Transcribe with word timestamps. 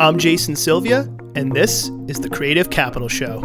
I'm 0.00 0.16
Jason 0.16 0.54
Sylvia, 0.54 1.12
and 1.34 1.52
this 1.52 1.90
is 2.06 2.20
the 2.20 2.30
Creative 2.30 2.70
Capital 2.70 3.08
Show. 3.08 3.42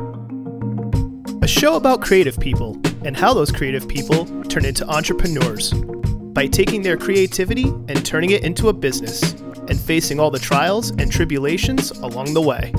A 1.41 1.47
show 1.47 1.75
about 1.77 2.03
creative 2.03 2.39
people 2.39 2.79
and 3.03 3.17
how 3.17 3.33
those 3.33 3.51
creative 3.51 3.87
people 3.87 4.25
turn 4.43 4.63
into 4.63 4.87
entrepreneurs 4.87 5.73
by 5.73 6.45
taking 6.45 6.83
their 6.83 6.95
creativity 6.95 7.69
and 7.87 8.05
turning 8.05 8.29
it 8.29 8.43
into 8.43 8.69
a 8.69 8.73
business 8.73 9.33
and 9.67 9.79
facing 9.79 10.19
all 10.19 10.29
the 10.29 10.37
trials 10.37 10.91
and 10.91 11.11
tribulations 11.11 11.89
along 11.89 12.35
the 12.35 12.41
way. 12.41 12.71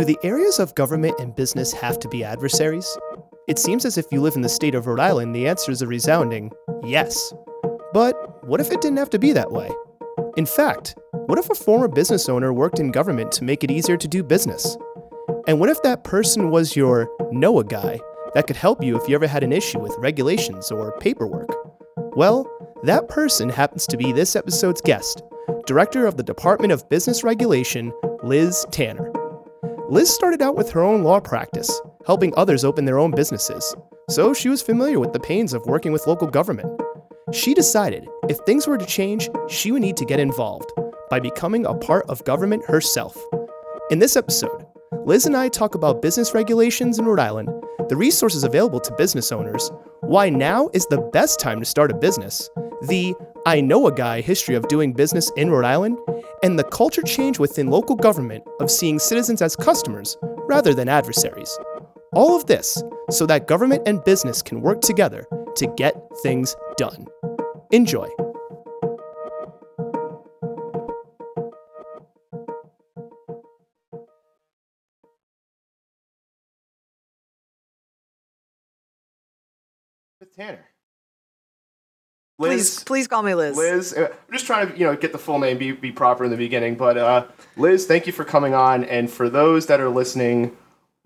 Do 0.00 0.06
the 0.06 0.18
areas 0.22 0.58
of 0.58 0.74
government 0.74 1.20
and 1.20 1.36
business 1.36 1.74
have 1.74 1.98
to 1.98 2.08
be 2.08 2.24
adversaries? 2.24 2.88
It 3.48 3.58
seems 3.58 3.84
as 3.84 3.98
if 3.98 4.06
you 4.10 4.22
live 4.22 4.34
in 4.34 4.40
the 4.40 4.48
state 4.48 4.74
of 4.74 4.86
Rhode 4.86 4.98
Island, 4.98 5.36
the 5.36 5.46
answer 5.46 5.70
is 5.70 5.82
a 5.82 5.86
resounding 5.86 6.50
yes. 6.82 7.34
But 7.92 8.42
what 8.46 8.62
if 8.62 8.72
it 8.72 8.80
didn't 8.80 8.96
have 8.96 9.10
to 9.10 9.18
be 9.18 9.32
that 9.32 9.52
way? 9.52 9.70
In 10.38 10.46
fact, 10.46 10.96
what 11.26 11.38
if 11.38 11.50
a 11.50 11.54
former 11.54 11.86
business 11.86 12.30
owner 12.30 12.50
worked 12.50 12.80
in 12.80 12.92
government 12.92 13.30
to 13.32 13.44
make 13.44 13.62
it 13.62 13.70
easier 13.70 13.98
to 13.98 14.08
do 14.08 14.22
business? 14.22 14.74
And 15.46 15.60
what 15.60 15.68
if 15.68 15.82
that 15.82 16.02
person 16.02 16.50
was 16.50 16.74
your 16.74 17.06
know 17.30 17.58
a 17.58 17.64
guy 17.64 18.00
that 18.32 18.46
could 18.46 18.56
help 18.56 18.82
you 18.82 18.98
if 18.98 19.06
you 19.06 19.14
ever 19.14 19.26
had 19.26 19.42
an 19.42 19.52
issue 19.52 19.80
with 19.80 19.94
regulations 19.98 20.70
or 20.70 20.98
paperwork? 20.98 21.54
Well, 22.16 22.50
that 22.84 23.08
person 23.08 23.50
happens 23.50 23.86
to 23.88 23.98
be 23.98 24.12
this 24.12 24.34
episode's 24.34 24.80
guest, 24.80 25.22
Director 25.66 26.06
of 26.06 26.16
the 26.16 26.22
Department 26.22 26.72
of 26.72 26.88
Business 26.88 27.22
Regulation, 27.22 27.92
Liz 28.22 28.64
Tanner. 28.70 29.09
Liz 29.90 30.08
started 30.08 30.40
out 30.40 30.54
with 30.54 30.70
her 30.70 30.82
own 30.82 31.02
law 31.02 31.18
practice, 31.18 31.80
helping 32.06 32.32
others 32.36 32.64
open 32.64 32.84
their 32.84 33.00
own 33.00 33.10
businesses, 33.10 33.74
so 34.08 34.32
she 34.32 34.48
was 34.48 34.62
familiar 34.62 35.00
with 35.00 35.12
the 35.12 35.18
pains 35.18 35.52
of 35.52 35.66
working 35.66 35.90
with 35.90 36.06
local 36.06 36.28
government. 36.28 36.80
She 37.32 37.54
decided 37.54 38.06
if 38.28 38.38
things 38.38 38.68
were 38.68 38.78
to 38.78 38.86
change, 38.86 39.28
she 39.48 39.72
would 39.72 39.82
need 39.82 39.96
to 39.96 40.04
get 40.04 40.20
involved 40.20 40.70
by 41.10 41.18
becoming 41.18 41.66
a 41.66 41.74
part 41.74 42.08
of 42.08 42.24
government 42.24 42.64
herself. 42.66 43.16
In 43.90 43.98
this 43.98 44.14
episode, 44.14 44.64
Liz 45.04 45.26
and 45.26 45.36
I 45.36 45.48
talk 45.48 45.74
about 45.74 46.02
business 46.02 46.34
regulations 46.34 47.00
in 47.00 47.04
Rhode 47.04 47.18
Island, 47.18 47.48
the 47.88 47.96
resources 47.96 48.44
available 48.44 48.78
to 48.78 48.94
business 48.94 49.32
owners, 49.32 49.72
why 50.02 50.30
now 50.30 50.70
is 50.72 50.86
the 50.86 51.00
best 51.12 51.40
time 51.40 51.58
to 51.58 51.66
start 51.66 51.90
a 51.90 51.94
business, 51.94 52.48
the 52.82 53.12
I 53.46 53.60
know 53.60 53.86
a 53.86 53.92
guy 53.92 54.20
history 54.20 54.54
of 54.54 54.68
doing 54.68 54.92
business 54.92 55.30
in 55.36 55.50
Rhode 55.50 55.64
Island, 55.64 55.98
and 56.42 56.58
the 56.58 56.64
culture 56.64 57.02
change 57.02 57.38
within 57.38 57.68
local 57.68 57.96
government 57.96 58.44
of 58.60 58.70
seeing 58.70 58.98
citizens 58.98 59.40
as 59.40 59.56
customers 59.56 60.16
rather 60.46 60.74
than 60.74 60.88
adversaries. 60.88 61.58
All 62.12 62.36
of 62.36 62.46
this 62.46 62.82
so 63.08 63.24
that 63.26 63.46
government 63.46 63.82
and 63.86 64.04
business 64.04 64.42
can 64.42 64.60
work 64.60 64.80
together 64.82 65.26
to 65.56 65.66
get 65.76 65.94
things 66.22 66.54
done. 66.76 67.06
Enjoy. 67.72 68.08
Tanner. 80.36 80.64
Please, 82.40 82.82
please 82.84 83.06
call 83.06 83.22
me 83.22 83.34
Liz. 83.34 83.56
Liz, 83.56 83.92
uh, 83.92 84.08
I'm 84.10 84.32
just 84.32 84.46
trying 84.46 84.72
to 84.72 84.78
you 84.78 84.86
know 84.86 84.96
get 84.96 85.12
the 85.12 85.18
full 85.18 85.38
name, 85.38 85.58
be 85.58 85.72
be 85.72 85.92
proper 85.92 86.24
in 86.24 86.30
the 86.30 86.38
beginning. 86.38 86.74
But 86.74 86.96
uh, 86.96 87.26
Liz, 87.56 87.86
thank 87.86 88.06
you 88.06 88.12
for 88.14 88.24
coming 88.24 88.54
on. 88.54 88.84
And 88.84 89.10
for 89.10 89.28
those 89.28 89.66
that 89.66 89.78
are 89.78 89.90
listening, 89.90 90.56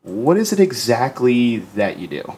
what 0.02 0.36
is 0.36 0.52
it 0.52 0.60
exactly 0.60 1.58
that 1.74 1.98
you 1.98 2.06
do? 2.06 2.36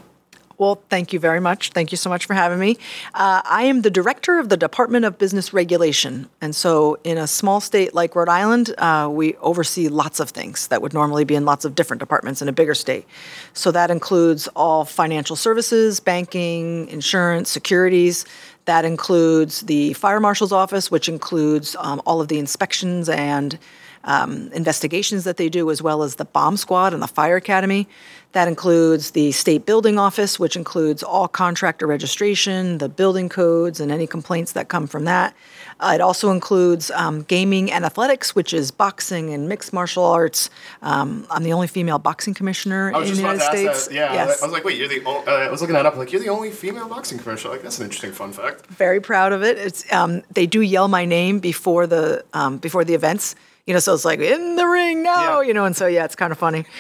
Well, 0.59 0.81
thank 0.89 1.13
you 1.13 1.19
very 1.19 1.41
much. 1.41 1.71
Thank 1.71 1.93
you 1.93 1.99
so 1.99 2.09
much 2.09 2.25
for 2.25 2.33
having 2.33 2.59
me. 2.59 2.79
Uh, 3.13 3.43
I 3.45 3.65
am 3.65 3.83
the 3.83 3.91
director 3.91 4.39
of 4.39 4.49
the 4.49 4.57
Department 4.57 5.05
of 5.05 5.19
Business 5.19 5.53
Regulation. 5.53 6.31
And 6.41 6.57
so, 6.57 6.99
in 7.05 7.19
a 7.19 7.27
small 7.27 7.61
state 7.61 7.93
like 7.93 8.17
Rhode 8.17 8.31
Island, 8.31 8.75
uh, 8.79 9.11
we 9.13 9.37
oversee 9.37 9.89
lots 9.89 10.19
of 10.19 10.31
things 10.31 10.69
that 10.69 10.81
would 10.81 10.95
normally 10.95 11.25
be 11.25 11.35
in 11.35 11.45
lots 11.45 11.67
of 11.67 11.75
different 11.75 12.01
departments 12.01 12.41
in 12.41 12.49
a 12.49 12.53
bigger 12.53 12.75
state. 12.75 13.07
So, 13.53 13.71
that 13.73 13.91
includes 13.91 14.49
all 14.57 14.87
financial 14.87 15.37
services, 15.37 16.01
banking, 16.01 16.89
insurance, 16.89 17.51
securities. 17.51 18.25
That 18.67 18.85
includes 18.85 19.63
the 19.63 19.93
fire 19.95 20.21
marshal's 20.21 20.53
office, 20.53 20.91
which 20.91 21.09
includes 21.09 21.75
um, 21.79 22.03
all 22.05 22.21
of 22.21 22.29
the 22.29 22.39
inspections 22.39 23.09
and 23.09 23.59
um, 24.05 24.51
investigations 24.53 25.25
that 25.25 25.37
they 25.37 25.49
do, 25.49 25.71
as 25.71 25.83
well 25.83 26.03
as 26.03 26.17
the 26.17 26.25
bomb 26.25 26.57
squad 26.57 26.93
and 26.93 27.03
the 27.03 27.09
fire 27.09 27.37
academy. 27.37 27.89
That 28.33 28.49
includes 28.49 29.13
the 29.13 29.33
state 29.33 29.67
building 29.67 29.99
office, 29.99 30.39
which 30.39 30.57
includes 30.57 31.03
all 31.03 31.27
contractor 31.27 31.87
registration, 31.87 32.79
the 32.79 32.89
building 32.89 33.29
codes, 33.29 33.81
and 33.81 33.91
any 33.91 34.07
complaints 34.07 34.53
that 34.53 34.69
come 34.69 34.87
from 34.87 35.05
that. 35.05 35.35
Uh, 35.79 35.93
it 35.95 36.01
also 36.01 36.31
includes 36.31 36.91
um, 36.93 37.23
gaming 37.23 37.71
and 37.71 37.85
athletics, 37.85 38.35
which 38.35 38.55
is 38.55 38.71
boxing 38.71 39.33
and 39.35 39.49
mixed 39.49 39.73
martial 39.73 40.05
arts. 40.05 40.49
Um, 40.81 41.27
I'm 41.31 41.43
the 41.43 41.53
only 41.53 41.67
female 41.67 41.99
boxing 41.99 42.33
commissioner 42.33 42.89
in 42.89 43.03
the 43.03 43.15
United 43.15 43.43
States. 43.43 43.87
That. 43.89 43.95
Yeah, 43.95 44.15
yes. 44.15 44.43
I 44.43 44.47
was 44.47 44.53
like, 44.53 44.65
wait, 44.65 44.79
you're 44.79 44.89
the. 44.89 45.07
uh, 45.07 45.31
I 45.31 45.51
was 45.51 45.61
looking 45.61 45.75
that 45.75 45.85
up. 45.85 45.97
Like, 45.97 46.13
you're 46.13 46.23
the 46.23 46.31
only 46.31 46.51
female 46.51 46.89
boxing 46.89 47.19
commissioner. 47.19 47.53
Like, 47.53 47.63
that's 47.63 47.79
an 47.79 47.85
interesting 47.85 48.13
fun 48.13 48.33
fact. 48.33 48.67
Very 48.67 49.01
proud 49.01 49.33
of 49.33 49.43
it. 49.43 49.59
It's 49.59 49.91
um, 49.93 50.23
they 50.33 50.47
do 50.47 50.63
yell 50.63 50.89
my 50.89 51.05
name 51.05 51.41
before 51.41 51.87
the 51.87 52.25
um, 52.33 52.57
before 52.57 52.85
the 52.85 52.95
events. 52.95 53.35
You 53.67 53.75
know, 53.75 53.81
so 53.81 53.93
it's 53.93 54.05
like 54.05 54.21
in 54.21 54.57
the 54.57 54.67
ring 54.67 55.03
now. 55.03 55.41
Yeah. 55.41 55.49
You 55.49 55.55
know, 55.55 55.65
and 55.67 55.77
so 55.77 55.87
yeah, 55.87 56.05
it's 56.05 56.17
kind 56.17 56.33
of 56.33 56.39
funny. 56.39 56.65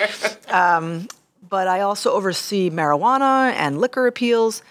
Um, 0.48 1.08
but 1.48 1.66
I 1.66 1.80
also 1.80 2.12
oversee 2.12 2.70
marijuana 2.70 3.52
and 3.52 3.80
liquor 3.80 4.06
appeals. 4.06 4.62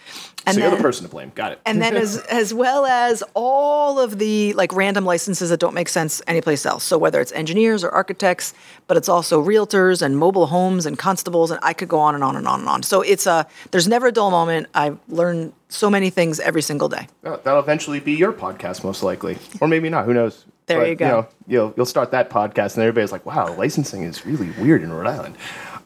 And 0.46 0.56
so 0.56 0.62
then, 0.62 0.70
you're 0.70 0.78
the 0.78 0.84
person 0.84 1.06
to 1.06 1.10
blame. 1.10 1.32
Got 1.34 1.54
it. 1.54 1.62
And 1.66 1.82
then 1.82 1.96
as 1.96 2.18
as 2.30 2.54
well 2.54 2.86
as 2.86 3.24
all 3.34 4.00
of 4.00 4.20
the 4.20 4.54
like 4.54 4.74
random 4.74 5.06
licenses 5.06 5.50
that 5.50 5.60
don't 5.60 5.74
make 5.74 5.90
sense 5.90 6.22
anyplace 6.28 6.66
else. 6.66 6.84
So 6.84 6.98
whether 6.98 7.20
it's 7.20 7.32
engineers 7.32 7.84
or 7.84 7.90
architects, 7.90 8.54
but 8.88 8.98
it's 8.98 9.10
also 9.10 9.44
realtors 9.44 10.02
and 10.02 10.18
mobile 10.18 10.48
homes 10.48 10.86
and 10.86 10.98
constables, 10.98 11.52
and 11.52 11.60
I 11.64 11.74
could 11.74 11.90
go 11.90 12.00
on 12.00 12.16
and 12.16 12.24
on 12.24 12.36
and 12.36 12.48
on 12.48 12.60
and 12.60 12.70
on. 12.70 12.84
So 12.84 13.02
it's 13.02 13.26
a 13.26 13.48
there's 13.72 13.88
never 13.88 14.08
a 14.08 14.12
dull 14.12 14.32
moment. 14.32 14.68
I 14.74 14.94
learn 15.08 15.54
so 15.70 15.90
many 15.90 16.10
things 16.10 16.40
every 16.40 16.62
single 16.62 16.90
day. 16.90 17.08
Oh, 17.24 17.40
that'll 17.44 17.60
eventually 17.60 18.00
be 18.00 18.14
your 18.14 18.32
podcast, 18.32 18.84
most 18.84 19.04
likely, 19.04 19.38
or 19.62 19.68
maybe 19.68 19.90
not. 19.90 20.06
Who 20.06 20.14
knows? 20.14 20.46
There 20.68 20.80
but, 20.80 20.90
you 20.90 20.96
go. 20.96 21.06
You 21.06 21.12
know, 21.12 21.28
you'll 21.46 21.74
you'll 21.78 21.86
start 21.86 22.10
that 22.10 22.32
podcast, 22.32 22.74
and 22.74 22.82
everybody's 22.82 23.12
like, 23.12 23.24
"Wow, 23.24 23.56
licensing 23.56 24.02
is 24.02 24.26
really 24.26 24.50
weird 24.60 24.82
in 24.82 24.92
Rhode 24.92 25.06
Island." 25.06 25.38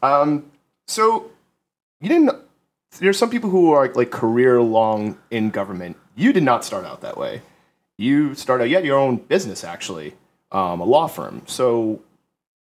Um, 0.02 0.50
so 0.88 1.32
you 2.00 2.08
didn't 2.08 2.39
there's 2.98 3.18
some 3.18 3.30
people 3.30 3.50
who 3.50 3.72
are 3.72 3.90
like 3.94 4.12
career 4.12 4.62
long 4.62 5.18
in 5.32 5.50
government. 5.52 5.98
You 6.16 6.34
did 6.34 6.44
not 6.44 6.66
start 6.66 6.86
out 6.86 7.02
that 7.02 7.18
way. 7.18 7.42
You 7.98 8.34
started 8.36 8.64
out, 8.66 8.70
you 8.70 8.76
had 8.76 8.86
your 8.86 8.98
own 8.98 9.18
business 9.18 9.64
actually, 9.64 10.16
um, 10.52 10.82
a 10.82 10.86
law 10.86 11.08
firm. 11.08 11.44
So 11.46 12.02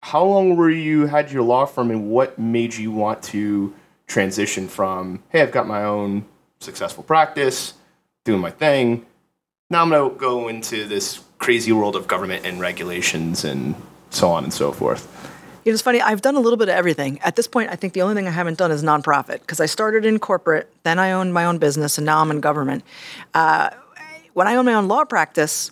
how 0.02 0.24
long 0.24 0.56
were 0.56 0.70
you 0.70 1.08
had 1.08 1.32
your 1.32 1.44
law 1.44 1.66
firm 1.66 1.92
and 1.92 2.10
what 2.10 2.40
made 2.40 2.76
you 2.76 2.92
want 2.92 3.24
to 3.24 3.74
transition 4.08 4.68
from 4.68 5.24
hey 5.30 5.42
I've 5.42 5.52
got 5.52 5.68
my 5.68 5.84
own 5.84 6.26
successful 6.60 7.04
practice, 7.04 7.74
doing 8.24 8.40
my 8.40 8.52
thing. 8.52 9.06
Now 9.70 9.82
I'm 9.82 9.90
gonna 9.90 10.14
go 10.14 10.48
into 10.48 10.86
this 10.86 11.24
crazy 11.40 11.72
world 11.72 11.96
of 11.96 12.08
government 12.08 12.46
and 12.46 12.60
regulations 12.60 13.44
and 13.44 13.76
so 14.10 14.30
on 14.30 14.44
and 14.44 14.54
so 14.54 14.72
forth. 14.72 15.35
It's 15.66 15.82
funny, 15.82 16.00
I've 16.00 16.22
done 16.22 16.36
a 16.36 16.40
little 16.40 16.58
bit 16.58 16.70
of 16.70 16.76
everything. 16.76 17.20
At 17.22 17.36
this 17.36 17.48
point, 17.48 17.72
I 17.72 17.76
think 17.76 17.94
the 17.94 18.04
only 18.04 18.14
thing 18.14 18.28
I 18.28 18.32
haven't 18.32 18.60
done 18.60 18.72
is 18.72 18.84
nonprofit 18.84 19.40
because 19.40 19.60
I 19.60 19.66
started 19.66 20.06
in 20.06 20.20
corporate, 20.20 20.72
then 20.84 21.00
I 21.00 21.12
owned 21.12 21.34
my 21.34 21.44
own 21.44 21.58
business, 21.58 21.98
and 21.98 22.06
now 22.06 22.22
I'm 22.22 22.30
in 22.30 22.40
government. 22.40 22.84
Uh, 23.34 23.72
when 24.34 24.48
I 24.48 24.56
owned 24.56 24.68
my 24.68 24.76
own 24.76 24.88
law 24.88 25.06
practice, 25.06 25.72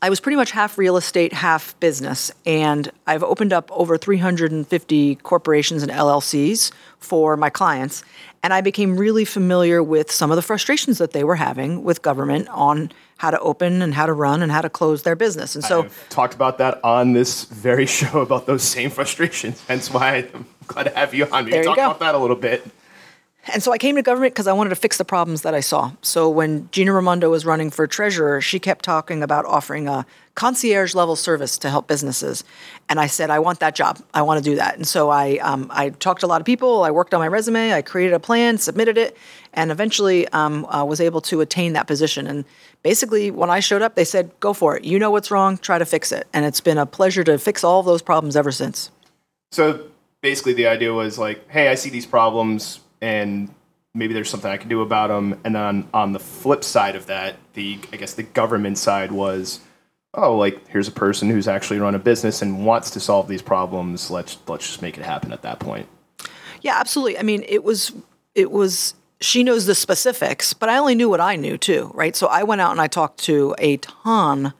I 0.00 0.08
was 0.08 0.20
pretty 0.20 0.36
much 0.36 0.52
half 0.52 0.78
real 0.78 0.96
estate, 0.96 1.34
half 1.34 1.78
business, 1.80 2.32
and 2.46 2.90
I've 3.06 3.22
opened 3.22 3.52
up 3.52 3.70
over 3.72 3.98
350 3.98 5.16
corporations 5.16 5.82
and 5.82 5.92
LLCs 5.92 6.72
for 6.98 7.36
my 7.36 7.50
clients. 7.50 8.04
And 8.44 8.52
I 8.52 8.60
became 8.60 8.98
really 8.98 9.24
familiar 9.24 9.82
with 9.82 10.12
some 10.12 10.30
of 10.30 10.36
the 10.36 10.42
frustrations 10.42 10.98
that 10.98 11.12
they 11.12 11.24
were 11.24 11.36
having 11.36 11.82
with 11.82 12.02
government 12.02 12.46
on 12.50 12.92
how 13.16 13.30
to 13.30 13.40
open 13.40 13.80
and 13.80 13.94
how 13.94 14.04
to 14.04 14.12
run 14.12 14.42
and 14.42 14.52
how 14.52 14.60
to 14.60 14.68
close 14.68 15.02
their 15.02 15.16
business. 15.16 15.54
And 15.54 15.64
so, 15.64 15.84
I've 15.84 16.08
talked 16.10 16.34
about 16.34 16.58
that 16.58 16.78
on 16.84 17.14
this 17.14 17.44
very 17.44 17.86
show 17.98 18.20
about 18.20 18.44
those 18.44 18.62
same 18.62 18.90
frustrations. 18.90 19.64
Hence 19.66 19.90
why 19.90 20.28
I'm 20.34 20.44
glad 20.66 20.82
to 20.82 20.90
have 20.90 21.14
you 21.14 21.24
on. 21.32 21.46
We 21.46 21.52
talk 21.52 21.64
you 21.64 21.84
about 21.84 22.00
that 22.00 22.14
a 22.14 22.18
little 22.18 22.36
bit. 22.36 22.66
And 23.50 23.62
so 23.62 23.72
I 23.72 23.78
came 23.78 23.96
to 23.96 24.02
government 24.02 24.34
because 24.34 24.46
I 24.46 24.52
wanted 24.52 24.70
to 24.70 24.76
fix 24.76 24.98
the 24.98 25.06
problems 25.06 25.40
that 25.40 25.54
I 25.54 25.60
saw. 25.60 25.92
So 26.02 26.28
when 26.28 26.68
Gina 26.70 26.92
Raimondo 26.92 27.30
was 27.30 27.46
running 27.46 27.70
for 27.70 27.86
treasurer, 27.86 28.42
she 28.42 28.58
kept 28.58 28.84
talking 28.84 29.22
about 29.22 29.46
offering 29.46 29.88
a 29.88 30.04
concierge 30.34 30.94
level 30.94 31.14
service 31.14 31.58
to 31.58 31.70
help 31.70 31.86
businesses. 31.86 32.42
And 32.88 32.98
I 32.98 33.06
said, 33.06 33.30
I 33.30 33.38
want 33.38 33.60
that 33.60 33.74
job. 33.74 34.00
I 34.12 34.22
want 34.22 34.42
to 34.42 34.50
do 34.50 34.56
that. 34.56 34.74
And 34.76 34.86
so 34.86 35.08
I, 35.08 35.38
um, 35.38 35.68
I 35.70 35.90
talked 35.90 36.20
to 36.20 36.26
a 36.26 36.28
lot 36.28 36.40
of 36.40 36.44
people. 36.44 36.82
I 36.82 36.90
worked 36.90 37.14
on 37.14 37.20
my 37.20 37.28
resume. 37.28 37.72
I 37.72 37.82
created 37.82 38.14
a 38.14 38.18
plan, 38.18 38.58
submitted 38.58 38.98
it, 38.98 39.16
and 39.52 39.70
eventually 39.70 40.26
um, 40.28 40.64
uh, 40.66 40.84
was 40.84 41.00
able 41.00 41.20
to 41.22 41.40
attain 41.40 41.72
that 41.74 41.86
position. 41.86 42.26
And 42.26 42.44
basically, 42.82 43.30
when 43.30 43.48
I 43.48 43.60
showed 43.60 43.80
up, 43.80 43.94
they 43.94 44.04
said, 44.04 44.32
go 44.40 44.52
for 44.52 44.76
it. 44.76 44.84
You 44.84 44.98
know 44.98 45.10
what's 45.10 45.30
wrong, 45.30 45.56
try 45.56 45.78
to 45.78 45.86
fix 45.86 46.10
it. 46.10 46.26
And 46.32 46.44
it's 46.44 46.60
been 46.60 46.78
a 46.78 46.86
pleasure 46.86 47.22
to 47.24 47.38
fix 47.38 47.62
all 47.62 47.80
of 47.80 47.86
those 47.86 48.02
problems 48.02 48.36
ever 48.36 48.50
since. 48.50 48.90
So 49.52 49.86
basically, 50.20 50.54
the 50.54 50.66
idea 50.66 50.92
was 50.92 51.16
like, 51.16 51.48
hey, 51.48 51.68
I 51.68 51.76
see 51.76 51.90
these 51.90 52.06
problems 52.06 52.80
and 53.00 53.54
maybe 53.94 54.12
there's 54.12 54.28
something 54.28 54.50
I 54.50 54.56
can 54.56 54.68
do 54.68 54.82
about 54.82 55.08
them. 55.08 55.40
And 55.44 55.54
then 55.54 55.88
on 55.94 56.12
the 56.12 56.18
flip 56.18 56.64
side 56.64 56.96
of 56.96 57.06
that, 57.06 57.36
the 57.52 57.78
I 57.92 57.96
guess 57.96 58.14
the 58.14 58.24
government 58.24 58.78
side 58.78 59.12
was, 59.12 59.60
oh, 60.14 60.36
like 60.36 60.66
here's 60.68 60.88
a 60.88 60.92
person 60.92 61.28
who's 61.28 61.48
actually 61.48 61.78
run 61.78 61.94
a 61.94 61.98
business 61.98 62.42
and 62.42 62.64
wants 62.64 62.90
to 62.92 63.00
solve 63.00 63.28
these 63.28 63.42
problems. 63.42 64.10
Let's 64.10 64.38
let's 64.46 64.66
just 64.66 64.82
make 64.82 64.96
it 64.96 65.04
happen 65.04 65.32
at 65.32 65.42
that 65.42 65.58
point. 65.58 65.88
Yeah, 66.62 66.78
absolutely. 66.78 67.18
I 67.18 67.22
mean, 67.22 67.44
it 67.48 67.64
was 67.64 67.92
it 68.34 68.50
was 68.50 68.94
she 69.20 69.42
knows 69.42 69.66
the 69.66 69.74
specifics, 69.74 70.52
but 70.52 70.68
I 70.68 70.76
only 70.78 70.94
knew 70.94 71.08
what 71.08 71.20
I 71.20 71.36
knew 71.36 71.56
too, 71.56 71.90
right? 71.94 72.14
So 72.14 72.26
I 72.26 72.42
went 72.42 72.60
out 72.60 72.72
and 72.72 72.80
I 72.80 72.86
talked 72.86 73.20
to 73.24 73.54
a 73.58 73.76
ton 73.78 74.52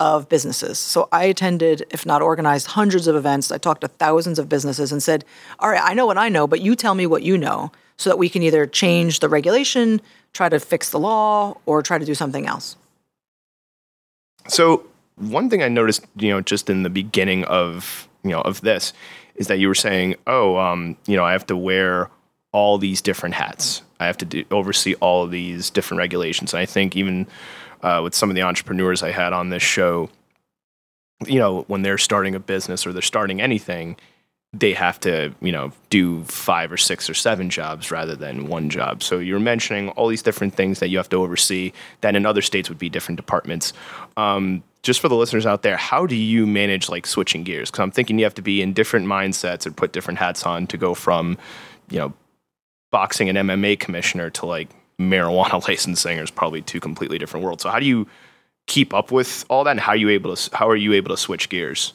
of 0.00 0.28
businesses. 0.28 0.78
So 0.78 1.08
I 1.12 1.24
attended, 1.24 1.84
if 1.90 2.04
not 2.04 2.20
organized, 2.20 2.68
hundreds 2.68 3.06
of 3.06 3.16
events. 3.16 3.52
I 3.52 3.58
talked 3.58 3.82
to 3.82 3.88
thousands 3.88 4.38
of 4.38 4.48
businesses 4.48 4.92
and 4.92 5.02
said, 5.02 5.24
All 5.58 5.70
right, 5.70 5.80
I 5.82 5.94
know 5.94 6.06
what 6.06 6.18
I 6.18 6.28
know, 6.28 6.46
but 6.46 6.60
you 6.60 6.74
tell 6.74 6.94
me 6.94 7.06
what 7.06 7.22
you 7.22 7.38
know 7.38 7.72
so 7.96 8.10
that 8.10 8.18
we 8.18 8.28
can 8.28 8.42
either 8.42 8.66
change 8.66 9.20
the 9.20 9.28
regulation, 9.28 10.00
try 10.32 10.48
to 10.48 10.58
fix 10.58 10.90
the 10.90 10.98
law, 10.98 11.56
or 11.64 11.80
try 11.82 11.96
to 11.96 12.04
do 12.04 12.14
something 12.14 12.46
else. 12.46 12.76
So, 14.48 14.86
one 15.16 15.48
thing 15.48 15.62
I 15.62 15.68
noticed, 15.68 16.04
you 16.16 16.30
know, 16.30 16.40
just 16.40 16.68
in 16.68 16.82
the 16.82 16.90
beginning 16.90 17.44
of, 17.44 18.08
you 18.24 18.30
know, 18.30 18.40
of 18.40 18.60
this 18.62 18.92
is 19.36 19.46
that 19.48 19.58
you 19.58 19.68
were 19.68 19.74
saying, 19.74 20.16
oh, 20.26 20.56
um, 20.56 20.96
you 21.06 21.16
know, 21.16 21.24
I 21.24 21.32
have 21.32 21.46
to 21.46 21.56
wear 21.56 22.10
all 22.52 22.78
these 22.78 23.00
different 23.00 23.34
hats. 23.34 23.82
I 24.00 24.06
have 24.06 24.16
to 24.18 24.24
do, 24.24 24.44
oversee 24.50 24.94
all 24.94 25.24
of 25.24 25.30
these 25.30 25.70
different 25.70 25.98
regulations. 25.98 26.52
And 26.52 26.60
I 26.60 26.66
think 26.66 26.96
even 26.96 27.26
uh, 27.82 28.00
with 28.02 28.14
some 28.14 28.30
of 28.30 28.36
the 28.36 28.42
entrepreneurs 28.42 29.02
I 29.02 29.10
had 29.10 29.32
on 29.32 29.50
this 29.50 29.62
show, 29.62 30.10
you 31.26 31.38
know, 31.38 31.62
when 31.62 31.82
they're 31.82 31.98
starting 31.98 32.34
a 32.34 32.40
business 32.40 32.86
or 32.86 32.92
they're 32.92 33.02
starting 33.02 33.40
anything, 33.40 33.96
they 34.54 34.72
have 34.72 35.00
to, 35.00 35.34
you 35.40 35.50
know, 35.50 35.72
do 35.90 36.22
five 36.24 36.70
or 36.70 36.76
six 36.76 37.10
or 37.10 37.14
seven 37.14 37.50
jobs 37.50 37.90
rather 37.90 38.14
than 38.14 38.46
one 38.46 38.70
job. 38.70 39.02
So 39.02 39.18
you're 39.18 39.40
mentioning 39.40 39.88
all 39.90 40.06
these 40.06 40.22
different 40.22 40.54
things 40.54 40.78
that 40.78 40.88
you 40.88 40.96
have 40.98 41.08
to 41.08 41.16
oversee 41.16 41.72
that 42.02 42.14
in 42.14 42.24
other 42.24 42.40
states 42.40 42.68
would 42.68 42.78
be 42.78 42.88
different 42.88 43.16
departments. 43.16 43.72
Um, 44.16 44.62
just 44.82 45.00
for 45.00 45.08
the 45.08 45.16
listeners 45.16 45.44
out 45.44 45.62
there, 45.62 45.76
how 45.76 46.06
do 46.06 46.14
you 46.14 46.46
manage 46.46 46.88
like 46.88 47.06
switching 47.06 47.42
gears? 47.42 47.70
Because 47.70 47.82
I'm 47.82 47.90
thinking 47.90 48.18
you 48.18 48.24
have 48.24 48.34
to 48.34 48.42
be 48.42 48.62
in 48.62 48.72
different 48.72 49.06
mindsets 49.06 49.66
and 49.66 49.76
put 49.76 49.92
different 49.92 50.18
hats 50.18 50.44
on 50.44 50.66
to 50.68 50.76
go 50.76 50.94
from, 50.94 51.36
you 51.90 51.98
know, 51.98 52.12
boxing 52.92 53.28
and 53.28 53.36
MMA 53.36 53.80
commissioner 53.80 54.30
to 54.30 54.46
like 54.46 54.68
marijuana 55.00 55.60
licensing 55.68 56.18
is 56.18 56.30
probably 56.30 56.62
two 56.62 56.78
completely 56.78 57.18
different 57.18 57.44
worlds. 57.44 57.64
So 57.64 57.70
how 57.70 57.80
do 57.80 57.86
you 57.86 58.06
keep 58.66 58.94
up 58.94 59.10
with 59.10 59.44
all 59.48 59.64
that, 59.64 59.72
and 59.72 59.80
how 59.80 59.92
are 59.92 59.96
you 59.96 60.10
able 60.10 60.36
to 60.36 60.56
how 60.56 60.68
are 60.68 60.76
you 60.76 60.92
able 60.92 61.10
to 61.10 61.16
switch 61.16 61.48
gears? 61.48 61.92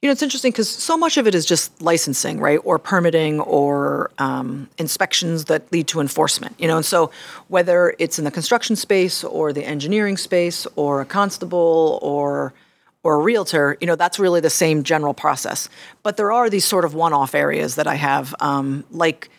You 0.00 0.06
know, 0.08 0.12
it's 0.12 0.22
interesting 0.22 0.52
because 0.52 0.68
so 0.68 0.96
much 0.96 1.16
of 1.16 1.26
it 1.26 1.34
is 1.34 1.44
just 1.44 1.82
licensing, 1.82 2.38
right, 2.38 2.60
or 2.62 2.78
permitting, 2.78 3.40
or 3.40 4.12
um, 4.18 4.68
inspections 4.78 5.46
that 5.46 5.72
lead 5.72 5.88
to 5.88 6.00
enforcement. 6.00 6.54
You 6.56 6.68
know, 6.68 6.76
and 6.76 6.86
so 6.86 7.10
whether 7.48 7.96
it's 7.98 8.16
in 8.16 8.24
the 8.24 8.30
construction 8.30 8.76
space, 8.76 9.24
or 9.24 9.52
the 9.52 9.64
engineering 9.64 10.16
space, 10.16 10.68
or 10.76 11.00
a 11.00 11.04
constable, 11.04 11.98
or 12.00 12.54
or 13.02 13.14
a 13.14 13.18
realtor, 13.18 13.76
you 13.80 13.86
know, 13.86 13.96
that's 13.96 14.18
really 14.18 14.40
the 14.40 14.50
same 14.50 14.82
general 14.82 15.14
process. 15.14 15.68
But 16.02 16.16
there 16.16 16.30
are 16.30 16.50
these 16.50 16.64
sort 16.64 16.84
of 16.84 16.94
one-off 16.94 17.34
areas 17.34 17.76
that 17.76 17.86
I 17.86 17.94
have, 17.94 18.34
um, 18.40 18.84
like 18.90 19.30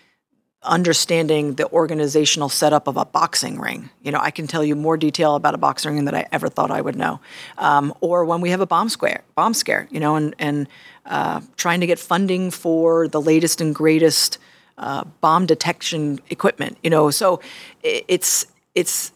understanding 0.63 1.53
the 1.53 1.69
organizational 1.71 2.50
setup 2.50 2.88
of 2.88 2.97
a 2.97 3.06
boxing 3.06 3.59
ring. 3.59 3.89
You 4.03 4.11
know, 4.11 4.19
I 4.21 4.29
can 4.31 4.45
tell 4.45 4.63
you 4.63 4.75
more 4.75 4.97
detail 4.97 5.35
about 5.35 5.53
a 5.53 5.57
boxing 5.57 5.95
ring 5.95 6.06
than 6.06 6.15
I 6.15 6.25
ever 6.31 6.50
thought 6.50 6.69
I 6.69 6.81
would 6.81 6.97
know. 6.97 7.21
Um, 7.57 7.94
or 8.01 8.25
when 8.25 8.41
we 8.41 8.50
have 8.50 8.59
a 8.59 8.67
bomb 8.67 8.89
scare, 8.89 9.21
bomb 9.35 9.53
scare, 9.53 9.88
you 9.89 10.00
know, 10.00 10.15
and 10.15 10.35
and 10.38 10.67
uh, 11.06 11.41
trying 11.56 11.79
to 11.79 11.88
get 11.88 11.97
funding 11.97 12.51
for 12.51 13.07
the 13.07 13.21
latest 13.21 13.61
and 13.61 13.73
greatest 13.73 14.38
uh, 14.77 15.06
bomb 15.21 15.45
detection 15.45 16.19
equipment. 16.29 16.77
You 16.83 16.89
know, 16.89 17.09
so 17.09 17.39
it's 17.81 18.45
it's 18.75 19.13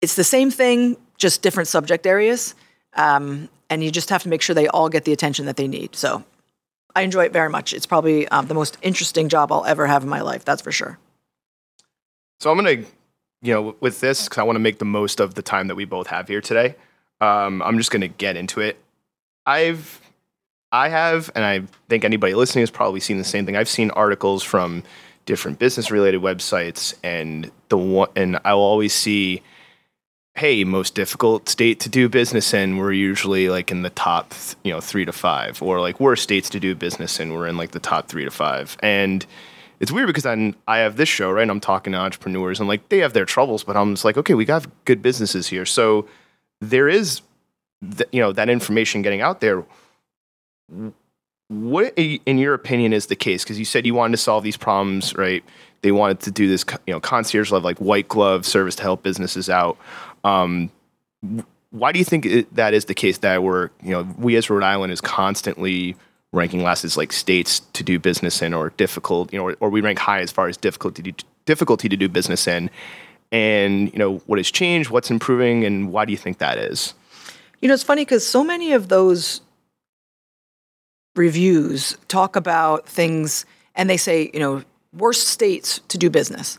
it's 0.00 0.16
the 0.16 0.24
same 0.24 0.50
thing, 0.50 0.96
just 1.16 1.42
different 1.42 1.68
subject 1.68 2.06
areas. 2.06 2.54
Um, 2.94 3.48
and 3.68 3.84
you 3.84 3.92
just 3.92 4.10
have 4.10 4.24
to 4.24 4.28
make 4.28 4.42
sure 4.42 4.52
they 4.52 4.66
all 4.66 4.88
get 4.88 5.04
the 5.04 5.12
attention 5.12 5.46
that 5.46 5.56
they 5.56 5.68
need. 5.68 5.94
So 5.94 6.24
I 6.94 7.02
enjoy 7.02 7.24
it 7.24 7.32
very 7.32 7.48
much. 7.48 7.72
It's 7.72 7.86
probably 7.86 8.26
um, 8.28 8.46
the 8.46 8.54
most 8.54 8.78
interesting 8.82 9.28
job 9.28 9.52
I'll 9.52 9.64
ever 9.64 9.86
have 9.86 10.02
in 10.02 10.08
my 10.08 10.20
life. 10.20 10.44
That's 10.44 10.62
for 10.62 10.72
sure. 10.72 10.98
So 12.40 12.50
I'm 12.50 12.56
gonna, 12.56 12.84
you 13.42 13.54
know, 13.54 13.76
with 13.80 14.00
this 14.00 14.24
because 14.24 14.38
I 14.38 14.42
want 14.42 14.56
to 14.56 14.60
make 14.60 14.78
the 14.78 14.84
most 14.84 15.20
of 15.20 15.34
the 15.34 15.42
time 15.42 15.68
that 15.68 15.74
we 15.74 15.84
both 15.84 16.06
have 16.08 16.28
here 16.28 16.40
today. 16.40 16.74
Um, 17.20 17.62
I'm 17.62 17.76
just 17.78 17.90
gonna 17.90 18.08
get 18.08 18.36
into 18.36 18.60
it. 18.60 18.78
I've, 19.46 20.00
I 20.72 20.88
have, 20.88 21.30
and 21.34 21.44
I 21.44 21.62
think 21.88 22.04
anybody 22.04 22.34
listening 22.34 22.62
has 22.62 22.70
probably 22.70 23.00
seen 23.00 23.18
the 23.18 23.24
same 23.24 23.44
thing. 23.46 23.56
I've 23.56 23.68
seen 23.68 23.90
articles 23.90 24.42
from 24.42 24.82
different 25.26 25.58
business-related 25.58 26.20
websites, 26.20 26.94
and 27.02 27.50
the 27.68 27.78
one, 27.78 28.08
and 28.16 28.38
I'll 28.44 28.58
always 28.58 28.92
see 28.92 29.42
hey, 30.40 30.64
most 30.64 30.94
difficult 30.94 31.50
state 31.50 31.80
to 31.80 31.90
do 31.90 32.08
business 32.08 32.54
in, 32.54 32.78
we're 32.78 32.92
usually 32.92 33.50
like 33.50 33.70
in 33.70 33.82
the 33.82 33.90
top, 33.90 34.32
you 34.64 34.72
know, 34.72 34.80
three 34.80 35.04
to 35.04 35.12
five, 35.12 35.60
or 35.60 35.80
like 35.80 36.00
worst 36.00 36.22
states 36.22 36.48
to 36.48 36.58
do 36.58 36.74
business 36.74 37.20
in, 37.20 37.34
we're 37.34 37.46
in 37.46 37.58
like 37.58 37.72
the 37.72 37.78
top 37.78 38.08
three 38.08 38.24
to 38.24 38.30
five. 38.30 38.74
And 38.82 39.26
it's 39.80 39.92
weird 39.92 40.06
because 40.06 40.22
then 40.22 40.56
I 40.66 40.78
have 40.78 40.96
this 40.96 41.10
show, 41.10 41.30
right? 41.30 41.42
And 41.42 41.50
I'm 41.50 41.60
talking 41.60 41.92
to 41.92 41.98
entrepreneurs 41.98 42.58
and 42.58 42.66
like 42.66 42.88
they 42.88 43.00
have 43.00 43.12
their 43.12 43.26
troubles, 43.26 43.64
but 43.64 43.76
I'm 43.76 43.92
just 43.92 44.04
like, 44.06 44.16
okay, 44.16 44.32
we 44.32 44.46
got 44.46 44.66
good 44.86 45.02
businesses 45.02 45.46
here. 45.46 45.66
So 45.66 46.08
there 46.62 46.88
is, 46.88 47.20
th- 47.98 48.08
you 48.10 48.22
know, 48.22 48.32
that 48.32 48.48
information 48.48 49.02
getting 49.02 49.20
out 49.20 49.42
there. 49.42 49.62
What, 51.48 51.92
in 51.98 52.38
your 52.38 52.54
opinion, 52.54 52.94
is 52.94 53.06
the 53.08 53.16
case? 53.16 53.44
Because 53.44 53.58
you 53.58 53.66
said 53.66 53.84
you 53.84 53.92
wanted 53.92 54.12
to 54.12 54.22
solve 54.22 54.42
these 54.42 54.56
problems, 54.56 55.14
right? 55.16 55.44
They 55.82 55.92
wanted 55.92 56.20
to 56.20 56.30
do 56.30 56.46
this, 56.46 56.64
you 56.86 56.94
know, 56.94 57.00
concierge 57.00 57.50
level, 57.50 57.68
like 57.68 57.78
white 57.78 58.06
glove 58.06 58.46
service 58.46 58.76
to 58.76 58.82
help 58.82 59.02
businesses 59.02 59.50
out. 59.50 59.76
Um, 60.24 60.70
why 61.70 61.92
do 61.92 61.98
you 61.98 62.04
think 62.04 62.26
it, 62.26 62.54
that 62.54 62.74
is 62.74 62.86
the 62.86 62.94
case? 62.94 63.18
That 63.18 63.42
we're, 63.42 63.70
you 63.82 63.90
know, 63.90 64.02
we 64.18 64.36
as 64.36 64.50
Rhode 64.50 64.62
Island 64.62 64.92
is 64.92 65.00
constantly 65.00 65.96
ranking 66.32 66.62
last 66.62 66.84
as 66.84 66.96
like 66.96 67.12
states 67.12 67.60
to 67.72 67.82
do 67.82 67.98
business 67.98 68.42
in, 68.42 68.54
or 68.54 68.70
difficult, 68.70 69.32
you 69.32 69.38
know, 69.38 69.46
or, 69.46 69.56
or 69.60 69.70
we 69.70 69.80
rank 69.80 69.98
high 69.98 70.20
as 70.20 70.30
far 70.30 70.48
as 70.48 70.56
difficulty 70.56 71.14
difficulty 71.44 71.88
to 71.88 71.96
do 71.96 72.08
business 72.08 72.46
in. 72.46 72.70
And 73.32 73.92
you 73.92 73.98
know, 73.98 74.18
what 74.26 74.38
has 74.38 74.50
changed? 74.50 74.90
What's 74.90 75.10
improving? 75.10 75.64
And 75.64 75.92
why 75.92 76.04
do 76.04 76.12
you 76.12 76.18
think 76.18 76.38
that 76.38 76.58
is? 76.58 76.94
You 77.60 77.68
know, 77.68 77.74
it's 77.74 77.82
funny 77.82 78.02
because 78.02 78.26
so 78.26 78.42
many 78.42 78.72
of 78.72 78.88
those 78.88 79.42
reviews 81.14 81.96
talk 82.08 82.36
about 82.36 82.88
things, 82.88 83.44
and 83.74 83.90
they 83.90 83.96
say, 83.96 84.30
you 84.32 84.40
know, 84.40 84.62
worst 84.92 85.28
states 85.28 85.80
to 85.88 85.98
do 85.98 86.10
business. 86.10 86.58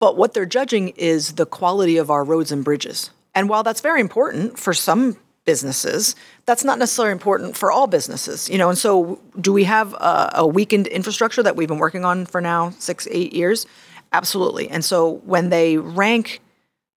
But 0.00 0.16
what 0.16 0.34
they're 0.34 0.46
judging 0.46 0.88
is 0.90 1.34
the 1.34 1.46
quality 1.46 1.96
of 1.98 2.10
our 2.10 2.24
roads 2.24 2.50
and 2.50 2.64
bridges. 2.64 3.10
And 3.34 3.48
while 3.48 3.62
that's 3.62 3.80
very 3.80 4.00
important 4.00 4.58
for 4.58 4.74
some 4.74 5.16
businesses, 5.44 6.16
that's 6.46 6.64
not 6.64 6.78
necessarily 6.78 7.12
important 7.12 7.56
for 7.56 7.70
all 7.70 7.86
businesses. 7.86 8.48
You 8.48 8.58
know, 8.58 8.70
and 8.70 8.78
so 8.78 9.20
do 9.40 9.52
we 9.52 9.64
have 9.64 9.94
a, 9.94 10.32
a 10.36 10.46
weakened 10.46 10.86
infrastructure 10.86 11.42
that 11.42 11.54
we've 11.54 11.68
been 11.68 11.78
working 11.78 12.04
on 12.04 12.26
for 12.26 12.40
now 12.40 12.70
six, 12.70 13.06
eight 13.10 13.32
years? 13.32 13.66
Absolutely. 14.12 14.68
And 14.68 14.84
so 14.84 15.20
when 15.24 15.50
they 15.50 15.76
rank 15.76 16.40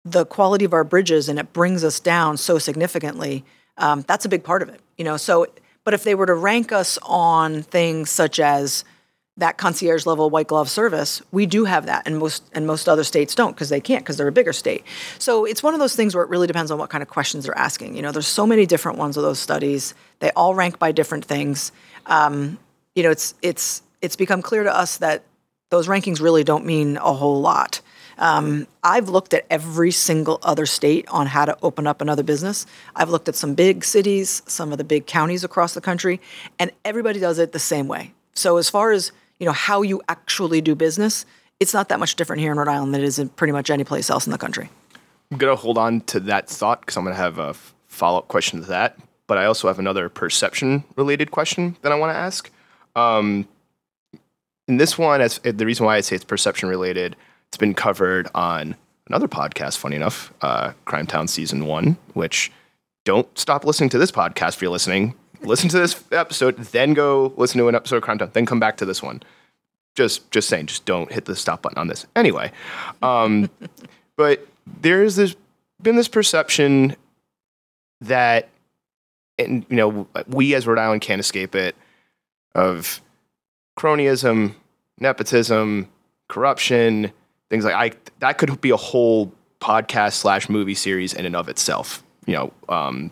the 0.05 0.25
quality 0.25 0.65
of 0.65 0.73
our 0.73 0.83
bridges 0.83 1.27
and 1.27 1.37
it 1.37 1.53
brings 1.53 1.83
us 1.83 1.99
down 1.99 2.37
so 2.37 2.57
significantly, 2.57 3.43
um, 3.77 4.03
that's 4.07 4.25
a 4.25 4.29
big 4.29 4.43
part 4.43 4.61
of 4.61 4.69
it. 4.69 4.79
You 4.97 5.03
know, 5.03 5.17
so 5.17 5.47
but 5.83 5.93
if 5.93 6.03
they 6.03 6.15
were 6.15 6.25
to 6.27 6.35
rank 6.35 6.71
us 6.71 6.99
on 7.03 7.63
things 7.63 8.09
such 8.11 8.39
as 8.39 8.83
that 9.37 9.57
concierge 9.57 10.05
level 10.05 10.29
white 10.29 10.47
glove 10.47 10.69
service, 10.69 11.21
we 11.31 11.45
do 11.45 11.65
have 11.65 11.85
that, 11.85 12.03
and 12.05 12.19
most 12.19 12.43
and 12.53 12.67
most 12.67 12.89
other 12.89 13.03
states 13.03 13.33
don't 13.33 13.55
because 13.55 13.69
they 13.69 13.79
can't 13.79 14.03
because 14.03 14.17
they're 14.17 14.27
a 14.27 14.31
bigger 14.31 14.53
state. 14.53 14.83
So 15.19 15.45
it's 15.45 15.63
one 15.63 15.73
of 15.73 15.79
those 15.79 15.95
things 15.95 16.13
where 16.13 16.23
it 16.23 16.29
really 16.29 16.47
depends 16.47 16.69
on 16.69 16.77
what 16.77 16.89
kind 16.89 17.01
of 17.01 17.07
questions 17.07 17.45
they're 17.45 17.57
asking. 17.57 17.95
You 17.95 18.01
know, 18.01 18.11
there's 18.11 18.27
so 18.27 18.45
many 18.45 18.65
different 18.65 18.97
ones 18.97 19.17
of 19.17 19.23
those 19.23 19.39
studies. 19.39 19.93
They 20.19 20.31
all 20.31 20.53
rank 20.53 20.79
by 20.79 20.91
different 20.91 21.25
things. 21.25 21.71
Um, 22.05 22.59
you 22.93 23.03
know, 23.03 23.09
it's 23.09 23.33
it's 23.41 23.83
it's 24.01 24.15
become 24.15 24.41
clear 24.41 24.63
to 24.63 24.75
us 24.75 24.97
that 24.97 25.23
those 25.69 25.87
rankings 25.87 26.19
really 26.19 26.43
don't 26.43 26.65
mean 26.65 26.97
a 26.97 27.13
whole 27.13 27.39
lot. 27.39 27.81
Um, 28.17 28.67
I've 28.83 29.09
looked 29.09 29.33
at 29.33 29.45
every 29.49 29.91
single 29.91 30.39
other 30.43 30.65
state 30.65 31.07
on 31.07 31.25
how 31.25 31.45
to 31.45 31.57
open 31.63 31.87
up 31.87 32.01
another 32.01 32.21
business. 32.21 32.67
I've 32.95 33.09
looked 33.09 33.27
at 33.29 33.35
some 33.35 33.55
big 33.55 33.83
cities, 33.83 34.43
some 34.45 34.71
of 34.71 34.77
the 34.77 34.83
big 34.83 35.07
counties 35.07 35.43
across 35.43 35.73
the 35.73 35.81
country, 35.81 36.19
and 36.59 36.71
everybody 36.85 37.19
does 37.19 37.39
it 37.39 37.51
the 37.53 37.59
same 37.59 37.87
way. 37.87 38.13
So 38.33 38.57
as 38.57 38.69
far 38.69 38.91
as 38.91 39.11
you 39.41 39.47
know 39.47 39.51
how 39.51 39.81
you 39.81 40.01
actually 40.07 40.61
do 40.61 40.75
business, 40.75 41.25
it's 41.59 41.73
not 41.73 41.89
that 41.89 41.99
much 41.99 42.15
different 42.15 42.41
here 42.41 42.51
in 42.51 42.59
Rhode 42.59 42.67
Island 42.67 42.93
than 42.93 43.01
it 43.01 43.05
is 43.05 43.17
in 43.17 43.27
pretty 43.29 43.51
much 43.51 43.71
any 43.71 43.83
place 43.83 44.09
else 44.11 44.27
in 44.27 44.31
the 44.31 44.37
country. 44.37 44.69
I'm 45.31 45.37
gonna 45.39 45.55
hold 45.55 45.79
on 45.79 46.01
to 46.01 46.19
that 46.21 46.47
thought 46.47 46.81
because 46.81 46.95
I'm 46.95 47.03
gonna 47.03 47.15
have 47.15 47.39
a 47.39 47.55
follow 47.87 48.19
up 48.19 48.27
question 48.27 48.61
to 48.61 48.67
that. 48.67 48.99
But 49.25 49.39
I 49.39 49.45
also 49.45 49.67
have 49.67 49.79
another 49.79 50.09
perception 50.09 50.83
related 50.95 51.31
question 51.31 51.75
that 51.81 51.91
I 51.91 51.95
want 51.95 52.13
to 52.13 52.17
ask. 52.17 52.51
Um, 52.95 53.47
in 54.67 54.77
this 54.77 54.97
one, 54.97 55.21
as 55.21 55.39
the 55.39 55.65
reason 55.65 55.87
why 55.87 55.95
I 55.95 56.01
say 56.01 56.17
it's 56.17 56.25
perception 56.25 56.69
related, 56.69 57.15
it's 57.47 57.57
been 57.57 57.73
covered 57.73 58.29
on 58.35 58.75
another 59.07 59.27
podcast. 59.27 59.77
Funny 59.77 59.95
enough, 59.95 60.31
uh, 60.41 60.73
Crimetown 60.85 61.27
season 61.27 61.65
one. 61.65 61.97
Which 62.13 62.51
don't 63.05 63.27
stop 63.39 63.65
listening 63.65 63.89
to 63.89 63.97
this 63.97 64.11
podcast 64.11 64.55
if 64.55 64.61
you're 64.61 64.69
listening. 64.69 65.15
Listen 65.41 65.69
to 65.69 65.79
this 65.79 66.03
episode, 66.11 66.57
then 66.57 66.93
go 66.93 67.33
listen 67.37 67.57
to 67.59 67.67
an 67.67 67.75
episode 67.75 67.97
of 67.97 68.03
Crimetown, 68.03 68.31
then 68.33 68.45
come 68.45 68.59
back 68.59 68.77
to 68.77 68.85
this 68.85 69.01
one. 69.01 69.21
Just, 69.95 70.31
just 70.31 70.47
saying, 70.47 70.67
just 70.67 70.85
don't 70.85 71.11
hit 71.11 71.25
the 71.25 71.35
stop 71.35 71.63
button 71.63 71.77
on 71.77 71.87
this. 71.87 72.05
Anyway, 72.15 72.51
um, 73.01 73.49
but 74.17 74.47
there's 74.81 75.15
this 75.15 75.35
been 75.81 75.95
this 75.95 76.07
perception 76.07 76.95
that, 78.01 78.49
and 79.37 79.65
you 79.69 79.75
know, 79.75 80.07
we 80.27 80.53
as 80.55 80.67
Rhode 80.67 80.77
Island 80.77 81.01
can't 81.01 81.19
escape 81.19 81.55
it 81.55 81.75
of 82.55 83.01
cronyism, 83.77 84.53
nepotism, 84.99 85.89
corruption, 86.29 87.11
things 87.49 87.65
like 87.65 87.73
I 87.73 87.97
that 88.19 88.37
could 88.37 88.61
be 88.61 88.69
a 88.69 88.77
whole 88.77 89.31
podcast 89.59 90.13
slash 90.13 90.49
movie 90.49 90.75
series 90.75 91.13
in 91.13 91.25
and 91.25 91.35
of 91.35 91.49
itself. 91.49 92.03
You 92.25 92.35
know, 92.35 92.53
um, 92.69 93.11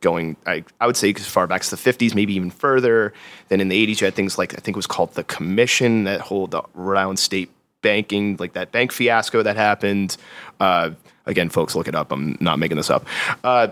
going 0.00 0.36
I, 0.46 0.64
I 0.80 0.86
would 0.86 0.96
say 0.96 1.12
as 1.12 1.26
far 1.26 1.46
back 1.46 1.60
as 1.60 1.70
the 1.70 1.76
50s, 1.76 2.14
maybe 2.14 2.34
even 2.34 2.50
further. 2.50 3.12
Then 3.48 3.60
in 3.60 3.68
the 3.68 3.86
80s, 3.86 4.00
you 4.00 4.04
had 4.06 4.14
things 4.14 4.38
like 4.38 4.54
I 4.54 4.56
think 4.56 4.76
it 4.76 4.78
was 4.78 4.86
called 4.86 5.14
the 5.14 5.24
Commission 5.24 6.04
that 6.04 6.20
hold 6.20 6.52
the 6.52 6.62
Rhode 6.74 6.98
Island 6.98 7.18
State 7.18 7.50
banking, 7.82 8.36
like 8.38 8.52
that 8.54 8.72
bank 8.72 8.92
fiasco 8.92 9.42
that 9.42 9.56
happened. 9.56 10.16
Uh, 10.58 10.90
again, 11.26 11.48
folks, 11.48 11.74
look 11.74 11.88
it 11.88 11.94
up. 11.94 12.12
I'm 12.12 12.36
not 12.40 12.58
making 12.58 12.76
this 12.76 12.90
up. 12.90 13.06
Uh, 13.44 13.68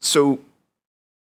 so 0.00 0.38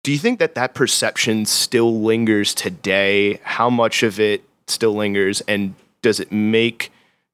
do 0.04 0.12
you 0.12 0.18
think 0.18 0.40
that 0.40 0.56
that 0.56 0.74
perception 0.74 1.46
still 1.46 2.02
lingers 2.02 2.54
today? 2.54 3.40
How 3.44 3.70
much 3.70 4.04
of 4.04 4.20
it 4.20 4.44
still 4.68 4.94
lingers, 4.94 5.42
and 5.42 5.76
does 6.02 6.20
it 6.20 6.32
make 6.32 6.92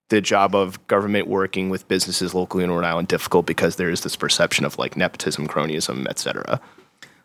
the 0.09 0.21
job 0.21 0.53
of 0.53 0.85
government 0.87 1.27
working 1.27 1.69
with 1.69 1.87
businesses 1.87 2.33
locally 2.33 2.63
in 2.63 2.71
Rhode 2.71 2.85
Island 2.85 3.07
difficult 3.07 3.45
because 3.45 3.77
there 3.77 3.89
is 3.89 4.01
this 4.01 4.15
perception 4.15 4.65
of 4.65 4.77
like 4.77 4.95
nepotism, 4.95 5.47
cronyism, 5.47 6.07
et 6.09 6.19
cetera? 6.19 6.59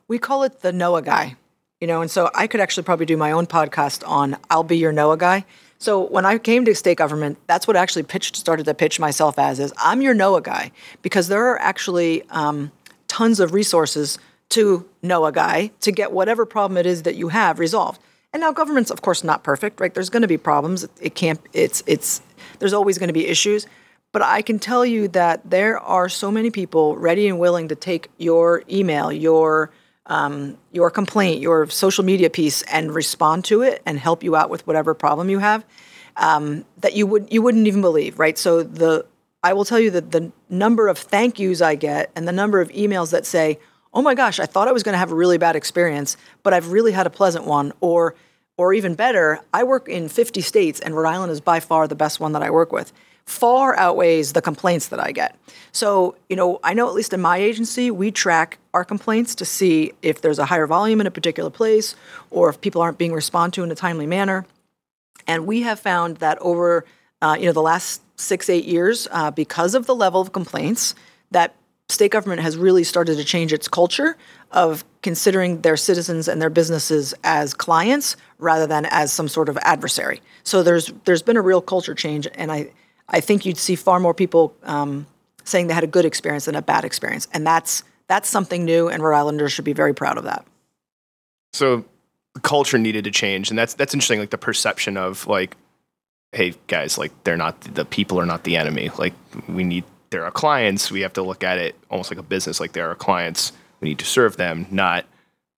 We 0.09 0.19
call 0.19 0.43
it 0.43 0.61
the 0.61 0.73
know 0.73 0.97
a 0.97 1.03
guy, 1.03 1.37
you 1.83 1.87
know, 1.87 2.01
and 2.01 2.11
so 2.11 2.31
I 2.35 2.47
could 2.47 2.61
actually 2.61 2.85
probably 2.85 3.05
do 3.05 3.19
my 3.19 3.31
own 3.31 3.47
podcast 3.47 4.03
on 4.09 4.39
I'll 4.49 4.65
be 4.65 4.79
your 4.79 4.91
know 4.91 5.13
a 5.13 5.19
guy. 5.19 5.45
So 5.77 6.03
when 6.07 6.25
I 6.25 6.39
came 6.39 6.65
to 6.65 6.75
state 6.75 6.97
government, 6.97 7.39
that's 7.47 7.69
what 7.69 7.77
I 7.77 7.81
actually 7.81 8.05
pitched, 8.05 8.35
started 8.35 8.65
to 8.65 8.75
pitch 8.75 8.99
myself 8.99 9.39
as 9.39 9.61
is 9.61 9.71
I'm 9.77 10.01
your 10.01 10.15
know 10.15 10.35
a 10.35 10.41
guy 10.41 10.73
because 11.03 11.29
there 11.29 11.47
are 11.49 11.59
actually 11.61 12.23
um, 12.31 12.73
tons 13.07 13.39
of 13.39 13.53
resources 13.53 14.19
to 14.49 14.89
know 15.03 15.27
a 15.27 15.33
guy 15.33 15.73
to 15.81 15.93
get 15.93 16.11
whatever 16.11 16.47
problem 16.47 16.79
it 16.79 16.87
is 16.87 17.03
that 17.03 17.17
you 17.17 17.29
have 17.29 17.59
resolved. 17.59 18.01
And 18.33 18.41
now 18.41 18.51
government's 18.51 18.91
of 18.91 19.03
course 19.03 19.23
not 19.23 19.45
perfect, 19.45 19.79
right? 19.79 19.93
There's 19.93 20.11
going 20.11 20.23
to 20.23 20.29
be 20.29 20.39
problems. 20.39 20.89
It 21.03 21.15
can't 21.15 21.41
it's 21.53 21.83
it's 21.87 22.23
there's 22.61 22.73
always 22.73 22.97
going 22.97 23.09
to 23.09 23.13
be 23.15 23.27
issues, 23.27 23.67
but 24.13 24.23
I 24.23 24.41
can 24.41 24.59
tell 24.59 24.87
you 24.87 25.07
that 25.09 25.49
there 25.49 25.79
are 25.79 26.09
so 26.09 26.31
many 26.31 26.51
people 26.51 26.97
ready 26.97 27.29
and 27.29 27.39
willing 27.39 27.69
to 27.69 27.75
take 27.75 28.11
your 28.17 28.63
email, 28.71 29.13
your 29.13 29.71
um, 30.09 30.59
your 30.73 30.91
complaint, 30.91 31.41
your 31.41 31.69
social 31.69 32.05
media 32.05 32.31
piece, 32.31 32.63
and 32.63 32.95
respond 32.95 33.45
to 33.47 33.63
it 33.63 33.83
and 33.87 33.99
help 33.99 34.23
you 34.23 34.35
out 34.35 34.51
with 34.51 34.67
whatever 34.67 34.95
problem 34.95 35.31
you 35.31 35.39
have 35.39 35.65
um, 36.19 36.65
that 36.79 36.95
you 36.95 37.07
would 37.07 37.33
you 37.33 37.41
wouldn't 37.41 37.67
even 37.67 37.81
believe, 37.81 38.19
right? 38.19 38.37
So 38.37 38.63
the 38.63 39.07
I 39.43 39.53
will 39.53 39.65
tell 39.65 39.79
you 39.79 39.91
that 39.93 40.11
the 40.11 40.33
number 40.51 40.89
of 40.89 40.99
thank 40.99 41.39
yous 41.39 41.63
I 41.63 41.77
get 41.77 42.11
and 42.17 42.27
the 42.27 42.33
number 42.33 42.61
of 42.61 42.69
emails 42.71 43.13
that 43.13 43.25
say, 43.25 43.59
oh 43.95 44.03
my 44.03 44.15
gosh, 44.15 44.41
I 44.41 44.47
thought 44.47 44.69
I 44.69 44.73
was 44.73 44.83
going 44.83 44.95
to 44.95 44.99
have 44.99 45.13
a 45.13 45.15
really 45.15 45.39
bad 45.39 45.55
experience, 45.55 46.17
but 46.43 46.53
I've 46.53 46.73
really 46.73 46.93
had 46.93 47.07
a 47.07 47.11
pleasant 47.11 47.47
one. 47.47 47.73
Or, 47.81 48.17
or 48.57 48.75
even 48.75 48.97
better, 48.97 49.41
I 49.55 49.63
work 49.63 49.89
in 49.89 50.09
50 50.09 50.41
states, 50.41 50.81
and 50.81 50.97
Rhode 50.97 51.09
Island 51.09 51.31
is 51.31 51.41
by 51.41 51.61
far 51.61 51.87
the 51.87 51.95
best 51.95 52.19
one 52.19 52.33
that 52.33 52.43
I 52.43 52.51
work 52.51 52.73
with. 52.73 52.93
Far 53.29 53.77
outweighs 53.77 54.33
the 54.33 54.41
complaints 54.41 54.89
that 54.89 54.99
I 54.99 55.13
get. 55.13 55.37
So, 55.71 56.17
you 56.31 56.35
know, 56.35 56.61
I 56.65 56.73
know 56.73 56.89
at 56.89 56.95
least 56.95 57.13
in 57.13 57.21
my 57.21 57.37
agency, 57.37 57.91
we 57.91 58.11
track 58.11 58.57
our 58.73 58.87
complaints 58.87 59.35
to 59.35 59.45
see 59.45 59.93
if 60.01 60.23
there's 60.23 60.39
a 60.39 60.47
higher 60.47 60.67
volume 60.67 60.99
in 60.99 61.07
a 61.07 61.11
particular 61.11 61.51
place 61.51 61.95
or 62.31 62.49
if 62.49 62.59
people 62.63 62.81
aren't 62.81 62.97
being 62.97 63.13
responded 63.13 63.55
to 63.57 63.65
in 63.65 63.71
a 63.71 63.75
timely 63.75 64.07
manner. 64.07 64.47
And 65.27 65.47
we 65.47 65.61
have 65.61 65.79
found 65.79 66.17
that 66.17 66.39
over, 66.39 66.87
uh, 67.21 67.37
you 67.39 67.45
know, 67.45 67.53
the 67.53 67.61
last 67.61 68.01
six, 68.17 68.49
eight 68.49 68.65
years, 68.65 69.07
uh, 69.11 69.31
because 69.31 69.75
of 69.75 69.85
the 69.85 69.95
level 69.95 70.23
of 70.23 70.33
complaints, 70.33 70.95
that 71.31 71.55
state 71.91 72.11
government 72.11 72.41
has 72.41 72.57
really 72.57 72.83
started 72.83 73.19
to 73.19 73.25
change 73.25 73.53
its 73.53 73.69
culture 73.69 74.17
of 74.53 74.87
considering 75.03 75.61
their 75.61 75.77
citizens 75.77 76.29
and 76.29 76.41
their 76.41 76.51
businesses 76.51 77.13
as 77.25 77.53
clients 77.53 78.17
rather 78.39 78.67
than 78.67 78.87
as 78.87 79.13
some 79.13 79.29
sort 79.29 79.51
of 79.51 79.59
adversary. 79.59 80.23
So 80.45 80.63
there's 80.63 80.93
there's 81.05 81.23
been 81.23 81.37
a 81.37 81.43
real 81.43 81.61
culture 81.61 81.95
change, 81.95 82.27
and 82.35 82.51
I 82.51 82.71
I 83.09 83.21
think 83.21 83.47
you'd 83.47 83.59
see 83.59 83.75
far 83.75 84.01
more 84.01 84.15
people 84.15 84.55
um, 84.65 85.07
saying 85.45 85.69
they 85.69 85.75
had 85.75 85.85
a 85.85 85.89
good 85.89 86.05
experience 86.05 86.45
than 86.45 86.55
a 86.55 86.63
bad 86.63 86.85
experience, 86.85 87.27
and 87.33 87.47
that's 87.47 87.83
that's 88.07 88.29
something 88.29 88.65
new, 88.65 88.89
and 88.89 89.03
Rhode 89.03 89.17
Islanders 89.17 89.53
should 89.53 89.65
be 89.65 89.73
very 89.73 89.95
proud 89.95 90.19
of 90.19 90.25
that. 90.25 90.47
So 91.53 91.85
the 92.35 92.41
culture 92.41 92.79
needed 92.79 93.05
to 93.05 93.11
change, 93.11 93.51
and 93.51 93.59
that's 93.59 93.75
that's 93.75 93.95
interesting. 93.95 94.21
Like 94.21 94.31
the 94.31 94.39
perception 94.39 94.97
of 94.97 95.27
like, 95.27 95.57
hey 96.33 96.55
guys, 96.67 96.99
like 96.99 97.13
they're 97.25 97.37
not 97.37 97.61
the 97.61 97.85
people 97.85 98.21
are 98.21 98.27
not 98.27 98.45
the 98.45 98.57
enemy. 98.57 98.91
Like 98.99 99.15
we 99.49 99.65
need 99.65 99.85
they're 100.11 100.25
our 100.25 100.31
clients, 100.31 100.91
we 100.91 101.01
have 101.01 101.13
to 101.15 101.23
look 101.23 101.45
at 101.45 101.59
it 101.59 101.77
almost 101.91 102.11
like 102.11 102.19
a 102.19 102.23
business. 102.23 102.61
Like 102.61 102.73
they're 102.73 102.89
our 102.89 102.95
clients, 102.95 103.53
we 103.81 103.89
need 103.89 103.99
to 103.99 104.05
serve 104.05 104.37
them, 104.37 104.67
not 104.71 105.05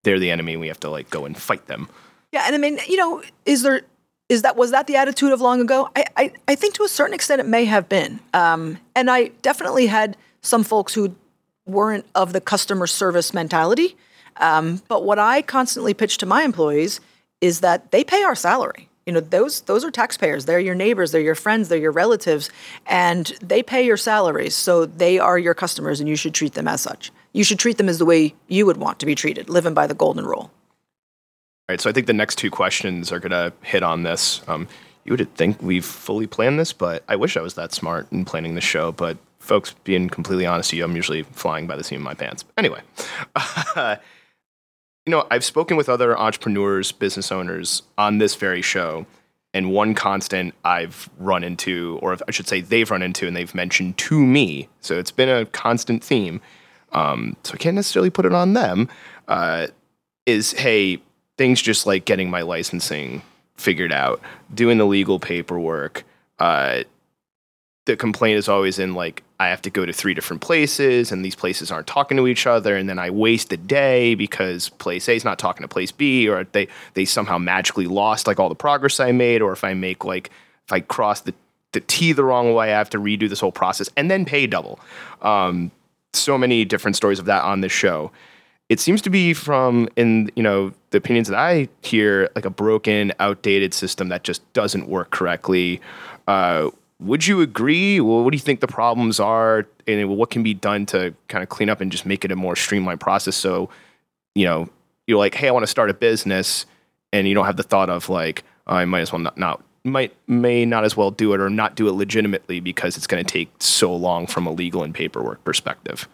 they're 0.03 0.19
the 0.19 0.31
enemy. 0.31 0.57
We 0.57 0.69
have 0.69 0.81
to 0.81 0.91
like 0.91 1.11
go 1.11 1.25
and 1.25 1.37
fight 1.37 1.67
them. 1.67 1.89
Yeah, 2.33 2.45
and 2.47 2.55
I 2.55 2.59
mean, 2.59 2.79
you 2.89 2.97
know, 2.97 3.23
is 3.45 3.63
there 3.63 3.83
is 4.31 4.43
that 4.43 4.57
was 4.57 4.71
that 4.71 4.87
the 4.87 4.97
attitude 4.97 5.33
of 5.33 5.43
long 5.43 5.61
ago? 5.61 5.91
I 5.95 6.05
I, 6.17 6.33
I 6.49 6.55
think 6.55 6.75
to 6.75 6.85
a 6.85 6.89
certain 6.89 7.13
extent 7.13 7.41
it 7.41 7.47
may 7.47 7.67
have 7.67 7.89
been, 7.89 8.21
um, 8.33 8.79
and 8.95 9.11
I 9.11 9.29
definitely 9.43 9.89
had 9.89 10.17
some 10.41 10.65
folks 10.65 10.95
who 10.95 11.15
weren't 11.67 12.07
of 12.15 12.33
the 12.33 12.41
customer 12.41 12.87
service 12.87 13.35
mentality. 13.35 13.97
Um, 14.37 14.81
but 14.89 15.05
what 15.05 15.19
I 15.19 15.43
constantly 15.43 15.93
pitch 15.93 16.17
to 16.19 16.27
my 16.27 16.45
employees 16.45 17.01
is 17.41 17.61
that 17.61 17.91
they 17.91 18.05
pay 18.05 18.23
our 18.23 18.37
salary. 18.37 18.89
You 19.05 19.15
know 19.15 19.21
those 19.21 19.63
those 19.63 19.85
are 19.85 19.91
taxpayers. 19.91 20.45
They're 20.45 20.61
your 20.61 20.77
neighbors. 20.77 21.11
They're 21.11 21.21
your 21.21 21.35
friends. 21.35 21.69
They're 21.69 21.79
your 21.79 21.91
relatives. 21.91 22.51
And 22.87 23.27
they 23.43 23.65
pay 23.65 23.85
your 23.85 23.97
salaries 23.97 24.55
so 24.55 24.87
they 24.87 25.19
are 25.19 25.39
your 25.39 25.55
customers 25.55 25.99
and 25.99 26.09
you 26.09 26.17
should 26.17 26.35
treat 26.35 26.55
them 26.55 26.69
as 26.69 26.81
such. 26.81 27.11
You 27.33 27.43
should 27.43 27.59
treat 27.59 27.79
them 27.79 27.89
as 27.89 27.99
the 27.99 28.05
way 28.05 28.35
you 28.47 28.65
would 28.67 28.77
want 28.77 29.01
to 29.01 29.07
be 29.07 29.17
treated 29.17 29.49
living 29.49 29.75
by 29.75 29.89
the 29.89 29.95
golden 29.95 30.25
rule 30.25 30.53
right 31.71 31.81
so 31.81 31.89
i 31.89 31.93
think 31.93 32.07
the 32.07 32.13
next 32.13 32.37
two 32.37 32.51
questions 32.51 33.11
are 33.13 33.19
going 33.19 33.31
to 33.31 33.53
hit 33.63 33.83
on 33.83 34.03
this 34.03 34.43
um, 34.49 34.69
you 35.05 35.13
would 35.13 35.35
think 35.35 35.61
we've 35.63 35.85
fully 35.85 36.27
planned 36.27 36.59
this 36.59 36.73
but 36.73 37.03
i 37.09 37.17
wish 37.17 37.37
i 37.37 37.41
was 37.41 37.55
that 37.55 37.73
smart 37.73 38.11
in 38.13 38.25
planning 38.25 38.55
the 38.55 38.61
show 38.61 38.93
but 38.93 39.17
folks 39.39 39.75
being 39.85 40.09
completely 40.09 40.47
honest 40.47 40.73
with 40.73 40.79
you 40.79 40.85
i'm 40.85 40.97
usually 40.97 41.23
flying 41.23 41.67
by 41.67 41.77
the 41.77 41.85
seat 41.85 41.97
of 41.97 42.03
my 42.03 42.15
pants 42.15 42.45
anyway 42.59 42.81
you 45.07 45.11
know, 45.11 45.27
I've 45.31 45.45
spoken 45.45 45.77
with 45.77 45.89
other 45.89 46.17
entrepreneurs, 46.19 46.93
business 46.93 47.33
owners 47.33 47.83
on 47.97 48.19
this 48.19 48.35
very 48.35 48.63
show, 48.63 49.07
and 49.53 49.73
one 49.73 49.95
constant 49.95 50.55
I've 50.65 51.09
run 51.19 51.43
into, 51.43 51.99
or 52.03 52.17
I 52.29 52.31
should 52.31 52.47
say, 52.47 52.61
they've 52.61 52.89
run 52.91 53.03
into, 53.03 53.27
and 53.27 53.35
they've 53.35 53.55
mentioned 53.55 53.99
to 53.99 54.25
me. 54.25 54.69
So 54.81 54.99
it's 54.99 55.11
been 55.11 55.29
a 55.29 55.47
constant 55.47 56.05
theme. 56.05 56.41
Um, 56.93 57.37
so 57.43 57.55
I 57.55 57.57
can't 57.57 57.75
necessarily 57.75 58.11
put 58.11 58.27
it 58.27 58.33
on 58.33 58.53
them. 58.53 58.89
Uh, 59.27 59.69
is 60.27 60.53
hey, 60.53 61.01
things 61.41 61.63
just 61.63 61.87
like 61.87 62.05
getting 62.05 62.29
my 62.29 62.43
licensing 62.43 63.23
figured 63.57 63.95
out, 63.95 64.21
doing 64.53 64.77
the 64.77 64.85
legal 64.85 65.19
paperwork, 65.19 66.05
uh, 66.39 66.83
the 67.87 67.97
complaint 67.97 68.37
is 68.37 68.47
always 68.47 68.79
in 68.79 68.93
like 68.93 69.23
I 69.39 69.49
have 69.49 69.63
to 69.63 69.71
go 69.71 69.87
to 69.87 69.93
three 69.95 70.13
different 70.13 70.43
places 70.43 71.11
and 71.11 71.25
these 71.25 71.35
places 71.35 71.71
aren't 71.71 71.87
talking 71.87 72.19
to 72.19 72.27
each 72.27 72.47
other 72.47 72.77
and 72.77 72.91
then 72.91 72.99
I 72.99 73.09
waste 73.09 73.51
a 73.55 73.57
day 73.57 74.15
because 74.15 74.69
place 74.69 75.09
A 75.09 75.15
is 75.15 75.25
not 75.25 75.39
talking 75.39 75.63
to 75.63 75.69
place 75.69 75.91
B 75.91 76.29
or 76.29 76.45
they 76.53 76.69
they 76.93 77.07
somehow 77.07 77.39
magically 77.39 77.87
lost 77.87 78.27
like 78.27 78.39
all 78.39 78.51
the 78.51 78.55
progress 78.55 79.01
I 79.01 79.13
made 79.13 79.41
or 79.41 79.53
if 79.53 79.65
I 79.65 79.73
make 79.73 80.05
like 80.05 80.31
if 80.67 80.73
I 80.75 80.81
cross 80.81 81.23
the 81.23 81.33
the 81.73 81.81
T 81.81 82.13
the 82.13 82.23
wrong 82.23 82.53
way 82.53 82.75
I 82.75 82.77
have 82.77 82.91
to 82.91 82.99
redo 82.99 83.31
this 83.31 83.41
whole 83.41 83.51
process 83.51 83.89
and 83.97 84.11
then 84.11 84.27
pay 84.27 84.47
double. 84.47 84.79
Um, 85.23 85.71
so 86.13 86.37
many 86.37 86.67
different 86.67 86.97
stories 86.97 87.19
of 87.19 87.25
that 87.25 87.45
on 87.45 87.63
this 87.63 87.73
show. 87.73 88.11
It 88.69 88.79
seems 88.79 89.01
to 89.03 89.11
be 89.11 89.33
from 89.33 89.89
in 89.97 90.31
you 90.37 90.43
know 90.43 90.75
the 90.91 90.99
opinions 90.99 91.29
that 91.29 91.39
I 91.39 91.69
hear 91.83 92.31
like 92.35 92.45
a 92.45 92.51
broken, 92.51 93.13
outdated 93.21 93.73
system 93.73 94.09
that 94.09 94.25
just 94.25 94.53
doesn't 94.53 94.89
work 94.89 95.11
correctly. 95.11 95.81
Uh, 96.27 96.71
would 96.99 97.27
you 97.27 97.41
agree? 97.41 98.01
Well, 98.01 98.25
what 98.25 98.31
do 98.31 98.37
you 98.37 98.43
think 98.43 98.61
the 98.61 98.69
problems 98.69 99.19
are, 99.21 99.67
and 99.87 100.09
what 100.11 100.31
can 100.31 100.43
be 100.43 100.55
done 100.55 100.87
to 100.87 101.15
kind 101.29 101.43
of 101.43 101.49
clean 101.49 101.71
up 101.71 101.81
and 101.81 101.91
just 101.91 102.05
make 102.05 102.25
it 102.25 102.33
a 102.33 102.37
more 102.37 102.55
streamlined 102.55 103.01
process? 103.01 103.37
So, 103.37 103.71
you 104.35 104.45
know, 104.45 104.69
you're 105.07 105.19
like, 105.19 105.35
hey, 105.35 105.49
I 105.49 105.51
want 105.51 105.63
to 105.63 105.69
start 105.69 105.91
a 105.91 105.95
business, 105.95 106.67
and 107.13 107.27
you 107.27 107.35
don't 107.35 107.47
have 107.47 107.57
the 107.57 107.63
thought 107.63 107.89
of 107.89 108.09
like, 108.09 108.45
I 108.67 108.85
might 108.85 109.01
as 109.01 109.13
well 109.13 109.21
not, 109.21 109.39
not 109.39 109.65
might 109.83 110.15
may 110.27 110.67
not 110.67 110.85
as 110.85 110.95
well 110.95 111.11
do 111.11 111.33
it 111.33 111.41
or 111.41 111.49
not 111.49 111.75
do 111.75 111.89
it 111.89 111.93
legitimately 111.93 112.61
because 112.61 112.99
it's 112.99 113.07
going 113.07 113.25
to 113.25 113.33
take 113.33 113.51
so 113.61 113.95
long 113.95 114.27
from 114.27 114.47
a 114.47 114.53
legal 114.53 114.83
and 114.83 114.95
paperwork 114.95 115.43
perspective. 115.43 116.07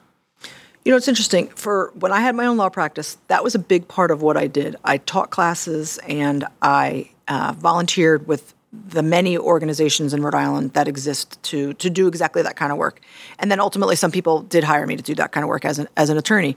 You 0.86 0.92
know, 0.92 0.98
it's 0.98 1.08
interesting. 1.08 1.48
For 1.48 1.90
when 1.96 2.12
I 2.12 2.20
had 2.20 2.36
my 2.36 2.46
own 2.46 2.58
law 2.58 2.68
practice, 2.68 3.18
that 3.26 3.42
was 3.42 3.56
a 3.56 3.58
big 3.58 3.88
part 3.88 4.12
of 4.12 4.22
what 4.22 4.36
I 4.36 4.46
did. 4.46 4.76
I 4.84 4.98
taught 4.98 5.30
classes 5.30 5.98
and 6.06 6.46
I 6.62 7.10
uh, 7.26 7.54
volunteered 7.58 8.28
with 8.28 8.54
the 8.72 9.02
many 9.02 9.36
organizations 9.36 10.14
in 10.14 10.22
Rhode 10.22 10.36
Island 10.36 10.74
that 10.74 10.86
exist 10.86 11.42
to 11.42 11.74
to 11.74 11.90
do 11.90 12.06
exactly 12.06 12.40
that 12.42 12.54
kind 12.54 12.70
of 12.70 12.78
work. 12.78 13.00
And 13.40 13.50
then 13.50 13.58
ultimately, 13.58 13.96
some 13.96 14.12
people 14.12 14.42
did 14.42 14.62
hire 14.62 14.86
me 14.86 14.94
to 14.94 15.02
do 15.02 15.16
that 15.16 15.32
kind 15.32 15.42
of 15.42 15.48
work 15.48 15.64
as 15.64 15.80
an 15.80 15.88
as 15.96 16.08
an 16.08 16.18
attorney. 16.18 16.56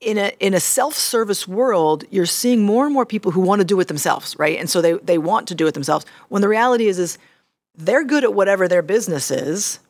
In 0.00 0.16
a 0.16 0.32
in 0.40 0.54
a 0.54 0.60
self 0.60 0.94
service 0.94 1.46
world, 1.46 2.04
you're 2.08 2.24
seeing 2.24 2.62
more 2.62 2.86
and 2.86 2.94
more 2.94 3.04
people 3.04 3.30
who 3.30 3.42
want 3.42 3.60
to 3.60 3.66
do 3.66 3.78
it 3.78 3.88
themselves, 3.88 4.38
right? 4.38 4.58
And 4.58 4.70
so 4.70 4.80
they 4.80 4.94
they 4.94 5.18
want 5.18 5.46
to 5.48 5.54
do 5.54 5.66
it 5.66 5.74
themselves. 5.74 6.06
When 6.30 6.40
the 6.40 6.48
reality 6.48 6.86
is 6.86 6.98
is 6.98 7.18
they're 7.74 8.04
good 8.04 8.24
at 8.24 8.32
whatever 8.32 8.68
their 8.68 8.80
business 8.80 9.30
is, 9.30 9.80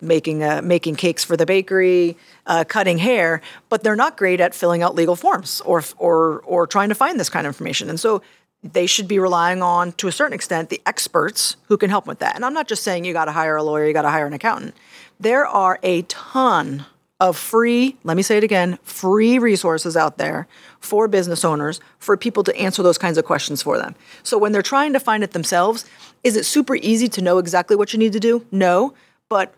making 0.00 0.42
uh, 0.42 0.60
making 0.62 0.96
cakes 0.96 1.24
for 1.24 1.36
the 1.36 1.46
bakery, 1.46 2.16
uh, 2.46 2.64
cutting 2.66 2.98
hair, 2.98 3.40
but 3.68 3.82
they're 3.82 3.96
not 3.96 4.16
great 4.16 4.40
at 4.40 4.54
filling 4.54 4.82
out 4.82 4.94
legal 4.94 5.16
forms 5.16 5.60
or 5.64 5.82
or 5.98 6.40
or 6.44 6.66
trying 6.66 6.88
to 6.88 6.94
find 6.94 7.18
this 7.18 7.28
kind 7.28 7.46
of 7.46 7.50
information. 7.50 7.88
And 7.88 8.00
so 8.00 8.22
they 8.62 8.86
should 8.86 9.08
be 9.08 9.18
relying 9.18 9.60
on, 9.60 9.92
to 9.92 10.06
a 10.06 10.12
certain 10.12 10.32
extent, 10.32 10.68
the 10.68 10.80
experts 10.86 11.56
who 11.66 11.76
can 11.76 11.90
help 11.90 12.06
with 12.06 12.20
that. 12.20 12.36
And 12.36 12.44
I'm 12.44 12.54
not 12.54 12.68
just 12.68 12.84
saying 12.84 13.04
you 13.04 13.12
got 13.12 13.24
to 13.24 13.32
hire 13.32 13.56
a 13.56 13.62
lawyer, 13.62 13.86
you 13.86 13.92
got 13.92 14.02
to 14.02 14.10
hire 14.10 14.26
an 14.26 14.32
accountant. 14.32 14.74
There 15.18 15.46
are 15.46 15.80
a 15.82 16.02
ton 16.02 16.86
of 17.18 17.36
free, 17.36 17.96
let 18.02 18.16
me 18.16 18.22
say 18.22 18.36
it 18.36 18.44
again, 18.44 18.78
free 18.82 19.38
resources 19.38 19.96
out 19.96 20.18
there 20.18 20.48
for 20.80 21.06
business 21.06 21.44
owners 21.44 21.80
for 21.98 22.16
people 22.16 22.42
to 22.42 22.56
answer 22.56 22.82
those 22.82 22.98
kinds 22.98 23.16
of 23.16 23.24
questions 23.24 23.62
for 23.62 23.78
them. 23.78 23.94
So 24.24 24.38
when 24.38 24.50
they're 24.50 24.62
trying 24.62 24.92
to 24.92 25.00
find 25.00 25.22
it 25.22 25.30
themselves, 25.30 25.84
is 26.24 26.36
it 26.36 26.44
super 26.44 26.74
easy 26.76 27.08
to 27.08 27.22
know 27.22 27.38
exactly 27.38 27.76
what 27.76 27.92
you 27.92 27.98
need 27.98 28.12
to 28.12 28.20
do? 28.20 28.44
No, 28.50 28.94
but 29.28 29.54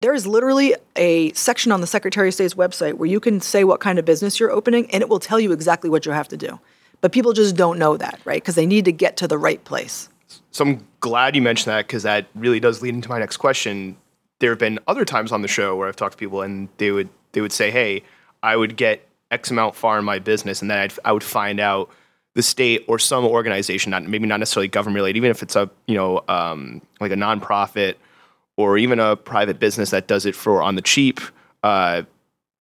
there 0.00 0.14
is 0.14 0.26
literally 0.26 0.74
a 0.96 1.32
section 1.32 1.72
on 1.72 1.80
the 1.80 1.86
Secretary 1.86 2.28
of 2.28 2.34
State's 2.34 2.54
website 2.54 2.94
where 2.94 3.08
you 3.08 3.20
can 3.20 3.40
say 3.40 3.64
what 3.64 3.80
kind 3.80 3.98
of 3.98 4.04
business 4.04 4.40
you're 4.40 4.50
opening 4.50 4.90
and 4.90 5.02
it 5.02 5.08
will 5.08 5.20
tell 5.20 5.38
you 5.38 5.52
exactly 5.52 5.90
what 5.90 6.06
you 6.06 6.12
have 6.12 6.28
to 6.28 6.36
do. 6.36 6.58
But 7.02 7.12
people 7.12 7.32
just 7.32 7.56
don't 7.56 7.78
know 7.78 7.96
that, 7.96 8.20
right? 8.24 8.42
Because 8.42 8.54
they 8.54 8.66
need 8.66 8.84
to 8.86 8.92
get 8.92 9.16
to 9.18 9.28
the 9.28 9.38
right 9.38 9.62
place. 9.64 10.08
So 10.50 10.64
I'm 10.64 10.86
glad 11.00 11.36
you 11.36 11.42
mentioned 11.42 11.70
that 11.72 11.86
because 11.86 12.02
that 12.02 12.26
really 12.34 12.60
does 12.60 12.82
lead 12.82 12.94
into 12.94 13.08
my 13.08 13.18
next 13.18 13.36
question. 13.36 13.96
There 14.38 14.50
have 14.50 14.58
been 14.58 14.78
other 14.86 15.04
times 15.04 15.32
on 15.32 15.42
the 15.42 15.48
show 15.48 15.76
where 15.76 15.88
I've 15.88 15.96
talked 15.96 16.12
to 16.12 16.18
people 16.18 16.42
and 16.42 16.68
they 16.78 16.90
would 16.90 17.08
they 17.32 17.40
would 17.40 17.52
say, 17.52 17.70
"Hey, 17.70 18.02
I 18.42 18.56
would 18.56 18.76
get 18.76 19.06
X 19.30 19.50
amount 19.50 19.76
far 19.76 19.98
in 19.98 20.04
my 20.04 20.18
business, 20.18 20.62
and 20.62 20.70
then 20.70 20.78
I'd, 20.78 20.92
I 21.04 21.12
would 21.12 21.22
find 21.22 21.60
out 21.60 21.90
the 22.34 22.42
state 22.42 22.84
or 22.88 22.98
some 22.98 23.24
organization, 23.24 23.90
not 23.90 24.04
maybe 24.04 24.26
not 24.26 24.40
necessarily 24.40 24.68
government 24.68 24.96
related, 24.96 25.18
even 25.18 25.30
if 25.30 25.42
it's 25.42 25.56
a 25.56 25.70
you 25.86 25.94
know 25.94 26.24
um, 26.28 26.80
like 27.00 27.12
a 27.12 27.16
nonprofit 27.16 27.96
or 28.60 28.78
even 28.78 28.98
a 28.98 29.16
private 29.16 29.58
business 29.58 29.90
that 29.90 30.06
does 30.06 30.26
it 30.26 30.34
for 30.34 30.62
on 30.62 30.74
the 30.74 30.82
cheap. 30.82 31.20
Uh, 31.62 32.02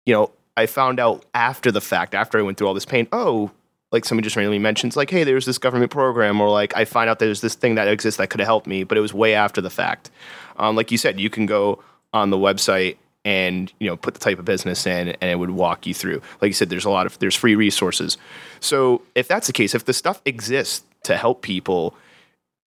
you 0.05 0.13
know, 0.13 0.31
I 0.57 0.65
found 0.65 1.00
out 1.00 1.25
after 1.33 1.71
the 1.71 1.81
fact, 1.81 2.13
after 2.13 2.38
I 2.38 2.41
went 2.41 2.57
through 2.57 2.67
all 2.67 2.74
this 2.74 2.86
pain, 2.86 3.07
oh, 3.12 3.51
like 3.91 4.05
somebody 4.05 4.25
just 4.25 4.36
randomly 4.36 4.60
mentions, 4.60 4.95
like, 4.95 5.10
hey, 5.10 5.24
there's 5.24 5.45
this 5.45 5.57
government 5.57 5.91
program, 5.91 6.39
or 6.39 6.50
like 6.50 6.75
I 6.75 6.86
find 6.86 7.10
out 7.10 7.19
there's 7.19 7.41
this 7.41 7.55
thing 7.55 7.75
that 7.75 7.88
exists 7.88 8.17
that 8.17 8.29
could 8.29 8.39
have 8.39 8.48
helped 8.48 8.67
me, 8.67 8.83
but 8.83 8.98
it 8.98 9.01
was 9.01 9.13
way 9.13 9.33
after 9.33 9.62
the 9.62 9.69
fact. 9.69 10.10
Um, 10.57 10.75
like 10.75 10.91
you 10.91 10.98
said, 10.98 11.19
you 11.19 11.29
can 11.29 11.45
go 11.45 11.83
on 12.13 12.29
the 12.29 12.38
website 12.38 12.98
and 13.24 13.71
you 13.79 13.88
know 13.88 13.95
put 13.95 14.13
the 14.13 14.19
type 14.19 14.39
of 14.39 14.45
business 14.45 14.88
in 14.88 15.10
and 15.10 15.29
it 15.29 15.38
would 15.38 15.51
walk 15.51 15.86
you 15.86 15.93
through 15.93 16.21
like 16.41 16.50
you 16.50 16.53
said 16.53 16.69
there's 16.69 16.86
a 16.86 16.89
lot 16.89 17.05
of 17.05 17.19
there's 17.19 17.36
free 17.36 17.53
resources 17.53 18.17
so 18.60 19.01
if 19.13 19.27
that's 19.27 19.45
the 19.45 19.53
case 19.53 19.75
if 19.75 19.86
the 19.86 19.93
stuff 19.93 20.21
exists 20.25 20.83
to 21.03 21.15
help 21.15 21.43
people 21.43 21.95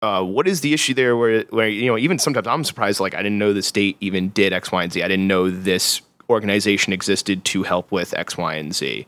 uh, 0.04 0.22
what 0.22 0.46
is 0.46 0.60
the 0.60 0.72
issue 0.74 0.94
there 0.94 1.16
where 1.16 1.42
where 1.50 1.68
you 1.68 1.86
know 1.86 1.96
even 1.96 2.18
sometimes 2.18 2.46
i'm 2.46 2.64
surprised 2.64 3.00
like 3.00 3.14
i 3.14 3.22
didn't 3.22 3.38
know 3.38 3.52
the 3.52 3.62
state 3.62 3.96
even 4.00 4.28
did 4.30 4.52
x 4.52 4.70
y 4.70 4.82
and 4.82 4.92
z 4.92 5.02
i 5.02 5.08
didn't 5.08 5.26
know 5.26 5.50
this 5.50 6.02
organization 6.28 6.92
existed 6.92 7.44
to 7.44 7.62
help 7.62 7.90
with 7.90 8.14
x 8.14 8.36
y 8.36 8.54
and 8.54 8.74
z 8.74 9.06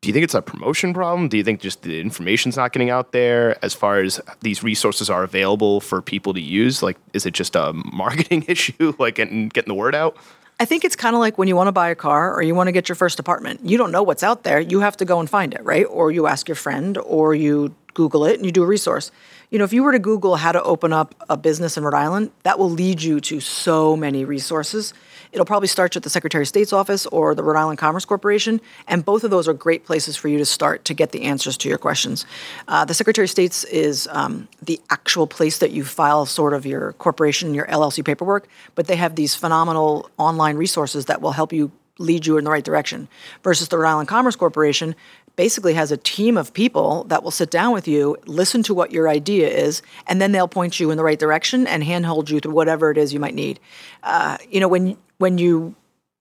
do 0.00 0.08
you 0.08 0.12
think 0.12 0.22
it's 0.22 0.34
a 0.34 0.42
promotion 0.42 0.94
problem? 0.94 1.28
Do 1.28 1.36
you 1.36 1.42
think 1.42 1.60
just 1.60 1.82
the 1.82 2.00
information's 2.00 2.56
not 2.56 2.72
getting 2.72 2.88
out 2.88 3.10
there 3.10 3.62
as 3.64 3.74
far 3.74 3.98
as 3.98 4.20
these 4.42 4.62
resources 4.62 5.10
are 5.10 5.24
available 5.24 5.80
for 5.80 6.00
people 6.00 6.32
to 6.34 6.40
use? 6.40 6.84
Like, 6.84 6.96
is 7.14 7.26
it 7.26 7.34
just 7.34 7.56
a 7.56 7.72
marketing 7.92 8.44
issue, 8.46 8.94
like 9.00 9.16
getting, 9.16 9.48
getting 9.48 9.68
the 9.68 9.74
word 9.74 9.96
out? 9.96 10.16
I 10.60 10.64
think 10.64 10.84
it's 10.84 10.96
kind 10.96 11.14
of 11.14 11.20
like 11.20 11.36
when 11.36 11.48
you 11.48 11.56
want 11.56 11.68
to 11.68 11.72
buy 11.72 11.88
a 11.88 11.94
car 11.94 12.32
or 12.32 12.42
you 12.42 12.54
want 12.54 12.68
to 12.68 12.72
get 12.72 12.88
your 12.88 12.96
first 12.96 13.18
apartment. 13.18 13.60
You 13.64 13.76
don't 13.76 13.90
know 13.90 14.02
what's 14.02 14.22
out 14.22 14.44
there. 14.44 14.60
You 14.60 14.80
have 14.80 14.96
to 14.98 15.04
go 15.04 15.18
and 15.18 15.28
find 15.28 15.52
it, 15.52 15.64
right? 15.64 15.86
Or 15.86 16.10
you 16.12 16.26
ask 16.26 16.48
your 16.48 16.56
friend 16.56 16.96
or 16.98 17.34
you 17.34 17.74
Google 17.94 18.24
it 18.24 18.36
and 18.36 18.46
you 18.46 18.52
do 18.52 18.62
a 18.62 18.66
resource. 18.66 19.10
You 19.50 19.58
know, 19.58 19.64
if 19.64 19.72
you 19.72 19.82
were 19.82 19.92
to 19.92 19.98
Google 19.98 20.36
how 20.36 20.52
to 20.52 20.62
open 20.62 20.92
up 20.92 21.14
a 21.30 21.36
business 21.38 21.78
in 21.78 21.82
Rhode 21.82 21.94
Island, 21.94 22.32
that 22.42 22.58
will 22.58 22.68
lead 22.68 23.00
you 23.00 23.18
to 23.20 23.40
so 23.40 23.96
many 23.96 24.26
resources. 24.26 24.92
It'll 25.32 25.46
probably 25.46 25.68
start 25.68 25.94
you 25.94 26.00
at 26.00 26.02
the 26.02 26.10
Secretary 26.10 26.42
of 26.42 26.48
State's 26.48 26.74
office 26.74 27.06
or 27.06 27.34
the 27.34 27.42
Rhode 27.42 27.58
Island 27.58 27.78
Commerce 27.78 28.04
Corporation, 28.04 28.60
and 28.86 29.06
both 29.06 29.24
of 29.24 29.30
those 29.30 29.48
are 29.48 29.54
great 29.54 29.86
places 29.86 30.16
for 30.16 30.28
you 30.28 30.36
to 30.36 30.44
start 30.44 30.84
to 30.84 30.92
get 30.92 31.12
the 31.12 31.22
answers 31.22 31.56
to 31.58 31.68
your 31.70 31.78
questions. 31.78 32.26
Uh, 32.66 32.84
the 32.84 32.92
Secretary 32.92 33.24
of 33.24 33.30
State's 33.30 33.64
is 33.64 34.06
um, 34.12 34.48
the 34.60 34.78
actual 34.90 35.26
place 35.26 35.56
that 35.58 35.70
you 35.70 35.82
file 35.82 36.26
sort 36.26 36.52
of 36.52 36.66
your 36.66 36.92
corporation, 36.94 37.54
your 37.54 37.66
LLC 37.68 38.04
paperwork, 38.04 38.48
but 38.74 38.86
they 38.86 38.96
have 38.96 39.16
these 39.16 39.34
phenomenal 39.34 40.10
online 40.18 40.58
resources 40.58 41.06
that 41.06 41.22
will 41.22 41.32
help 41.32 41.54
you 41.54 41.72
lead 41.98 42.26
you 42.26 42.36
in 42.36 42.44
the 42.44 42.50
right 42.50 42.64
direction. 42.64 43.08
Versus 43.42 43.68
the 43.68 43.78
Rhode 43.78 43.88
Island 43.88 44.08
Commerce 44.08 44.36
Corporation 44.36 44.94
basically 45.38 45.72
has 45.72 45.92
a 45.92 45.96
team 45.96 46.36
of 46.36 46.52
people 46.52 47.04
that 47.04 47.22
will 47.22 47.30
sit 47.30 47.48
down 47.48 47.72
with 47.72 47.86
you, 47.86 48.16
listen 48.26 48.60
to 48.60 48.74
what 48.74 48.90
your 48.90 49.08
idea 49.08 49.48
is, 49.48 49.82
and 50.08 50.20
then 50.20 50.32
they'll 50.32 50.48
point 50.48 50.80
you 50.80 50.90
in 50.90 50.96
the 50.96 51.04
right 51.04 51.20
direction 51.20 51.64
and 51.68 51.84
handhold 51.84 52.28
you 52.28 52.40
through 52.40 52.52
whatever 52.52 52.90
it 52.90 52.98
is 52.98 53.14
you 53.14 53.20
might 53.20 53.34
need. 53.34 53.60
Uh, 54.02 54.36
you 54.50 54.58
know, 54.58 54.66
when 54.66 54.98
when 55.18 55.38
you 55.38 55.76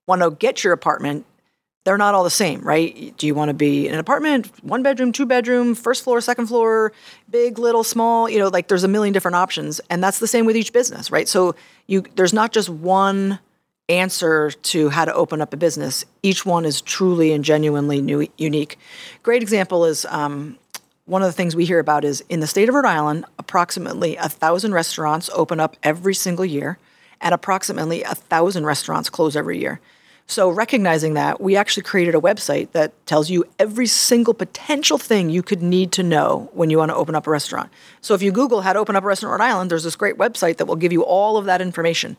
want 0.07 0.21
to 0.21 0.29
get 0.29 0.63
your 0.63 0.71
apartment, 0.71 1.25
they're 1.83 1.97
not 1.97 2.13
all 2.13 2.23
the 2.23 2.29
same, 2.29 2.61
right? 2.61 3.11
Do 3.17 3.25
you 3.25 3.33
want 3.33 3.49
to 3.49 3.55
be 3.55 3.87
in 3.87 3.95
an 3.95 3.99
apartment, 3.99 4.51
one 4.63 4.83
bedroom, 4.83 5.11
two 5.11 5.25
bedroom, 5.25 5.73
first 5.73 6.03
floor, 6.03 6.21
second 6.21 6.45
floor, 6.45 6.93
big, 7.27 7.57
little, 7.57 7.83
small? 7.83 8.29
You 8.29 8.37
know, 8.37 8.49
like 8.49 8.67
there's 8.67 8.83
a 8.83 8.87
million 8.87 9.13
different 9.13 9.35
options, 9.35 9.81
and 9.89 10.03
that's 10.03 10.19
the 10.19 10.27
same 10.27 10.45
with 10.45 10.55
each 10.55 10.73
business, 10.73 11.09
right? 11.09 11.27
So 11.27 11.55
you 11.87 12.03
there's 12.15 12.33
not 12.33 12.51
just 12.51 12.69
one 12.69 13.39
answer 13.89 14.51
to 14.51 14.89
how 14.89 15.05
to 15.05 15.13
open 15.13 15.41
up 15.41 15.53
a 15.53 15.57
business. 15.57 16.03
Each 16.23 16.45
one 16.45 16.65
is 16.65 16.81
truly 16.81 17.31
and 17.31 17.43
genuinely 17.43 18.01
new, 18.01 18.27
unique. 18.37 18.77
Great 19.23 19.41
example 19.41 19.85
is 19.85 20.05
um, 20.05 20.57
one 21.05 21.21
of 21.21 21.27
the 21.27 21.33
things 21.33 21.55
we 21.55 21.65
hear 21.65 21.79
about 21.79 22.03
is 22.03 22.21
in 22.27 22.41
the 22.41 22.47
state 22.47 22.67
of 22.67 22.75
Rhode 22.75 22.85
Island, 22.85 23.25
approximately 23.39 24.17
a 24.17 24.27
thousand 24.27 24.73
restaurants 24.73 25.29
open 25.33 25.59
up 25.59 25.77
every 25.83 26.13
single 26.13 26.45
year 26.45 26.77
and 27.21 27.33
approximately 27.33 28.03
a 28.03 28.13
thousand 28.13 28.65
restaurants 28.65 29.09
close 29.09 29.35
every 29.35 29.59
year. 29.59 29.79
So, 30.29 30.49
recognizing 30.49 31.13
that, 31.13 31.39
we 31.39 31.55
actually 31.55 31.83
created 31.83 32.13
a 32.13 32.19
website 32.19 32.73
that 32.73 32.91
tells 33.05 33.29
you 33.29 33.45
every 33.57 33.87
single 33.87 34.33
potential 34.33 34.97
thing 34.97 35.29
you 35.29 35.41
could 35.41 35.61
need 35.61 35.93
to 35.93 36.03
know 36.03 36.49
when 36.51 36.69
you 36.69 36.77
want 36.77 36.91
to 36.91 36.95
open 36.95 37.15
up 37.15 37.27
a 37.27 37.29
restaurant. 37.29 37.71
So, 38.01 38.13
if 38.13 38.21
you 38.21 38.33
Google 38.33 38.59
how 38.59 38.73
to 38.73 38.79
open 38.79 38.97
up 38.97 39.05
a 39.05 39.07
restaurant 39.07 39.35
in 39.35 39.39
Rhode 39.39 39.49
Island, 39.49 39.71
there's 39.71 39.85
this 39.85 39.95
great 39.95 40.17
website 40.17 40.57
that 40.57 40.65
will 40.65 40.75
give 40.75 40.91
you 40.91 41.05
all 41.05 41.37
of 41.37 41.45
that 41.45 41.61
information. 41.61 42.17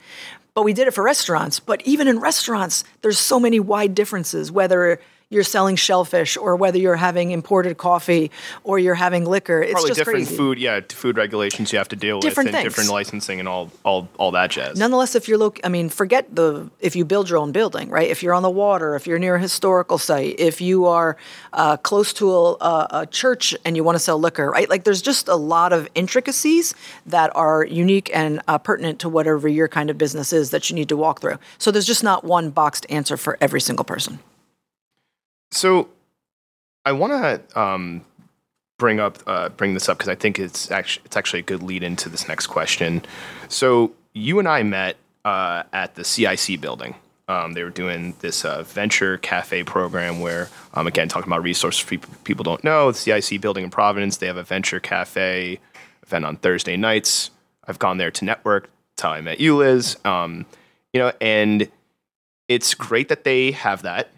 But 0.54 0.62
we 0.62 0.72
did 0.72 0.88
it 0.88 0.94
for 0.94 1.04
restaurants. 1.04 1.60
But 1.60 1.82
even 1.82 2.08
in 2.08 2.18
restaurants, 2.18 2.82
there's 3.02 3.18
so 3.18 3.38
many 3.38 3.60
wide 3.60 3.94
differences, 3.94 4.50
whether 4.50 5.00
you're 5.30 5.44
selling 5.44 5.76
shellfish 5.76 6.38
or 6.38 6.56
whether 6.56 6.78
you're 6.78 6.96
having 6.96 7.32
imported 7.32 7.76
coffee 7.76 8.30
or 8.64 8.78
you're 8.78 8.94
having 8.94 9.26
liquor. 9.26 9.60
It's 9.60 9.72
Probably 9.72 9.90
just 9.90 9.98
different 9.98 10.26
crazy. 10.26 10.36
food, 10.36 10.58
yeah, 10.58 10.80
food 10.88 11.18
regulations 11.18 11.70
you 11.70 11.76
have 11.76 11.88
to 11.88 11.96
deal 11.96 12.18
Different 12.18 12.48
with, 12.48 12.54
and 12.54 12.62
things. 12.62 12.72
different 12.72 12.90
licensing 12.90 13.38
and 13.38 13.46
all, 13.46 13.70
all, 13.84 14.08
all 14.16 14.30
that 14.30 14.50
jazz. 14.50 14.78
Nonetheless, 14.78 15.14
if 15.14 15.28
you're 15.28 15.36
loc, 15.36 15.60
I 15.62 15.68
mean, 15.68 15.90
forget 15.90 16.34
the 16.34 16.70
if 16.80 16.96
you 16.96 17.04
build 17.04 17.28
your 17.28 17.38
own 17.38 17.52
building, 17.52 17.90
right? 17.90 18.08
If 18.08 18.22
you're 18.22 18.32
on 18.32 18.42
the 18.42 18.50
water, 18.50 18.94
if 18.96 19.06
you're 19.06 19.18
near 19.18 19.34
a 19.34 19.40
historical 19.40 19.98
site, 19.98 20.36
if 20.40 20.62
you 20.62 20.86
are 20.86 21.18
uh, 21.52 21.76
close 21.76 22.14
to 22.14 22.32
a, 22.32 22.52
a, 22.54 22.86
a 23.02 23.06
church 23.06 23.54
and 23.66 23.76
you 23.76 23.84
want 23.84 23.96
to 23.96 24.00
sell 24.00 24.18
liquor, 24.18 24.50
right? 24.50 24.70
Like, 24.70 24.84
there's 24.84 25.02
just 25.02 25.28
a 25.28 25.36
lot 25.36 25.74
of 25.74 25.88
intricacies 25.94 26.74
that 27.04 27.34
are 27.36 27.66
unique 27.66 28.10
and 28.14 28.40
uh, 28.48 28.56
pertinent 28.56 28.98
to 29.00 29.10
whatever 29.10 29.46
your 29.46 29.68
kind 29.68 29.90
of 29.90 29.98
business 29.98 30.32
is 30.32 30.50
that 30.50 30.70
you 30.70 30.74
need 30.74 30.88
to 30.88 30.96
walk 30.96 31.20
through. 31.20 31.36
So 31.58 31.70
there's 31.70 31.86
just 31.86 32.02
not 32.02 32.24
one 32.24 32.48
boxed 32.48 32.86
answer 32.88 33.18
for 33.18 33.36
every 33.42 33.60
single 33.60 33.84
person. 33.84 34.20
So, 35.50 35.88
I 36.84 36.92
want 36.92 37.12
to 37.12 37.60
um, 37.60 38.04
bring 38.78 39.00
up 39.00 39.18
uh, 39.26 39.48
bring 39.50 39.74
this 39.74 39.88
up 39.88 39.98
because 39.98 40.08
I 40.08 40.14
think 40.14 40.38
it's 40.38 40.70
actually 40.70 41.04
it's 41.06 41.16
actually 41.16 41.40
a 41.40 41.44
good 41.44 41.62
lead 41.62 41.82
into 41.82 42.08
this 42.08 42.28
next 42.28 42.46
question. 42.46 43.02
So, 43.48 43.92
you 44.12 44.38
and 44.38 44.48
I 44.48 44.62
met 44.62 44.96
uh, 45.24 45.64
at 45.72 45.94
the 45.94 46.04
CIC 46.04 46.60
building. 46.60 46.94
Um, 47.28 47.52
they 47.52 47.62
were 47.62 47.70
doing 47.70 48.14
this 48.20 48.44
uh, 48.44 48.62
venture 48.62 49.18
cafe 49.18 49.62
program 49.62 50.20
where, 50.20 50.48
um, 50.72 50.86
again, 50.86 51.08
talking 51.08 51.28
about 51.28 51.42
resources 51.42 51.84
people, 52.24 52.42
don't 52.42 52.64
know. 52.64 52.90
The 52.90 53.20
CIC 53.20 53.42
building 53.42 53.64
in 53.64 53.70
Providence, 53.70 54.16
they 54.16 54.26
have 54.26 54.38
a 54.38 54.42
venture 54.42 54.80
cafe 54.80 55.60
event 56.02 56.24
on 56.24 56.36
Thursday 56.36 56.78
nights. 56.78 57.30
I've 57.66 57.78
gone 57.78 57.98
there 57.98 58.10
to 58.10 58.24
network. 58.24 58.70
That's 58.96 59.02
how 59.02 59.10
I 59.10 59.20
met 59.20 59.40
you, 59.40 59.56
Liz. 59.56 59.98
Um, 60.06 60.46
you 60.94 61.00
know, 61.00 61.12
and 61.20 61.68
it's 62.48 62.72
great 62.72 63.10
that 63.10 63.24
they 63.24 63.50
have 63.50 63.82
that 63.82 64.08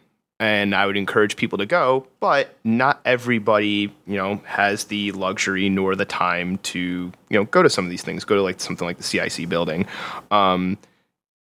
and 0.40 0.74
I 0.74 0.87
would 0.87 0.96
encourage 0.96 1.37
people 1.37 1.59
to 1.59 1.66
go, 1.66 2.07
but 2.18 2.57
not 2.64 3.00
everybody, 3.05 3.94
you 4.07 4.16
know, 4.16 4.37
has 4.46 4.85
the 4.85 5.12
luxury 5.12 5.68
nor 5.68 5.94
the 5.94 6.07
time 6.07 6.57
to, 6.59 6.81
you 6.81 7.12
know, 7.38 7.44
go 7.44 7.62
to 7.62 7.68
some 7.68 7.85
of 7.85 7.90
these 7.90 8.03
things, 8.03 8.24
go 8.24 8.37
to 8.37 8.42
like 8.42 8.59
something 8.59 8.87
like 8.87 8.96
the 8.96 9.03
CIC 9.03 9.50
building. 9.50 9.87
Um, 10.31 10.79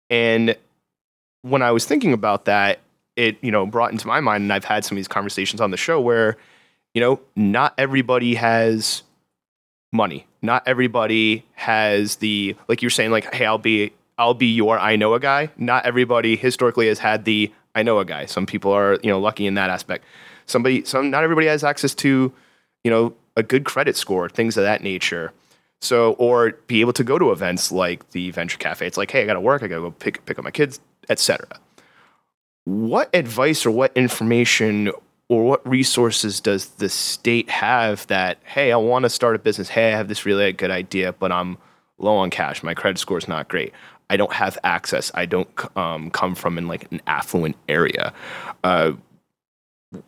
and 0.10 0.58
when 1.44 1.62
I 1.62 1.72
was 1.72 1.86
thinking 1.86 2.12
about 2.12 2.44
that, 2.46 2.80
it, 3.16 3.38
you 3.42 3.52
know, 3.52 3.66
brought 3.66 3.94
into 3.94 4.06
my 4.06 4.20
mind, 4.20 4.44
and 4.44 4.52
I've 4.52 4.66
had 4.66 4.84
some 4.84 4.98
of 4.98 5.00
these 5.00 5.08
conversations 5.08 5.62
on 5.62 5.72
the 5.72 5.78
show 5.78 6.02
where, 6.02 6.36
you 6.94 7.00
know, 7.00 7.22
not 7.38 7.74
everybody 7.78 8.36
has 8.36 9.04
money. 9.94 10.28
Not 10.42 10.64
everybody 10.68 11.46
has 11.54 12.18
the, 12.18 12.56
like 12.68 12.82
you're 12.82 12.92
saying, 12.92 13.12
like, 13.12 13.34
hey, 13.34 13.46
I'll 13.46 13.58
be, 13.58 13.94
I'll 14.18 14.34
be 14.34 14.48
your 14.48 14.78
I 14.78 14.98
know 14.98 15.14
a 15.14 15.22
guy. 15.22 15.52
Not 15.58 15.86
everybody 15.86 16.36
historically 16.36 16.90
has 16.90 17.00
had 17.00 17.24
the 17.24 17.50
I 17.76 17.84
know 17.84 18.00
a 18.00 18.06
guy. 18.06 18.26
Some 18.26 18.46
people 18.46 18.72
are, 18.72 19.00
you 19.04 19.10
know, 19.10 19.20
lucky 19.20 19.46
in 19.46 19.56
that 19.56 19.70
aspect. 19.70 20.06
Somebody, 20.46 20.84
some, 20.86 21.10
not 21.10 21.24
everybody 21.24 21.48
has 21.48 21.64
access 21.64 21.94
to, 21.96 22.34
you 22.84 22.92
know, 22.92 23.14
a 23.36 23.44
good 23.44 23.66
credit 23.66 23.96
score, 23.96 24.30
things 24.30 24.58
of 24.58 24.64
that 24.64 24.82
nature. 24.82 25.32
So, 25.82 26.14
or 26.14 26.52
be 26.68 26.82
able 26.82 26.94
to 26.94 27.04
go 27.04 27.18
to 27.18 27.32
events 27.32 27.72
like 27.72 28.12
the 28.12 28.32
Venture 28.32 28.58
Cafe. 28.58 28.86
It's 28.86 28.98
like, 28.98 29.12
hey, 29.12 29.24
I 29.24 29.26
got 29.26 29.36
to 29.36 29.42
work. 29.42 29.64
I 29.64 29.68
got 29.68 29.76
to 29.76 29.82
go 29.82 29.92
pick 29.92 30.26
pick 30.26 30.38
up 30.38 30.44
my 30.44 30.52
kids, 30.52 30.80
etc. 31.08 31.48
What 32.66 33.10
advice 33.14 33.66
or 33.66 33.72
what 33.72 33.96
information 33.96 34.92
or 35.30 35.46
what 35.46 35.68
resources 35.68 36.42
does 36.42 36.66
the 36.66 36.90
state 36.90 37.50
have 37.50 38.06
that, 38.08 38.40
hey, 38.44 38.72
I 38.72 38.78
want 38.78 39.04
to 39.04 39.10
start 39.10 39.36
a 39.36 39.40
business. 39.40 39.70
Hey, 39.70 39.94
I 39.94 39.98
have 39.98 40.08
this 40.08 40.26
really 40.26 40.52
good 40.52 40.72
idea, 40.72 41.14
but 41.14 41.32
I'm 41.32 41.58
low 42.00 42.18
on 42.18 42.30
cash. 42.32 42.64
My 42.64 42.74
credit 42.74 42.98
score 42.98 43.20
is 43.20 43.28
not 43.28 43.48
great. 43.48 43.72
I 44.10 44.18
don't 44.18 44.34
have 44.34 44.58
access. 44.64 45.12
I 45.14 45.26
don't 45.26 45.78
um, 45.78 46.10
come 46.10 46.36
from 46.36 46.58
in 46.58 46.68
like 46.68 46.92
an 46.92 47.02
affluent 47.08 47.56
area. 47.68 48.14
Uh, 48.64 48.94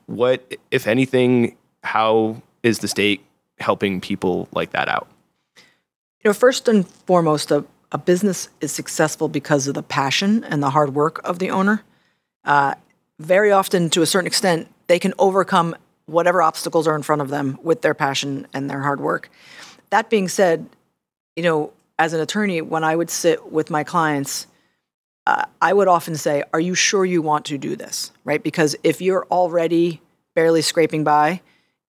what, 0.05 0.55
if 0.71 0.87
anything, 0.87 1.57
how 1.83 2.41
is 2.63 2.79
the 2.79 2.87
state 2.87 3.23
helping 3.59 4.01
people 4.01 4.47
like 4.53 4.71
that 4.71 4.87
out? 4.87 5.07
You 5.55 6.29
know, 6.29 6.33
first 6.33 6.67
and 6.67 6.87
foremost, 6.87 7.51
a, 7.51 7.65
a 7.91 7.97
business 7.97 8.49
is 8.59 8.71
successful 8.71 9.27
because 9.27 9.67
of 9.67 9.73
the 9.73 9.83
passion 9.83 10.43
and 10.43 10.61
the 10.61 10.69
hard 10.69 10.93
work 10.93 11.21
of 11.23 11.39
the 11.39 11.49
owner. 11.49 11.83
Uh, 12.43 12.75
very 13.19 13.51
often, 13.51 13.89
to 13.91 14.01
a 14.01 14.05
certain 14.05 14.27
extent, 14.27 14.67
they 14.87 14.99
can 14.99 15.13
overcome 15.19 15.75
whatever 16.05 16.41
obstacles 16.41 16.87
are 16.87 16.95
in 16.95 17.03
front 17.03 17.21
of 17.21 17.29
them 17.29 17.57
with 17.63 17.81
their 17.81 17.93
passion 17.93 18.47
and 18.53 18.69
their 18.69 18.81
hard 18.81 18.99
work. 18.99 19.29
That 19.89 20.09
being 20.09 20.27
said, 20.27 20.67
you 21.35 21.43
know, 21.43 21.71
as 22.01 22.13
an 22.13 22.19
attorney, 22.19 22.61
when 22.61 22.83
I 22.83 22.95
would 22.95 23.11
sit 23.11 23.51
with 23.51 23.69
my 23.69 23.83
clients, 23.83 24.47
uh, 25.27 25.45
I 25.61 25.71
would 25.71 25.87
often 25.87 26.15
say, 26.15 26.43
Are 26.51 26.59
you 26.59 26.73
sure 26.73 27.05
you 27.05 27.21
want 27.21 27.45
to 27.45 27.59
do 27.59 27.75
this? 27.75 28.11
Right? 28.23 28.41
Because 28.41 28.75
if 28.83 29.01
you're 29.01 29.27
already 29.29 30.01
barely 30.33 30.63
scraping 30.63 31.03
by, 31.03 31.41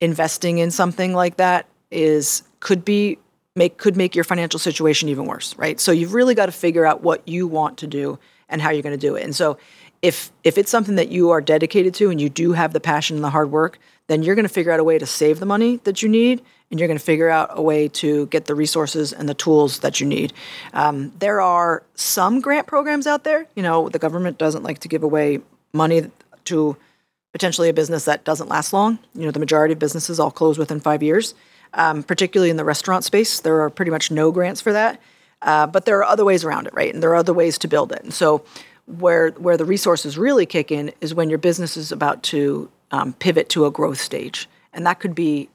investing 0.03 0.59
in 0.59 0.71
something 0.71 1.15
like 1.15 1.37
that 1.39 1.67
is 1.91 2.43
could 2.61 2.85
be 2.85 3.19
make 3.57 3.79
could 3.79 3.97
make 3.97 4.15
your 4.15 4.25
financial 4.25 4.59
situation 4.59 5.09
even 5.09 5.25
worse, 5.25 5.57
right? 5.57 5.81
So 5.81 5.93
you've 5.93 6.13
really 6.13 6.35
got 6.35 6.47
to 6.47 6.53
figure 6.53 6.85
out 6.85 7.03
what 7.03 7.27
you 7.27 7.47
want 7.47 7.79
to 7.79 7.87
do 7.87 8.19
and 8.51 8.61
how 8.61 8.69
you're 8.69 8.83
going 8.83 8.99
to 8.99 9.07
do 9.07 9.17
it. 9.17 9.25
And 9.25 9.35
so 9.35 9.57
if 10.03 10.31
if 10.45 10.59
it's 10.59 10.71
something 10.71 10.97
that 10.97 11.09
you 11.09 11.31
are 11.31 11.41
dedicated 11.41 11.95
to 11.95 12.11
and 12.11 12.21
you 12.21 12.29
do 12.29 12.53
have 12.53 12.75
the 12.75 12.81
passion 12.81 13.17
and 13.17 13.25
the 13.25 13.31
hard 13.31 13.51
work, 13.51 13.79
then 14.09 14.23
you're 14.23 14.35
going 14.35 14.49
to 14.49 14.53
figure 14.53 14.73
out 14.73 14.81
a 14.81 14.85
way 14.85 14.99
to 14.99 15.07
save 15.07 15.41
the 15.41 15.47
money 15.47 15.79
that 15.85 16.03
you 16.03 16.09
need 16.11 16.43
and 16.73 16.81
you're 16.81 16.89
going 16.89 16.99
to 16.99 17.05
figure 17.05 17.29
out 17.29 17.51
a 17.53 17.63
way 17.63 17.87
to 17.87 18.27
get 18.27 18.47
the 18.47 18.55
resources 18.55 19.13
and 19.13 19.29
the 19.29 19.35
tools 19.35 19.81
that 19.81 20.01
you 20.01 20.07
need. 20.07 20.33
Um, 20.73 21.13
there 21.19 21.41
are 21.41 21.83
some 21.95 22.41
grant 22.41 22.67
programs 22.67 23.07
out 23.07 23.25
there. 23.25 23.47
You 23.55 23.63
know, 23.63 23.91
the 23.91 23.99
government 23.99 24.39
doesn't 24.39 24.63
like 24.63 24.79
to 24.81 24.89
give 24.89 25.03
away 25.03 25.41
money 25.75 26.11
to 26.47 26.77
potentially 27.33 27.69
a 27.69 27.75
business 27.75 28.07
that 28.07 28.25
doesn't 28.25 28.49
last 28.49 28.73
long. 28.73 28.99
You 29.15 29.27
know, 29.27 29.31
the 29.31 29.39
majority 29.39 29.75
of 29.75 29.79
businesses 29.79 30.19
all 30.19 30.31
close 30.31 30.57
within 30.57 30.81
five 30.81 31.03
years. 31.03 31.35
Um, 31.75 32.03
particularly 32.03 32.51
in 32.51 32.57
the 32.57 32.65
restaurant 32.65 33.05
space, 33.05 33.41
there 33.41 33.61
are 33.63 33.71
pretty 33.71 33.91
much 33.91 34.11
no 34.11 34.31
grants 34.33 34.61
for 34.61 34.73
that. 34.73 35.01
Uh, 35.43 35.67
but 35.67 35.85
there 35.85 35.99
are 35.99 36.05
other 36.05 36.25
ways 36.25 36.45
around 36.45 36.67
it, 36.67 36.75
right? 36.75 36.93
And 36.93 37.03
there 37.03 37.11
are 37.11 37.17
other 37.17 37.35
ways 37.35 37.59
to 37.59 37.69
build 37.69 37.93
it. 37.93 38.03
And 38.03 38.15
so, 38.15 38.45
where 38.87 39.31
where 39.31 39.57
the 39.57 39.65
resources 39.65 40.19
really 40.19 40.45
kick 40.45 40.71
in 40.71 40.93
is 41.01 41.15
when 41.15 41.29
your 41.29 41.39
business 41.39 41.77
is 41.77 41.93
about 41.93 42.23
to 42.25 42.71
um, 42.91 43.13
pivot 43.15 43.49
to 43.51 43.65
a 43.65 43.71
growth 43.71 44.01
stage, 44.01 44.49
and 44.73 44.85
that 44.87 45.01
could 45.01 45.15
be 45.15 45.49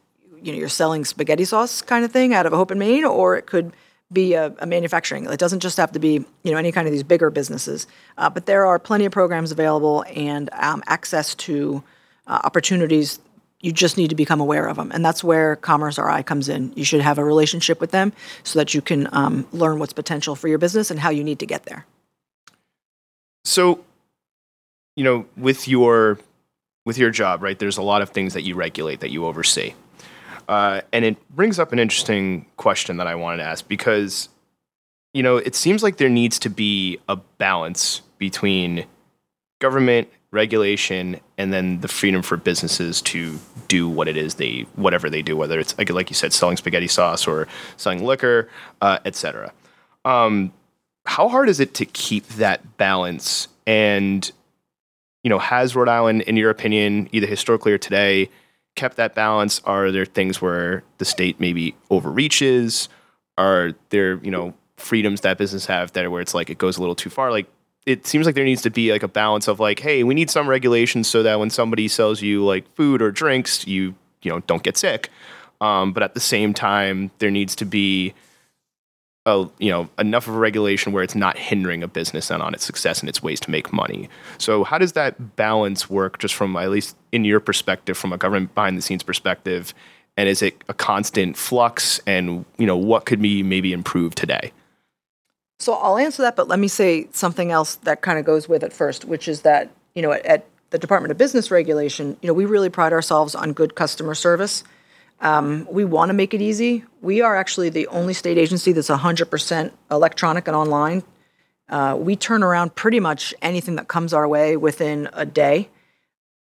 you 0.48 0.54
know 0.54 0.60
you're 0.60 0.70
selling 0.70 1.06
spaghetti 1.06 1.46
sauce 1.46 1.82
kind 1.82 2.06
of 2.06 2.12
thing 2.12 2.34
out 2.34 2.46
of 2.46 2.54
a 2.54 2.56
Hope 2.56 2.72
and 2.72 2.80
Main, 2.80 3.04
or 3.04 3.36
it 3.36 3.46
could 3.46 3.74
be 4.12 4.34
a, 4.34 4.54
a, 4.60 4.66
manufacturing. 4.66 5.26
It 5.26 5.38
doesn't 5.38 5.60
just 5.60 5.76
have 5.76 5.92
to 5.92 6.00
be 6.00 6.26
you 6.44 6.52
know 6.52 6.58
any 6.58 6.72
kind 6.72 6.88
of 6.88 6.94
these 6.94 7.04
bigger 7.04 7.30
businesses, 7.30 7.86
uh, 8.18 8.30
but 8.30 8.46
there 8.46 8.66
are 8.66 8.80
plenty 8.80 9.06
of 9.06 9.12
programs 9.12 9.52
available 9.52 10.06
and 10.16 10.50
um, 10.54 10.82
access 10.88 11.36
to 11.36 11.84
uh, 12.26 12.40
opportunities. 12.44 13.20
You 13.60 13.72
just 13.74 13.98
need 13.98 14.10
to 14.10 14.16
become 14.16 14.40
aware 14.40 14.68
of 14.68 14.78
them, 14.78 14.92
and 14.92 15.04
that's 15.04 15.24
where 15.24 15.58
Commerce 15.58 16.00
RI 16.00 16.24
comes 16.24 16.48
in. 16.48 16.72
You 16.76 16.86
should 16.86 17.02
have 17.02 17.18
a 17.18 17.26
relationship 17.26 17.82
with 17.82 17.92
them 17.92 18.14
so 18.44 18.60
that 18.60 18.74
you 18.74 18.82
can 18.82 19.10
um, 19.12 19.46
learn 19.52 19.80
what's 19.80 19.94
potential 19.94 20.36
for 20.36 20.48
your 20.48 20.60
business 20.60 20.90
and 20.90 21.00
how 21.00 21.10
you 21.10 21.24
need 21.24 21.40
to 21.40 21.46
get 21.46 21.64
there. 21.64 21.86
So, 23.44 23.84
you 24.96 25.04
know, 25.04 25.26
with 25.36 25.68
your 25.68 26.20
with 26.86 26.98
your 26.98 27.10
job, 27.10 27.44
right? 27.44 27.60
There's 27.60 27.78
a 27.78 27.82
lot 27.82 28.02
of 28.02 28.12
things 28.12 28.34
that 28.34 28.44
you 28.44 28.56
regulate 28.56 29.02
that 29.02 29.12
you 29.12 29.26
oversee. 29.26 29.74
Uh, 30.48 30.82
and 30.94 31.04
it 31.04 31.18
brings 31.36 31.60
up 31.60 31.74
an 31.74 31.80
interesting 31.80 32.46
question 32.58 32.98
that 32.98 33.08
I 33.08 33.16
wanted 33.16 33.38
to 33.38 33.44
ask 33.44 33.68
because, 33.68 34.30
you 35.14 35.22
know, 35.22 35.38
it 35.38 35.56
seems 35.56 35.84
like 35.84 35.98
there 35.98 36.10
needs 36.10 36.40
to 36.40 36.50
be 36.50 37.00
a 37.10 37.16
balance 37.16 38.02
between 38.18 38.86
government 39.60 40.08
regulation 40.32 41.20
and 41.38 41.54
then 41.54 41.82
the 41.82 41.88
freedom 41.88 42.22
for 42.22 42.38
businesses 42.38 43.02
to 43.02 43.40
do 43.68 43.90
what 43.90 44.08
it 44.08 44.18
is 44.18 44.36
they 44.36 44.66
whatever 44.76 45.10
they 45.10 45.22
do 45.22 45.38
whether 45.38 45.58
it's 45.58 45.76
like, 45.78 45.90
like 45.90 46.10
you 46.10 46.16
said 46.16 46.34
selling 46.34 46.58
spaghetti 46.58 46.88
sauce 46.88 47.26
or 47.26 47.48
selling 47.78 48.04
liquor 48.04 48.50
uh, 48.82 49.00
etc 49.06 49.52
um, 50.08 50.54
how 51.06 51.30
hard 51.30 51.50
is 51.50 51.60
it 51.60 51.74
to 51.76 51.86
keep 51.86 52.28
that 52.30 52.78
balance? 52.78 53.48
And 53.66 54.30
you 55.24 55.30
know 55.30 55.40
has 55.40 55.76
rhode 55.76 55.90
island 55.90 56.22
in 56.22 56.38
your 56.38 56.50
opinion 56.50 57.10
either 57.12 57.28
historically 57.28 57.74
or 57.74 57.78
today 57.78 58.30
kept 58.78 58.96
that 58.96 59.14
balance? 59.14 59.60
Are 59.66 59.92
there 59.92 60.06
things 60.06 60.42
where 60.42 60.84
the 61.00 61.06
state 61.06 61.40
maybe 61.40 61.76
overreaches? 61.92 62.88
Are 63.38 63.74
there, 63.90 64.24
you 64.24 64.32
know, 64.32 64.54
freedoms 64.78 65.22
that 65.22 65.38
business 65.38 65.66
have 65.66 65.92
that 65.94 66.10
where 66.10 66.22
it's 66.22 66.34
like 66.34 66.50
it 66.50 66.58
goes 66.58 66.78
a 66.78 66.80
little 66.80 66.96
too 66.96 67.10
far? 67.10 67.32
Like 67.32 67.48
it 67.86 68.08
seems 68.08 68.26
like 68.26 68.36
there 68.36 68.46
needs 68.46 68.62
to 68.62 68.70
be 68.70 68.92
like 68.92 69.04
a 69.04 69.08
balance 69.08 69.48
of 69.48 69.60
like, 69.60 69.80
hey, 69.80 70.04
we 70.04 70.14
need 70.14 70.30
some 70.30 70.48
regulations 70.48 71.08
so 71.08 71.24
that 71.24 71.40
when 71.40 71.50
somebody 71.50 71.88
sells 71.88 72.22
you 72.22 72.46
like 72.46 72.74
food 72.76 73.02
or 73.02 73.12
drinks, 73.12 73.68
you 73.68 73.96
you 74.22 74.32
know 74.32 74.40
don't 74.42 74.64
get 74.64 74.78
sick. 74.78 75.10
Um, 75.60 75.92
but 75.92 76.04
at 76.04 76.14
the 76.14 76.20
same 76.20 76.54
time, 76.54 77.12
there 77.20 77.32
needs 77.32 77.56
to 77.56 77.66
be 77.66 78.14
a, 79.28 79.48
you 79.60 79.70
know 79.70 79.90
enough 80.00 80.28
of 80.28 80.36
a 80.36 80.40
regulation 80.40 80.94
where 80.94 81.04
it's 81.04 81.14
not 81.14 81.38
hindering 81.38 81.84
a 81.84 81.88
business 81.88 82.32
and 82.32 82.42
on 82.42 82.54
its 82.54 82.66
success 82.66 83.02
and 83.02 83.10
its 83.10 83.22
ways 83.22 83.40
to 83.42 83.52
make 83.52 83.72
money. 83.74 84.10
So 84.38 84.64
how 84.64 84.78
does 84.78 84.94
that 84.94 85.36
balance 85.36 85.90
work, 85.90 86.18
just 86.18 86.34
from 86.34 86.56
at 86.56 86.72
least 86.72 86.96
in 87.12 87.26
your 87.26 87.42
perspective, 87.42 87.98
from 87.98 88.14
a 88.14 88.18
government 88.18 88.56
behind 88.56 88.78
the 88.78 88.82
scenes 88.82 89.04
perspective? 89.04 89.74
And 90.16 90.28
is 90.28 90.42
it 90.42 90.64
a 90.68 90.74
constant 90.74 91.38
flux? 91.38 92.00
And 92.08 92.46
you 92.58 92.66
know 92.66 92.78
what 92.78 93.06
could 93.06 93.22
be 93.22 93.44
maybe 93.44 93.74
improved 93.74 94.18
today? 94.18 94.54
So 95.60 95.74
I'll 95.74 95.98
answer 95.98 96.22
that, 96.24 96.36
but 96.36 96.48
let 96.48 96.60
me 96.60 96.68
say 96.68 97.08
something 97.12 97.52
else 97.52 97.76
that 97.78 98.02
kind 98.02 98.18
of 98.18 98.26
goes 98.26 98.48
with 98.48 98.64
it 98.64 98.72
first, 98.72 99.06
which 99.06 99.28
is 99.28 99.42
that 99.42 99.70
you 99.94 100.02
know 100.02 100.14
at, 100.14 100.26
at 100.26 100.46
the 100.70 100.80
Department 100.80 101.12
of 101.12 101.18
Business 101.18 101.52
Regulation, 101.52 102.16
you 102.22 102.28
know 102.28 102.34
we 102.34 102.46
really 102.46 102.70
pride 102.70 102.94
ourselves 102.94 103.36
on 103.36 103.52
good 103.52 103.76
customer 103.76 104.16
service. 104.16 104.64
Um, 105.20 105.68
we 105.70 105.84
want 105.84 106.10
to 106.10 106.14
make 106.14 106.34
it 106.34 106.42
easy. 106.42 106.84
We 107.02 107.22
are 107.22 107.36
actually 107.36 107.70
the 107.70 107.88
only 107.88 108.14
state 108.14 108.38
agency 108.38 108.72
that's 108.72 108.90
100% 108.90 109.72
electronic 109.90 110.48
and 110.48 110.56
online. 110.56 111.04
Uh, 111.70 111.98
we 112.00 112.16
turn 112.16 112.44
around 112.44 112.76
pretty 112.76 113.00
much 113.00 113.34
anything 113.42 113.76
that 113.76 113.88
comes 113.88 114.14
our 114.14 114.28
way 114.28 114.56
within 114.56 115.10
a 115.14 115.26
day. 115.26 115.70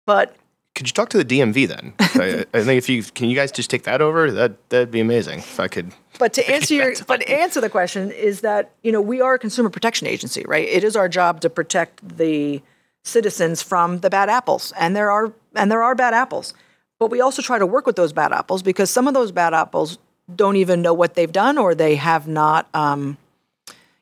But 0.04 0.36
could 0.74 0.86
you 0.86 0.92
talk 0.92 1.08
to 1.10 1.22
the 1.22 1.24
DMV 1.24 1.66
then? 1.68 1.94
I, 2.00 2.44
I, 2.52 2.62
think 2.62 2.78
if 2.78 2.88
you 2.88 3.02
can, 3.02 3.30
you 3.30 3.34
guys 3.34 3.50
just 3.50 3.70
take 3.70 3.84
that 3.84 4.02
over. 4.02 4.30
That 4.30 4.68
that'd 4.68 4.90
be 4.90 5.00
amazing 5.00 5.38
if 5.38 5.58
I 5.58 5.68
could. 5.68 5.92
But 6.18 6.34
to 6.34 6.48
answer 6.54 6.74
your, 6.74 6.92
but 7.06 7.26
answer 7.28 7.62
the 7.62 7.70
question 7.70 8.10
is 8.10 8.42
that 8.42 8.72
you 8.82 8.92
know 8.92 9.00
we 9.00 9.22
are 9.22 9.34
a 9.34 9.38
consumer 9.38 9.70
protection 9.70 10.06
agency, 10.06 10.44
right? 10.46 10.68
It 10.68 10.84
is 10.84 10.94
our 10.94 11.08
job 11.08 11.40
to 11.40 11.50
protect 11.50 12.06
the 12.18 12.62
citizens 13.02 13.62
from 13.62 14.00
the 14.00 14.10
bad 14.10 14.28
apples, 14.28 14.72
and 14.78 14.94
there 14.94 15.10
are 15.10 15.32
and 15.54 15.72
there 15.72 15.82
are 15.82 15.94
bad 15.94 16.12
apples. 16.12 16.52
But 16.98 17.10
we 17.10 17.20
also 17.20 17.42
try 17.42 17.58
to 17.58 17.66
work 17.66 17.86
with 17.86 17.96
those 17.96 18.12
bad 18.12 18.32
apples 18.32 18.62
because 18.62 18.90
some 18.90 19.06
of 19.06 19.14
those 19.14 19.32
bad 19.32 19.52
apples 19.52 19.98
don't 20.34 20.56
even 20.56 20.82
know 20.82 20.94
what 20.94 21.14
they've 21.14 21.30
done 21.30 21.58
or 21.58 21.74
they 21.74 21.96
have 21.96 22.26
not. 22.26 22.68
Um, 22.74 23.18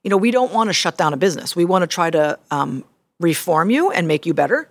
you 0.03 0.11
know, 0.11 0.17
we 0.17 0.31
don't 0.31 0.53
want 0.53 0.69
to 0.69 0.75
shut 0.75 0.97
down 0.97 1.13
a 1.13 1.17
business. 1.17 1.57
We 1.57 1.65
want 1.65 1.83
to 1.83 1.87
try 1.87 2.11
to 2.11 2.39
um, 2.51 2.85
reform 3.21 3.71
you 3.71 3.91
and 3.91 4.07
make 4.07 4.27
you 4.27 4.35
better. 4.35 4.69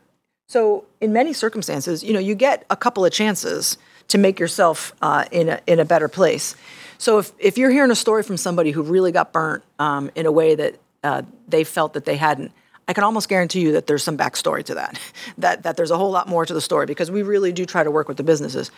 So, 0.48 0.86
in 1.02 1.14
many 1.14 1.34
circumstances, 1.34 2.04
you 2.04 2.14
know, 2.14 2.20
you 2.20 2.36
get 2.36 2.66
a 2.70 2.76
couple 2.76 3.06
of 3.06 3.12
chances 3.12 3.78
to 4.10 4.18
make 4.18 4.40
yourself 4.40 4.94
uh, 5.02 5.26
in 5.32 5.50
a 5.50 5.60
in 5.66 5.80
a 5.80 5.86
better 5.86 6.08
place. 6.08 6.56
So, 6.98 7.20
if 7.20 7.32
if 7.40 7.58
you're 7.58 7.72
hearing 7.72 7.92
a 7.92 7.96
story 7.96 8.24
from 8.24 8.38
somebody 8.38 8.72
who 8.72 8.84
really 8.84 9.12
got 9.12 9.34
burnt 9.34 9.64
um, 9.80 10.12
in 10.16 10.26
a 10.26 10.32
way 10.32 10.56
that 10.56 10.76
uh, 11.04 11.24
they 11.48 11.64
felt 11.64 11.94
that 11.94 12.06
they 12.06 12.18
hadn't, 12.18 12.52
I 12.88 12.94
can 12.94 13.04
almost 13.04 13.30
guarantee 13.30 13.62
you 13.62 13.72
that 13.74 13.88
there's 13.88 14.04
some 14.04 14.18
backstory 14.18 14.64
to 14.66 14.76
that, 14.76 15.00
that 15.38 15.64
that 15.64 15.78
there's 15.78 15.92
a 15.92 15.98
whole 15.98 16.12
lot 16.12 16.28
more 16.28 16.46
to 16.46 16.54
the 16.54 16.62
story 16.62 16.86
because 16.86 17.10
we 17.12 17.24
really 17.24 17.52
do 17.52 17.66
try 17.66 17.84
to 17.84 17.92
work 17.92 18.08
with 18.08 18.18
the 18.18 18.24
businesses. 18.24 18.72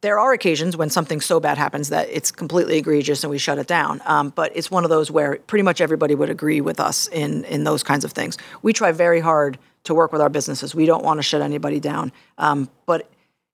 There 0.00 0.18
are 0.18 0.32
occasions 0.32 0.76
when 0.76 0.90
something 0.90 1.20
so 1.20 1.40
bad 1.40 1.56
happens 1.56 1.88
that 1.88 2.08
it's 2.10 2.30
completely 2.30 2.76
egregious 2.76 3.24
and 3.24 3.30
we 3.30 3.38
shut 3.38 3.58
it 3.58 3.66
down. 3.66 4.02
Um, 4.04 4.30
but 4.30 4.54
it's 4.54 4.70
one 4.70 4.84
of 4.84 4.90
those 4.90 5.10
where 5.10 5.36
pretty 5.46 5.62
much 5.62 5.80
everybody 5.80 6.14
would 6.14 6.30
agree 6.30 6.60
with 6.60 6.80
us 6.80 7.08
in 7.08 7.44
in 7.44 7.64
those 7.64 7.82
kinds 7.82 8.04
of 8.04 8.12
things. 8.12 8.36
We 8.62 8.72
try 8.72 8.92
very 8.92 9.20
hard 9.20 9.58
to 9.84 9.94
work 9.94 10.12
with 10.12 10.20
our 10.20 10.30
businesses. 10.30 10.74
We 10.74 10.86
don't 10.86 11.04
want 11.04 11.18
to 11.18 11.22
shut 11.22 11.42
anybody 11.42 11.80
down. 11.80 12.12
Um, 12.38 12.68
but 12.86 13.10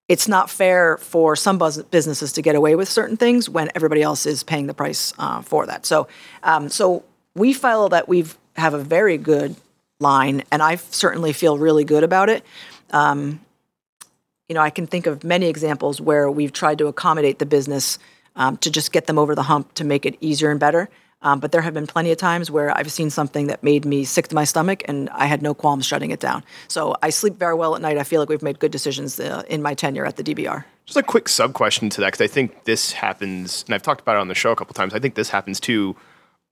it's 0.08 0.26
not 0.26 0.50
fair 0.50 0.96
for 0.96 1.36
some 1.36 1.56
businesses 1.90 2.32
to 2.32 2.42
get 2.42 2.56
away 2.56 2.74
with 2.74 2.88
certain 2.88 3.16
things 3.16 3.48
when 3.48 3.70
everybody 3.76 4.02
else 4.02 4.26
is 4.26 4.42
paying 4.42 4.66
the 4.66 4.74
price 4.74 5.12
uh, 5.20 5.40
for 5.40 5.66
that. 5.66 5.86
So, 5.86 6.08
um, 6.42 6.68
so 6.68 7.04
we 7.36 7.52
feel 7.52 7.88
that 7.90 8.08
we've 8.08 8.36
have 8.56 8.74
a 8.74 8.82
very 8.82 9.16
good 9.16 9.54
line, 10.00 10.42
and 10.50 10.62
I 10.62 10.76
certainly 10.76 11.32
feel 11.32 11.58
really 11.58 11.84
good 11.84 12.02
about 12.02 12.28
it. 12.28 12.44
Um, 12.90 13.40
you 14.48 14.54
know, 14.54 14.60
I 14.60 14.70
can 14.70 14.86
think 14.86 15.06
of 15.06 15.22
many 15.22 15.46
examples 15.46 16.00
where 16.00 16.30
we've 16.30 16.52
tried 16.52 16.78
to 16.78 16.88
accommodate 16.88 17.38
the 17.38 17.46
business 17.46 17.98
um, 18.34 18.56
to 18.58 18.70
just 18.70 18.90
get 18.92 19.06
them 19.06 19.18
over 19.18 19.34
the 19.34 19.44
hump 19.44 19.74
to 19.74 19.84
make 19.84 20.04
it 20.04 20.16
easier 20.20 20.50
and 20.50 20.58
better. 20.58 20.88
Um, 21.22 21.38
but 21.38 21.52
there 21.52 21.60
have 21.60 21.74
been 21.74 21.86
plenty 21.86 22.10
of 22.10 22.16
times 22.16 22.50
where 22.50 22.76
I've 22.76 22.90
seen 22.90 23.10
something 23.10 23.48
that 23.48 23.62
made 23.62 23.84
me 23.84 24.04
sick 24.04 24.28
to 24.28 24.34
my 24.34 24.44
stomach, 24.44 24.82
and 24.86 25.10
I 25.10 25.26
had 25.26 25.42
no 25.42 25.52
qualms 25.52 25.84
shutting 25.84 26.10
it 26.10 26.18
down. 26.18 26.42
So 26.66 26.96
I 27.02 27.10
sleep 27.10 27.36
very 27.36 27.54
well 27.54 27.76
at 27.76 27.82
night. 27.82 27.98
I 27.98 28.04
feel 28.04 28.20
like 28.20 28.30
we've 28.30 28.42
made 28.42 28.58
good 28.58 28.72
decisions 28.72 29.20
uh, 29.20 29.42
in 29.48 29.60
my 29.60 29.74
tenure 29.74 30.06
at 30.06 30.16
the 30.16 30.24
DBR. 30.24 30.64
Just 30.86 30.96
a 30.96 31.02
quick 31.02 31.28
sub 31.28 31.52
question 31.52 31.90
to 31.90 32.00
that, 32.00 32.08
because 32.08 32.22
I 32.22 32.26
think 32.26 32.64
this 32.64 32.92
happens, 32.92 33.64
and 33.66 33.74
I've 33.74 33.82
talked 33.82 34.00
about 34.00 34.16
it 34.16 34.20
on 34.20 34.28
the 34.28 34.34
show 34.34 34.50
a 34.50 34.56
couple 34.56 34.72
times. 34.72 34.94
I 34.94 34.98
think 34.98 35.14
this 35.14 35.28
happens 35.28 35.60
too. 35.60 35.94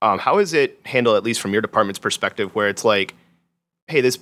Um, 0.03 0.19
how 0.19 0.39
is 0.39 0.53
it 0.53 0.79
handled, 0.85 1.17
at 1.17 1.25
least 1.25 1.41
from 1.41 1.53
your 1.53 1.63
department's 1.63 1.99
perspective, 1.99 2.55
where 2.55 2.69
it's 2.69 2.85
like, 2.85 3.15
hey, 3.89 4.01
this 4.01 4.19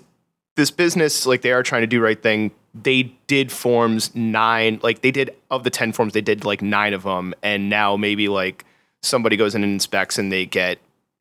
this 0.56 0.70
business, 0.70 1.26
like 1.26 1.42
they 1.42 1.52
are 1.52 1.62
trying 1.62 1.82
to 1.82 1.86
do 1.86 2.00
right 2.00 2.20
thing. 2.20 2.50
They 2.74 3.14
did 3.26 3.52
forms 3.52 4.14
nine, 4.14 4.80
like 4.82 5.02
they 5.02 5.10
did 5.10 5.34
of 5.50 5.64
the 5.64 5.70
ten 5.70 5.92
forms, 5.92 6.12
they 6.14 6.20
did 6.20 6.44
like 6.44 6.62
nine 6.62 6.94
of 6.94 7.02
them, 7.02 7.34
and 7.42 7.68
now 7.68 7.96
maybe 7.96 8.28
like 8.28 8.64
somebody 9.02 9.36
goes 9.36 9.54
in 9.54 9.62
and 9.62 9.72
inspects 9.72 10.18
and 10.18 10.32
they 10.32 10.46
get 10.46 10.78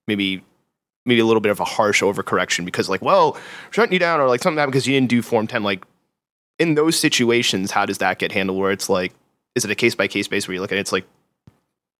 maybe 0.08 0.44
maybe 1.06 1.20
a 1.22 1.26
little 1.26 1.42
bit 1.42 1.52
of 1.52 1.60
a 1.60 1.66
harsh 1.66 2.02
overcorrection 2.02 2.66
because 2.66 2.90
like 2.90 3.02
well 3.02 3.38
shutting 3.72 3.94
you 3.94 4.00
down 4.00 4.20
or 4.20 4.28
like 4.28 4.42
something 4.42 4.66
because 4.66 4.88
you 4.88 4.94
didn't 4.94 5.10
do 5.10 5.22
form 5.22 5.46
10 5.46 5.64
like 5.64 5.86
in 6.58 6.76
those 6.76 6.98
situations 6.98 7.72
how 7.72 7.86
does 7.86 8.00
that 8.00 8.18
get 8.18 8.32
handled 8.32 8.58
where 8.58 8.72
it's 8.72 8.90
like 8.90 9.14
is 9.54 9.64
it 9.64 9.72
a 9.72 9.76
case 9.76 9.94
by 9.96 10.08
case 10.08 10.28
basis 10.28 10.48
where 10.48 10.56
you 10.56 10.62
look 10.62 10.72
at 10.72 10.78
it 10.78 10.82
it's 10.82 10.92
like 10.92 11.06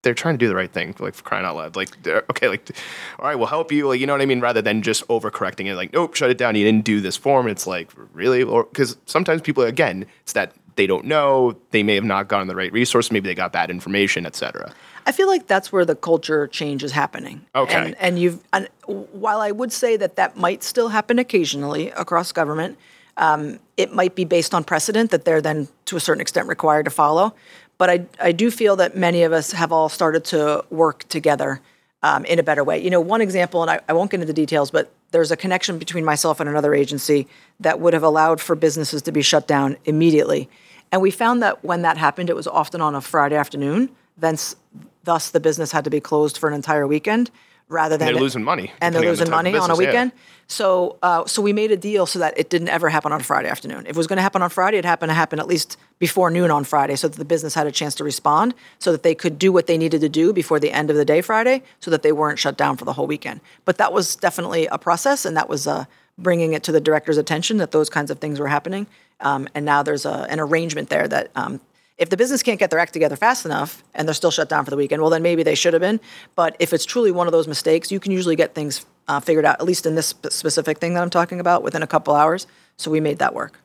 they're 0.06 0.14
trying 0.14 0.34
to 0.34 0.38
do 0.38 0.48
the 0.48 0.54
right 0.54 0.70
thing 0.70 0.94
like 1.00 1.14
for 1.14 1.24
crying 1.24 1.44
out 1.44 1.56
loud. 1.56 1.74
Like 1.74 2.06
okay 2.06 2.48
like 2.48 2.70
all 3.18 3.26
right 3.26 3.34
we'll 3.34 3.48
help 3.48 3.72
you. 3.72 3.88
Like 3.88 3.98
you 3.98 4.06
know 4.06 4.14
what 4.14 4.22
i 4.22 4.26
mean? 4.26 4.40
Rather 4.40 4.62
than 4.62 4.82
just 4.82 5.06
overcorrecting 5.08 5.66
it 5.66 5.74
like 5.74 5.92
nope 5.92 6.14
shut 6.14 6.30
it 6.30 6.38
down. 6.38 6.54
You 6.54 6.64
didn't 6.64 6.84
do 6.84 7.00
this 7.00 7.16
form. 7.16 7.48
It's 7.48 7.66
like 7.66 7.90
really? 8.12 8.42
Or 8.42 8.64
because 8.64 8.96
sometimes 9.06 9.42
people 9.42 9.64
again 9.64 10.06
it's 10.22 10.32
that 10.34 10.52
they 10.76 10.86
don't 10.86 11.06
know. 11.06 11.56
They 11.72 11.82
may 11.82 11.96
have 11.96 12.04
not 12.04 12.28
gotten 12.28 12.46
the 12.46 12.54
right 12.54 12.72
resource. 12.72 13.10
Maybe 13.10 13.28
they 13.28 13.34
got 13.34 13.52
bad 13.52 13.68
information 13.68 14.26
etc 14.26 14.72
I 15.06 15.12
feel 15.12 15.28
like 15.28 15.46
that's 15.46 15.70
where 15.70 15.84
the 15.84 15.94
culture 15.94 16.48
change 16.48 16.82
is 16.82 16.90
happening. 16.90 17.46
Okay. 17.54 17.74
And, 17.74 17.94
and 18.00 18.18
you've, 18.18 18.42
and 18.52 18.68
while 18.86 19.40
I 19.40 19.52
would 19.52 19.72
say 19.72 19.96
that 19.96 20.16
that 20.16 20.36
might 20.36 20.64
still 20.64 20.88
happen 20.88 21.20
occasionally 21.20 21.90
across 21.92 22.32
government, 22.32 22.76
um, 23.16 23.60
it 23.76 23.92
might 23.94 24.16
be 24.16 24.24
based 24.24 24.52
on 24.52 24.64
precedent 24.64 25.12
that 25.12 25.24
they're 25.24 25.40
then 25.40 25.68
to 25.86 25.96
a 25.96 26.00
certain 26.00 26.20
extent 26.20 26.48
required 26.48 26.84
to 26.84 26.90
follow. 26.90 27.34
But 27.78 27.90
I, 27.90 28.06
I 28.20 28.32
do 28.32 28.50
feel 28.50 28.76
that 28.76 28.96
many 28.96 29.22
of 29.22 29.32
us 29.32 29.52
have 29.52 29.72
all 29.72 29.88
started 29.88 30.24
to 30.26 30.64
work 30.70 31.06
together 31.08 31.60
um, 32.02 32.24
in 32.24 32.38
a 32.38 32.42
better 32.42 32.64
way. 32.64 32.82
You 32.82 32.90
know, 32.90 33.00
one 33.00 33.20
example, 33.20 33.62
and 33.62 33.70
I, 33.70 33.80
I 33.88 33.92
won't 33.92 34.10
get 34.10 34.20
into 34.20 34.26
the 34.26 34.32
details, 34.32 34.70
but 34.70 34.92
there's 35.10 35.30
a 35.30 35.36
connection 35.36 35.78
between 35.78 36.04
myself 36.04 36.40
and 36.40 36.48
another 36.48 36.74
agency 36.74 37.26
that 37.60 37.80
would 37.80 37.92
have 37.94 38.02
allowed 38.02 38.40
for 38.40 38.54
businesses 38.54 39.02
to 39.02 39.12
be 39.12 39.22
shut 39.22 39.46
down 39.46 39.76
immediately. 39.84 40.48
And 40.92 41.02
we 41.02 41.10
found 41.10 41.42
that 41.42 41.64
when 41.64 41.82
that 41.82 41.96
happened, 41.96 42.30
it 42.30 42.36
was 42.36 42.46
often 42.46 42.80
on 42.80 42.94
a 42.94 43.00
Friday 43.00 43.36
afternoon. 43.36 43.90
Thence, 44.16 44.56
Thus, 45.04 45.30
the 45.30 45.40
business 45.40 45.72
had 45.72 45.84
to 45.84 45.90
be 45.90 46.00
closed 46.00 46.36
for 46.36 46.48
an 46.48 46.54
entire 46.54 46.86
weekend 46.86 47.30
rather 47.68 47.96
than 47.96 48.06
they're 48.06 48.20
losing 48.20 48.44
money. 48.44 48.72
and 48.80 48.94
they're 48.94 49.02
the 49.02 49.08
losing 49.08 49.26
of 49.26 49.30
money 49.30 49.50
on 49.50 49.56
a 49.56 49.60
business, 49.60 49.80
yeah. 49.80 49.86
weekend. 49.86 50.12
So, 50.48 50.98
uh, 51.02 51.26
so 51.26 51.42
we 51.42 51.52
made 51.52 51.72
a 51.72 51.76
deal 51.76 52.06
so 52.06 52.20
that 52.20 52.38
it 52.38 52.48
didn't 52.48 52.68
ever 52.68 52.88
happen 52.88 53.12
on 53.12 53.20
Friday 53.20 53.48
afternoon. 53.48 53.80
If 53.80 53.90
it 53.90 53.96
was 53.96 54.06
going 54.06 54.18
to 54.18 54.22
happen 54.22 54.42
on 54.42 54.50
Friday, 54.50 54.78
it 54.78 54.84
happened 54.84 55.10
to 55.10 55.14
happen 55.14 55.40
at 55.40 55.48
least 55.48 55.76
before 55.98 56.30
noon 56.30 56.52
on 56.52 56.62
Friday, 56.62 56.94
so 56.94 57.08
that 57.08 57.16
the 57.16 57.24
business 57.24 57.54
had 57.54 57.66
a 57.66 57.72
chance 57.72 57.96
to 57.96 58.04
respond, 58.04 58.54
so 58.78 58.92
that 58.92 59.02
they 59.02 59.14
could 59.14 59.38
do 59.38 59.50
what 59.50 59.66
they 59.66 59.76
needed 59.76 60.00
to 60.02 60.08
do 60.08 60.32
before 60.32 60.60
the 60.60 60.70
end 60.70 60.90
of 60.90 60.96
the 60.96 61.04
day 61.04 61.20
Friday, 61.20 61.62
so 61.80 61.90
that 61.90 62.02
they 62.02 62.12
weren't 62.12 62.38
shut 62.38 62.56
down 62.56 62.76
for 62.76 62.84
the 62.84 62.92
whole 62.92 63.06
weekend. 63.06 63.40
But 63.64 63.78
that 63.78 63.92
was 63.92 64.14
definitely 64.14 64.66
a 64.66 64.78
process, 64.78 65.24
and 65.24 65.36
that 65.36 65.48
was 65.48 65.66
uh, 65.66 65.86
bringing 66.16 66.52
it 66.52 66.62
to 66.64 66.72
the 66.72 66.80
director's 66.80 67.18
attention 67.18 67.56
that 67.56 67.72
those 67.72 67.90
kinds 67.90 68.10
of 68.10 68.20
things 68.20 68.38
were 68.38 68.48
happening. 68.48 68.86
Um, 69.20 69.48
and 69.54 69.64
now 69.64 69.82
there's 69.82 70.04
a, 70.04 70.26
an 70.30 70.38
arrangement 70.38 70.90
there 70.90 71.08
that 71.08 71.30
um, 71.34 71.60
if 71.98 72.10
the 72.10 72.16
business 72.16 72.42
can't 72.42 72.58
get 72.58 72.70
their 72.70 72.78
act 72.78 72.92
together 72.92 73.16
fast 73.16 73.46
enough 73.46 73.82
and 73.94 74.06
they're 74.06 74.14
still 74.14 74.30
shut 74.30 74.48
down 74.48 74.64
for 74.64 74.70
the 74.70 74.76
weekend, 74.76 75.00
well, 75.00 75.10
then 75.10 75.22
maybe 75.22 75.42
they 75.42 75.54
should 75.54 75.72
have 75.72 75.80
been. 75.80 76.00
But 76.34 76.56
if 76.58 76.72
it's 76.72 76.84
truly 76.84 77.10
one 77.10 77.26
of 77.26 77.32
those 77.32 77.48
mistakes, 77.48 77.90
you 77.90 78.00
can 78.00 78.12
usually 78.12 78.36
get 78.36 78.54
things 78.54 78.84
uh, 79.08 79.20
figured 79.20 79.44
out, 79.44 79.60
at 79.60 79.64
least 79.64 79.86
in 79.86 79.94
this 79.94 80.14
specific 80.28 80.78
thing 80.78 80.94
that 80.94 81.02
I'm 81.02 81.10
talking 81.10 81.40
about, 81.40 81.62
within 81.62 81.82
a 81.82 81.86
couple 81.86 82.14
hours. 82.14 82.46
So 82.76 82.90
we 82.90 83.00
made 83.00 83.18
that 83.18 83.34
work. 83.34 83.60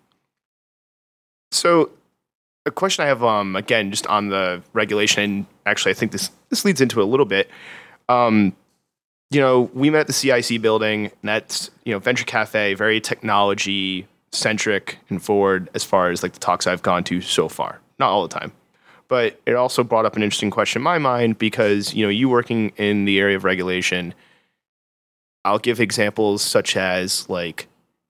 So, 1.52 1.90
a 2.66 2.72
question 2.72 3.04
I 3.04 3.08
have, 3.08 3.24
um, 3.24 3.56
again, 3.56 3.92
just 3.92 4.08
on 4.08 4.30
the 4.30 4.62
regulation, 4.74 5.24
and 5.24 5.46
actually, 5.66 5.92
I 5.92 5.96
think 5.96 6.12
this 6.12 6.30
this 6.50 6.64
leads 6.64 6.80
into 6.80 7.02
a 7.02 7.04
little 7.04 7.26
bit. 7.26 7.50
Um, 8.08 8.56
you 9.32 9.42
know, 9.42 9.70
we 9.74 9.90
met 9.90 10.02
at 10.02 10.08
the 10.08 10.14
CIC 10.14 10.62
building, 10.62 11.06
and 11.06 11.12
that's 11.24 11.72
you 11.84 11.92
know 11.92 12.00
Venture 12.00 12.24
Cafe, 12.24 12.76
very 12.76 13.02
technology 13.02 14.08
centric 14.32 14.98
and 15.10 15.22
forward 15.22 15.70
as 15.74 15.84
far 15.84 16.10
as 16.10 16.24
like 16.24 16.34
the 16.34 16.40
talks 16.40 16.68
I've 16.68 16.82
gone 16.82 17.04
to 17.06 17.20
so 17.20 17.50
far. 17.50 17.82
Not 18.02 18.10
all 18.10 18.28
the 18.28 18.40
time, 18.40 18.52
but 19.10 19.40
it 19.46 19.54
also 19.54 19.84
brought 19.84 20.08
up 20.08 20.16
an 20.16 20.24
interesting 20.24 20.50
question 20.50 20.80
in 20.80 20.84
my 20.84 20.98
mind 20.98 21.38
because 21.38 21.94
you 21.94 22.04
know 22.04 22.10
you 22.10 22.30
working 22.30 22.74
in 22.78 23.06
the 23.06 23.20
area 23.20 23.38
of 23.38 23.44
regulation. 23.44 24.16
I'll 25.46 25.60
give 25.60 25.80
examples 25.80 26.42
such 26.42 26.76
as 26.76 27.30
like 27.30 27.68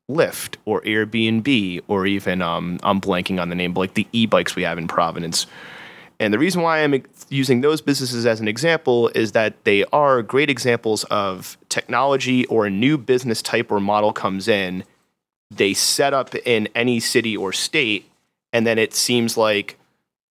Lyft 0.09 0.55
or 0.63 0.81
Airbnb 0.83 1.81
or 1.89 2.05
even 2.05 2.41
um, 2.41 2.79
I'm 2.83 3.01
blanking 3.01 3.41
on 3.41 3.49
the 3.49 3.55
name, 3.55 3.73
but 3.73 3.81
like 3.81 3.93
the 3.95 4.07
e-bikes 4.13 4.55
we 4.55 4.63
have 4.63 4.77
in 4.77 4.87
Providence. 4.87 5.45
And 6.21 6.33
the 6.33 6.39
reason 6.39 6.61
why 6.61 6.83
I'm 6.83 7.03
using 7.27 7.59
those 7.59 7.81
businesses 7.81 8.25
as 8.25 8.39
an 8.39 8.47
example 8.47 9.09
is 9.09 9.33
that 9.33 9.63
they 9.65 9.83
are 9.91 10.21
great 10.21 10.49
examples 10.49 11.03
of 11.05 11.57
technology 11.67 12.45
or 12.45 12.65
a 12.65 12.69
new 12.69 12.97
business 12.97 13.41
type 13.41 13.73
or 13.73 13.81
model 13.81 14.13
comes 14.13 14.47
in. 14.47 14.85
They 15.49 15.73
set 15.73 16.13
up 16.13 16.33
in 16.45 16.69
any 16.75 17.01
city 17.01 17.35
or 17.35 17.51
state, 17.51 18.09
and 18.53 18.65
then 18.65 18.77
it 18.77 18.93
seems 18.93 19.35
like 19.35 19.77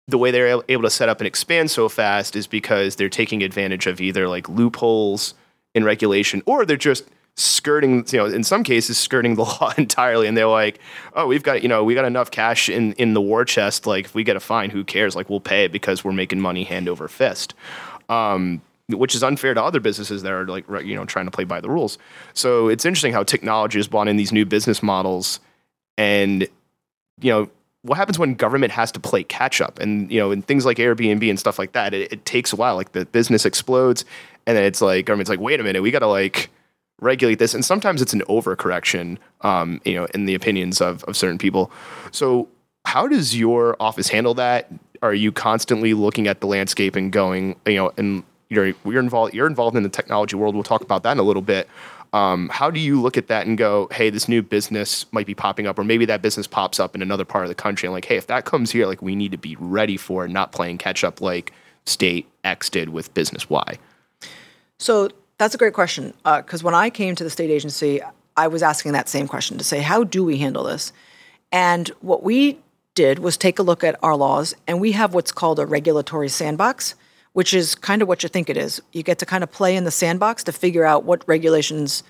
the 0.08 0.18
way 0.18 0.32
they're 0.32 0.62
able 0.68 0.84
to 0.84 0.89
set 0.89 1.10
up 1.10 1.20
and 1.20 1.28
expand 1.28 1.72
so 1.72 1.88
fast 1.88 2.36
is 2.36 2.48
because 2.48 2.96
they're 2.96 3.10
taking 3.10 3.42
advantage 3.42 3.88
of 3.88 4.02
either 4.02 4.28
like 4.28 4.50
loopholes 4.50 5.34
in 5.74 5.84
regulation 5.84 6.42
or 6.46 6.66
they're 6.66 6.78
just 6.78 7.06
skirting 7.36 8.06
you 8.12 8.20
know 8.20 8.26
in 8.26 8.44
some 8.44 8.63
cases 8.63 8.96
skirting 8.98 9.36
the 9.36 9.44
law 9.62 9.74
entirely. 9.78 10.28
And 10.28 10.36
they're 10.36 10.48
like 10.48 10.80
oh 11.13 11.28
we've 11.28 11.44
got 11.44 11.63
you 11.63 11.70
know 11.70 11.84
we 11.84 11.96
got 11.96 12.06
enough 12.06 12.32
cash 12.32 12.70
in 12.70 12.94
in 12.94 13.13
the 13.13 13.22
war 13.22 13.46
chest. 13.46 13.86
Like 13.86 14.06
if 14.06 14.16
we 14.16 14.24
get 14.24 14.36
a 14.36 14.42
fine 14.42 14.70
who 14.70 14.84
cares? 14.84 15.16
Like 15.16 15.30
we'll 15.30 15.39
pay 15.39 15.63
it 15.63 15.72
because 15.72 16.04
we're 16.04 16.12
making 16.12 16.39
money 16.39 16.63
hand 16.63 16.89
over 16.89 17.08
fist. 17.08 17.54
Um, 18.10 18.62
which 18.89 19.16
is 19.16 19.24
unfair 19.24 19.54
to 19.54 19.63
other 19.63 19.80
businesses 19.80 20.24
that 20.24 20.32
are 20.32 20.46
like 20.46 20.66
you 20.84 20.96
know 20.96 21.06
trying 21.06 21.26
to 21.26 21.32
play 21.32 21.46
by 21.46 21.62
the 21.62 21.70
rules. 21.70 21.98
So 22.34 22.68
it's 22.68 22.86
interesting 22.86 23.13
how 23.13 23.24
technology 23.24 23.80
has 23.80 23.88
brought 23.88 24.08
in 24.08 24.18
these 24.18 24.34
new 24.34 24.46
business 24.46 24.84
models 24.84 25.39
and 25.98 26.48
you 27.22 27.32
know 27.32 27.50
what 27.84 27.98
happens 27.98 28.17
when 28.17 28.34
government 28.34 28.72
has 28.72 28.91
to 28.93 29.00
play 29.00 29.24
catch 29.24 29.62
up? 29.62 29.80
And 29.80 30.12
you 30.12 30.19
know 30.19 30.32
in 30.32 30.41
things 30.41 30.65
like 30.65 30.78
airbnb 30.78 31.30
and 31.30 31.39
stuff 31.39 31.60
like 31.60 31.74
that 31.74 31.93
it, 31.93 32.12
it 32.12 32.26
takes 32.26 32.52
a 32.52 32.56
while. 32.56 32.76
Like 32.76 32.93
the 32.93 33.06
business 33.06 33.46
explodes 33.46 34.06
and 34.46 34.58
then 34.58 34.63
it's 34.63 34.82
like 34.82 35.06
government's 35.06 35.30
like 35.30 35.39
wait 35.39 35.60
a 35.60 35.63
minute 35.63 35.82
we 35.82 35.91
gotta 35.91 36.08
like 36.08 36.50
regulate 37.00 37.39
this. 37.39 37.54
And 37.54 37.63
sometimes 37.63 38.02
it's 38.02 38.13
an 38.13 38.22
overcorrection 38.22 39.17
um, 39.41 39.82
you 39.86 39.93
know 39.93 40.06
in 40.13 40.26
the 40.26 40.36
opinions 40.36 40.82
of, 40.82 41.04
of 41.06 41.15
certain 41.15 41.38
people. 41.38 41.72
So 42.12 42.48
how 42.86 43.08
does 43.08 43.38
your 43.38 43.76
office 43.80 44.08
handle 44.10 44.34
that? 44.36 44.69
Are 45.02 45.13
you 45.13 45.32
constantly 45.32 45.93
looking 45.93 46.28
at 46.28 46.39
the 46.39 46.48
landscape 46.48 46.96
and 46.96 47.12
going 47.12 47.56
you 47.65 47.76
know 47.76 47.93
and 47.98 48.24
you're 48.50 48.74
you're 48.86 49.00
involved 49.00 49.34
you're 49.34 49.48
involved 49.48 49.76
in 49.76 49.84
the 49.84 49.89
technology 49.89 50.36
world. 50.36 50.56
We'll 50.56 50.63
talk 50.63 50.82
about 50.82 51.04
that 51.04 51.12
in 51.12 51.19
a 51.19 51.24
little 51.24 51.41
bit 51.41 51.67
um, 52.13 52.47
how 52.49 52.71
do 52.71 52.80
you 52.80 53.02
look 53.02 53.17
at 53.17 53.28
that 53.28 53.45
and 53.47 53.58
go 53.58 53.88
hey 53.91 54.10
this 54.10 54.28
new 54.28 54.41
business 54.41 55.06
might 55.12 55.26
be 55.26 55.36
popping 55.36 55.67
up 55.67 55.78
or 55.78 55.84
maybe 55.84 56.06
that 56.06 56.21
business 56.21 56.47
pops 56.47 56.80
up 56.80 56.95
in 56.95 57.02
another 57.02 57.26
part 57.26 57.43
of 57.43 57.49
the 57.49 57.56
country 57.56 57.88
and 57.88 57.93
like 57.93 58.06
hey 58.06 58.17
if 58.17 58.28
that 58.28 58.45
comes 58.45 58.71
here 58.71 58.86
like 58.86 59.02
we 59.02 59.15
need 59.15 59.32
to 59.32 59.38
be 59.38 59.56
ready 59.60 59.97
for 59.97 60.26
it 60.26 60.30
not 60.30 60.52
playing 60.52 60.78
catch 60.78 61.04
up 61.04 61.19
like 61.21 61.52
state 61.86 62.28
x 62.43 62.69
did 62.69 62.89
with 62.89 63.13
business 63.13 63.49
y 63.49 63.78
So 64.78 65.10
that's 65.38 65.56
a 65.56 65.58
great 65.58 65.73
question 65.73 66.13
because 66.23 66.63
when 66.63 66.76
I 66.76 66.89
came 66.89 67.15
to 67.15 67.23
the 67.23 67.30
state 67.30 67.49
agency, 67.49 68.02
I 68.36 68.47
was 68.47 68.63
asking 68.63 68.93
that 68.93 69.10
same 69.10 69.28
question 69.28 69.58
to 69.58 69.63
say, 69.63 69.80
how 69.80 70.04
do 70.04 70.23
we 70.23 70.38
handle 70.38 70.63
this? 70.63 70.91
And 71.52 71.89
what 72.02 72.23
we 72.23 72.60
did 72.95 73.19
was 73.19 73.38
take 73.38 73.60
a 73.60 73.63
look 73.63 73.84
at 73.84 73.97
our 74.04 74.15
laws, 74.15 74.54
and 74.67 74.80
we 74.80 74.91
have 74.93 75.13
what's 75.13 75.32
called 75.32 75.60
a 75.60 75.65
regulatory 75.65 76.30
sandbox, 76.30 76.95
which 77.34 77.54
is 77.54 77.76
kind 77.76 78.02
of 78.02 78.08
what 78.08 78.24
you 78.24 78.30
think 78.30 78.50
it 78.50 78.58
is. 78.58 78.82
You 78.93 79.04
get 79.04 79.19
to 79.19 79.26
kind 79.26 79.43
of 79.43 79.52
play 79.52 79.76
in 79.76 79.84
the 79.84 79.91
sandbox 79.91 80.43
to 80.46 80.52
figure 80.52 80.86
out 80.86 81.04
what 81.04 81.28
regulations 81.28 82.04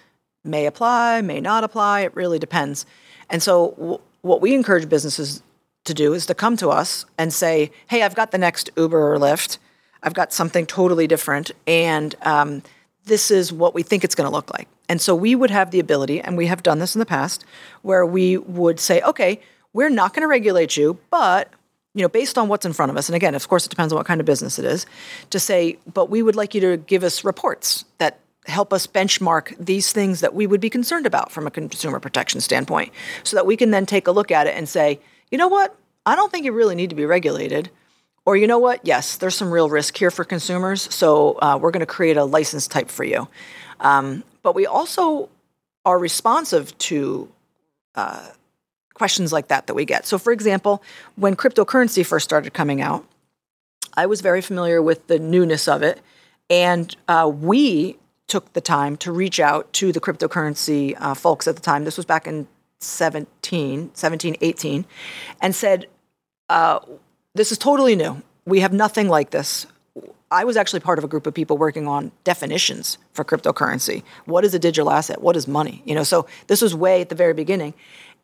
may 0.43 0.65
apply, 0.65 1.21
may 1.21 1.41
not 1.41 1.63
apply. 1.63 2.01
It 2.01 2.15
really 2.15 2.39
depends. 2.39 2.85
And 3.29 3.41
so, 3.41 3.71
w- 3.77 3.99
what 4.21 4.41
we 4.41 4.53
encourage 4.53 4.87
businesses 4.87 5.41
to 5.85 5.93
do 5.93 6.13
is 6.13 6.25
to 6.27 6.35
come 6.35 6.55
to 6.57 6.69
us 6.69 7.05
and 7.17 7.33
say, 7.33 7.71
"Hey, 7.87 8.03
I've 8.03 8.15
got 8.15 8.31
the 8.31 8.37
next 8.37 8.69
Uber 8.77 9.13
or 9.13 9.17
Lyft. 9.17 9.57
I've 10.01 10.13
got 10.13 10.33
something 10.33 10.65
totally 10.65 11.07
different, 11.07 11.51
and 11.65 12.15
um, 12.23 12.61
this 13.05 13.31
is 13.31 13.51
what 13.51 13.73
we 13.73 13.83
think 13.83 14.03
it's 14.03 14.15
going 14.15 14.29
to 14.29 14.35
look 14.35 14.51
like." 14.53 14.67
And 14.89 14.99
so, 14.99 15.15
we 15.15 15.35
would 15.35 15.49
have 15.49 15.71
the 15.71 15.79
ability, 15.79 16.19
and 16.19 16.37
we 16.37 16.47
have 16.47 16.63
done 16.63 16.79
this 16.79 16.95
in 16.95 16.99
the 16.99 17.05
past, 17.05 17.45
where 17.81 18.05
we 18.05 18.37
would 18.37 18.79
say, 18.79 19.01
"Okay, 19.01 19.39
we're 19.71 19.89
not 19.89 20.13
going 20.13 20.21
to 20.23 20.27
regulate 20.27 20.75
you, 20.75 20.99
but." 21.09 21.49
You 21.95 22.01
know, 22.01 22.09
based 22.09 22.37
on 22.37 22.47
what's 22.47 22.65
in 22.65 22.73
front 22.73 22.91
of 22.91 22.97
us, 22.97 23.07
and 23.07 23.15
again, 23.15 23.35
of 23.35 23.47
course, 23.47 23.65
it 23.65 23.69
depends 23.69 23.93
on 23.93 23.97
what 23.97 24.07
kind 24.07 24.19
of 24.19 24.25
business 24.25 24.57
it 24.57 24.65
is, 24.65 24.85
to 25.29 25.39
say, 25.39 25.77
but 25.93 26.09
we 26.09 26.23
would 26.23 26.35
like 26.35 26.55
you 26.55 26.61
to 26.61 26.77
give 26.77 27.03
us 27.03 27.23
reports 27.23 27.85
that 27.99 28.19
help 28.45 28.73
us 28.73 28.87
benchmark 28.87 29.55
these 29.57 29.93
things 29.93 30.19
that 30.21 30.33
we 30.33 30.47
would 30.47 30.59
be 30.59 30.69
concerned 30.69 31.05
about 31.05 31.31
from 31.31 31.47
a 31.47 31.51
consumer 31.51 31.99
protection 31.99 32.41
standpoint 32.41 32.91
so 33.23 33.35
that 33.35 33.45
we 33.45 33.55
can 33.55 33.71
then 33.71 33.85
take 33.85 34.07
a 34.07 34.11
look 34.11 34.31
at 34.31 34.47
it 34.47 34.55
and 34.57 34.67
say, 34.67 34.99
you 35.31 35.37
know 35.37 35.47
what? 35.47 35.75
I 36.05 36.15
don't 36.15 36.31
think 36.31 36.45
you 36.45 36.51
really 36.51 36.75
need 36.75 36.89
to 36.89 36.95
be 36.95 37.05
regulated. 37.05 37.69
Or, 38.25 38.37
you 38.37 38.47
know 38.47 38.59
what? 38.59 38.81
Yes, 38.83 39.17
there's 39.17 39.35
some 39.35 39.51
real 39.51 39.69
risk 39.69 39.97
here 39.97 40.11
for 40.11 40.23
consumers. 40.23 40.93
So, 40.93 41.33
uh, 41.41 41.57
we're 41.61 41.71
going 41.71 41.81
to 41.81 41.85
create 41.85 42.17
a 42.17 42.23
license 42.23 42.67
type 42.67 42.89
for 42.89 43.03
you. 43.03 43.27
Um, 43.79 44.23
but 44.43 44.55
we 44.55 44.65
also 44.65 45.29
are 45.85 45.99
responsive 45.99 46.77
to 46.79 47.29
uh, 47.95 48.29
questions 48.93 49.33
like 49.33 49.47
that 49.47 49.67
that 49.67 49.73
we 49.73 49.85
get. 49.85 50.05
So, 50.05 50.17
for 50.17 50.31
example, 50.31 50.83
when 51.15 51.35
cryptocurrency 51.35 52.05
first 52.05 52.23
started 52.23 52.53
coming 52.53 52.81
out, 52.81 53.05
I 53.95 54.05
was 54.05 54.21
very 54.21 54.41
familiar 54.41 54.81
with 54.81 55.07
the 55.07 55.19
newness 55.19 55.67
of 55.67 55.83
it. 55.83 56.01
And 56.49 56.95
uh, 57.07 57.31
we 57.33 57.97
took 58.27 58.53
the 58.53 58.61
time 58.61 58.97
to 58.97 59.11
reach 59.11 59.39
out 59.39 59.71
to 59.73 59.91
the 59.91 59.99
cryptocurrency 59.99 60.95
uh, 60.99 61.13
folks 61.13 61.47
at 61.47 61.55
the 61.55 61.61
time. 61.61 61.83
This 61.83 61.97
was 61.97 62.05
back 62.05 62.27
in 62.27 62.47
17, 62.79 63.91
17, 63.93 64.35
18, 64.41 64.85
and 65.41 65.55
said, 65.55 65.87
uh, 66.49 66.79
This 67.35 67.51
is 67.51 67.57
totally 67.57 67.95
new. 67.95 68.21
We 68.45 68.59
have 68.59 68.73
nothing 68.73 69.07
like 69.07 69.29
this. 69.29 69.65
I 70.31 70.45
was 70.45 70.57
actually 70.57 70.79
part 70.79 70.97
of 70.97 71.03
a 71.03 71.07
group 71.07 71.27
of 71.27 71.33
people 71.35 71.59
working 71.59 71.87
on 71.87 72.11
definitions 72.23 72.97
for 73.13 73.23
cryptocurrency. 73.23 74.01
What 74.25 74.43
is 74.43 74.55
a 74.55 74.59
digital 74.59 74.89
asset? 74.89 75.21
What 75.21 75.35
is 75.35 75.47
money? 75.47 75.83
You 75.85 75.93
know, 75.93 76.03
so 76.03 76.25
this 76.47 76.59
was 76.61 76.73
way 76.73 77.01
at 77.01 77.09
the 77.09 77.15
very 77.15 77.35
beginning. 77.35 77.75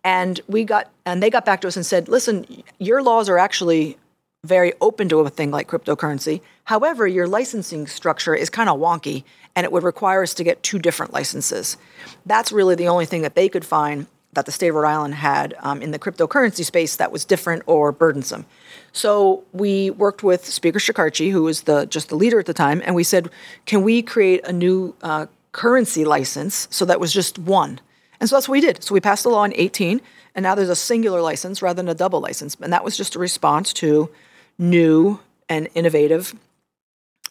And 0.03 0.39
we 0.47 0.63
got 0.63 0.89
and 1.05 1.21
they 1.21 1.29
got 1.29 1.45
back 1.45 1.62
to 1.62 1.67
us 1.67 1.75
and 1.75 1.85
said, 1.85 2.07
"Listen, 2.07 2.63
your 2.77 3.03
laws 3.03 3.29
are 3.29 3.38
actually 3.38 3.97
very 4.43 4.73
open 4.79 5.09
to 5.09 5.19
a 5.19 5.29
thing 5.29 5.51
like 5.51 5.67
cryptocurrency. 5.67 6.41
However, 6.63 7.05
your 7.05 7.27
licensing 7.27 7.88
structure 7.88 8.33
is 8.33 8.49
kind 8.49 8.69
of 8.69 8.79
wonky 8.79 9.23
and 9.55 9.65
it 9.65 9.71
would 9.71 9.83
require 9.83 10.23
us 10.23 10.33
to 10.35 10.43
get 10.43 10.63
two 10.63 10.79
different 10.79 11.12
licenses. 11.12 11.77
That's 12.25 12.51
really 12.51 12.75
the 12.75 12.88
only 12.88 13.05
thing 13.05 13.21
that 13.23 13.35
they 13.35 13.49
could 13.49 13.65
find 13.65 14.07
that 14.33 14.45
the 14.45 14.51
state 14.51 14.69
of 14.69 14.75
Rhode 14.75 14.88
Island 14.88 15.15
had 15.15 15.55
um, 15.59 15.81
in 15.81 15.91
the 15.91 15.99
cryptocurrency 15.99 16.63
space 16.63 16.95
that 16.97 17.12
was 17.12 17.25
different 17.25 17.63
or 17.65 17.91
burdensome. 17.91 18.45
So 18.93 19.43
we 19.51 19.89
worked 19.89 20.23
with 20.23 20.45
Speaker 20.45 20.79
Shekarchi, 20.79 21.31
who 21.31 21.43
was 21.43 21.63
the 21.63 21.85
just 21.88 22.09
the 22.09 22.15
leader 22.15 22.39
at 22.39 22.45
the 22.45 22.53
time, 22.53 22.81
and 22.85 22.95
we 22.95 23.03
said, 23.03 23.29
can 23.65 23.81
we 23.81 24.01
create 24.01 24.45
a 24.45 24.53
new 24.53 24.95
uh, 25.01 25.25
currency 25.51 26.05
license 26.05 26.67
so 26.69 26.85
that 26.85 26.99
was 26.99 27.12
just 27.12 27.39
one? 27.39 27.81
And 28.19 28.29
so 28.29 28.36
that's 28.36 28.47
what 28.47 28.53
we 28.53 28.62
did. 28.62 28.84
So 28.84 28.93
we 28.93 28.99
passed 28.99 29.23
the 29.23 29.29
law 29.29 29.43
in 29.43 29.53
18, 29.55 30.01
and 30.36 30.43
now 30.43 30.55
there's 30.55 30.69
a 30.69 30.75
singular 30.75 31.21
license 31.21 31.62
rather 31.62 31.77
than 31.77 31.89
a 31.89 31.95
double 31.95 32.19
license. 32.19 32.58
And 32.62 32.73
that 32.73 32.84
was 32.84 32.97
just 32.97 33.15
a 33.15 33.19
response 33.19 33.73
to 33.73 34.10
new 34.58 35.19
and 35.47 35.69
innovative 35.73 36.34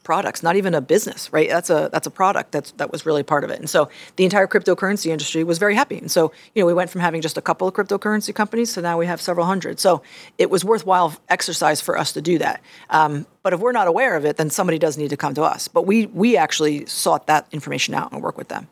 products, 0.08 0.42
not 0.42 0.56
even 0.56 0.74
a 0.74 0.80
business, 0.80 1.30
right? 1.34 1.50
That's 1.50 1.68
a 1.68 1.90
that's 1.92 2.06
a 2.06 2.10
product 2.10 2.50
that's 2.50 2.70
that 2.78 2.90
was 2.90 3.04
really 3.04 3.22
part 3.22 3.44
of 3.44 3.50
it. 3.50 3.58
And 3.58 3.68
so 3.68 3.90
the 4.16 4.24
entire 4.24 4.46
cryptocurrency 4.46 5.10
industry 5.10 5.44
was 5.44 5.58
very 5.58 5.74
happy. 5.74 5.98
And 5.98 6.10
so, 6.10 6.32
you 6.54 6.62
know, 6.62 6.66
we 6.66 6.72
went 6.72 6.88
from 6.88 7.02
having 7.02 7.20
just 7.20 7.36
a 7.36 7.42
couple 7.42 7.68
of 7.68 7.74
cryptocurrency 7.74 8.34
companies 8.34 8.72
to 8.72 8.80
now 8.80 8.98
we 8.98 9.04
have 9.04 9.20
several 9.20 9.44
hundred. 9.44 9.78
So 9.78 10.00
it 10.38 10.48
was 10.48 10.64
worthwhile 10.64 11.14
exercise 11.28 11.82
for 11.82 11.98
us 11.98 12.12
to 12.12 12.22
do 12.22 12.38
that. 12.38 12.62
Um, 12.88 13.26
but 13.42 13.52
if 13.52 13.60
we're 13.60 13.72
not 13.72 13.86
aware 13.86 14.16
of 14.16 14.24
it, 14.24 14.38
then 14.38 14.48
somebody 14.48 14.78
does 14.78 14.96
need 14.96 15.10
to 15.10 15.18
come 15.18 15.34
to 15.34 15.42
us. 15.42 15.68
But 15.68 15.86
we 15.86 16.06
we 16.06 16.38
actually 16.38 16.86
sought 16.86 17.26
that 17.26 17.46
information 17.52 17.92
out 17.92 18.10
and 18.10 18.22
work 18.22 18.38
with 18.38 18.48
them. 18.48 18.66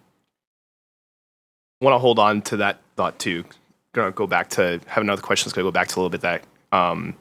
Want 1.80 1.94
to 1.94 1.98
hold 1.98 2.18
on 2.18 2.42
to 2.42 2.58
that 2.58 2.80
thought 2.96 3.18
too. 3.18 3.44
Gonna 3.92 4.12
go 4.12 4.26
back 4.26 4.50
to 4.50 4.80
have 4.86 5.02
another 5.02 5.22
question. 5.22 5.50
To 5.50 5.62
go 5.62 5.70
back 5.70 5.88
to 5.88 5.96
a 5.96 5.98
little 5.98 6.10
bit 6.10 6.22
that 6.22 6.44
um, 6.72 7.14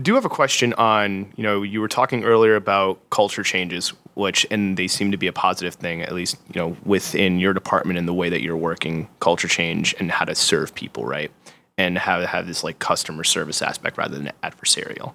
do 0.00 0.14
have 0.14 0.24
a 0.24 0.28
question 0.28 0.72
on 0.74 1.32
you 1.36 1.42
know 1.42 1.62
you 1.62 1.80
were 1.80 1.88
talking 1.88 2.24
earlier 2.24 2.54
about 2.56 2.98
culture 3.10 3.42
changes 3.42 3.92
which 4.14 4.46
and 4.50 4.76
they 4.76 4.86
seem 4.86 5.10
to 5.10 5.16
be 5.16 5.26
a 5.26 5.32
positive 5.32 5.74
thing 5.74 6.02
at 6.02 6.12
least 6.12 6.36
you 6.52 6.60
know 6.60 6.76
within 6.84 7.38
your 7.38 7.52
department 7.52 7.98
and 7.98 8.06
the 8.06 8.14
way 8.14 8.28
that 8.28 8.42
you're 8.42 8.56
working 8.56 9.08
culture 9.20 9.48
change 9.48 9.94
and 9.98 10.10
how 10.10 10.24
to 10.24 10.34
serve 10.34 10.74
people 10.74 11.04
right 11.04 11.30
and 11.76 11.98
how 11.98 12.18
to 12.18 12.26
have 12.26 12.46
this 12.46 12.62
like 12.62 12.78
customer 12.78 13.24
service 13.24 13.60
aspect 13.62 13.98
rather 13.98 14.16
than 14.16 14.30
adversarial 14.42 15.14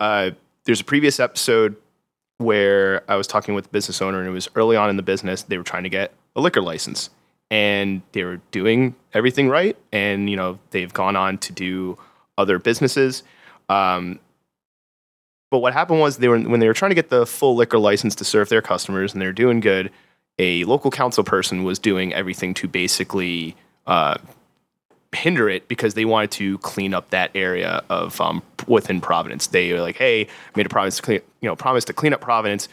uh, 0.00 0.30
there's 0.64 0.80
a 0.80 0.84
previous 0.84 1.20
episode 1.20 1.76
where 2.38 3.02
i 3.10 3.16
was 3.16 3.26
talking 3.26 3.54
with 3.54 3.66
a 3.66 3.70
business 3.70 4.02
owner 4.02 4.18
and 4.18 4.28
it 4.28 4.32
was 4.32 4.48
early 4.56 4.76
on 4.76 4.90
in 4.90 4.96
the 4.96 5.02
business 5.02 5.42
they 5.44 5.56
were 5.56 5.64
trying 5.64 5.84
to 5.84 5.88
get 5.88 6.12
a 6.34 6.40
liquor 6.40 6.60
license 6.60 7.10
and 7.50 8.02
they 8.12 8.24
were 8.24 8.40
doing 8.50 8.94
everything 9.14 9.48
right 9.48 9.76
and 9.92 10.28
you 10.28 10.36
know 10.36 10.58
they've 10.70 10.92
gone 10.92 11.16
on 11.16 11.38
to 11.38 11.52
do 11.52 11.96
other 12.38 12.58
businesses 12.58 13.22
um, 13.68 14.18
but 15.50 15.58
what 15.58 15.72
happened 15.72 16.00
was 16.00 16.18
they 16.18 16.28
were 16.28 16.38
when 16.40 16.60
they 16.60 16.66
were 16.66 16.74
trying 16.74 16.90
to 16.90 16.94
get 16.94 17.10
the 17.10 17.26
full 17.26 17.54
liquor 17.56 17.78
license 17.78 18.14
to 18.16 18.24
serve 18.24 18.48
their 18.48 18.62
customers 18.62 19.12
and 19.12 19.22
they're 19.22 19.32
doing 19.32 19.60
good. 19.60 19.90
A 20.38 20.64
local 20.64 20.90
council 20.90 21.24
person 21.24 21.64
was 21.64 21.78
doing 21.78 22.12
everything 22.12 22.52
to 22.54 22.68
basically 22.68 23.56
uh, 23.86 24.18
hinder 25.12 25.48
it 25.48 25.66
because 25.66 25.94
they 25.94 26.04
wanted 26.04 26.30
to 26.32 26.58
clean 26.58 26.92
up 26.92 27.10
that 27.10 27.30
area 27.34 27.82
of 27.88 28.20
um, 28.20 28.42
within 28.66 29.00
Providence. 29.00 29.46
They 29.46 29.72
were 29.72 29.80
like, 29.80 29.96
"Hey, 29.96 30.26
made 30.56 30.66
a 30.66 30.68
promise 30.68 30.96
to 30.96 31.02
clean, 31.02 31.20
you 31.40 31.48
know, 31.48 31.56
promise 31.56 31.84
to 31.86 31.92
clean 31.92 32.12
up 32.12 32.20
Providence." 32.20 32.68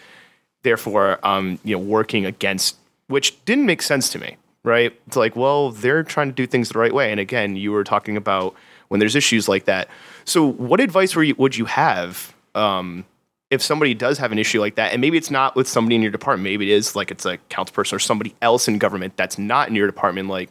Therefore, 0.63 1.19
um, 1.23 1.59
you 1.63 1.75
know, 1.75 1.83
working 1.83 2.25
against 2.25 2.77
which 3.07 3.43
didn't 3.45 3.65
make 3.65 3.81
sense 3.81 4.09
to 4.09 4.19
me. 4.19 4.37
Right? 4.63 4.97
It's 5.07 5.17
like, 5.17 5.35
well, 5.35 5.71
they're 5.71 6.03
trying 6.03 6.29
to 6.29 6.33
do 6.33 6.47
things 6.47 6.69
the 6.69 6.79
right 6.79 6.93
way. 6.93 7.11
And 7.11 7.19
again, 7.19 7.55
you 7.57 7.71
were 7.71 7.83
talking 7.83 8.15
about 8.15 8.55
when 8.87 8.99
there's 8.99 9.15
issues 9.15 9.49
like 9.49 9.65
that. 9.65 9.89
So, 10.23 10.45
what 10.45 10.79
advice 10.79 11.15
you, 11.15 11.35
would 11.37 11.57
you 11.57 11.65
have 11.65 12.33
um, 12.55 13.05
if 13.51 13.61
somebody 13.61 13.93
does 13.93 14.17
have 14.19 14.31
an 14.31 14.39
issue 14.39 14.61
like 14.61 14.75
that? 14.75 14.93
And 14.93 15.01
maybe 15.01 15.17
it's 15.17 15.31
not 15.31 15.55
with 15.55 15.67
somebody 15.67 15.95
in 15.95 16.01
your 16.01 16.11
department. 16.11 16.43
Maybe 16.43 16.71
it 16.71 16.75
is 16.75 16.95
like 16.95 17.11
it's 17.11 17.25
a 17.25 17.37
council 17.49 17.73
person 17.73 17.95
or 17.95 17.99
somebody 17.99 18.35
else 18.41 18.67
in 18.67 18.77
government 18.77 19.17
that's 19.17 19.37
not 19.37 19.67
in 19.67 19.75
your 19.75 19.87
department, 19.87 20.29
like 20.29 20.49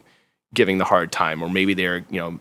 giving 0.53 0.77
the 0.77 0.85
hard 0.85 1.11
time, 1.11 1.41
or 1.41 1.49
maybe 1.49 1.73
they're 1.73 2.05
you 2.09 2.19
know 2.19 2.39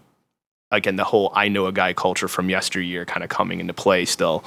again 0.72 0.96
the 0.96 1.04
whole 1.04 1.30
I 1.34 1.48
know 1.48 1.66
a 1.66 1.72
guy 1.72 1.92
culture 1.92 2.26
from 2.26 2.50
yesteryear 2.50 3.04
kind 3.04 3.22
of 3.22 3.30
coming 3.30 3.60
into 3.60 3.74
play 3.74 4.04
still. 4.04 4.44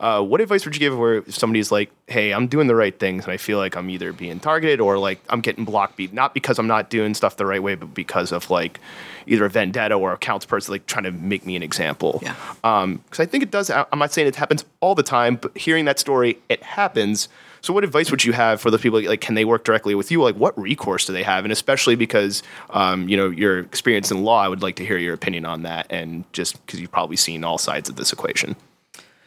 Uh, 0.00 0.22
what 0.22 0.40
advice 0.40 0.64
would 0.64 0.74
you 0.74 0.80
give 0.80 0.96
where 0.96 1.16
if 1.16 1.34
somebody's 1.34 1.72
like, 1.72 1.90
"Hey, 2.06 2.32
I'm 2.32 2.46
doing 2.46 2.66
the 2.66 2.74
right 2.74 2.96
things, 2.96 3.24
and 3.24 3.32
I 3.32 3.36
feel 3.36 3.58
like 3.58 3.76
I'm 3.76 3.88
either 3.88 4.12
being 4.12 4.38
targeted 4.38 4.80
or 4.80 4.98
like 4.98 5.20
I'm 5.28 5.40
getting 5.40 5.64
block 5.64 5.96
beat, 5.96 6.12
not 6.12 6.34
because 6.34 6.58
I'm 6.58 6.66
not 6.66 6.90
doing 6.90 7.14
stuff 7.14 7.36
the 7.36 7.46
right 7.46 7.62
way, 7.62 7.74
but 7.74 7.94
because 7.94 8.30
of 8.30 8.50
like 8.50 8.78
either 9.26 9.44
a 9.46 9.50
vendetta 9.50 9.94
or 9.94 10.12
a 10.12 10.18
council 10.18 10.48
person 10.48 10.72
like 10.72 10.86
trying 10.86 11.04
to 11.04 11.12
make 11.12 11.46
me 11.46 11.56
an 11.56 11.62
example." 11.62 12.20
Yeah. 12.22 12.34
Because 12.62 12.84
um, 12.84 13.02
I 13.18 13.24
think 13.24 13.42
it 13.42 13.50
does. 13.50 13.70
I'm 13.70 13.98
not 13.98 14.12
saying 14.12 14.28
it 14.28 14.36
happens 14.36 14.64
all 14.80 14.94
the 14.94 15.02
time, 15.02 15.36
but 15.36 15.56
hearing 15.56 15.86
that 15.86 15.98
story, 15.98 16.38
it 16.48 16.62
happens. 16.62 17.28
So, 17.60 17.72
what 17.72 17.84
advice 17.84 18.10
would 18.10 18.24
you 18.24 18.32
have 18.32 18.60
for 18.60 18.70
the 18.70 18.78
people? 18.78 19.02
Like, 19.02 19.20
can 19.20 19.34
they 19.34 19.44
work 19.44 19.64
directly 19.64 19.94
with 19.94 20.10
you? 20.10 20.22
Like, 20.22 20.36
what 20.36 20.58
recourse 20.58 21.06
do 21.06 21.12
they 21.12 21.22
have? 21.22 21.44
And 21.44 21.52
especially 21.52 21.96
because, 21.96 22.42
um, 22.70 23.08
you 23.08 23.16
know, 23.16 23.30
your 23.30 23.60
experience 23.60 24.10
in 24.10 24.22
law, 24.24 24.40
I 24.42 24.48
would 24.48 24.62
like 24.62 24.76
to 24.76 24.86
hear 24.86 24.98
your 24.98 25.14
opinion 25.14 25.44
on 25.44 25.62
that. 25.62 25.86
And 25.90 26.24
just 26.32 26.64
because 26.64 26.80
you've 26.80 26.92
probably 26.92 27.16
seen 27.16 27.44
all 27.44 27.58
sides 27.58 27.88
of 27.88 27.96
this 27.96 28.12
equation. 28.12 28.56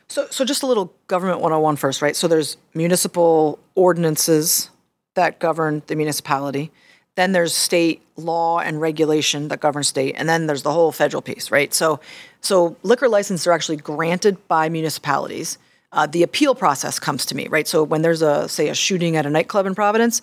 So, 0.07 0.27
so 0.29 0.43
just 0.43 0.63
a 0.63 0.67
little 0.67 0.93
government 1.07 1.39
101 1.39 1.75
first, 1.77 2.01
right? 2.01 2.15
So, 2.15 2.27
there's 2.27 2.57
municipal 2.73 3.59
ordinances 3.75 4.69
that 5.15 5.39
govern 5.39 5.81
the 5.87 5.95
municipality. 5.95 6.71
Then 7.15 7.33
there's 7.33 7.53
state 7.53 8.01
law 8.15 8.59
and 8.59 8.79
regulation 8.79 9.49
that 9.49 9.59
governs 9.59 9.89
state, 9.89 10.15
and 10.17 10.29
then 10.29 10.47
there's 10.47 10.63
the 10.63 10.71
whole 10.71 10.93
federal 10.93 11.21
piece, 11.21 11.51
right? 11.51 11.73
So, 11.73 11.99
so 12.39 12.77
liquor 12.83 13.09
licenses 13.09 13.45
are 13.47 13.51
actually 13.51 13.77
granted 13.77 14.47
by 14.47 14.69
municipalities 14.69 15.57
uh, 15.91 16.07
the 16.07 16.23
appeal 16.23 16.55
process 16.55 16.99
comes 16.99 17.25
to 17.27 17.35
me, 17.35 17.47
right? 17.47 17.67
So 17.67 17.83
when 17.83 18.01
there's 18.01 18.21
a 18.21 18.47
say 18.47 18.69
a 18.69 18.75
shooting 18.75 19.15
at 19.15 19.25
a 19.25 19.29
nightclub 19.29 19.65
in 19.65 19.75
Providence, 19.75 20.21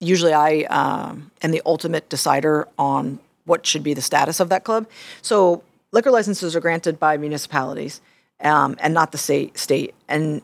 usually 0.00 0.32
I 0.32 0.62
um, 0.62 1.30
am 1.42 1.50
the 1.50 1.62
ultimate 1.66 2.08
decider 2.08 2.66
on 2.78 3.18
what 3.44 3.66
should 3.66 3.82
be 3.82 3.94
the 3.94 4.02
status 4.02 4.40
of 4.40 4.48
that 4.48 4.64
club. 4.64 4.86
So 5.22 5.62
liquor 5.92 6.10
licenses 6.10 6.56
are 6.56 6.60
granted 6.60 6.98
by 6.98 7.16
municipalities 7.16 8.00
um, 8.40 8.76
and 8.80 8.94
not 8.94 9.12
the 9.12 9.18
state. 9.18 9.58
State 9.58 9.94
and 10.08 10.42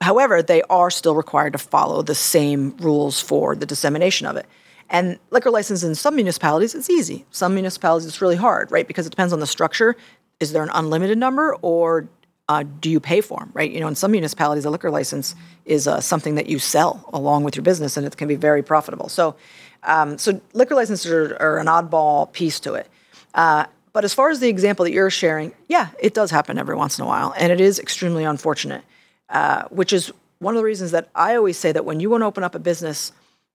however, 0.00 0.42
they 0.42 0.62
are 0.62 0.90
still 0.90 1.14
required 1.14 1.52
to 1.52 1.58
follow 1.58 2.02
the 2.02 2.14
same 2.14 2.74
rules 2.78 3.20
for 3.20 3.54
the 3.54 3.66
dissemination 3.66 4.26
of 4.26 4.36
it. 4.36 4.46
And 4.88 5.18
liquor 5.30 5.50
license 5.50 5.84
in 5.84 5.94
some 5.94 6.16
municipalities, 6.16 6.74
it's 6.74 6.90
easy. 6.90 7.24
Some 7.30 7.54
municipalities, 7.54 8.08
it's 8.08 8.20
really 8.20 8.36
hard, 8.36 8.72
right? 8.72 8.88
Because 8.88 9.06
it 9.06 9.10
depends 9.10 9.32
on 9.32 9.38
the 9.38 9.46
structure. 9.46 9.94
Is 10.40 10.52
there 10.52 10.62
an 10.62 10.70
unlimited 10.72 11.18
number, 11.18 11.54
or 11.62 12.08
uh, 12.50 12.64
do 12.80 12.90
you 12.90 12.98
pay 12.98 13.20
for 13.20 13.38
them, 13.38 13.50
right? 13.54 13.70
You 13.70 13.78
know, 13.78 13.86
in 13.86 13.94
some 13.94 14.10
municipalities, 14.10 14.64
a 14.64 14.70
liquor 14.70 14.90
license 14.90 15.36
is 15.66 15.86
uh, 15.86 16.00
something 16.00 16.34
that 16.34 16.48
you 16.48 16.58
sell 16.58 17.08
along 17.12 17.44
with 17.44 17.54
your 17.54 17.62
business, 17.62 17.96
and 17.96 18.04
it 18.04 18.16
can 18.16 18.26
be 18.26 18.34
very 18.34 18.60
profitable. 18.60 19.08
So, 19.08 19.36
um, 19.84 20.18
so 20.18 20.40
liquor 20.52 20.74
licenses 20.74 21.12
are, 21.12 21.36
are, 21.36 21.58
an 21.58 21.68
oddball 21.68 22.32
piece 22.32 22.58
to 22.60 22.74
it. 22.74 22.88
Uh, 23.34 23.66
but 23.92 24.04
as 24.04 24.12
far 24.14 24.30
as 24.30 24.40
the 24.40 24.48
example 24.48 24.84
that 24.84 24.90
you're 24.90 25.10
sharing, 25.10 25.52
yeah, 25.68 25.90
it 26.00 26.12
does 26.12 26.32
happen 26.32 26.58
every 26.58 26.74
once 26.74 26.98
in 26.98 27.04
a 27.04 27.06
while, 27.06 27.32
and 27.38 27.52
it 27.52 27.60
is 27.60 27.78
extremely 27.78 28.24
unfortunate. 28.24 28.82
Uh, 29.28 29.62
which 29.68 29.92
is 29.92 30.12
one 30.40 30.56
of 30.56 30.58
the 30.58 30.64
reasons 30.64 30.90
that 30.90 31.08
I 31.14 31.36
always 31.36 31.56
say 31.56 31.70
that 31.70 31.84
when 31.84 32.00
you 32.00 32.10
want 32.10 32.22
to 32.22 32.26
open 32.26 32.42
up 32.42 32.56
a 32.56 32.58
business, 32.58 33.12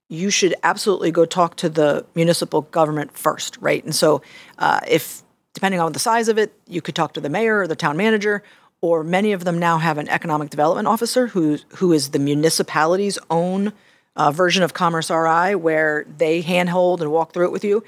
you 0.08 0.30
should 0.30 0.56
absolutely 0.64 1.12
go 1.12 1.26
talk 1.26 1.58
to 1.58 1.68
the 1.68 2.06
municipal 2.16 2.62
government 2.62 3.18
first, 3.18 3.58
right? 3.60 3.84
And 3.84 3.93
so, 3.93 4.22
uh, 4.58 4.80
if 4.88 5.22
depending 5.54 5.82
on 5.82 5.91
the 5.93 6.00
size 6.00 6.28
of 6.30 6.38
it, 6.38 6.54
you 6.68 6.82
could 6.82 6.96
talk 6.96 7.14
to 7.14 7.22
the 7.22 7.30
mayor 7.30 7.60
or 7.62 7.68
the 7.68 7.76
town 7.76 7.98
manager, 7.98 8.43
or 8.82 9.04
many 9.04 9.32
of 9.32 9.44
them 9.44 9.60
now 9.60 9.78
have 9.78 9.98
an 9.98 10.10
economic 10.10 10.50
development 10.50 10.88
officer 10.88 11.28
who 11.28 11.58
who 11.78 11.94
is 11.94 12.10
the 12.10 12.20
municipality's 12.20 13.18
own 13.30 13.74
uh, 14.16 14.32
version 14.32 14.64
of 14.64 14.74
Commerce 14.74 15.10
RI, 15.10 15.56
where 15.56 16.06
they 16.18 16.42
handhold 16.42 17.02
and 17.02 17.12
walk 17.12 17.34
through 17.34 17.46
it 17.46 17.52
with 17.52 17.64
you. 17.64 17.84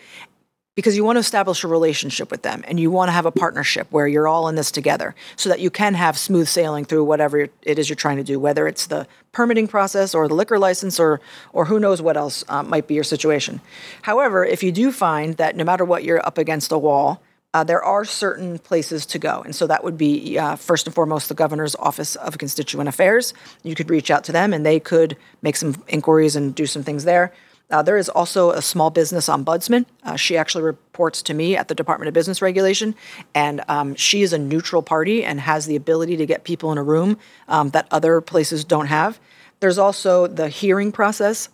Because 0.76 0.96
you 0.96 1.04
want 1.04 1.16
to 1.16 1.22
establish 1.22 1.64
a 1.64 1.68
relationship 1.68 2.30
with 2.30 2.44
them 2.44 2.64
and 2.68 2.80
you 2.80 2.92
want 2.92 3.08
to 3.08 3.12
have 3.12 3.26
a 3.26 3.32
partnership 3.32 3.88
where 3.90 4.06
you're 4.06 4.28
all 4.28 4.48
in 4.48 4.54
this 4.54 4.70
together 4.70 5.16
so 5.36 5.50
that 5.50 5.60
you 5.60 5.72
can 5.72 5.96
have 5.96 6.20
smooth 6.20 6.48
sailing 6.48 6.86
through 6.86 7.04
whatever 7.04 7.40
it 7.40 7.52
is 7.64 7.90
you're 7.90 7.96
trying 7.96 8.18
to 8.18 8.24
do, 8.24 8.40
whether 8.40 8.68
it's 8.68 8.86
the 8.86 9.08
permitting 9.32 9.68
process 9.68 10.14
or 10.14 10.28
the 10.28 10.36
liquor 10.36 10.60
license 10.60 11.00
or, 11.00 11.20
or 11.52 11.66
who 11.66 11.80
knows 11.80 12.00
what 12.00 12.16
else 12.16 12.44
uh, 12.48 12.62
might 12.62 12.86
be 12.86 12.94
your 12.94 13.04
situation. 13.04 13.60
However, 14.04 14.46
if 14.46 14.62
you 14.62 14.72
do 14.72 14.92
find 14.92 15.38
that 15.38 15.56
no 15.56 15.64
matter 15.64 15.84
what 15.84 16.04
you're 16.04 16.24
up 16.24 16.38
against 16.38 16.72
a 16.72 16.78
wall, 16.78 17.24
uh, 17.54 17.64
there 17.64 17.84
are 17.84 18.06
certain 18.06 18.60
places 18.60 19.06
to 19.08 19.20
go. 19.20 19.42
And 19.42 19.56
so 19.56 19.68
that 19.68 19.84
would 19.84 19.98
be, 19.98 20.38
uh, 20.38 20.56
first 20.56 20.86
and 20.86 20.94
foremost, 20.94 21.30
the 21.30 21.36
Governor's 21.36 21.76
Office 21.76 22.16
of 22.16 22.38
Constituent 22.38 22.90
Affairs. 22.90 23.34
You 23.64 23.76
could 23.76 23.90
reach 23.90 24.12
out 24.12 24.24
to 24.26 24.32
them 24.32 24.54
and 24.54 24.66
they 24.66 24.80
could 24.80 25.18
make 25.42 25.56
some 25.56 25.84
inquiries 25.88 26.36
and 26.36 26.54
do 26.54 26.66
some 26.66 26.84
things 26.84 27.04
there. 27.04 27.34
Uh, 27.70 27.82
there 27.82 27.98
is 27.98 28.08
also 28.08 28.52
a 28.52 28.62
small 28.62 28.90
business 28.90 29.28
ombudsman. 29.28 29.86
Uh, 30.04 30.16
she 30.16 30.38
actually 30.38 30.64
reports 30.64 31.22
to 31.22 31.34
me 31.34 31.58
at 31.58 31.68
the 31.68 31.76
Department 31.76 32.08
of 32.08 32.14
Business 32.14 32.42
Regulation, 32.42 32.96
and 33.36 33.62
um, 33.68 33.94
she 33.96 34.22
is 34.22 34.32
a 34.32 34.38
neutral 34.38 34.82
party 34.82 35.24
and 35.24 35.42
has 35.42 35.66
the 35.66 35.76
ability 35.76 36.16
to 36.16 36.26
get 36.26 36.46
people 36.46 36.72
in 36.72 36.78
a 36.78 36.84
room 36.84 37.18
um, 37.50 37.70
that 37.72 37.86
other 37.92 38.22
places 38.22 38.64
don't 38.64 38.88
have. 38.88 39.20
There's 39.60 39.78
also 39.78 40.28
the 40.28 40.48
hearing 40.48 40.94
process 40.94 41.50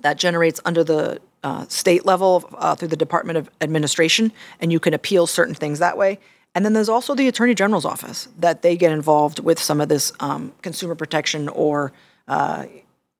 that 0.00 0.16
generates 0.16 0.60
under 0.64 0.82
the 0.82 1.20
uh, 1.44 1.66
state 1.68 2.04
level 2.04 2.48
uh, 2.58 2.74
through 2.74 2.88
the 2.88 2.96
Department 2.96 3.38
of 3.38 3.50
Administration, 3.60 4.32
and 4.60 4.72
you 4.72 4.80
can 4.80 4.94
appeal 4.94 5.26
certain 5.26 5.54
things 5.54 5.78
that 5.78 5.96
way. 5.96 6.18
And 6.54 6.64
then 6.64 6.72
there's 6.72 6.88
also 6.88 7.14
the 7.14 7.28
Attorney 7.28 7.54
General's 7.54 7.84
office 7.84 8.28
that 8.38 8.62
they 8.62 8.76
get 8.76 8.90
involved 8.90 9.38
with 9.38 9.58
some 9.60 9.80
of 9.80 9.88
this 9.88 10.12
um, 10.20 10.52
consumer 10.62 10.94
protection 10.94 11.48
or 11.48 11.92
uh, 12.26 12.66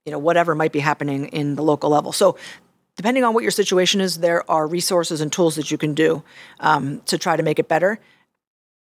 you 0.04 0.12
know 0.12 0.18
whatever 0.18 0.54
might 0.54 0.72
be 0.72 0.80
happening 0.80 1.26
in 1.26 1.54
the 1.54 1.62
local 1.62 1.90
level. 1.90 2.12
So 2.12 2.36
depending 2.96 3.24
on 3.24 3.34
what 3.34 3.42
your 3.42 3.52
situation 3.52 4.00
is, 4.00 4.18
there 4.18 4.48
are 4.50 4.66
resources 4.66 5.20
and 5.20 5.32
tools 5.32 5.54
that 5.54 5.70
you 5.70 5.78
can 5.78 5.94
do 5.94 6.22
um, 6.60 7.00
to 7.02 7.16
try 7.16 7.36
to 7.36 7.42
make 7.42 7.58
it 7.58 7.68
better. 7.68 8.00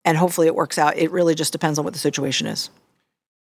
And 0.03 0.17
hopefully 0.17 0.47
it 0.47 0.55
works 0.55 0.78
out. 0.78 0.97
It 0.97 1.11
really 1.11 1.36
just 1.36 1.53
depends 1.53 1.80
on 1.80 1.86
what 1.86 1.93
the 1.93 1.99
situation 1.99 2.47
is. 2.47 2.69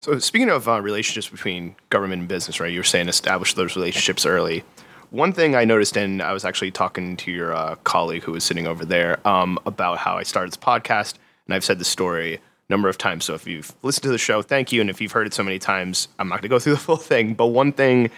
So 0.01 0.17
speaking 0.17 0.49
of 0.49 0.67
uh, 0.67 0.81
relationships 0.81 1.27
between 1.27 1.75
government 1.89 2.21
and 2.21 2.27
business, 2.27 2.59
right? 2.59 2.71
You 2.71 2.79
were 2.79 2.83
saying 2.83 3.09
establish 3.09 3.53
those 3.53 3.75
relationships 3.75 4.25
early. 4.25 4.63
One 5.11 5.33
thing 5.33 5.55
I 5.55 5.65
noticed, 5.65 5.97
and 5.97 6.21
I 6.21 6.33
was 6.33 6.45
actually 6.45 6.69
talking 6.69 7.17
to 7.17 7.31
your 7.31 7.51
uh, 7.55 7.75
colleague 7.83 8.23
who 8.23 8.31
was 8.33 8.43
sitting 8.43 8.67
over 8.67 8.85
there 8.85 9.25
um, 9.27 9.57
about 9.65 9.97
how 9.97 10.19
I 10.19 10.23
started 10.23 10.51
this 10.51 10.57
podcast, 10.57 11.15
and 11.47 11.55
I've 11.55 11.63
said 11.63 11.79
the 11.79 11.85
story 11.85 12.35
a 12.35 12.39
number 12.69 12.87
of 12.89 12.99
times. 12.99 13.25
So 13.25 13.33
if 13.33 13.47
you've 13.47 13.73
listened 13.81 14.03
to 14.03 14.09
the 14.09 14.19
show, 14.19 14.43
thank 14.43 14.71
you, 14.71 14.81
and 14.81 14.89
if 14.89 15.01
you've 15.01 15.11
heard 15.11 15.25
it 15.25 15.33
so 15.33 15.41
many 15.41 15.57
times, 15.57 16.09
I'm 16.19 16.27
not 16.29 16.35
going 16.35 16.43
to 16.43 16.47
go 16.49 16.59
through 16.59 16.73
the 16.73 16.79
full 16.87 16.97
thing. 16.97 17.33
But 17.33 17.47
one 17.47 17.73
thing 17.73 18.11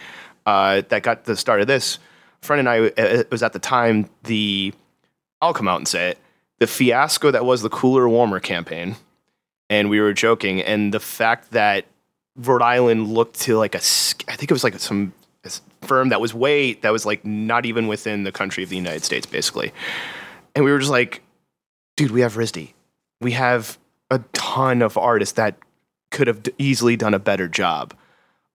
uh, 0.46 0.82
that 0.90 1.02
got 1.04 1.24
the 1.24 1.38
start 1.38 1.62
of 1.62 1.68
this, 1.68 1.98
friend 2.42 2.60
and 2.60 2.68
I, 2.68 2.78
it 3.02 3.32
was 3.32 3.42
at 3.42 3.54
the 3.54 3.60
time 3.60 4.10
the, 4.24 4.74
I'll 5.42 5.54
come 5.54 5.70
out 5.70 5.78
and 5.78 5.88
say 5.88 6.10
it, 6.10 6.18
the 6.60 6.68
fiasco 6.68 7.32
that 7.32 7.46
was 7.46 7.62
the 7.62 7.70
cooler 7.70 8.10
warmer 8.10 8.42
campaign, 8.42 8.98
and 9.70 9.90
we 9.90 10.02
were 10.02 10.12
joking, 10.12 10.62
and 10.62 10.94
the 10.94 11.00
fact 11.00 11.52
that 11.52 11.86
Rhode 12.36 12.62
Island 12.62 13.08
looked 13.08 13.40
to 13.42 13.58
like 13.58 13.76
a, 13.76 13.78
I 13.78 14.36
think 14.36 14.52
it 14.52 14.52
was 14.52 14.66
like 14.66 14.78
some 14.80 15.14
firm 15.82 16.10
that 16.10 16.22
was 16.22 16.34
way 16.34 16.74
that 16.74 16.92
was 16.92 17.06
like 17.06 17.26
not 17.26 17.66
even 17.66 17.88
within 17.88 18.24
the 18.24 18.32
country 18.32 18.64
of 18.64 18.70
the 18.70 18.76
United 18.76 19.04
States, 19.04 19.26
basically. 19.26 19.72
And 20.56 20.66
we 20.66 20.72
were 20.72 20.80
just 20.80 20.92
like, 20.92 21.22
dude, 21.96 22.12
we 22.12 22.22
have 22.22 22.36
RISD. 22.36 22.74
We 23.22 23.32
have 23.32 23.78
a 24.10 24.20
ton 24.34 24.82
of 24.82 24.98
artists 24.98 25.36
that 25.36 25.58
could 26.12 26.28
have 26.28 26.42
easily 26.58 26.96
done 26.98 27.14
a 27.14 27.20
better 27.20 27.48
job. 27.48 27.94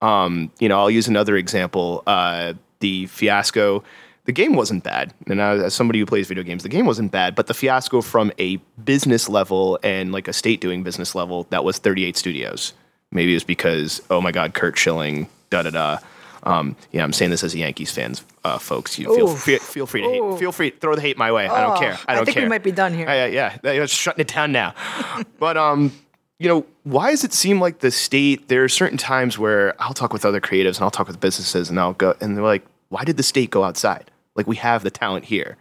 Um, 0.03 0.51
you 0.59 0.69
know, 0.69 0.79
I'll 0.79 0.91
use 0.91 1.09
another 1.09 1.37
example. 1.37 2.03
Uh, 2.07 2.55
the 2.81 3.07
fiasco. 3.07 3.83
The 4.25 4.33
game 4.33 4.55
wasn't 4.55 4.83
bad, 4.83 5.15
and 5.29 5.41
as 5.41 5.73
somebody 5.73 6.01
who 6.01 6.07
plays 6.07 6.27
video 6.27 6.43
games, 6.43 6.65
the 6.65 6.69
game 6.69 6.85
wasn't 6.85 7.13
bad. 7.13 7.37
But 7.37 7.47
the 7.47 7.55
fiasco 7.55 8.03
from 8.03 8.33
a 8.41 8.57
business 8.85 9.29
level 9.29 9.79
and 9.85 10.11
like 10.11 10.27
a 10.27 10.33
state 10.33 10.61
doing 10.61 10.83
business 10.83 11.15
level, 11.15 11.47
that 11.51 11.63
was 11.63 11.79
38 11.79 12.17
studios. 12.17 12.73
Maybe 13.13 13.31
it 13.31 13.37
was 13.37 13.45
because 13.45 14.03
oh 14.11 14.21
my 14.21 14.33
god, 14.33 14.53
Curt 14.53 14.77
Schilling, 14.77 15.29
da 15.51 15.63
da 15.63 15.71
da. 15.71 15.99
Um, 16.47 16.77
yeah, 16.93 17.03
I'm 17.03 17.13
saying 17.13 17.33
this 17.33 17.43
as 17.43 17.55
a 17.55 17.59
Yankees 17.59 17.91
fans, 17.91 18.25
uh, 18.45 18.59
folks. 18.59 18.99
You 18.99 19.13
feel 19.15 19.27
free, 19.27 19.59
feel 19.59 19.85
free 19.85 20.03
to 20.03 20.09
hate, 20.09 20.39
feel 20.39 20.53
free 20.53 20.71
throw 20.71 20.95
the 20.95 21.01
hate 21.01 21.19
my 21.19 21.33
way. 21.33 21.49
I 21.49 21.61
don't 21.61 21.77
care. 21.77 21.99
I 22.07 22.15
don't 22.15 22.23
I 22.23 22.25
think 22.25 22.37
care. 22.37 22.45
we 22.45 22.49
might 22.49 22.63
be 22.63 22.71
done 22.71 22.95
here. 22.95 23.09
Uh, 23.09 23.27
yeah, 23.27 23.59
yeah, 23.65 23.85
shutting 23.87 24.21
it 24.21 24.29
down 24.29 24.53
now. 24.53 24.73
but 25.41 25.57
um, 25.57 25.93
you 26.39 26.49
know, 26.49 26.65
why 26.85 27.11
does 27.11 27.25
it 27.25 27.33
seem 27.33 27.61
like 27.61 27.81
the 27.81 27.91
state? 27.91 28.47
There 28.47 28.63
are 28.63 28.69
certain 28.69 28.97
times 28.97 29.39
where 29.39 29.75
I'll 29.83 29.93
talk 29.93 30.13
with 30.13 30.25
other 30.25 30.41
creatives 30.41 30.77
and 30.77 30.83
I'll 30.83 30.91
talk 30.91 31.09
with 31.09 31.19
businesses 31.19 31.69
and 31.69 31.81
I'll 31.81 31.95
go 31.95 32.15
and 32.21 32.37
they're 32.37 32.45
like, 32.45 32.65
why 32.91 33.03
did 33.03 33.17
the 33.17 33.25
state 33.25 33.51
go 33.51 33.65
outside? 33.65 34.11
Like 34.37 34.47
we 34.47 34.57
have 34.57 34.85
the 34.85 34.91
talent 34.91 35.25
here. 35.25 35.57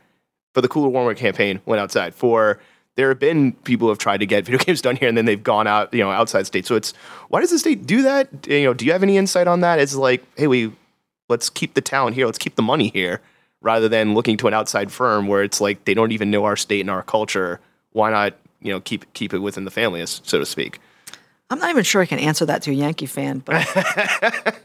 For 0.53 0.61
the 0.61 0.67
cooler 0.67 0.87
warmer 0.87 1.15
campaign, 1.15 1.61
went 1.65 1.81
outside. 1.81 2.13
For 2.13 2.59
there 2.95 3.09
have 3.09 3.19
been 3.19 3.51
people 3.51 3.87
who 3.87 3.89
have 3.89 3.97
tried 3.97 4.19
to 4.19 4.25
get 4.25 4.45
video 4.45 4.59
games 4.59 4.81
done 4.81 4.95
here 4.95 5.07
and 5.07 5.17
then 5.17 5.25
they've 5.25 5.43
gone 5.43 5.67
out, 5.67 5.93
you 5.93 5.99
know, 5.99 6.11
outside 6.11 6.47
state. 6.47 6.65
So 6.65 6.75
it's 6.75 6.93
why 7.29 7.41
does 7.41 7.51
the 7.51 7.59
state 7.59 7.85
do 7.85 8.01
that? 8.03 8.29
You 8.47 8.63
know, 8.63 8.73
do 8.73 8.85
you 8.85 8.91
have 8.91 9.03
any 9.03 9.17
insight 9.17 9.47
on 9.47 9.61
that? 9.61 9.79
It's 9.79 9.95
like, 9.95 10.23
hey, 10.35 10.47
we 10.47 10.71
let's 11.29 11.49
keep 11.49 11.73
the 11.73 11.81
talent 11.81 12.15
here, 12.15 12.25
let's 12.25 12.37
keep 12.37 12.55
the 12.55 12.61
money 12.61 12.89
here, 12.89 13.21
rather 13.61 13.89
than 13.89 14.13
looking 14.13 14.37
to 14.37 14.47
an 14.47 14.53
outside 14.53 14.91
firm 14.91 15.27
where 15.27 15.43
it's 15.43 15.59
like 15.59 15.85
they 15.85 15.93
don't 15.93 16.11
even 16.11 16.31
know 16.31 16.45
our 16.45 16.55
state 16.55 16.81
and 16.81 16.89
our 16.89 17.03
culture. 17.03 17.59
Why 17.91 18.11
not, 18.11 18.33
you 18.61 18.71
know, 18.71 18.79
keep 18.79 19.11
keep 19.13 19.33
it 19.33 19.39
within 19.39 19.65
the 19.65 19.71
family, 19.71 20.05
so 20.05 20.39
to 20.39 20.45
speak? 20.45 20.79
I'm 21.49 21.59
not 21.59 21.69
even 21.69 21.83
sure 21.83 22.01
I 22.01 22.05
can 22.05 22.19
answer 22.19 22.45
that 22.45 22.63
to 22.63 22.71
a 22.71 22.73
Yankee 22.73 23.05
fan, 23.05 23.39
but 23.39 23.55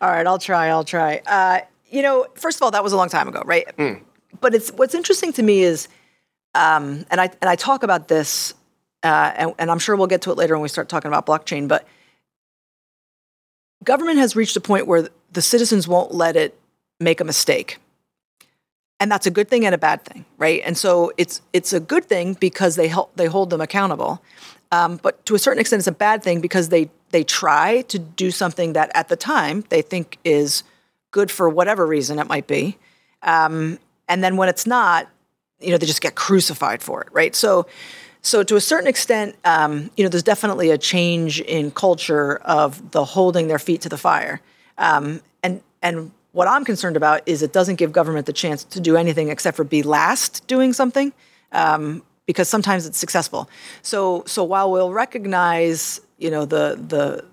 all 0.00 0.10
right, 0.10 0.26
I'll 0.26 0.38
try. 0.38 0.68
I'll 0.68 0.84
try. 0.84 1.22
Uh, 1.24 1.60
you 1.88 2.02
know, 2.02 2.26
first 2.34 2.58
of 2.58 2.62
all, 2.62 2.72
that 2.72 2.82
was 2.82 2.92
a 2.92 2.96
long 2.96 3.08
time 3.08 3.28
ago, 3.28 3.42
right? 3.44 3.66
Mm. 3.76 4.02
But 4.40 4.54
it's 4.54 4.72
what's 4.72 4.94
interesting 4.94 5.32
to 5.34 5.42
me 5.42 5.62
is 5.62 5.88
um, 6.54 7.04
and 7.10 7.20
I 7.20 7.30
and 7.40 7.48
I 7.50 7.56
talk 7.56 7.82
about 7.82 8.08
this, 8.08 8.54
uh, 9.02 9.32
and, 9.36 9.54
and 9.58 9.70
I'm 9.70 9.78
sure 9.78 9.96
we'll 9.96 10.06
get 10.06 10.22
to 10.22 10.30
it 10.30 10.36
later 10.36 10.54
when 10.54 10.62
we 10.62 10.68
start 10.68 10.88
talking 10.88 11.08
about 11.08 11.26
blockchain. 11.26 11.68
But 11.68 11.86
government 13.82 14.18
has 14.18 14.36
reached 14.36 14.56
a 14.56 14.60
point 14.60 14.86
where 14.86 15.08
the 15.32 15.42
citizens 15.42 15.88
won't 15.88 16.14
let 16.14 16.36
it 16.36 16.58
make 17.00 17.20
a 17.20 17.24
mistake, 17.24 17.78
and 19.00 19.10
that's 19.10 19.26
a 19.26 19.30
good 19.30 19.48
thing 19.48 19.66
and 19.66 19.74
a 19.74 19.78
bad 19.78 20.04
thing, 20.04 20.24
right? 20.38 20.62
And 20.64 20.78
so 20.78 21.12
it's 21.16 21.42
it's 21.52 21.72
a 21.72 21.80
good 21.80 22.04
thing 22.04 22.34
because 22.34 22.76
they 22.76 22.88
help 22.88 23.14
they 23.16 23.26
hold 23.26 23.50
them 23.50 23.60
accountable, 23.60 24.22
um, 24.70 24.98
but 25.02 25.24
to 25.26 25.34
a 25.34 25.38
certain 25.38 25.60
extent, 25.60 25.80
it's 25.80 25.88
a 25.88 25.92
bad 25.92 26.22
thing 26.22 26.40
because 26.40 26.68
they 26.68 26.88
they 27.10 27.24
try 27.24 27.82
to 27.82 27.98
do 27.98 28.30
something 28.30 28.74
that 28.74 28.90
at 28.94 29.08
the 29.08 29.16
time 29.16 29.64
they 29.70 29.82
think 29.82 30.18
is 30.24 30.62
good 31.10 31.30
for 31.30 31.48
whatever 31.48 31.86
reason 31.86 32.18
it 32.18 32.28
might 32.28 32.46
be, 32.46 32.78
um, 33.22 33.78
and 34.08 34.22
then 34.22 34.36
when 34.36 34.48
it's 34.48 34.66
not, 34.66 35.08
you 35.64 35.70
know, 35.70 35.78
they 35.78 35.86
just 35.86 36.00
get 36.00 36.14
crucified 36.14 36.82
for 36.82 37.02
it, 37.02 37.08
right? 37.12 37.34
So, 37.34 37.66
so 38.22 38.42
to 38.42 38.56
a 38.56 38.60
certain 38.60 38.86
extent, 38.86 39.36
um, 39.44 39.90
you 39.96 40.04
know, 40.04 40.08
there's 40.08 40.22
definitely 40.22 40.70
a 40.70 40.78
change 40.78 41.40
in 41.40 41.70
culture 41.70 42.36
of 42.36 42.90
the 42.92 43.04
holding 43.04 43.48
their 43.48 43.58
feet 43.58 43.80
to 43.82 43.88
the 43.88 43.98
fire, 43.98 44.40
um, 44.78 45.20
and 45.42 45.62
and 45.82 46.10
what 46.32 46.48
I'm 46.48 46.64
concerned 46.64 46.96
about 46.96 47.22
is 47.26 47.42
it 47.42 47.52
doesn't 47.52 47.76
give 47.76 47.92
government 47.92 48.26
the 48.26 48.32
chance 48.32 48.64
to 48.64 48.80
do 48.80 48.96
anything 48.96 49.28
except 49.28 49.56
for 49.56 49.62
be 49.62 49.82
last 49.84 50.46
doing 50.48 50.72
something, 50.72 51.12
um, 51.52 52.02
because 52.26 52.48
sometimes 52.48 52.86
it's 52.86 52.98
successful. 52.98 53.48
So 53.82 54.24
so 54.26 54.42
while 54.42 54.70
we'll 54.70 54.92
recognize, 54.92 56.00
you 56.18 56.30
know, 56.30 56.44
the 56.44 56.80
the 56.88 57.24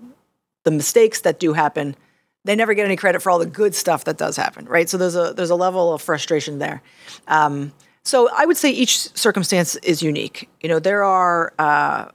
the 0.64 0.70
mistakes 0.70 1.22
that 1.22 1.40
do 1.40 1.52
happen, 1.52 1.96
they 2.44 2.54
never 2.54 2.74
get 2.74 2.84
any 2.84 2.96
credit 2.96 3.22
for 3.22 3.30
all 3.30 3.38
the 3.38 3.46
good 3.46 3.74
stuff 3.74 4.04
that 4.04 4.18
does 4.18 4.36
happen, 4.36 4.66
right? 4.66 4.88
So 4.88 4.96
there's 4.98 5.16
a 5.16 5.32
there's 5.34 5.50
a 5.50 5.56
level 5.56 5.92
of 5.92 6.02
frustration 6.02 6.58
there. 6.58 6.82
Um, 7.26 7.72
so 8.04 8.28
I 8.34 8.46
would 8.46 8.56
say 8.56 8.70
each 8.70 9.16
circumstance 9.16 9.76
is 9.76 10.02
unique. 10.02 10.48
You 10.60 10.68
know, 10.68 10.78
there 10.78 11.04
are 11.04 11.52
uh, 11.58 12.08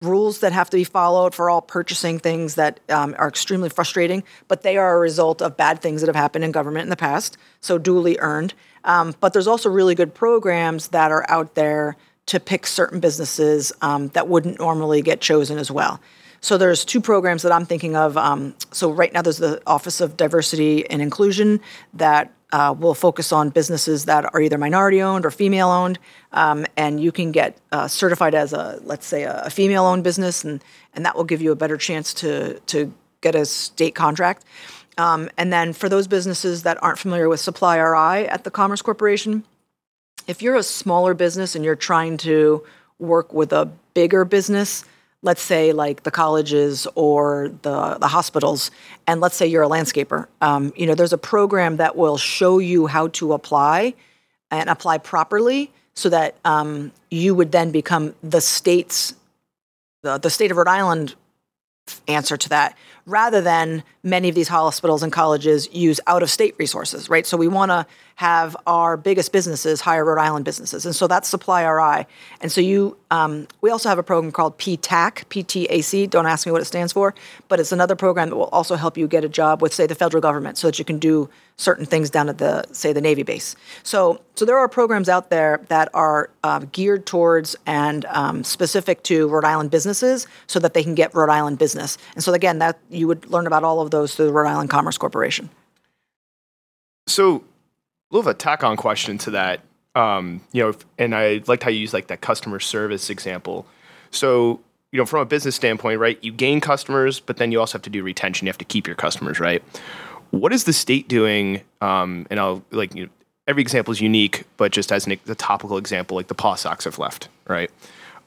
rules 0.00 0.40
that 0.40 0.52
have 0.52 0.70
to 0.70 0.76
be 0.76 0.84
followed 0.84 1.34
for 1.34 1.50
all 1.50 1.60
purchasing 1.60 2.18
things 2.18 2.54
that 2.54 2.80
um, 2.88 3.14
are 3.18 3.28
extremely 3.28 3.68
frustrating, 3.68 4.22
but 4.48 4.62
they 4.62 4.76
are 4.76 4.96
a 4.96 5.00
result 5.00 5.42
of 5.42 5.56
bad 5.56 5.82
things 5.82 6.00
that 6.00 6.06
have 6.06 6.16
happened 6.16 6.44
in 6.44 6.52
government 6.52 6.84
in 6.84 6.90
the 6.90 6.96
past, 6.96 7.36
so 7.60 7.76
duly 7.76 8.16
earned. 8.18 8.54
Um, 8.84 9.14
but 9.20 9.34
there's 9.34 9.46
also 9.46 9.68
really 9.68 9.94
good 9.94 10.14
programs 10.14 10.88
that 10.88 11.10
are 11.10 11.26
out 11.28 11.54
there 11.54 11.96
to 12.26 12.40
pick 12.40 12.66
certain 12.66 13.00
businesses 13.00 13.72
um, 13.82 14.08
that 14.08 14.28
wouldn't 14.28 14.58
normally 14.58 15.02
get 15.02 15.20
chosen 15.20 15.58
as 15.58 15.70
well. 15.70 16.00
So 16.40 16.56
there's 16.56 16.84
two 16.84 17.00
programs 17.00 17.42
that 17.42 17.52
I'm 17.52 17.66
thinking 17.66 17.96
of. 17.96 18.16
Um, 18.16 18.54
so 18.72 18.90
right 18.90 19.12
now 19.12 19.22
there's 19.22 19.38
the 19.38 19.60
Office 19.66 20.00
of 20.00 20.16
Diversity 20.16 20.88
and 20.88 21.02
Inclusion 21.02 21.60
that 21.94 22.32
uh, 22.52 22.74
will 22.76 22.94
focus 22.94 23.32
on 23.32 23.50
businesses 23.50 24.06
that 24.06 24.32
are 24.34 24.40
either 24.40 24.58
minority 24.58 25.00
owned 25.00 25.24
or 25.24 25.30
female 25.30 25.68
owned, 25.68 25.98
um, 26.32 26.66
and 26.76 27.00
you 27.00 27.12
can 27.12 27.30
get 27.30 27.56
uh, 27.70 27.86
certified 27.86 28.34
as 28.34 28.52
a 28.52 28.80
let's 28.82 29.06
say 29.06 29.22
a, 29.22 29.48
female 29.50 29.84
owned 29.84 30.02
business, 30.02 30.42
and 30.42 30.62
and 30.94 31.06
that 31.06 31.16
will 31.16 31.24
give 31.24 31.40
you 31.40 31.52
a 31.52 31.56
better 31.56 31.76
chance 31.76 32.12
to 32.14 32.58
to 32.60 32.92
get 33.20 33.34
a 33.34 33.44
state 33.44 33.94
contract. 33.94 34.44
Um, 34.98 35.30
and 35.38 35.52
then 35.52 35.72
for 35.72 35.88
those 35.88 36.08
businesses 36.08 36.64
that 36.64 36.82
aren't 36.82 36.98
familiar 36.98 37.28
with 37.28 37.40
Supply 37.40 37.78
RI 37.78 38.26
at 38.26 38.44
the 38.44 38.50
Commerce 38.50 38.82
Corporation, 38.82 39.44
if 40.26 40.42
you're 40.42 40.56
a 40.56 40.62
smaller 40.62 41.14
business 41.14 41.54
and 41.54 41.64
you're 41.64 41.76
trying 41.76 42.16
to 42.18 42.64
work 42.98 43.32
with 43.32 43.52
a 43.52 43.70
bigger 43.94 44.24
business, 44.24 44.84
let's 45.22 45.42
say 45.42 45.72
like 45.72 46.02
the 46.02 46.10
colleges 46.10 46.86
or 46.94 47.52
the, 47.62 47.98
the 47.98 48.08
hospitals, 48.08 48.70
and 49.06 49.20
let's 49.20 49.36
say 49.36 49.46
you're 49.46 49.62
a 49.62 49.68
landscaper, 49.68 50.26
um, 50.40 50.72
you 50.76 50.86
know, 50.86 50.94
there's 50.94 51.12
a 51.12 51.18
program 51.18 51.76
that 51.76 51.96
will 51.96 52.16
show 52.16 52.58
you 52.58 52.86
how 52.86 53.08
to 53.08 53.32
apply 53.32 53.94
and 54.50 54.70
apply 54.70 54.98
properly 54.98 55.70
so 55.94 56.08
that 56.08 56.36
um, 56.44 56.92
you 57.10 57.34
would 57.34 57.52
then 57.52 57.70
become 57.70 58.14
the 58.22 58.40
state's, 58.40 59.14
the, 60.02 60.18
the 60.18 60.30
state 60.30 60.50
of 60.50 60.56
Rhode 60.56 60.68
Island 60.68 61.14
answer 62.08 62.36
to 62.36 62.48
that 62.48 62.76
rather 63.10 63.40
than 63.40 63.82
many 64.02 64.28
of 64.28 64.34
these 64.34 64.48
hospitals 64.48 65.02
and 65.02 65.12
colleges 65.12 65.68
use 65.72 66.00
out 66.06 66.22
of 66.22 66.30
state 66.30 66.54
resources, 66.58 67.10
right? 67.10 67.26
So 67.26 67.36
we 67.36 67.48
want 67.48 67.70
to 67.70 67.86
have 68.20 68.54
our 68.66 68.98
biggest 68.98 69.32
businesses 69.32 69.80
hire 69.80 70.04
Rhode 70.04 70.20
Island 70.20 70.44
businesses. 70.44 70.84
And 70.84 70.94
so 70.94 71.06
that's 71.06 71.26
Supply 71.26 71.64
RI. 71.64 72.06
And 72.42 72.52
so 72.52 72.60
you, 72.60 72.98
um, 73.10 73.48
we 73.62 73.70
also 73.70 73.88
have 73.88 73.98
a 73.98 74.02
program 74.02 74.30
called 74.30 74.58
PTAC, 74.58 75.24
PTAC. 75.30 76.10
Don't 76.10 76.26
ask 76.26 76.44
me 76.44 76.52
what 76.52 76.60
it 76.60 76.66
stands 76.66 76.92
for, 76.92 77.14
but 77.48 77.60
it's 77.60 77.72
another 77.72 77.96
program 77.96 78.28
that 78.28 78.36
will 78.36 78.50
also 78.52 78.76
help 78.76 78.98
you 78.98 79.08
get 79.08 79.24
a 79.24 79.28
job 79.28 79.62
with, 79.62 79.72
say, 79.72 79.86
the 79.86 79.94
federal 79.94 80.20
government 80.20 80.58
so 80.58 80.68
that 80.68 80.78
you 80.78 80.84
can 80.84 80.98
do 80.98 81.30
certain 81.56 81.86
things 81.86 82.10
down 82.10 82.28
at 82.28 82.36
the, 82.36 82.64
say, 82.72 82.92
the 82.92 83.00
Navy 83.00 83.22
base. 83.22 83.56
So, 83.82 84.20
so 84.34 84.44
there 84.44 84.58
are 84.58 84.68
programs 84.68 85.08
out 85.08 85.30
there 85.30 85.60
that 85.68 85.88
are 85.94 86.30
uh, 86.44 86.60
geared 86.72 87.06
towards 87.06 87.56
and 87.66 88.04
um, 88.06 88.44
specific 88.44 89.02
to 89.04 89.28
Rhode 89.28 89.44
Island 89.44 89.70
businesses 89.70 90.26
so 90.46 90.58
that 90.58 90.74
they 90.74 90.82
can 90.82 90.94
get 90.94 91.14
Rhode 91.14 91.30
Island 91.30 91.58
business. 91.58 91.96
And 92.14 92.22
so 92.22 92.34
again, 92.34 92.58
that 92.58 92.78
you 93.00 93.08
would 93.08 93.28
learn 93.30 93.46
about 93.46 93.64
all 93.64 93.80
of 93.80 93.90
those 93.90 94.14
through 94.14 94.26
the 94.26 94.32
Rhode 94.32 94.48
Island 94.48 94.70
Commerce 94.70 94.98
Corporation. 94.98 95.50
So, 97.06 97.36
a 97.36 98.14
little 98.14 98.28
of 98.30 98.36
a 98.36 98.38
tack 98.38 98.62
on 98.62 98.76
question 98.76 99.18
to 99.18 99.30
that. 99.32 99.60
Um, 99.96 100.42
you 100.52 100.62
know, 100.62 100.74
and 100.98 101.14
I 101.14 101.42
liked 101.48 101.64
how 101.64 101.70
you 101.70 101.80
used 101.80 101.92
like 101.92 102.06
that 102.08 102.20
customer 102.20 102.60
service 102.60 103.10
example. 103.10 103.66
So, 104.12 104.60
you 104.92 104.98
know, 104.98 105.06
from 105.06 105.20
a 105.20 105.24
business 105.24 105.56
standpoint, 105.56 105.98
right, 105.98 106.18
you 106.22 106.32
gain 106.32 106.60
customers, 106.60 107.18
but 107.18 107.38
then 107.38 107.50
you 107.50 107.58
also 107.58 107.78
have 107.78 107.82
to 107.82 107.90
do 107.90 108.02
retention. 108.02 108.46
You 108.46 108.50
have 108.50 108.58
to 108.58 108.64
keep 108.64 108.86
your 108.86 108.96
customers, 108.96 109.40
right? 109.40 109.62
What 110.30 110.52
is 110.52 110.64
the 110.64 110.72
state 110.72 111.08
doing? 111.08 111.62
Um, 111.80 112.26
and 112.30 112.38
I'll 112.38 112.64
like, 112.70 112.94
you 112.94 113.06
know, 113.06 113.10
every 113.48 113.62
example 113.62 113.90
is 113.90 114.00
unique, 114.00 114.44
but 114.56 114.70
just 114.70 114.92
as 114.92 115.06
an, 115.06 115.18
a 115.26 115.34
topical 115.34 115.76
example, 115.76 116.16
like 116.16 116.28
the 116.28 116.34
Paw 116.34 116.54
Sox 116.54 116.84
have 116.84 116.98
left, 116.98 117.28
right? 117.48 117.70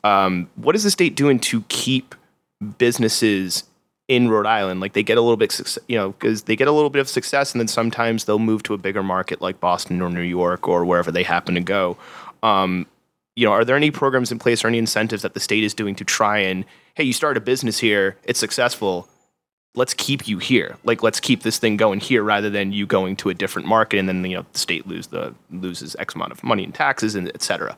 Um, 0.04 0.50
what 0.56 0.76
is 0.76 0.84
the 0.84 0.92
state 0.92 1.16
doing 1.16 1.40
to 1.40 1.62
keep 1.70 2.14
businesses 2.78 3.64
in 4.16 4.30
Rhode 4.30 4.46
Island. 4.46 4.80
Like 4.80 4.94
they 4.94 5.04
get 5.04 5.18
a 5.18 5.22
little 5.22 5.38
bit, 5.38 5.60
you 5.88 5.98
know, 5.98 6.12
because 6.12 6.44
they 6.44 6.56
get 6.56 6.68
a 6.68 6.72
little 6.72 6.90
bit 6.90 7.00
of 7.00 7.10
success, 7.10 7.52
and 7.54 7.60
then 7.60 7.68
sometimes 7.68 8.26
they'll 8.26 8.40
move 8.40 8.64
to 8.64 8.74
a 8.74 8.78
bigger 8.78 9.04
market 9.04 9.42
like 9.42 9.60
Boston 9.60 10.02
or 10.02 10.10
New 10.10 10.22
York 10.22 10.68
or 10.68 10.86
wherever 10.86 11.12
they 11.12 11.24
happen 11.24 11.56
to 11.56 11.62
go. 11.62 11.98
Um, 12.42 12.86
you 13.36 13.46
know, 13.46 13.52
are 13.52 13.66
there 13.66 13.76
any 13.76 13.92
programs 13.92 14.32
in 14.32 14.40
place 14.40 14.64
or 14.64 14.68
any 14.68 14.78
incentives 14.78 15.24
that 15.24 15.34
the 15.34 15.40
state 15.40 15.64
is 15.64 15.74
doing 15.74 15.96
to 15.96 16.06
try 16.06 16.38
and, 16.38 16.66
hey, 16.96 17.04
you 17.04 17.14
start 17.14 17.36
a 17.36 17.42
business 17.42 17.80
here, 17.80 18.16
it's 18.26 18.40
successful, 18.40 19.08
let's 19.76 19.94
keep 19.94 20.28
you 20.28 20.38
here. 20.38 20.78
Like 20.84 21.02
let's 21.02 21.20
keep 21.20 21.44
this 21.44 21.58
thing 21.58 21.78
going 21.78 22.00
here 22.00 22.24
rather 22.24 22.50
than 22.50 22.72
you 22.72 22.86
going 22.86 23.16
to 23.18 23.30
a 23.30 23.34
different 23.34 23.68
market 23.68 23.98
and 23.98 24.08
then 24.08 24.24
you 24.24 24.38
know 24.38 24.46
the 24.54 24.60
state 24.60 24.88
lose 24.88 25.08
the 25.08 25.34
loses 25.52 25.96
X 25.98 26.16
amount 26.16 26.32
of 26.32 26.44
money 26.44 26.64
in 26.64 26.72
taxes 26.72 27.16
and 27.16 27.28
et 27.34 27.42
cetera. 27.42 27.76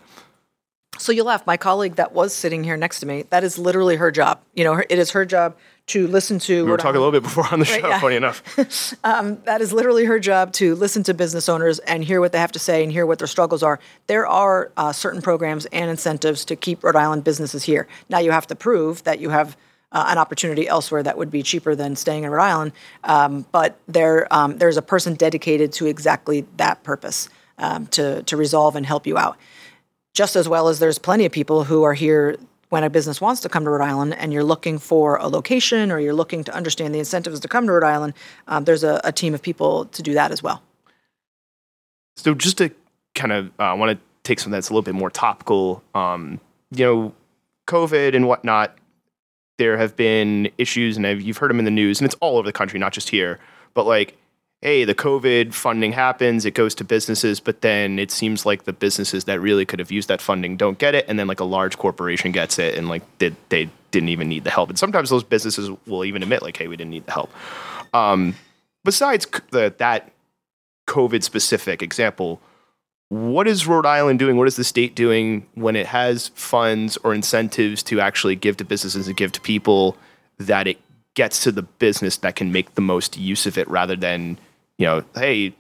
So 0.98 1.12
you 1.12 1.24
laugh. 1.24 1.46
My 1.46 1.58
colleague 1.58 1.96
that 1.96 2.14
was 2.14 2.34
sitting 2.34 2.64
here 2.64 2.78
next 2.78 3.02
to 3.02 3.06
me, 3.06 3.24
that 3.30 3.44
is 3.44 3.58
literally 3.58 3.98
her 3.98 4.12
job. 4.12 4.42
You 4.54 4.64
know, 4.64 4.82
it 4.90 4.98
is 4.98 5.12
her 5.12 5.26
job 5.26 5.56
to 5.88 6.08
listen 6.08 6.40
to. 6.40 6.66
We 6.66 6.72
were 6.72 6.78
talking 6.78 6.98
a 6.98 7.00
little 7.00 7.12
bit 7.12 7.24
before 7.24 7.46
on 7.52 7.60
the 7.60 7.66
show. 7.66 7.82
Right, 7.82 7.90
yeah. 7.90 8.00
Funny 8.00 8.16
enough, 8.16 8.98
um, 9.04 9.42
that 9.44 9.62
is 9.62 9.72
literally 9.72 10.06
her 10.06 10.20
job 10.20 10.52
to 10.54 10.76
listen 10.76 11.04
to 11.04 11.14
business 11.14 11.48
owners 11.48 11.80
and 11.80 12.04
hear 12.04 12.20
what 12.20 12.32
they 12.32 12.40
have 12.40 12.52
to 12.54 12.60
say 12.60 12.84
and 12.84 12.92
hear 12.92 13.06
what 13.06 13.20
their 13.20 13.28
struggles 13.28 13.64
are. 13.64 13.80
There 14.08 14.26
are 14.26 14.72
uh, 14.78 14.94
certain 14.94 15.22
programs 15.22 15.66
and 15.68 15.90
incentives 15.90 16.46
to 16.46 16.56
keep 16.56 16.84
Rhode 16.84 16.96
Island 16.96 17.24
businesses 17.24 17.64
here. 17.64 17.88
Now 18.10 18.20
you 18.20 18.32
have 18.32 18.48
to 18.48 18.56
prove 18.56 19.04
that 19.04 19.20
you 19.20 19.30
have. 19.30 19.58
Uh, 19.92 20.08
an 20.10 20.18
opportunity 20.18 20.68
elsewhere 20.68 21.02
that 21.04 21.18
would 21.18 21.32
be 21.32 21.42
cheaper 21.42 21.74
than 21.74 21.96
staying 21.96 22.26
in 22.26 22.30
Rhode 22.30 22.44
Island, 22.44 22.72
um, 23.06 23.46
but 23.54 23.80
there 23.88 24.28
um, 24.34 24.58
there's 24.58 24.76
a 24.76 24.82
person 24.82 25.14
dedicated 25.14 25.72
to 25.74 25.86
exactly 25.86 26.46
that 26.58 26.84
purpose 26.84 27.30
um, 27.60 27.88
to 27.88 28.22
to 28.24 28.36
resolve 28.36 28.76
and 28.76 28.86
help 28.86 29.08
you 29.08 29.18
out 29.18 29.38
just 30.16 30.36
as 30.36 30.50
well 30.50 30.70
as 30.70 30.80
there's 30.80 30.98
plenty 30.98 31.26
of 31.26 31.32
people 31.32 31.66
who 31.66 31.84
are 31.84 31.94
here 31.94 32.38
when 32.70 32.84
a 32.84 32.90
business 32.90 33.22
wants 33.22 33.42
to 33.42 33.50
come 33.50 33.64
to 33.64 33.70
Rhode 33.70 33.84
Island 33.86 34.16
and 34.16 34.34
you're 34.34 34.44
looking 34.44 34.80
for 34.80 35.18
a 35.18 35.28
location 35.28 35.92
or 35.92 36.00
you're 36.00 36.14
looking 36.14 36.44
to 36.46 36.54
understand 36.54 36.94
the 36.96 37.00
incentives 37.00 37.40
to 37.40 37.48
come 37.48 37.66
to 37.68 37.72
Rhode 37.74 37.84
Island, 37.84 38.14
um, 38.48 38.64
there's 38.64 38.84
a, 38.84 39.00
a, 39.04 39.12
team 39.12 39.34
of 39.34 39.42
people 39.42 39.86
to 39.86 40.02
do 40.02 40.14
that 40.14 40.32
as 40.32 40.42
well. 40.42 40.62
So, 42.18 42.34
just 42.34 42.58
to 42.58 42.72
kind 43.14 43.32
of, 43.32 43.48
uh, 43.60 43.64
I 43.64 43.74
want 43.74 43.98
to 43.98 44.04
take 44.24 44.40
something 44.40 44.52
that's 44.52 44.70
a 44.70 44.74
little 44.74 44.84
bit 44.84 44.96
more 44.96 45.10
topical. 45.10 45.84
Um, 45.94 46.40
you 46.72 46.86
know, 46.86 47.14
COVID 47.68 48.16
and 48.16 48.28
whatnot, 48.28 48.78
there 49.58 49.78
have 49.78 49.96
been 49.96 50.50
issues, 50.58 50.98
and 50.98 51.06
I've, 51.06 51.22
you've 51.22 51.38
heard 51.38 51.50
them 51.50 51.60
in 51.60 51.66
the 51.66 51.72
news, 51.72 52.00
and 52.00 52.06
it's 52.06 52.16
all 52.20 52.38
over 52.38 52.48
the 52.48 52.54
country, 52.54 52.80
not 52.80 52.94
just 52.94 53.10
here. 53.10 53.40
But 53.74 53.86
like, 53.86 54.18
hey, 54.66 54.84
the 54.84 54.96
COVID 54.96 55.54
funding 55.54 55.92
happens, 55.92 56.44
it 56.44 56.56
goes 56.56 56.74
to 56.74 56.84
businesses, 56.84 57.40
but 57.40 57.62
then 57.62 58.00
it 58.00 58.10
seems 58.10 58.48
like 58.48 58.64
the 58.64 58.74
businesses 58.74 59.26
that 59.26 59.40
really 59.40 59.64
could 59.64 59.78
have 59.78 59.92
used 59.92 60.08
that 60.08 60.20
funding 60.20 60.58
don't 60.58 60.80
get 60.80 60.96
it, 60.96 61.06
and 61.08 61.20
then 61.20 61.28
like 61.28 61.40
a 61.40 61.44
large 61.44 61.78
corporation 61.78 62.32
gets 62.32 62.58
it, 62.58 62.76
and 62.76 62.90
like 62.90 63.04
they, 63.20 63.32
they 63.50 63.70
didn't 63.92 64.10
even 64.10 64.28
need 64.28 64.44
the 64.44 64.50
help. 64.50 64.70
And 64.70 64.80
sometimes 64.80 65.12
those 65.12 65.24
businesses 65.24 65.70
will 65.86 66.04
even 66.04 66.24
admit 66.24 66.42
like, 66.42 66.58
hey, 66.58 66.68
we 66.68 66.76
didn't 66.76 66.90
need 66.90 67.06
the 67.06 67.12
help. 67.12 67.30
Um, 67.94 68.34
besides 68.84 69.28
the, 69.52 69.72
that 69.78 70.12
COVID 70.88 71.22
specific 71.22 71.84
example, 71.84 72.42
what 73.10 73.48
is 73.48 73.68
Rhode 73.68 73.86
Island 73.86 74.18
doing? 74.18 74.36
What 74.36 74.48
is 74.48 74.56
the 74.56 74.64
state 74.64 74.96
doing 74.96 75.46
when 75.54 75.76
it 75.76 75.86
has 75.86 76.30
funds 76.30 76.98
or 77.04 77.14
incentives 77.14 77.84
to 77.84 78.00
actually 78.00 78.36
give 78.36 78.58
to 78.58 78.66
businesses 78.66 79.06
and 79.06 79.16
give 79.16 79.32
to 79.34 79.42
people 79.42 79.96
that 80.40 80.66
it 80.66 80.80
gets 81.14 81.44
to 81.44 81.52
the 81.52 81.62
business 81.62 82.18
that 82.18 82.36
can 82.36 82.52
make 82.52 82.74
the 82.74 82.82
most 82.82 83.16
use 83.16 83.46
of 83.46 83.60
it 83.60 83.68
rather 83.70 83.96
than 83.96 84.40
you 84.78 84.86
know, 84.86 85.04
hey, 85.16 85.56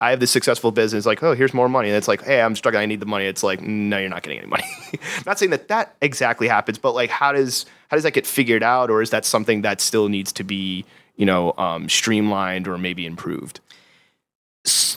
I 0.00 0.10
have 0.10 0.20
this 0.20 0.30
successful 0.30 0.70
business. 0.70 1.06
Like, 1.06 1.22
oh, 1.22 1.34
here's 1.34 1.52
more 1.52 1.68
money. 1.68 1.88
And 1.88 1.96
it's 1.96 2.06
like, 2.06 2.22
hey, 2.22 2.40
I'm 2.40 2.54
struggling. 2.54 2.82
I 2.82 2.86
need 2.86 3.00
the 3.00 3.06
money. 3.06 3.24
It's 3.24 3.42
like, 3.42 3.60
no, 3.60 3.98
you're 3.98 4.08
not 4.08 4.22
getting 4.22 4.38
any 4.38 4.46
money. 4.46 4.64
Not 5.26 5.38
saying 5.38 5.50
that 5.50 5.68
that 5.68 5.96
exactly 6.00 6.46
happens, 6.46 6.78
but 6.78 6.94
like, 6.94 7.10
how 7.10 7.32
does 7.32 7.66
how 7.88 7.96
does 7.96 8.04
that 8.04 8.12
get 8.12 8.26
figured 8.26 8.62
out, 8.62 8.90
or 8.90 9.02
is 9.02 9.10
that 9.10 9.24
something 9.24 9.62
that 9.62 9.80
still 9.80 10.08
needs 10.08 10.32
to 10.34 10.44
be, 10.44 10.84
you 11.16 11.26
know, 11.26 11.52
um, 11.56 11.88
streamlined 11.88 12.68
or 12.68 12.78
maybe 12.78 13.06
improved? 13.06 13.60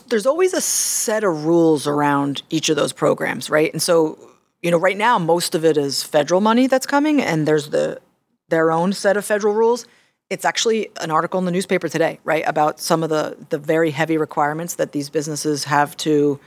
There's 0.08 0.26
always 0.26 0.52
a 0.52 0.60
set 0.60 1.24
of 1.24 1.46
rules 1.46 1.86
around 1.86 2.42
each 2.50 2.68
of 2.68 2.76
those 2.76 2.92
programs, 2.92 3.48
right? 3.48 3.72
And 3.72 3.80
so, 3.80 4.18
you 4.60 4.70
know, 4.70 4.76
right 4.76 4.96
now 4.96 5.18
most 5.18 5.54
of 5.54 5.64
it 5.64 5.76
is 5.76 6.02
federal 6.02 6.40
money 6.40 6.66
that's 6.66 6.86
coming, 6.86 7.20
and 7.20 7.48
there's 7.48 7.70
the 7.70 8.00
their 8.48 8.70
own 8.70 8.92
set 8.92 9.16
of 9.16 9.24
federal 9.24 9.54
rules 9.54 9.86
it's 10.32 10.46
actually 10.46 10.88
an 10.98 11.10
article 11.10 11.38
in 11.38 11.44
the 11.44 11.50
newspaper 11.50 11.90
today, 11.90 12.18
right, 12.24 12.42
about 12.46 12.80
some 12.80 13.02
of 13.02 13.10
the 13.10 13.36
the 13.50 13.58
very 13.58 13.90
heavy 13.90 14.16
requirements 14.16 14.76
that 14.76 14.92
these 14.92 15.10
businesses 15.10 15.64
have 15.64 15.94
to 15.98 16.40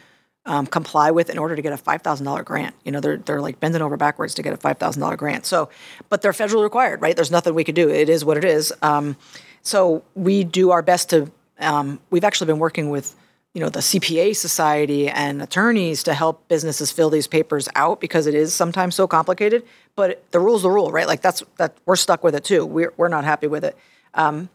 um, 0.48 0.66
comply 0.66 1.12
with 1.12 1.30
in 1.30 1.38
order 1.38 1.56
to 1.56 1.62
get 1.62 1.72
a 1.72 1.78
five 1.78 2.02
thousand 2.02 2.26
dollar 2.26 2.42
grant. 2.42 2.74
You 2.84 2.92
know, 2.92 3.00
they're 3.00 3.18
they're 3.18 3.42
like 3.42 3.60
bending 3.60 3.84
over 3.84 3.96
backwards 3.96 4.34
to 4.36 4.42
get 4.42 4.54
a 4.54 4.58
five 4.58 4.80
thousand 4.80 5.02
dollar 5.02 5.16
grant. 5.16 5.46
So, 5.46 5.70
but 6.10 6.24
they're 6.24 6.32
federally 6.32 6.64
required, 6.64 7.04
right? 7.04 7.16
There's 7.16 7.30
nothing 7.30 7.54
we 7.54 7.64
could 7.64 7.76
do. 7.76 7.88
It 7.90 8.10
is 8.10 8.26
what 8.26 8.38
it 8.38 8.44
is. 8.44 8.74
Um, 8.82 9.18
so 9.62 10.04
we 10.16 10.44
do 10.44 10.72
our 10.72 10.82
best 10.82 11.12
to. 11.12 11.32
Um, 11.60 12.00
we've 12.10 12.24
actually 12.24 12.48
been 12.48 12.60
working 12.60 12.90
with 12.90 13.16
you 13.56 13.62
know 13.62 13.70
the 13.70 13.80
CPA 13.80 14.36
society 14.36 15.08
and 15.08 15.42
attorneys 15.42 16.04
to 16.04 16.14
help 16.14 16.46
businesses 16.50 16.92
fill 16.92 17.10
these 17.10 17.26
papers 17.26 17.70
out 17.74 18.02
because 18.02 18.28
it 18.28 18.36
is 18.36 18.54
sometimes 18.54 18.96
so 18.96 19.08
complicated. 19.08 19.64
But 19.96 20.30
the 20.32 20.42
rule's 20.42 20.64
the 20.64 20.70
rule, 20.70 20.92
right? 20.92 21.08
Like 21.08 21.22
that's 21.22 21.42
that 21.56 21.78
we're 21.86 21.96
stuck 21.96 22.22
with 22.22 22.36
it 22.36 22.44
too. 22.44 22.66
We're 22.66 22.94
we're 22.98 23.08
not 23.08 23.24
happy 23.24 23.48
with 23.48 23.64
it. 23.64 23.78
Um, 24.14 24.50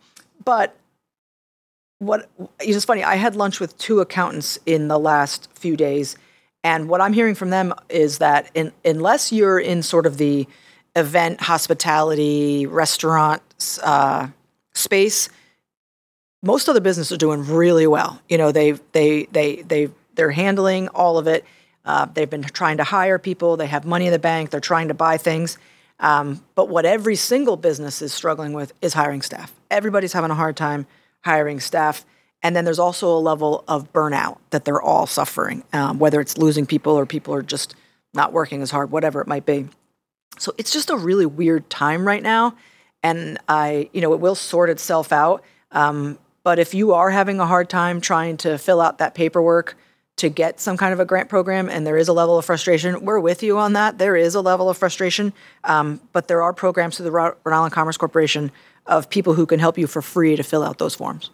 but 0.44 0.76
what 1.98 2.28
it's 2.60 2.84
funny. 2.84 3.02
I 3.02 3.14
had 3.14 3.36
lunch 3.36 3.58
with 3.58 3.76
two 3.78 4.00
accountants 4.00 4.58
in 4.66 4.88
the 4.88 4.98
last 4.98 5.48
few 5.54 5.78
days, 5.78 6.18
and 6.62 6.86
what 6.86 7.00
I'm 7.00 7.14
hearing 7.14 7.34
from 7.34 7.48
them 7.48 7.72
is 7.88 8.18
that 8.18 8.50
in, 8.52 8.70
unless 8.84 9.32
you're 9.32 9.58
in 9.58 9.82
sort 9.82 10.04
of 10.04 10.18
the 10.18 10.46
event, 10.94 11.40
hospitality, 11.40 12.66
restaurant 12.66 13.40
uh, 13.82 14.28
space 14.74 15.30
most 16.42 16.68
other 16.68 16.80
businesses 16.80 17.12
are 17.12 17.18
doing 17.18 17.46
really 17.46 17.86
well. 17.86 18.20
You 18.28 18.38
know, 18.38 18.52
they 18.52 18.72
they 18.92 19.24
they 19.26 19.62
they 19.62 19.90
they're 20.14 20.30
handling 20.30 20.88
all 20.88 21.18
of 21.18 21.26
it. 21.26 21.44
Uh, 21.84 22.06
they've 22.06 22.28
been 22.28 22.42
trying 22.42 22.76
to 22.78 22.84
hire 22.84 23.18
people. 23.18 23.56
They 23.56 23.66
have 23.66 23.84
money 23.84 24.06
in 24.06 24.12
the 24.12 24.18
bank. 24.18 24.50
They're 24.50 24.60
trying 24.60 24.88
to 24.88 24.94
buy 24.94 25.16
things. 25.16 25.58
Um, 25.98 26.42
but 26.54 26.68
what 26.68 26.86
every 26.86 27.16
single 27.16 27.56
business 27.56 28.00
is 28.02 28.12
struggling 28.12 28.52
with 28.52 28.72
is 28.80 28.94
hiring 28.94 29.22
staff. 29.22 29.52
Everybody's 29.70 30.12
having 30.12 30.30
a 30.30 30.34
hard 30.34 30.56
time 30.56 30.86
hiring 31.22 31.60
staff. 31.60 32.04
And 32.42 32.56
then 32.56 32.64
there's 32.64 32.78
also 32.78 33.08
a 33.08 33.20
level 33.20 33.64
of 33.68 33.92
burnout 33.92 34.38
that 34.48 34.64
they're 34.64 34.80
all 34.80 35.06
suffering, 35.06 35.62
um, 35.74 35.98
whether 35.98 36.20
it's 36.20 36.38
losing 36.38 36.64
people 36.64 36.94
or 36.94 37.04
people 37.04 37.34
are 37.34 37.42
just 37.42 37.74
not 38.14 38.32
working 38.32 38.62
as 38.62 38.70
hard, 38.70 38.90
whatever 38.90 39.20
it 39.20 39.26
might 39.26 39.44
be. 39.44 39.68
So 40.38 40.52
it's 40.56 40.72
just 40.72 40.88
a 40.88 40.96
really 40.96 41.26
weird 41.26 41.68
time 41.68 42.06
right 42.06 42.22
now. 42.22 42.56
And 43.02 43.38
I, 43.46 43.90
you 43.92 44.00
know, 44.00 44.14
it 44.14 44.20
will 44.20 44.34
sort 44.34 44.70
itself 44.70 45.12
out. 45.12 45.44
Um, 45.70 46.18
but 46.42 46.58
if 46.58 46.74
you 46.74 46.94
are 46.94 47.10
having 47.10 47.40
a 47.40 47.46
hard 47.46 47.68
time 47.68 48.00
trying 48.00 48.36
to 48.38 48.58
fill 48.58 48.80
out 48.80 48.98
that 48.98 49.14
paperwork 49.14 49.76
to 50.16 50.28
get 50.28 50.60
some 50.60 50.76
kind 50.76 50.92
of 50.92 51.00
a 51.00 51.04
grant 51.04 51.28
program 51.28 51.68
and 51.68 51.86
there 51.86 51.96
is 51.96 52.08
a 52.08 52.12
level 52.12 52.38
of 52.38 52.44
frustration, 52.44 53.04
we're 53.04 53.20
with 53.20 53.42
you 53.42 53.58
on 53.58 53.72
that. 53.74 53.98
There 53.98 54.16
is 54.16 54.34
a 54.34 54.40
level 54.40 54.68
of 54.68 54.76
frustration. 54.76 55.32
Um, 55.64 56.00
but 56.12 56.28
there 56.28 56.42
are 56.42 56.52
programs 56.52 56.96
through 56.96 57.04
the 57.04 57.10
Rhode 57.10 57.36
Island 57.46 57.72
Commerce 57.72 57.96
Corporation 57.96 58.52
of 58.86 59.08
people 59.08 59.34
who 59.34 59.46
can 59.46 59.60
help 59.60 59.78
you 59.78 59.86
for 59.86 60.02
free 60.02 60.36
to 60.36 60.42
fill 60.42 60.62
out 60.62 60.78
those 60.78 60.94
forms. 60.94 61.30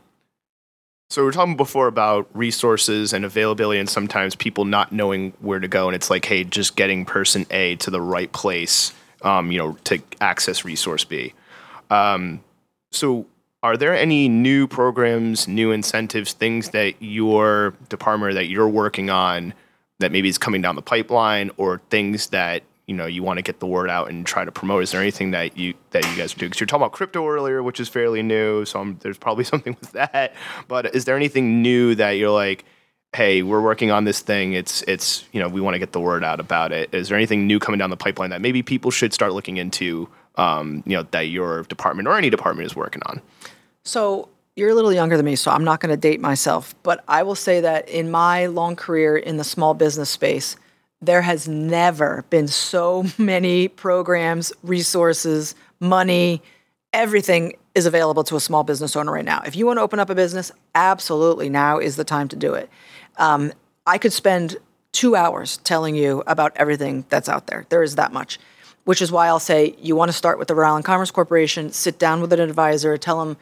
So 1.09 1.23
we 1.23 1.29
are 1.29 1.33
talking 1.33 1.57
before 1.57 1.87
about 1.87 2.29
resources 2.35 3.13
and 3.13 3.25
availability, 3.25 3.79
and 3.79 3.89
sometimes 3.89 4.35
people 4.35 4.65
not 4.65 4.91
knowing 4.91 5.33
where 5.41 5.61
to 5.61 5.69
go, 5.69 5.87
and 5.87 5.95
it's 5.95 6.11
like, 6.11 6.25
hey, 6.25 6.43
just 6.43 6.75
getting 6.75 7.05
person 7.05 7.47
A 7.51 7.77
to 7.77 7.91
the 7.91 8.01
right 8.01 8.31
place, 8.33 8.93
um, 9.23 9.53
you 9.53 9.59
know, 9.59 9.79
to 9.85 10.03
access 10.21 10.65
resource 10.65 11.05
B. 11.05 11.33
Um, 11.91 12.43
so, 12.91 13.27
are 13.67 13.77
there 13.77 13.97
any 13.97 14.29
new 14.29 14.69
programs, 14.69 15.49
new 15.49 15.73
incentives, 15.73 16.35
things 16.35 16.69
that 16.69 16.95
your 17.01 17.75
department 17.89 18.35
that 18.35 18.47
you're 18.47 18.69
working 18.69 19.11
on 19.11 19.53
that 19.99 20.13
maybe 20.13 20.29
is 20.29 20.39
coming 20.39 20.63
down 20.63 20.77
the 20.77 20.83
pipeline, 20.83 21.51
or 21.57 21.81
things 21.91 22.29
that 22.29 22.63
you 22.87 22.95
know 22.95 23.07
you 23.07 23.25
want 23.25 23.39
to 23.39 23.43
get 23.43 23.59
the 23.59 23.67
word 23.67 23.91
out 23.91 24.09
and 24.09 24.25
try 24.25 24.45
to 24.45 24.53
promote? 24.53 24.85
Is 24.85 24.93
there 24.93 25.01
anything 25.01 25.33
that 25.33 25.57
you 25.57 25.75
that 25.91 26.09
you 26.09 26.17
guys 26.17 26.33
do? 26.33 26.47
Because 26.47 26.61
you're 26.61 26.69
talking 26.69 26.85
about 26.85 26.93
crypto 26.93 27.27
earlier 27.27 27.61
which 27.61 27.81
is 27.81 27.89
fairly 27.89 28.23
new 28.23 28.65
so 28.65 28.79
I'm, 28.79 28.99
there's 28.99 29.19
probably 29.19 29.43
something 29.53 29.77
with 29.81 29.91
that. 29.93 30.35
But 30.69 30.95
is 30.95 31.05
there 31.05 31.17
anything 31.17 31.61
new 31.61 31.97
that 31.97 32.13
you're 32.13 32.31
like 32.31 32.65
hey 33.17 33.43
we're 33.43 33.61
working 33.61 33.91
on 33.91 34.05
this 34.05 34.21
thing. 34.21 34.53
It's 34.53 34.83
it's 34.83 35.25
you 35.33 35.41
know 35.41 35.49
we 35.49 35.61
want 35.61 35.75
to 35.75 35.81
get 35.81 35.91
the 35.91 36.01
word 36.01 36.23
out 36.23 36.39
about 36.39 36.71
it. 36.71 36.95
Is 36.95 37.09
there 37.09 37.19
anything 37.19 37.49
new 37.49 37.59
coming 37.59 37.79
down 37.79 37.91
the 37.91 37.97
pipeline 37.97 38.31
that 38.31 38.41
maybe 38.41 38.63
people 38.63 38.93
should 38.93 39.13
start 39.13 39.33
looking 39.33 39.57
into 39.57 40.09
um, 40.37 40.85
you 40.87 40.97
know 40.97 41.03
that 41.11 41.23
your 41.23 41.65
department 41.65 42.07
or 42.07 42.17
any 42.17 42.31
department 42.31 42.67
is 42.67 42.77
working 42.77 43.03
on 43.07 43.21
so 43.87 44.29
you're 44.57 44.71
a 44.71 44.75
little 44.75 44.93
younger 44.93 45.17
than 45.17 45.25
me, 45.25 45.37
so 45.37 45.51
I'm 45.51 45.65
not 45.65 45.81
going 45.81 45.91
to 45.91 45.97
date 45.97 46.21
myself. 46.21 46.75
But 46.83 47.05
I 47.07 47.23
will 47.23 47.35
say 47.35 47.61
that 47.61 47.89
in 47.89 48.11
my 48.11 48.47
long 48.47 48.75
career 48.75 49.17
in 49.17 49.37
the 49.37 49.45
small 49.45 49.75
business 49.75 50.11
space, 50.11 50.57
there 51.01 51.23
has 51.23 51.47
never 51.47 52.25
been 52.31 52.49
so 52.49 53.05
many 53.19 53.69
programs, 53.69 54.53
resources, 54.63 55.55
money, 55.79 56.43
everything 56.93 57.57
is 57.75 57.87
available 57.87 58.25
to 58.25 58.37
a 58.37 58.41
small 58.41 58.65
business 58.65 58.97
owner 58.97 59.13
right 59.13 59.25
now. 59.25 59.43
If 59.45 59.55
you 59.55 59.67
want 59.67 59.77
to 59.77 59.83
open 59.83 60.01
up 60.01 60.09
a 60.09 60.15
business, 60.15 60.51
absolutely 60.75 61.51
now 61.51 61.79
is 61.79 61.97
the 61.97 62.05
time 62.05 62.29
to 62.29 62.37
do 62.37 62.55
it. 62.55 62.71
Um, 63.19 63.53
I 63.87 63.99
could 63.99 64.13
spend 64.13 64.57
two 64.93 65.15
hours 65.15 65.59
telling 65.59 65.95
you 65.95 66.23
about 66.27 66.53
everything 66.57 67.05
that's 67.11 67.29
out 67.29 67.47
there. 67.47 67.67
There 67.69 67.83
is 67.83 67.97
that 67.97 68.13
much, 68.13 68.39
which 68.85 69.03
is 69.03 69.13
why 69.13 69.27
I'll 69.27 69.39
say 69.39 69.77
you 69.79 69.95
want 69.95 70.09
to 70.09 70.15
start 70.15 70.39
with 70.39 70.49
the 70.49 70.55
Rhode 70.55 70.69
Island 70.69 70.85
Commerce 70.87 71.11
Corporation, 71.11 71.71
sit 71.71 71.99
down 71.99 72.23
with 72.23 72.33
an 72.33 72.41
advisor, 72.41 72.97
tell 72.97 73.23
them 73.23 73.37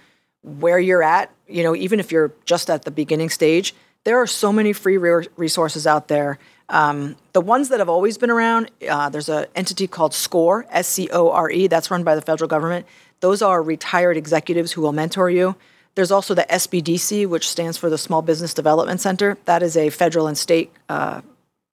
where 0.45 0.78
you're 0.78 1.03
at. 1.03 1.30
You 1.49 1.62
know, 1.62 1.74
even 1.74 1.99
if 2.01 2.12
you're 2.12 2.32
just 2.45 2.70
at 2.70 2.84
the 2.84 2.90
beginning 2.90 3.30
stage, 3.30 3.74
there 4.05 4.20
are 4.20 4.26
so 4.26 4.53
many 4.53 4.72
free 4.72 4.99
resources 4.99 5.86
out 5.86 6.09
there 6.09 6.38
um, 6.68 7.16
the 7.32 7.40
ones 7.40 7.68
that 7.68 7.78
have 7.78 7.88
always 7.88 8.16
been 8.16 8.30
around, 8.30 8.70
uh, 8.88 9.09
there's 9.09 9.28
an 9.28 9.47
entity 9.55 9.86
called 9.86 10.14
SCORE, 10.14 10.66
S 10.70 10.88
C 10.88 11.09
O 11.12 11.30
R 11.30 11.51
E, 11.51 11.66
that's 11.66 11.90
run 11.90 12.05
by 12.05 12.14
the 12.14 12.22
federal 12.22 12.49
government. 12.49 12.86
Those 13.20 13.42
are 13.42 13.62
retired 13.62 14.16
executives 14.16 14.72
who 14.72 14.80
will 14.80 14.92
mentor 14.92 15.30
you. 15.30 15.57
There's 15.95 16.11
also 16.11 16.34
the 16.34 16.47
SBDC, 16.51 17.26
which 17.28 17.49
stands 17.49 17.76
for 17.76 17.88
the 17.88 17.99
Small 17.99 18.22
Business 18.22 18.55
Development 18.55 19.01
Center. 19.01 19.38
That 19.45 19.62
is 19.62 19.76
a 19.76 19.90
federal 19.90 20.26
and 20.26 20.36
state 20.36 20.72
uh, 20.88 21.20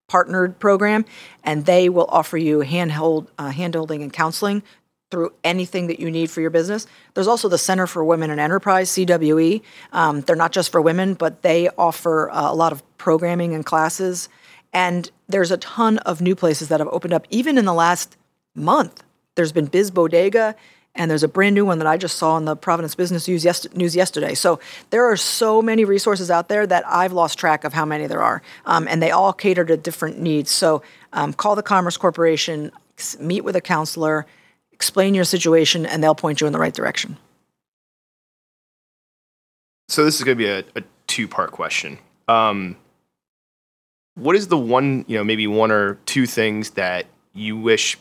partnered 0.08 0.60
program, 0.60 1.06
and 1.44 1.66
they 1.66 1.90
will 1.90 2.06
offer 2.10 2.38
you 2.38 2.60
handhold, 2.60 3.32
uh, 3.40 3.52
handholding 3.52 4.02
and 4.02 4.12
counseling 4.12 4.62
through 5.12 5.34
anything 5.44 5.88
that 5.88 6.00
you 6.00 6.10
need 6.10 6.32
for 6.32 6.42
your 6.42 6.50
business. 6.50 6.88
There's 7.14 7.28
also 7.28 7.50
the 7.50 7.58
Center 7.58 7.86
for 7.86 8.04
Women 8.04 8.32
in 8.32 8.40
Enterprise, 8.40 8.90
CWE. 8.90 9.62
Um, 9.92 10.22
they're 10.22 10.36
not 10.36 10.52
just 10.52 10.72
for 10.72 10.82
women, 10.82 11.14
but 11.14 11.42
they 11.42 11.70
offer 11.78 12.32
uh, 12.32 12.52
a 12.52 12.56
lot 12.56 12.72
of 12.72 12.82
programming 12.98 13.54
and 13.54 13.66
classes 13.66 14.30
and 14.74 15.12
there's 15.28 15.52
a 15.52 15.58
ton 15.58 15.98
of 16.00 16.22
new 16.22 16.36
places 16.36 16.70
that 16.70 16.80
have 16.80 16.90
opened 16.90 17.14
up, 17.14 17.26
even 17.30 17.58
in 17.58 17.66
the 17.66 17.74
last 17.74 18.18
month. 18.56 19.04
There's 19.36 19.52
been 19.52 19.66
Biz 19.66 19.92
Bodega, 19.92 20.56
and 20.96 21.10
there's 21.10 21.24
a 21.24 21.28
brand 21.28 21.56
new 21.56 21.66
one 21.66 21.78
that 21.80 21.88
I 21.88 21.98
just 21.98 22.18
saw 22.18 22.38
in 22.38 22.46
the 22.46 22.56
Providence 22.56 22.96
Business 22.96 23.28
News, 23.28 23.46
news 23.74 23.96
yesterday. 23.96 24.34
So 24.34 24.60
there 24.90 25.10
are 25.10 25.16
so 25.16 25.62
many 25.62 25.86
resources 25.86 26.30
out 26.30 26.50
there 26.50 26.68
that 26.68 26.86
I've 26.88 27.14
lost 27.14 27.38
track 27.38 27.64
of 27.64 27.74
how 27.74 27.86
many 27.86 28.08
there 28.08 28.22
are, 28.22 28.42
um, 28.66 28.88
and 28.88 29.02
they 29.02 29.12
all 29.12 29.34
cater 29.34 29.64
to 29.66 29.78
different 29.78 30.20
needs. 30.20 30.52
So 30.52 30.82
um, 31.14 31.34
call 31.34 31.56
the 31.56 31.64
Commerce 31.64 31.98
Corporation, 31.98 32.72
meet 33.20 33.42
with 33.42 33.56
a 33.56 33.62
counselor, 33.62 34.26
explain 34.82 35.14
your 35.14 35.26
situation, 35.26 35.86
and 35.86 36.02
they'll 36.02 36.16
point 36.16 36.42
you 36.42 36.48
in 36.48 36.54
the 36.54 36.60
right 36.60 36.74
direction. 36.74 37.16
So 39.90 40.04
this 40.04 40.16
is 40.16 40.24
going 40.24 40.36
to 40.38 40.44
be 40.44 40.50
a, 40.50 40.64
a 40.76 40.84
two-part 41.06 41.52
question. 41.52 42.00
Um, 42.28 42.78
what 44.16 44.36
is 44.36 44.48
the 44.48 44.58
one, 44.58 45.06
you 45.08 45.18
know, 45.18 45.24
maybe 45.24 45.46
one 45.46 45.70
or 45.70 46.00
two 46.06 46.26
things 46.26 46.72
that 46.72 47.06
you 47.34 47.58
wish 47.58 47.96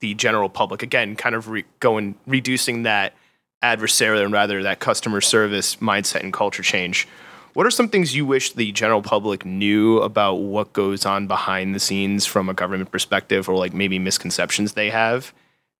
the 0.00 0.12
general 0.12 0.50
public, 0.50 0.82
again, 0.82 1.16
kind 1.16 1.34
of 1.34 1.48
re- 1.48 1.64
going 1.80 2.16
reducing 2.26 2.82
that 2.82 3.14
adversarial 3.62 4.22
and 4.22 4.32
rather 4.34 4.62
that 4.64 4.80
customer 4.80 5.22
service 5.22 5.76
mindset 5.76 6.20
and 6.20 6.32
culture 6.32 6.62
change? 6.62 7.08
What 7.54 7.66
are 7.66 7.70
some 7.70 7.88
things 7.88 8.14
you 8.14 8.26
wish 8.26 8.52
the 8.52 8.72
general 8.72 9.00
public 9.00 9.46
knew 9.46 9.98
about 10.00 10.34
what 10.34 10.72
goes 10.74 11.06
on 11.06 11.26
behind 11.26 11.74
the 11.74 11.80
scenes 11.80 12.26
from 12.26 12.48
a 12.48 12.54
government 12.54 12.90
perspective, 12.90 13.48
or 13.48 13.56
like 13.56 13.72
maybe 13.72 13.98
misconceptions 13.98 14.72
they 14.72 14.90
have? 14.90 15.32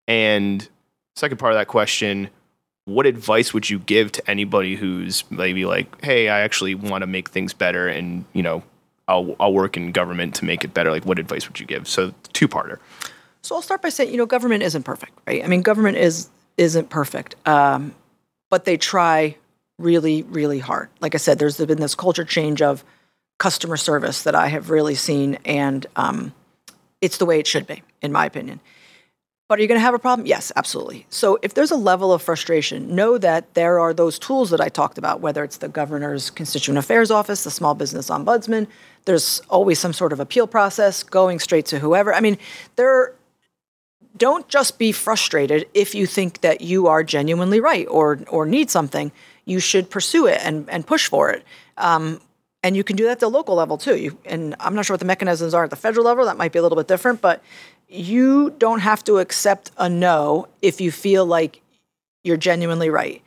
And 0.09 0.67
second 1.17 1.39
part 1.39 1.53
of 1.53 1.59
that 1.59 1.69
question, 1.69 2.29
what 2.85 3.07
advice 3.07 3.55
would 3.55 3.71
you 3.71 3.79
give 3.79 4.13
to 4.13 4.31
anybody 4.31 4.75
who's 4.77 5.25
maybe 5.31 5.65
like, 5.65 6.03
hey, 6.05 6.29
I 6.29 6.41
actually 6.41 6.75
want 6.75 7.03
to 7.03 7.07
make 7.07 7.31
things 7.31 7.53
better 7.53 7.89
and, 7.89 8.25
you 8.33 8.43
know, 8.43 8.63
I'll, 9.09 9.37
I'll 9.39 9.53
work 9.53 9.77
in 9.77 9.93
government 9.93 10.35
to 10.37 10.45
make 10.45 10.65
it 10.65 10.73
better. 10.73 10.91
Like, 10.91 11.05
what 11.05 11.19
advice 11.19 11.49
would 11.49 11.61
you 11.61 11.67
give? 11.67 11.87
So, 11.89 12.15
two 12.33 12.49
parter. 12.49 12.79
So 13.43 13.57
I'll 13.57 13.63
start 13.63 13.83
by 13.83 13.89
saying, 13.89 14.11
you 14.11 14.17
know, 14.17 14.27
government 14.27 14.63
isn't 14.63 14.85
perfect, 14.85 15.13
right? 15.27 15.45
I 15.45 15.49
mean, 15.49 15.63
government 15.63 15.99
is 15.99 16.29
isn't 16.57 16.91
perfect, 16.91 17.35
um, 17.47 17.95
but 18.51 18.65
they 18.65 18.77
try 18.77 19.37
really, 19.79 20.23
really 20.23 20.61
hard. 20.61 20.91
Like 21.01 21.15
I 21.15 21.19
said, 21.19 21.39
there's 21.39 21.57
been 21.57 21.81
this 21.81 21.95
culture 21.95 22.25
change 22.25 22.63
of 22.63 22.85
customer 23.39 23.77
service 23.77 24.23
that 24.23 24.35
I 24.35 24.47
have 24.49 24.71
really 24.71 24.95
seen, 24.95 25.39
and 25.45 25.85
um, 25.97 26.33
it's 27.01 27.17
the 27.17 27.27
way 27.27 27.41
it 27.41 27.47
should 27.47 27.67
be, 27.67 27.83
in 28.01 28.13
my 28.13 28.27
opinion. 28.27 28.61
But 29.53 29.59
are 29.59 29.63
you 29.65 29.69
going 29.69 29.81
to 29.81 29.85
have 29.85 29.93
a 29.93 29.99
problem? 29.99 30.27
Yes, 30.27 30.51
absolutely. 30.57 31.05
So 31.11 31.39
if 31.43 31.53
there's 31.53 31.71
a 31.71 31.77
level 31.77 32.11
of 32.11 32.23
frustration, 32.23 32.95
know 32.95 33.19
that 33.19 33.53
there 33.53 33.79
are 33.79 33.93
those 33.93 34.19
tools 34.19 34.49
that 34.49 34.63
I 34.63 34.71
talked 34.71 34.97
about, 34.97 35.21
whether 35.21 35.45
it's 35.45 35.59
the 35.59 35.69
governor's 35.69 36.31
constituent 36.31 36.79
affairs 36.79 37.11
office, 37.11 37.45
the 37.45 37.51
small 37.51 37.75
business 37.75 38.09
ombudsman, 38.09 38.67
there's 39.05 39.43
always 39.51 39.79
some 39.79 39.93
sort 39.93 40.15
of 40.15 40.21
appeal 40.21 40.47
process 40.47 41.03
going 41.03 41.39
straight 41.39 41.67
to 41.67 41.81
whoever. 41.81 42.15
I 42.15 42.21
mean, 42.21 42.39
there 42.77 43.13
don't 44.17 44.49
just 44.49 44.79
be 44.79 44.91
frustrated 44.91 45.69
if 45.75 45.95
you 45.95 46.07
think 46.07 46.41
that 46.41 46.63
you 46.63 46.87
are 46.87 47.05
genuinely 47.05 47.61
right 47.61 47.87
or 47.91 48.21
or 48.29 48.47
need 48.47 48.71
something. 48.71 49.13
You 49.45 49.61
should 49.61 49.91
pursue 49.91 50.29
it 50.29 50.41
and, 50.43 50.67
and 50.71 50.87
push 50.87 51.09
for 51.09 51.29
it. 51.29 51.45
Um, 51.77 52.23
and 52.63 52.77
you 52.77 52.85
can 52.85 52.97
do 52.97 53.05
that 53.05 53.13
at 53.13 53.21
the 53.21 53.29
local 53.29 53.57
level 53.57 53.77
too. 53.77 53.97
You, 53.97 54.19
and 54.25 54.55
I'm 54.61 54.75
not 54.75 54.87
sure 54.87 54.95
what 54.95 55.01
the 55.01 55.07
mechanisms 55.07 55.53
are 55.53 55.65
at 55.65 55.71
the 55.71 55.77
federal 55.77 56.07
level. 56.07 56.25
That 56.25 56.37
might 56.37 56.53
be 56.53 56.59
a 56.59 56.63
little 56.63 56.77
bit 56.77 56.87
different, 56.87 57.21
but 57.21 57.43
you 57.93 58.55
don't 58.59 58.81
have 58.81 59.05
to 59.05 59.19
accept 59.19 59.71
a 59.77 59.89
no 59.89 60.49
if 60.63 60.81
you 60.81 60.91
feel 60.91 61.27
like 61.27 61.61
you're 62.25 62.37
genuinely 62.37 62.91
right. 62.91 63.23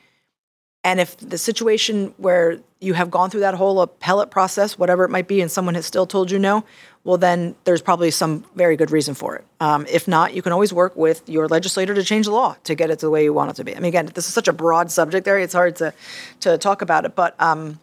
And 0.83 0.99
if 0.99 1.17
the 1.17 1.37
situation 1.37 2.13
where 2.17 2.59
you 2.79 2.93
have 2.93 3.09
gone 3.09 3.31
through 3.31 3.39
that 3.39 3.55
whole 3.55 3.81
appellate 3.81 4.29
process, 4.29 4.77
whatever 4.77 5.03
it 5.03 5.09
might 5.09 5.27
be, 5.27 5.41
and 5.41 5.51
someone 5.51 5.73
has 5.73 5.85
still 5.85 6.05
told 6.05 6.29
you 6.29 6.37
no, 6.37 6.63
well, 7.03 7.17
then 7.17 7.55
there's 7.63 7.81
probably 7.81 8.11
some 8.11 8.45
very 8.55 8.75
good 8.75 8.91
reason 8.91 9.15
for 9.15 9.35
it. 9.35 9.45
Um, 9.59 9.85
if 9.89 10.07
not, 10.07 10.33
you 10.33 10.41
can 10.41 10.51
always 10.51 10.71
work 10.71 10.95
with 10.95 11.27
your 11.27 11.47
legislator 11.47 11.95
to 11.95 12.03
change 12.03 12.25
the 12.25 12.31
law 12.31 12.55
to 12.63 12.75
get 12.75 12.91
it 12.91 12.99
to 12.99 13.07
the 13.07 13.09
way 13.09 13.23
you 13.23 13.33
want 13.33 13.51
it 13.51 13.55
to 13.55 13.63
be. 13.63 13.75
I 13.75 13.79
mean, 13.79 13.89
again, 13.89 14.11
this 14.13 14.27
is 14.27 14.33
such 14.33 14.47
a 14.47 14.53
broad 14.53 14.91
subject 14.91 15.27
area; 15.27 15.43
it's 15.43 15.53
hard 15.53 15.75
to 15.77 15.93
to 16.41 16.57
talk 16.57 16.83
about 16.83 17.05
it. 17.05 17.15
But 17.15 17.39
um, 17.39 17.79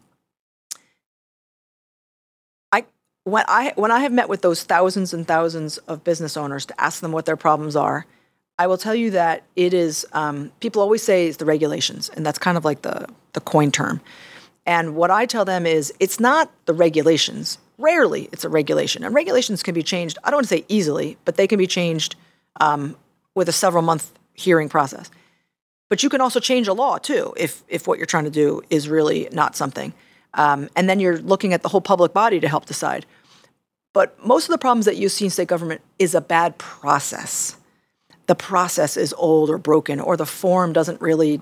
when 3.24 3.44
I 3.48 3.72
when 3.76 3.90
I 3.90 4.00
have 4.00 4.12
met 4.12 4.28
with 4.28 4.42
those 4.42 4.62
thousands 4.64 5.14
and 5.14 5.26
thousands 5.26 5.78
of 5.78 6.04
business 6.04 6.36
owners 6.36 6.66
to 6.66 6.80
ask 6.80 7.00
them 7.00 7.12
what 7.12 7.26
their 7.26 7.36
problems 7.36 7.76
are, 7.76 8.06
I 8.58 8.66
will 8.66 8.78
tell 8.78 8.94
you 8.94 9.10
that 9.10 9.44
it 9.56 9.74
is. 9.74 10.06
Um, 10.12 10.52
people 10.60 10.82
always 10.82 11.02
say 11.02 11.26
it's 11.26 11.36
the 11.36 11.44
regulations, 11.44 12.08
and 12.10 12.26
that's 12.26 12.38
kind 12.38 12.56
of 12.56 12.64
like 12.64 12.82
the 12.82 13.06
the 13.32 13.40
coin 13.40 13.70
term. 13.70 14.00
And 14.64 14.94
what 14.94 15.10
I 15.10 15.26
tell 15.26 15.44
them 15.44 15.66
is, 15.66 15.92
it's 15.98 16.20
not 16.20 16.50
the 16.66 16.74
regulations. 16.74 17.58
Rarely 17.78 18.28
it's 18.32 18.44
a 18.44 18.48
regulation. 18.48 19.02
And 19.02 19.14
regulations 19.14 19.62
can 19.62 19.74
be 19.74 19.82
changed, 19.82 20.18
I 20.22 20.30
don't 20.30 20.38
want 20.38 20.48
to 20.48 20.56
say 20.56 20.64
easily, 20.68 21.16
but 21.24 21.36
they 21.36 21.48
can 21.48 21.58
be 21.58 21.66
changed 21.66 22.14
um, 22.60 22.96
with 23.34 23.48
a 23.48 23.52
several 23.52 23.82
month 23.82 24.12
hearing 24.34 24.68
process. 24.68 25.10
But 25.90 26.02
you 26.02 26.08
can 26.08 26.20
also 26.20 26.38
change 26.38 26.68
a 26.68 26.72
law 26.72 26.98
too 26.98 27.34
if, 27.36 27.64
if 27.68 27.88
what 27.88 27.98
you're 27.98 28.06
trying 28.06 28.24
to 28.24 28.30
do 28.30 28.62
is 28.70 28.88
really 28.88 29.28
not 29.32 29.56
something. 29.56 29.92
Um, 30.34 30.68
and 30.76 30.88
then 30.88 31.00
you're 31.00 31.18
looking 31.18 31.52
at 31.52 31.62
the 31.62 31.68
whole 31.68 31.80
public 31.80 32.12
body 32.12 32.40
to 32.40 32.48
help 32.48 32.66
decide. 32.66 33.06
But 33.92 34.24
most 34.24 34.44
of 34.44 34.50
the 34.50 34.58
problems 34.58 34.86
that 34.86 34.96
you 34.96 35.08
see 35.08 35.26
in 35.26 35.30
state 35.30 35.48
government 35.48 35.82
is 35.98 36.14
a 36.14 36.20
bad 36.20 36.56
process. 36.58 37.56
The 38.26 38.34
process 38.34 38.96
is 38.96 39.12
old 39.14 39.50
or 39.50 39.58
broken, 39.58 40.00
or 40.00 40.16
the 40.16 40.26
form 40.26 40.72
doesn't 40.72 41.00
really 41.00 41.40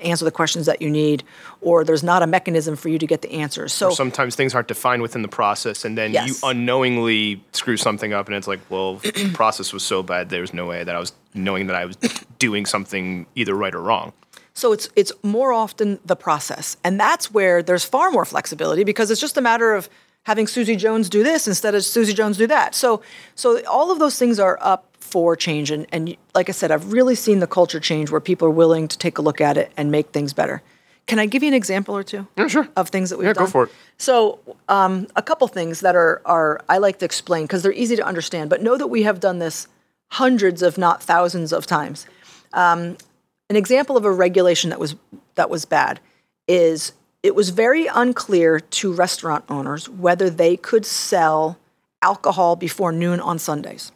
answer 0.00 0.24
the 0.24 0.30
questions 0.30 0.66
that 0.66 0.80
you 0.80 0.88
need, 0.88 1.24
or 1.60 1.82
there's 1.82 2.04
not 2.04 2.22
a 2.22 2.26
mechanism 2.26 2.76
for 2.76 2.88
you 2.88 2.98
to 2.98 3.06
get 3.06 3.22
the 3.22 3.32
answers. 3.32 3.72
So 3.72 3.90
Sometimes 3.90 4.36
things 4.36 4.54
aren't 4.54 4.68
defined 4.68 5.02
within 5.02 5.22
the 5.22 5.28
process, 5.28 5.84
and 5.84 5.98
then 5.98 6.12
Yes. 6.12 6.28
you 6.28 6.48
unknowingly 6.48 7.42
screw 7.52 7.76
something 7.76 8.12
up, 8.12 8.26
and 8.28 8.36
it's 8.36 8.46
like, 8.46 8.60
well, 8.68 8.94
the 8.96 9.32
process 9.34 9.72
was 9.72 9.82
so 9.82 10.04
bad, 10.04 10.28
there 10.30 10.40
was 10.40 10.54
no 10.54 10.66
way 10.66 10.84
that 10.84 10.94
I 10.94 11.00
was 11.00 11.12
knowing 11.34 11.66
that 11.66 11.74
I 11.74 11.84
was 11.84 11.96
doing 12.38 12.64
something 12.64 13.26
either 13.34 13.54
right 13.54 13.74
or 13.74 13.80
wrong. 13.82 14.12
So 14.58 14.72
it's 14.72 14.88
it's 14.96 15.12
more 15.22 15.52
often 15.52 16.00
the 16.04 16.16
process, 16.16 16.76
and 16.82 16.98
that's 16.98 17.30
where 17.30 17.62
there's 17.62 17.84
far 17.84 18.10
more 18.10 18.24
flexibility 18.24 18.82
because 18.82 19.08
it's 19.12 19.20
just 19.20 19.36
a 19.36 19.40
matter 19.40 19.72
of 19.72 19.88
having 20.24 20.48
Susie 20.48 20.74
Jones 20.74 21.08
do 21.08 21.22
this 21.22 21.46
instead 21.46 21.76
of 21.76 21.84
Susie 21.84 22.12
Jones 22.12 22.36
do 22.36 22.48
that. 22.48 22.74
So 22.74 23.00
so 23.36 23.64
all 23.66 23.92
of 23.92 24.00
those 24.00 24.18
things 24.18 24.40
are 24.40 24.58
up 24.60 24.82
for 24.98 25.36
change, 25.36 25.70
and 25.70 25.86
and 25.92 26.16
like 26.34 26.48
I 26.48 26.52
said, 26.52 26.72
I've 26.72 26.92
really 26.92 27.14
seen 27.14 27.38
the 27.38 27.46
culture 27.46 27.78
change 27.78 28.10
where 28.10 28.20
people 28.20 28.48
are 28.48 28.56
willing 28.62 28.88
to 28.88 28.98
take 28.98 29.16
a 29.18 29.22
look 29.22 29.40
at 29.40 29.56
it 29.56 29.70
and 29.76 29.92
make 29.92 30.08
things 30.10 30.32
better. 30.32 30.60
Can 31.06 31.20
I 31.20 31.26
give 31.26 31.44
you 31.44 31.48
an 31.48 31.54
example 31.54 31.96
or 31.96 32.02
two? 32.02 32.26
Yeah, 32.36 32.48
sure. 32.48 32.68
Of 32.76 32.88
things 32.88 33.10
that 33.10 33.16
we've 33.16 33.28
Yeah, 33.28 33.34
done. 33.34 33.44
go 33.44 33.50
for 33.50 33.64
it. 33.66 33.70
So, 33.96 34.40
um, 34.68 35.06
a 35.14 35.22
couple 35.22 35.46
things 35.46 35.80
that 35.80 35.94
are 35.94 36.20
are 36.24 36.60
I 36.68 36.78
like 36.78 36.98
to 36.98 37.04
explain 37.04 37.44
because 37.44 37.62
they're 37.62 37.80
easy 37.84 37.94
to 37.94 38.04
understand, 38.04 38.50
but 38.50 38.60
know 38.60 38.76
that 38.76 38.88
we 38.88 39.04
have 39.04 39.20
done 39.20 39.38
this 39.38 39.68
hundreds, 40.08 40.62
if 40.62 40.76
not 40.76 41.00
thousands, 41.00 41.52
of 41.52 41.64
times. 41.64 42.06
Um, 42.52 42.96
an 43.50 43.56
example 43.56 43.96
of 43.96 44.04
a 44.04 44.12
regulation 44.12 44.70
that 44.70 44.80
was 44.80 44.96
that 45.34 45.50
was 45.50 45.64
bad 45.64 46.00
is 46.46 46.92
it 47.22 47.34
was 47.34 47.50
very 47.50 47.86
unclear 47.86 48.60
to 48.60 48.92
restaurant 48.92 49.44
owners 49.48 49.88
whether 49.88 50.30
they 50.30 50.56
could 50.56 50.86
sell 50.86 51.58
alcohol 52.02 52.56
before 52.56 52.92
noon 52.92 53.20
on 53.20 53.38
Sundays. 53.38 53.92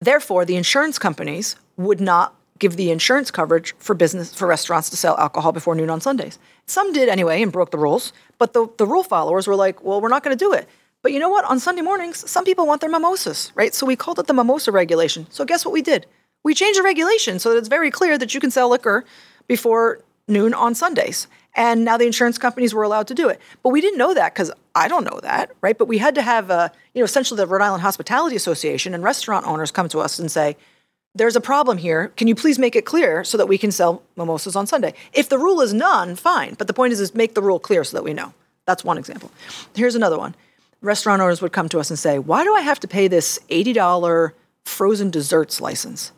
Therefore, 0.00 0.44
the 0.44 0.56
insurance 0.56 0.98
companies 0.98 1.56
would 1.76 2.00
not 2.00 2.34
give 2.58 2.76
the 2.76 2.90
insurance 2.90 3.30
coverage 3.30 3.74
for 3.78 3.94
business 3.94 4.32
for 4.34 4.46
restaurants 4.46 4.90
to 4.90 4.96
sell 4.96 5.16
alcohol 5.18 5.52
before 5.52 5.74
noon 5.74 5.90
on 5.90 6.00
Sundays. 6.00 6.38
Some 6.66 6.92
did 6.92 7.08
anyway 7.08 7.42
and 7.42 7.50
broke 7.50 7.70
the 7.70 7.78
rules, 7.78 8.12
but 8.38 8.52
the, 8.52 8.68
the 8.78 8.86
rule 8.86 9.02
followers 9.02 9.46
were 9.46 9.56
like, 9.56 9.82
well, 9.82 10.00
we're 10.00 10.08
not 10.08 10.22
going 10.22 10.36
to 10.36 10.44
do 10.44 10.52
it. 10.52 10.68
But 11.02 11.12
you 11.12 11.18
know 11.18 11.28
what? 11.28 11.44
On 11.44 11.58
Sunday 11.58 11.82
mornings, 11.82 12.30
some 12.30 12.44
people 12.44 12.66
want 12.66 12.80
their 12.80 12.90
mimosas, 12.90 13.50
right? 13.56 13.74
So 13.74 13.84
we 13.84 13.96
called 13.96 14.20
it 14.20 14.28
the 14.28 14.34
mimosa 14.34 14.70
regulation. 14.70 15.26
So 15.30 15.44
guess 15.44 15.64
what 15.64 15.72
we 15.72 15.82
did? 15.82 16.06
We 16.44 16.54
changed 16.54 16.78
the 16.78 16.82
regulation 16.82 17.38
so 17.38 17.50
that 17.50 17.58
it's 17.58 17.68
very 17.68 17.90
clear 17.90 18.18
that 18.18 18.34
you 18.34 18.40
can 18.40 18.50
sell 18.50 18.68
liquor 18.68 19.04
before 19.46 20.00
noon 20.28 20.54
on 20.54 20.74
Sundays. 20.74 21.26
And 21.54 21.84
now 21.84 21.96
the 21.96 22.06
insurance 22.06 22.38
companies 22.38 22.72
were 22.72 22.82
allowed 22.82 23.06
to 23.08 23.14
do 23.14 23.28
it. 23.28 23.40
But 23.62 23.70
we 23.70 23.80
didn't 23.80 23.98
know 23.98 24.14
that 24.14 24.34
because 24.34 24.50
I 24.74 24.88
don't 24.88 25.04
know 25.04 25.20
that, 25.22 25.50
right? 25.60 25.76
But 25.76 25.86
we 25.86 25.98
had 25.98 26.14
to 26.14 26.22
have, 26.22 26.50
uh, 26.50 26.70
you 26.94 27.00
know, 27.00 27.04
essentially 27.04 27.36
the 27.36 27.46
Rhode 27.46 27.62
Island 27.62 27.82
Hospitality 27.82 28.36
Association 28.36 28.94
and 28.94 29.04
restaurant 29.04 29.46
owners 29.46 29.70
come 29.70 29.88
to 29.90 29.98
us 29.98 30.18
and 30.18 30.30
say, 30.30 30.56
there's 31.14 31.36
a 31.36 31.42
problem 31.42 31.76
here. 31.76 32.08
Can 32.16 32.26
you 32.26 32.34
please 32.34 32.58
make 32.58 32.74
it 32.74 32.86
clear 32.86 33.22
so 33.22 33.36
that 33.36 33.46
we 33.46 33.58
can 33.58 33.70
sell 33.70 34.02
mimosas 34.16 34.56
on 34.56 34.66
Sunday? 34.66 34.94
If 35.12 35.28
the 35.28 35.38
rule 35.38 35.60
is 35.60 35.74
none, 35.74 36.16
fine. 36.16 36.54
But 36.54 36.68
the 36.68 36.72
point 36.72 36.94
is, 36.94 37.00
is 37.00 37.14
make 37.14 37.34
the 37.34 37.42
rule 37.42 37.58
clear 37.58 37.84
so 37.84 37.98
that 37.98 38.02
we 38.02 38.14
know. 38.14 38.32
That's 38.66 38.82
one 38.82 38.96
example. 38.96 39.30
Here's 39.74 39.94
another 39.94 40.16
one. 40.16 40.34
Restaurant 40.80 41.20
owners 41.20 41.42
would 41.42 41.52
come 41.52 41.68
to 41.68 41.78
us 41.78 41.90
and 41.90 41.98
say, 41.98 42.18
why 42.18 42.44
do 42.44 42.54
I 42.54 42.62
have 42.62 42.80
to 42.80 42.88
pay 42.88 43.08
this 43.08 43.38
$80 43.50 44.32
frozen 44.64 45.10
desserts 45.10 45.60
license? 45.60 46.12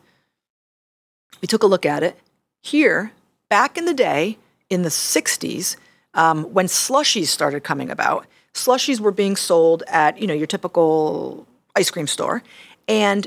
We 1.41 1.47
took 1.47 1.63
a 1.63 1.67
look 1.67 1.87
at 1.87 2.03
it. 2.03 2.19
Here, 2.63 3.13
back 3.49 3.77
in 3.77 3.85
the 3.85 3.95
day, 3.95 4.39
in 4.71 4.83
the 4.83 4.89
60s, 4.89 5.77
um, 6.15 6.45
when 6.55 6.67
slushies 6.67 7.27
started 7.27 7.65
coming 7.65 7.91
about, 7.91 8.27
slushies 8.55 9.01
were 9.01 9.11
being 9.13 9.37
sold 9.37 9.83
at, 9.89 10.19
you 10.21 10.27
know, 10.27 10.35
your 10.35 10.47
typical 10.47 11.47
ice 11.77 11.91
cream 11.91 12.07
store. 12.07 12.43
And 12.89 13.27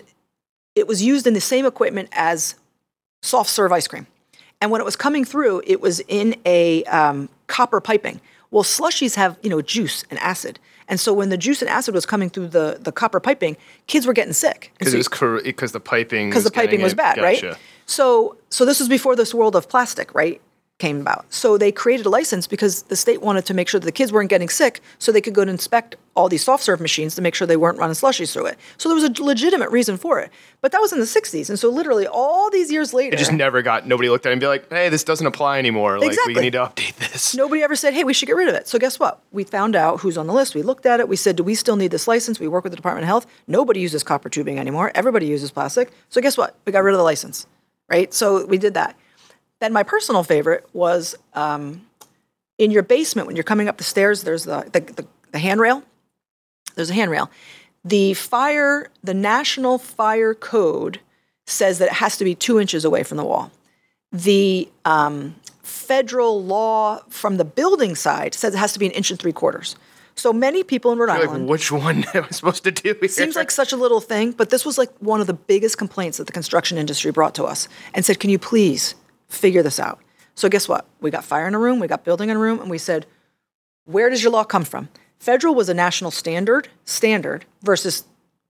it 0.75 0.87
was 0.87 1.01
used 1.03 1.27
in 1.27 1.33
the 1.33 1.41
same 1.41 1.65
equipment 1.65 2.09
as 2.13 2.55
soft 3.21 3.49
serve 3.49 3.71
ice 3.71 3.87
cream. 3.87 4.07
And 4.61 4.71
when 4.71 4.81
it 4.81 4.85
was 4.85 4.95
coming 4.95 5.23
through, 5.23 5.61
it 5.67 5.81
was 5.81 5.99
in 6.07 6.35
a 6.45 6.83
um, 6.85 7.29
copper 7.47 7.79
piping. 7.79 8.21
Well, 8.49 8.63
slushies 8.63 9.15
have 9.15 9.37
you 9.43 9.49
know 9.49 9.61
juice 9.61 10.03
and 10.09 10.17
acid, 10.19 10.57
and 10.87 10.99
so 10.99 11.13
when 11.13 11.29
the 11.29 11.37
juice 11.37 11.61
and 11.61 11.69
acid 11.69 11.93
was 11.93 12.05
coming 12.05 12.29
through 12.29 12.47
the, 12.47 12.77
the 12.79 12.91
copper 12.93 13.19
piping, 13.19 13.57
kids 13.87 14.07
were 14.07 14.13
getting 14.13 14.33
sick. 14.33 14.71
Because 14.77 14.93
so- 14.93 14.95
it 14.95 14.99
was 14.99 15.07
cor- 15.09 15.41
because 15.43 15.73
the 15.73 15.79
piping 15.79 16.29
because 16.29 16.43
the 16.43 16.47
was 16.47 16.55
piping 16.55 16.81
was 16.81 16.93
it. 16.93 16.95
bad, 16.95 17.17
Gotcha. 17.17 17.47
right? 17.49 17.57
So, 17.87 18.37
so 18.49 18.65
this 18.65 18.79
was 18.79 18.87
before 18.89 19.15
this 19.15 19.33
world 19.33 19.55
of 19.55 19.67
plastic, 19.69 20.13
right, 20.13 20.39
came 20.77 21.01
about. 21.01 21.25
So 21.33 21.57
they 21.57 21.71
created 21.71 22.05
a 22.05 22.09
license 22.09 22.45
because 22.45 22.83
the 22.83 22.95
state 22.95 23.19
wanted 23.21 23.45
to 23.47 23.53
make 23.55 23.67
sure 23.67 23.79
that 23.79 23.85
the 23.85 23.91
kids 23.91 24.11
weren't 24.11 24.29
getting 24.29 24.49
sick, 24.49 24.81
so 24.99 25.11
they 25.11 25.21
could 25.21 25.33
go 25.33 25.41
and 25.41 25.49
inspect 25.49 25.95
all 26.15 26.29
these 26.29 26.43
soft 26.43 26.63
serve 26.63 26.79
machines 26.79 27.15
to 27.15 27.21
make 27.21 27.33
sure 27.33 27.47
they 27.47 27.57
weren't 27.57 27.79
running 27.79 27.95
slushies 27.95 28.31
through 28.31 28.45
it. 28.45 28.57
So 28.77 28.87
there 28.89 28.95
was 28.95 29.03
a 29.03 29.23
legitimate 29.23 29.71
reason 29.71 29.97
for 29.97 30.19
it. 30.19 30.29
But 30.61 30.71
that 30.73 30.81
was 30.81 30.91
in 30.93 30.99
the 30.99 31.05
'60s, 31.05 31.49
and 31.49 31.57
so 31.57 31.69
literally 31.69 32.05
all 32.05 32.51
these 32.51 32.71
years 32.71 32.93
later, 32.93 33.15
It 33.15 33.19
just 33.19 33.31
never 33.31 33.63
got. 33.63 33.87
Nobody 33.87 34.09
looked 34.09 34.25
at 34.27 34.29
it 34.29 34.33
and 34.33 34.41
be 34.41 34.47
like, 34.47 34.69
"Hey, 34.69 34.89
this 34.89 35.03
doesn't 35.03 35.25
apply 35.25 35.57
anymore. 35.57 35.97
Like, 35.99 36.09
Exactly. 36.09 36.35
we 36.35 36.41
need 36.41 36.53
to 36.53 36.59
update 36.59 36.95
this." 36.97 37.33
Nobody 37.35 37.63
ever 37.63 37.75
said, 37.75 37.93
hey, 37.95 38.03
we 38.03 38.13
should 38.13 38.27
get 38.27 38.35
rid 38.35 38.47
of 38.49 38.53
it. 38.53 38.67
So 38.67 38.77
guess 38.77 38.99
what? 38.99 39.21
We 39.31 39.45
found 39.45 39.75
out 39.75 40.01
who's 40.01 40.17
on 40.17 40.27
the 40.27 40.33
list. 40.33 40.53
We 40.53 40.61
looked 40.61 40.85
at 40.85 40.99
it. 40.99 41.07
We 41.07 41.15
said, 41.15 41.35
do 41.37 41.43
we 41.43 41.55
still 41.55 41.75
need 41.75 41.89
this 41.91 42.07
license? 42.07 42.39
We 42.39 42.47
work 42.47 42.63
with 42.63 42.71
the 42.71 42.77
Department 42.77 43.03
of 43.03 43.07
Health. 43.07 43.25
Nobody 43.47 43.79
uses 43.79 44.03
copper 44.03 44.29
tubing 44.29 44.59
anymore. 44.59 44.91
Everybody 44.93 45.25
uses 45.25 45.49
plastic. 45.49 45.91
So 46.09 46.21
guess 46.21 46.37
what? 46.37 46.55
We 46.65 46.71
got 46.71 46.83
rid 46.83 46.93
of 46.93 46.99
the 46.99 47.03
license, 47.03 47.47
right? 47.89 48.13
So 48.13 48.45
we 48.45 48.57
did 48.57 48.73
that. 48.75 48.95
Then 49.59 49.73
my 49.73 49.83
personal 49.83 50.23
favorite 50.23 50.67
was 50.73 51.15
um, 51.33 51.87
in 52.57 52.71
your 52.71 52.83
basement 52.83 53.27
when 53.27 53.35
you're 53.35 53.43
coming 53.43 53.67
up 53.67 53.77
the 53.77 53.83
stairs. 53.83 54.23
There's 54.23 54.45
the 54.45 54.69
the, 54.71 54.79
the, 54.79 55.07
the 55.31 55.39
handrail. 55.39 55.83
There's 56.75 56.89
a 56.89 56.93
handrail. 56.93 57.29
The 57.83 58.13
fire, 58.13 58.87
the 59.03 59.13
National 59.13 59.77
Fire 59.77 60.33
Code 60.33 60.99
says 61.45 61.79
that 61.79 61.87
it 61.87 61.93
has 61.93 62.17
to 62.17 62.25
be 62.25 62.35
two 62.35 62.59
inches 62.59 62.83
away 62.83 63.03
from 63.03 63.17
the 63.17 63.23
wall 63.23 63.51
the 64.11 64.69
um, 64.85 65.35
federal 65.63 66.43
law 66.43 67.01
from 67.09 67.37
the 67.37 67.45
building 67.45 67.95
side 67.95 68.33
says 68.33 68.53
it 68.53 68.57
has 68.57 68.73
to 68.73 68.79
be 68.79 68.85
an 68.85 68.91
inch 68.93 69.11
and 69.11 69.19
three 69.19 69.33
quarters. 69.33 69.75
So 70.17 70.33
many 70.33 70.63
people 70.63 70.91
in 70.91 70.99
Rhode 70.99 71.09
Like, 71.09 71.29
Island 71.29 71.47
which 71.47 71.71
one 71.71 72.03
am 72.13 72.25
I 72.25 72.29
supposed 72.31 72.63
to 72.63 72.71
do? 72.71 72.95
Here? 72.99 73.09
seems 73.09 73.35
like 73.35 73.51
such 73.51 73.71
a 73.71 73.77
little 73.77 74.01
thing, 74.01 74.31
but 74.31 74.49
this 74.49 74.65
was 74.65 74.77
like 74.77 74.91
one 74.99 75.21
of 75.21 75.27
the 75.27 75.33
biggest 75.33 75.77
complaints 75.77 76.17
that 76.17 76.25
the 76.25 76.33
construction 76.33 76.77
industry 76.77 77.11
brought 77.11 77.35
to 77.35 77.43
us 77.43 77.67
and 77.93 78.03
said, 78.05 78.19
"Can 78.19 78.29
you 78.29 78.39
please 78.39 78.95
figure 79.29 79.63
this 79.63 79.79
out?" 79.79 79.99
So 80.35 80.49
guess 80.49 80.67
what? 80.67 80.85
We 81.01 81.11
got 81.11 81.23
fire 81.23 81.47
in 81.47 81.53
a 81.53 81.59
room, 81.59 81.79
we 81.79 81.87
got 81.87 82.03
building 82.03 82.29
in 82.29 82.37
a 82.37 82.39
room, 82.39 82.59
and 82.59 82.69
we 82.69 82.77
said, 82.77 83.05
"Where 83.85 84.09
does 84.09 84.23
your 84.23 84.31
law 84.31 84.43
come 84.43 84.65
from?" 84.65 84.89
Federal 85.19 85.55
was 85.55 85.69
a 85.69 85.73
national 85.73 86.11
standard, 86.11 86.67
standard 86.85 87.45
versus 87.61 88.03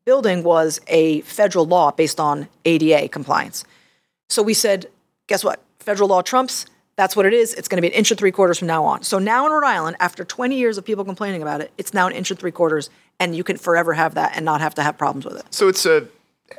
building 0.06 0.42
was 0.42 0.80
a 0.88 1.20
federal 1.22 1.66
law 1.66 1.92
based 1.92 2.20
on 2.20 2.48
ADA 2.64 3.10
compliance. 3.10 3.66
So 4.30 4.42
we 4.42 4.54
said, 4.54 4.88
guess 5.28 5.44
what? 5.44 5.62
Federal 5.80 6.10
law 6.10 6.22
trumps. 6.22 6.66
That's 6.98 7.16
what 7.16 7.28
it 7.28 7.34
is. 7.34 7.54
It's 7.54 7.68
going 7.68 7.78
to 7.78 7.82
be 7.82 7.94
an 7.94 7.94
inch 7.94 8.10
and 8.10 8.20
three 8.20 8.32
quarters 8.32 8.58
from 8.58 8.68
now 8.68 8.84
on. 8.84 9.04
So 9.04 9.20
now 9.20 9.46
in 9.46 9.52
Rhode 9.52 9.64
Island, 9.64 9.98
after 10.00 10.26
20 10.26 10.58
years 10.58 10.80
of 10.80 10.84
people 10.84 11.06
complaining 11.06 11.44
about 11.44 11.62
it, 11.62 11.72
it's 11.78 11.94
now 11.94 12.08
an 12.08 12.14
inch 12.14 12.32
and 12.32 12.40
three 12.40 12.52
quarters, 12.52 12.90
and 13.20 13.36
you 13.36 13.44
can 13.44 13.56
forever 13.56 13.94
have 13.94 14.16
that 14.16 14.36
and 14.36 14.44
not 14.44 14.62
have 14.62 14.74
to 14.76 14.84
have 14.84 14.98
problems 14.98 15.24
with 15.24 15.38
it. 15.38 15.46
So 15.52 15.68
it's 15.68 15.86
a, 15.86 16.08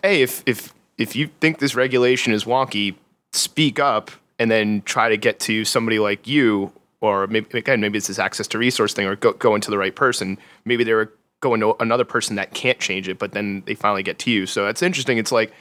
hey, 0.02 0.22
if 0.22 0.44
if 0.46 0.72
if 0.96 1.16
you 1.16 1.28
think 1.40 1.58
this 1.58 1.74
regulation 1.74 2.32
is 2.32 2.44
wonky, 2.44 2.94
speak 3.32 3.80
up 3.80 4.12
and 4.38 4.48
then 4.48 4.82
try 4.82 5.08
to 5.08 5.16
get 5.16 5.40
to 5.40 5.64
somebody 5.64 5.98
like 5.98 6.28
you, 6.28 6.70
or 7.00 7.26
maybe 7.26 7.58
again, 7.58 7.80
maybe 7.80 7.98
it's 7.98 8.06
this 8.06 8.20
access 8.20 8.46
to 8.48 8.58
resource 8.58 8.94
thing, 8.94 9.06
or 9.06 9.16
go 9.16 9.32
go 9.32 9.56
into 9.56 9.72
the 9.72 9.78
right 9.78 9.94
person. 9.94 10.38
Maybe 10.64 10.84
they're 10.84 11.10
going 11.40 11.58
to 11.60 11.74
another 11.80 12.04
person 12.04 12.36
that 12.36 12.54
can't 12.54 12.78
change 12.78 13.08
it, 13.08 13.18
but 13.18 13.32
then 13.32 13.64
they 13.66 13.74
finally 13.74 14.04
get 14.04 14.20
to 14.20 14.30
you. 14.30 14.46
So 14.46 14.64
that's 14.64 14.82
interesting. 14.82 15.18
It's 15.18 15.32
like. 15.32 15.52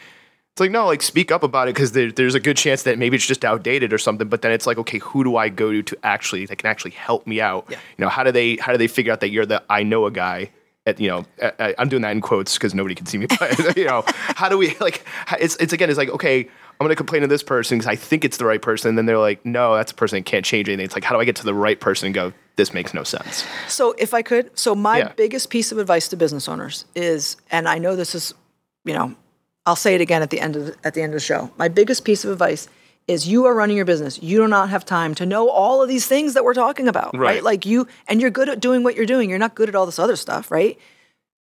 It's 0.58 0.60
like 0.60 0.72
no, 0.72 0.88
like 0.88 1.04
speak 1.04 1.32
up 1.32 1.44
about 1.44 1.68
it 1.68 1.76
because 1.76 1.92
there, 1.92 2.12
there's 2.12 2.34
a 2.34 2.40
good 2.40 2.58
chance 2.58 2.82
that 2.82 2.98
maybe 2.98 3.16
it's 3.16 3.28
just 3.28 3.46
outdated 3.46 3.94
or 3.94 4.00
something. 4.00 4.28
But 4.28 4.42
then 4.42 4.52
it's 4.52 4.66
like, 4.66 4.80
okay, 4.80 4.98
who 4.98 5.24
do 5.24 5.38
I 5.38 5.50
go 5.50 5.72
to 5.72 5.84
to 5.84 5.98
actually 6.02 6.48
that 6.48 6.56
can 6.58 6.68
actually 6.68 6.90
help 6.92 7.28
me 7.28 7.40
out? 7.40 7.68
Yeah. 7.70 7.78
You 7.96 8.06
know, 8.06 8.10
how 8.10 8.24
do 8.24 8.32
they 8.32 8.56
how 8.56 8.72
do 8.72 8.80
they 8.80 8.88
figure 8.88 9.14
out 9.14 9.20
that 9.20 9.30
you're 9.30 9.46
the 9.46 9.62
I 9.70 9.84
know 9.84 10.08
a 10.08 10.12
guy 10.12 10.50
at, 10.88 11.00
you 11.00 11.10
know, 11.10 11.26
I, 11.60 11.76
I'm 11.78 11.90
doing 11.90 12.02
that 12.02 12.12
in 12.12 12.22
quotes 12.22 12.56
because 12.56 12.74
nobody 12.74 12.96
can 12.96 13.06
see 13.06 13.20
me. 13.20 13.28
But 13.40 13.78
you 13.78 13.86
know, 13.86 14.02
how 14.08 14.50
do 14.50 14.58
we 14.58 14.76
like? 14.80 15.06
It's 15.40 15.56
it's 15.58 15.74
again, 15.74 15.92
it's 15.92 15.98
like 16.00 16.10
okay, 16.10 16.40
I'm 16.40 16.50
going 16.80 16.90
to 16.90 16.96
complain 16.96 17.22
to 17.22 17.28
this 17.28 17.44
person 17.44 17.78
because 17.78 17.88
I 17.92 17.96
think 17.96 18.26
it's 18.26 18.38
the 18.38 18.46
right 18.46 18.60
person. 18.60 18.90
And 18.90 18.98
then 18.98 19.06
they're 19.06 19.20
like, 19.20 19.46
no, 19.46 19.76
that's 19.76 19.92
a 19.92 19.96
person 19.96 20.18
that 20.18 20.26
can't 20.26 20.44
change 20.44 20.70
anything. 20.70 20.86
It's 20.86 20.96
like, 20.96 21.04
how 21.04 21.14
do 21.14 21.22
I 21.22 21.26
get 21.26 21.36
to 21.36 21.44
the 21.46 21.54
right 21.54 21.80
person 21.80 22.08
and 22.08 22.16
go? 22.16 22.34
This 22.56 22.74
makes 22.74 22.96
no 22.96 23.04
sense. 23.04 23.46
So 23.68 23.94
if 24.00 24.16
I 24.16 24.24
could, 24.24 24.58
so 24.58 24.74
my 24.74 24.98
Yeah. 24.98 25.14
biggest 25.16 25.52
piece 25.52 25.72
of 25.72 25.78
advice 25.78 26.08
to 26.08 26.18
business 26.18 26.50
owners 26.50 26.86
is, 26.96 27.38
and 27.52 27.70
I 27.70 27.78
know 27.78 27.96
this 27.96 28.16
is, 28.16 28.34
you 28.86 28.96
know, 28.96 29.14
I'll 29.68 29.76
say 29.76 29.94
it 29.94 30.02
again 30.02 30.22
at 30.22 30.30
the 30.30 30.40
end 30.40 30.56
of 30.56 30.66
the, 30.66 30.76
at 30.84 30.94
the 30.94 31.02
end 31.02 31.14
of 31.14 31.20
the 31.20 31.26
show. 31.26 31.52
My 31.58 31.68
biggest 31.68 32.06
piece 32.06 32.24
of 32.24 32.32
advice 32.32 32.70
is 33.08 33.28
you 33.28 33.46
are 33.46 33.54
running 33.54 33.76
your 33.76 33.86
business. 33.86 34.22
You 34.24 34.38
do 34.38 34.48
not 34.48 34.70
have 34.70 34.86
time 34.86 35.14
to 35.16 35.26
know 35.26 35.50
all 35.50 35.82
of 35.82 35.90
these 35.90 36.08
things 36.08 36.34
that 36.34 36.44
we're 36.46 36.54
talking 36.54 36.88
about, 36.88 37.14
right? 37.14 37.36
Right. 37.36 37.44
Like 37.44 37.66
you, 37.66 37.86
and 38.08 38.22
you're 38.22 38.30
good 38.30 38.48
at 38.48 38.62
doing 38.62 38.84
what 38.84 38.96
you're 38.96 39.06
doing. 39.06 39.30
You're 39.30 39.40
not 39.40 39.56
good 39.56 39.68
at 39.68 39.76
all 39.76 39.86
this 39.86 40.00
other 40.00 40.16
stuff, 40.16 40.50
right? 40.50 40.80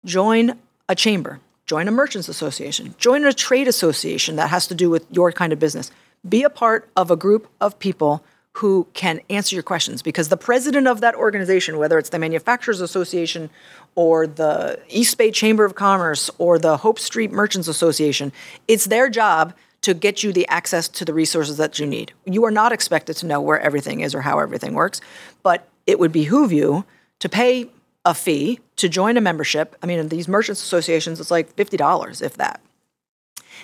Join 0.05 0.59
a 0.89 0.95
chamber, 0.95 1.39
join 1.65 1.87
a 1.87 1.91
merchants 1.91 2.27
association, 2.27 2.95
join 2.97 3.25
a 3.25 3.31
trade 3.33 3.67
association 3.67 4.35
that 4.35 4.49
has 4.49 4.67
to 4.67 4.75
do 4.75 4.89
with 4.89 5.05
your 5.09 5.31
kind 5.31 5.53
of 5.53 5.59
business. 5.59 5.89
Be 6.27 6.43
a 6.43 6.49
part 6.49 6.89
of 6.97 7.11
a 7.11 7.15
group 7.15 7.49
of 7.61 7.79
people 7.79 8.23
who 8.55 8.87
can 8.93 9.21
answer 9.29 9.55
your 9.55 9.63
questions 9.63 10.01
because 10.01 10.27
the 10.27 10.37
president 10.37 10.87
of 10.87 10.99
that 10.99 11.15
organization, 11.15 11.77
whether 11.77 11.97
it's 11.97 12.09
the 12.09 12.19
Manufacturers 12.19 12.81
Association 12.81 13.49
or 13.95 14.27
the 14.27 14.79
East 14.89 15.17
Bay 15.17 15.31
Chamber 15.31 15.65
of 15.65 15.75
Commerce 15.75 16.29
or 16.37 16.57
the 16.57 16.77
Hope 16.77 16.99
Street 16.99 17.31
Merchants 17.31 17.67
Association, 17.67 18.31
it's 18.67 18.85
their 18.85 19.09
job 19.09 19.53
to 19.81 19.93
get 19.93 20.23
you 20.23 20.31
the 20.31 20.47
access 20.47 20.87
to 20.87 21.05
the 21.05 21.13
resources 21.13 21.57
that 21.57 21.79
you 21.79 21.85
need. 21.85 22.13
You 22.25 22.45
are 22.45 22.51
not 22.51 22.71
expected 22.71 23.15
to 23.17 23.25
know 23.25 23.41
where 23.41 23.59
everything 23.59 24.01
is 24.01 24.13
or 24.13 24.21
how 24.21 24.39
everything 24.39 24.73
works, 24.73 25.01
but 25.43 25.67
it 25.87 25.99
would 25.99 26.11
behoove 26.11 26.51
you 26.51 26.85
to 27.19 27.27
pay 27.27 27.69
a 28.05 28.13
fee 28.13 28.59
to 28.77 28.89
join 28.89 29.17
a 29.17 29.21
membership. 29.21 29.75
I 29.81 29.87
mean, 29.87 29.99
in 29.99 30.09
these 30.09 30.27
merchants 30.27 30.61
associations, 30.61 31.19
it's 31.19 31.31
like 31.31 31.55
$50, 31.55 32.21
if 32.21 32.37
that 32.37 32.61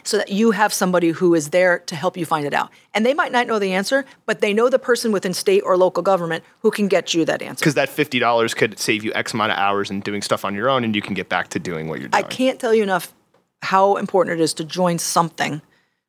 so 0.04 0.18
that 0.18 0.30
you 0.30 0.52
have 0.52 0.74
somebody 0.74 1.10
who 1.10 1.34
is 1.34 1.50
there 1.50 1.80
to 1.80 1.96
help 1.96 2.18
you 2.18 2.26
find 2.26 2.46
it 2.46 2.54
out. 2.54 2.70
And 2.94 3.06
they 3.06 3.14
might 3.14 3.32
not 3.32 3.48
know 3.48 3.60
the 3.60 3.74
answer, 3.74 4.06
but 4.26 4.42
they 4.42 4.54
know 4.54 4.70
the 4.70 4.80
person 4.80 5.12
within 5.12 5.34
state 5.34 5.62
or 5.62 5.78
local 5.78 6.04
government 6.04 6.44
who 6.62 6.72
can 6.72 6.88
get 6.88 7.14
you 7.14 7.26
that 7.26 7.42
answer. 7.42 7.62
Because 7.62 7.76
that 7.76 7.90
fifty 7.90 8.20
dollars 8.20 8.54
could 8.54 8.80
save 8.80 9.04
you 9.04 9.12
X 9.14 9.34
amount 9.34 9.52
of 9.52 9.58
hours 9.58 9.90
in 9.90 10.02
doing 10.02 10.22
stuff 10.22 10.46
on 10.46 10.56
your 10.56 10.70
own, 10.70 10.84
and 10.84 10.96
you 10.96 11.02
can 11.02 11.14
get 11.14 11.30
back 11.30 11.50
to 11.50 11.60
doing 11.60 11.88
what 11.88 12.00
you're 12.00 12.10
doing. 12.10 12.24
I 12.24 12.28
can't 12.28 12.60
tell 12.60 12.74
you 12.74 12.84
enough 12.84 13.14
how 13.62 13.96
important 13.96 14.40
it 14.40 14.44
is 14.44 14.54
to 14.56 14.64
join 14.64 15.00
something 15.00 15.62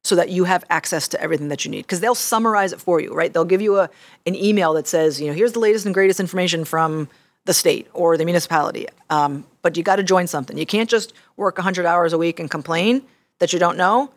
so 0.04 0.14
that 0.16 0.28
you 0.28 0.44
have 0.44 0.64
access 0.70 1.08
to 1.08 1.20
everything 1.20 1.48
that 1.48 1.64
you 1.64 1.70
need 1.70 1.82
because 1.82 2.00
they'll 2.00 2.14
summarize 2.14 2.72
it 2.72 2.80
for 2.80 3.00
you, 3.00 3.12
right? 3.12 3.32
They'll 3.32 3.44
give 3.44 3.62
you 3.62 3.78
a 3.78 3.90
an 4.26 4.34
email 4.34 4.74
that 4.74 4.86
says, 4.86 5.20
you 5.20 5.26
know, 5.26 5.34
here's 5.34 5.52
the 5.52 5.58
latest 5.58 5.86
and 5.86 5.94
greatest 5.94 6.20
information 6.20 6.64
from 6.64 7.08
the 7.44 7.54
state 7.54 7.88
or 7.94 8.16
the 8.16 8.24
municipality. 8.24 8.86
Um, 9.10 9.46
but 9.62 9.76
you 9.76 9.82
got 9.82 9.96
to 9.96 10.02
join 10.02 10.26
something. 10.26 10.56
You 10.56 10.66
can't 10.66 10.88
just 10.88 11.12
work 11.36 11.56
100 11.56 11.86
hours 11.86 12.12
a 12.12 12.18
week 12.18 12.38
and 12.38 12.50
complain 12.50 13.02
that 13.38 13.52
you 13.52 13.58
don't 13.58 13.76
know 13.76 14.10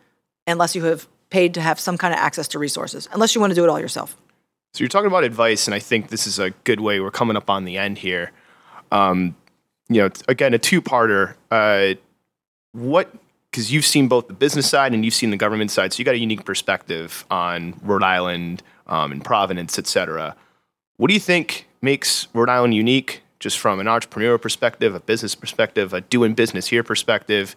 unless 0.46 0.74
you 0.74 0.84
have 0.84 1.08
paid 1.30 1.54
to 1.54 1.60
have 1.60 1.80
some 1.80 1.96
kind 1.96 2.12
of 2.12 2.20
access 2.20 2.48
to 2.48 2.58
resources, 2.58 3.08
unless 3.12 3.34
you 3.34 3.40
want 3.40 3.50
to 3.50 3.54
do 3.54 3.64
it 3.64 3.70
all 3.70 3.80
yourself. 3.80 4.16
So 4.74 4.80
you're 4.80 4.88
talking 4.88 5.06
about 5.06 5.24
advice, 5.24 5.66
and 5.66 5.74
I 5.74 5.78
think 5.78 6.08
this 6.08 6.26
is 6.26 6.38
a 6.38 6.50
good 6.64 6.80
way. 6.80 7.00
We're 7.00 7.10
coming 7.10 7.36
up 7.36 7.48
on 7.50 7.64
the 7.64 7.78
end 7.78 7.98
here. 7.98 8.32
Um, 8.90 9.36
you 9.88 10.02
know, 10.02 10.10
again, 10.28 10.54
a 10.54 10.58
two-parter. 10.58 11.34
Uh, 11.50 11.94
what? 12.72 13.12
Because 13.50 13.70
you've 13.70 13.84
seen 13.84 14.08
both 14.08 14.28
the 14.28 14.34
business 14.34 14.68
side 14.68 14.94
and 14.94 15.04
you've 15.04 15.12
seen 15.12 15.30
the 15.30 15.36
government 15.36 15.70
side, 15.70 15.92
so 15.92 15.98
you 15.98 16.06
got 16.06 16.14
a 16.14 16.18
unique 16.18 16.46
perspective 16.46 17.26
on 17.30 17.78
Rhode 17.82 18.02
Island 18.02 18.62
um, 18.86 19.12
and 19.12 19.22
Providence, 19.22 19.78
et 19.78 19.86
cetera. 19.86 20.34
What 20.96 21.08
do 21.08 21.14
you 21.14 21.20
think 21.20 21.66
makes 21.82 22.28
Rhode 22.32 22.48
Island 22.48 22.74
unique, 22.74 23.22
just 23.40 23.58
from 23.58 23.78
an 23.78 23.86
entrepreneurial 23.86 24.40
perspective, 24.40 24.94
a 24.94 25.00
business 25.00 25.34
perspective, 25.34 25.92
a 25.92 26.00
doing 26.00 26.32
business 26.32 26.68
here 26.68 26.82
perspective? 26.82 27.56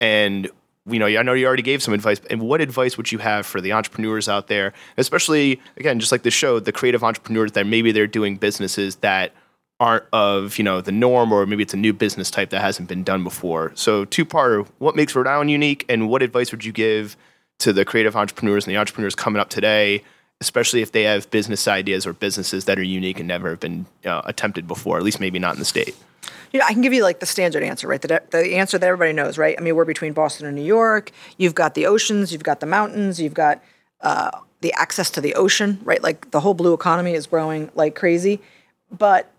And 0.00 0.50
you 0.90 0.98
know, 0.98 1.06
I 1.06 1.22
know 1.22 1.34
you 1.34 1.46
already 1.46 1.62
gave 1.62 1.82
some 1.82 1.94
advice. 1.94 2.20
And 2.30 2.42
what 2.42 2.60
advice 2.60 2.96
would 2.96 3.12
you 3.12 3.18
have 3.18 3.46
for 3.46 3.60
the 3.60 3.72
entrepreneurs 3.72 4.28
out 4.28 4.48
there, 4.48 4.72
especially 4.96 5.60
again, 5.76 6.00
just 6.00 6.12
like 6.12 6.22
the 6.22 6.30
show, 6.30 6.60
the 6.60 6.72
creative 6.72 7.04
entrepreneurs 7.04 7.52
that 7.52 7.66
maybe 7.66 7.92
they're 7.92 8.06
doing 8.06 8.36
businesses 8.36 8.96
that 8.96 9.32
aren't 9.80 10.04
of 10.12 10.58
you 10.58 10.64
know 10.64 10.80
the 10.80 10.92
norm, 10.92 11.32
or 11.32 11.46
maybe 11.46 11.62
it's 11.62 11.74
a 11.74 11.78
new 11.78 11.92
business 11.92 12.30
type 12.30 12.50
that 12.50 12.60
hasn't 12.60 12.88
been 12.88 13.04
done 13.04 13.22
before. 13.24 13.72
So, 13.74 14.04
two 14.04 14.24
part: 14.24 14.66
what 14.78 14.96
makes 14.96 15.14
Rhode 15.14 15.26
Island 15.26 15.50
unique, 15.50 15.84
and 15.88 16.08
what 16.08 16.22
advice 16.22 16.50
would 16.50 16.64
you 16.64 16.72
give 16.72 17.16
to 17.58 17.72
the 17.72 17.84
creative 17.84 18.16
entrepreneurs 18.16 18.66
and 18.66 18.74
the 18.74 18.78
entrepreneurs 18.78 19.14
coming 19.14 19.40
up 19.40 19.50
today? 19.50 20.02
Especially 20.40 20.82
if 20.82 20.92
they 20.92 21.02
have 21.02 21.28
business 21.32 21.66
ideas 21.66 22.06
or 22.06 22.12
businesses 22.12 22.66
that 22.66 22.78
are 22.78 22.82
unique 22.84 23.18
and 23.18 23.26
never 23.26 23.50
have 23.50 23.58
been 23.58 23.86
uh, 24.04 24.22
attempted 24.24 24.68
before, 24.68 24.96
at 24.96 25.02
least 25.02 25.18
maybe 25.18 25.40
not 25.40 25.54
in 25.54 25.58
the 25.58 25.64
state. 25.64 25.96
Know, 26.52 26.60
I 26.66 26.72
can 26.72 26.82
give 26.82 26.92
you 26.92 27.02
like 27.02 27.20
the 27.20 27.26
standard 27.26 27.62
answer, 27.62 27.86
right? 27.86 28.00
The, 28.00 28.22
the 28.30 28.56
answer 28.56 28.78
that 28.78 28.86
everybody 28.86 29.12
knows, 29.12 29.38
right? 29.38 29.54
I 29.58 29.62
mean, 29.62 29.76
we're 29.76 29.84
between 29.84 30.12
Boston 30.12 30.46
and 30.46 30.56
New 30.56 30.64
York. 30.64 31.10
You've 31.36 31.54
got 31.54 31.74
the 31.74 31.86
oceans, 31.86 32.32
you've 32.32 32.42
got 32.42 32.60
the 32.60 32.66
mountains, 32.66 33.20
you've 33.20 33.34
got 33.34 33.62
uh, 34.00 34.30
the 34.60 34.72
access 34.72 35.10
to 35.10 35.20
the 35.20 35.34
ocean, 35.34 35.80
right? 35.84 36.02
Like 36.02 36.30
the 36.30 36.40
whole 36.40 36.54
blue 36.54 36.72
economy 36.72 37.14
is 37.14 37.26
growing 37.26 37.70
like 37.74 37.94
crazy. 37.94 38.40
But 38.90 39.30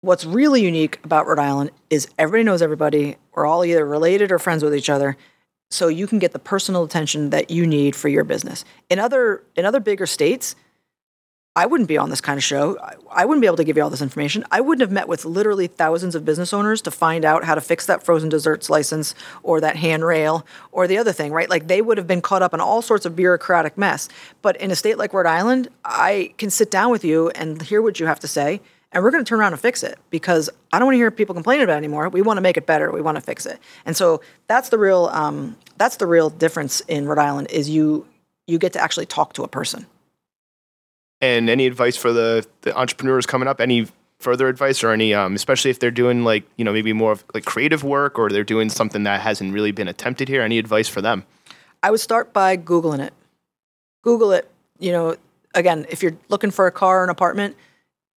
what's 0.00 0.24
really 0.24 0.62
unique 0.62 0.98
about 1.04 1.26
Rhode 1.26 1.38
Island 1.38 1.70
is 1.90 2.08
everybody 2.18 2.44
knows 2.44 2.62
everybody. 2.62 3.16
We're 3.32 3.46
all 3.46 3.64
either 3.64 3.86
related 3.86 4.32
or 4.32 4.38
friends 4.38 4.62
with 4.62 4.74
each 4.74 4.90
other. 4.90 5.16
So 5.70 5.88
you 5.88 6.06
can 6.06 6.18
get 6.18 6.32
the 6.32 6.38
personal 6.38 6.84
attention 6.84 7.30
that 7.30 7.50
you 7.50 7.66
need 7.66 7.96
for 7.96 8.08
your 8.08 8.24
business. 8.24 8.64
In 8.88 8.98
other 8.98 9.42
in 9.56 9.64
other 9.64 9.80
bigger 9.80 10.06
states, 10.06 10.54
I 11.56 11.64
wouldn't 11.64 11.88
be 11.88 11.96
on 11.96 12.10
this 12.10 12.20
kind 12.20 12.36
of 12.36 12.44
show. 12.44 12.76
I, 13.10 13.24
wouldn't 13.24 13.40
be 13.40 13.46
able 13.46 13.56
to 13.56 13.64
give 13.64 13.78
you 13.78 13.82
all 13.82 13.88
this 13.88 14.02
information. 14.02 14.44
I 14.50 14.60
wouldn't 14.60 14.82
have 14.82 14.92
met 14.92 15.08
with 15.08 15.24
literally 15.24 15.68
thousands 15.68 16.14
of 16.14 16.22
business 16.22 16.52
owners 16.52 16.82
to 16.82 16.90
find 16.90 17.24
out 17.24 17.44
how 17.44 17.54
to 17.54 17.62
fix 17.62 17.86
that 17.86 18.02
frozen 18.02 18.28
desserts 18.28 18.68
license 18.68 19.14
or 19.42 19.62
that 19.62 19.74
handrail 19.74 20.46
or 20.70 20.86
the 20.86 20.98
other 20.98 21.14
thing, 21.14 21.32
right? 21.32 21.48
Like 21.48 21.66
they 21.66 21.80
would 21.80 21.96
have 21.96 22.06
been 22.06 22.20
caught 22.20 22.42
up 22.42 22.52
in 22.52 22.60
all 22.60 22.82
sorts 22.82 23.06
of 23.06 23.16
bureaucratic 23.16 23.78
mess. 23.78 24.10
But 24.42 24.58
in 24.58 24.70
a 24.70 24.76
state 24.76 24.98
like 24.98 25.14
Rhode 25.14 25.24
Island, 25.26 25.68
I 25.82 26.34
can 26.36 26.50
sit 26.50 26.70
down 26.70 26.90
with 26.90 27.06
you 27.06 27.30
and 27.30 27.62
hear 27.62 27.80
what 27.80 27.98
you 27.98 28.04
have 28.04 28.20
to 28.20 28.28
say, 28.28 28.60
and 28.92 29.02
we're 29.02 29.10
going 29.10 29.24
to 29.24 29.28
turn 29.28 29.40
around 29.40 29.52
and 29.52 29.60
fix 29.60 29.82
it 29.82 29.98
because 30.10 30.50
I 30.72 30.78
don't 30.78 30.86
want 30.86 30.94
to 30.94 30.98
hear 30.98 31.10
people 31.10 31.34
complaining 31.34 31.64
about 31.64 31.74
it 31.74 31.78
anymore. 31.78 32.10
We 32.10 32.20
want 32.20 32.36
to 32.36 32.42
make 32.42 32.58
it 32.58 32.66
better. 32.66 32.92
We 32.92 33.00
want 33.00 33.16
to 33.16 33.22
fix 33.22 33.46
it. 33.46 33.58
And 33.86 33.96
so 33.96 34.20
that's 34.46 34.68
the 34.68 34.78
real 34.78 35.06
um, 35.06 35.56
that's 35.78 35.96
the 35.96 36.06
real 36.06 36.28
difference 36.28 36.80
in 36.80 37.08
Rhode 37.08 37.18
Island 37.18 37.48
is 37.50 37.70
you 37.70 38.06
you 38.46 38.58
get 38.58 38.74
to 38.74 38.78
actually 38.78 39.06
talk 39.06 39.32
to 39.34 39.42
a 39.42 39.48
person. 39.48 39.86
And 41.20 41.48
any 41.48 41.66
advice 41.66 41.96
for 41.96 42.12
the, 42.12 42.46
the 42.62 42.76
entrepreneurs 42.76 43.26
coming 43.26 43.48
up? 43.48 43.60
Any 43.60 43.88
further 44.18 44.48
advice 44.48 44.82
or 44.82 44.90
any, 44.90 45.14
um, 45.14 45.34
especially 45.34 45.70
if 45.70 45.78
they're 45.78 45.90
doing 45.90 46.24
like, 46.24 46.44
you 46.56 46.64
know, 46.64 46.72
maybe 46.72 46.92
more 46.92 47.12
of 47.12 47.24
like 47.34 47.44
creative 47.44 47.84
work 47.84 48.18
or 48.18 48.30
they're 48.30 48.44
doing 48.44 48.68
something 48.68 49.02
that 49.04 49.20
hasn't 49.20 49.52
really 49.52 49.72
been 49.72 49.88
attempted 49.88 50.28
here? 50.28 50.42
Any 50.42 50.58
advice 50.58 50.88
for 50.88 51.00
them? 51.00 51.24
I 51.82 51.90
would 51.90 52.00
start 52.00 52.32
by 52.32 52.56
Googling 52.56 53.00
it. 53.00 53.12
Google 54.02 54.32
it. 54.32 54.50
You 54.78 54.92
know, 54.92 55.16
again, 55.54 55.86
if 55.88 56.02
you're 56.02 56.16
looking 56.28 56.50
for 56.50 56.66
a 56.66 56.72
car 56.72 57.00
or 57.00 57.04
an 57.04 57.10
apartment, 57.10 57.56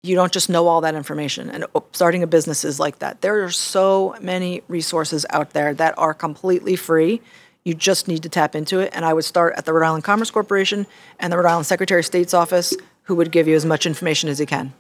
you 0.03 0.15
don't 0.15 0.31
just 0.31 0.49
know 0.49 0.67
all 0.67 0.81
that 0.81 0.95
information. 0.95 1.49
And 1.49 1.65
oh, 1.75 1.83
starting 1.91 2.23
a 2.23 2.27
business 2.27 2.63
is 2.63 2.79
like 2.79 2.99
that. 2.99 3.21
There 3.21 3.43
are 3.43 3.51
so 3.51 4.15
many 4.21 4.61
resources 4.67 5.25
out 5.29 5.51
there 5.51 5.73
that 5.73 5.93
are 5.97 6.13
completely 6.13 6.75
free. 6.75 7.21
You 7.65 7.73
just 7.73 8.07
need 8.07 8.23
to 8.23 8.29
tap 8.29 8.55
into 8.55 8.79
it. 8.79 8.91
And 8.93 9.03
I 9.03 9.13
would 9.13 9.25
start 9.25 9.55
at 9.57 9.65
the 9.65 9.73
Rhode 9.73 9.85
Island 9.85 10.03
Commerce 10.05 10.31
Corporation 10.31 10.87
and 11.19 11.33
the 11.33 11.37
Rhode 11.37 11.47
Island 11.49 11.65
Secretary 11.65 11.99
of 11.99 12.05
State's 12.05 12.33
office, 12.33 12.73
who 13.09 13.15
would 13.15 13.31
give 13.31 13.47
you 13.47 13.55
as 13.55 13.65
much 13.65 13.87
information 13.87 14.29
as 14.29 14.37
he 14.37 14.45
can. 14.45 14.71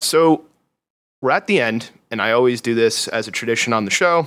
So 0.00 0.44
we're 1.22 1.30
at 1.30 1.46
the 1.46 1.60
end, 1.60 1.90
and 2.10 2.20
I 2.20 2.32
always 2.32 2.60
do 2.60 2.74
this 2.74 3.06
as 3.06 3.28
a 3.28 3.30
tradition 3.30 3.72
on 3.72 3.84
the 3.84 3.92
show. 3.92 4.26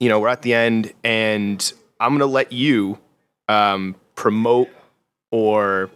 You 0.00 0.08
know, 0.08 0.18
we're 0.20 0.28
at 0.28 0.40
the 0.40 0.54
end, 0.54 0.94
and 1.04 1.70
I'm 2.00 2.12
going 2.12 2.20
to 2.20 2.26
let 2.26 2.50
you 2.50 2.98
um, 3.46 3.94
promote 4.14 4.70
or 5.30 5.90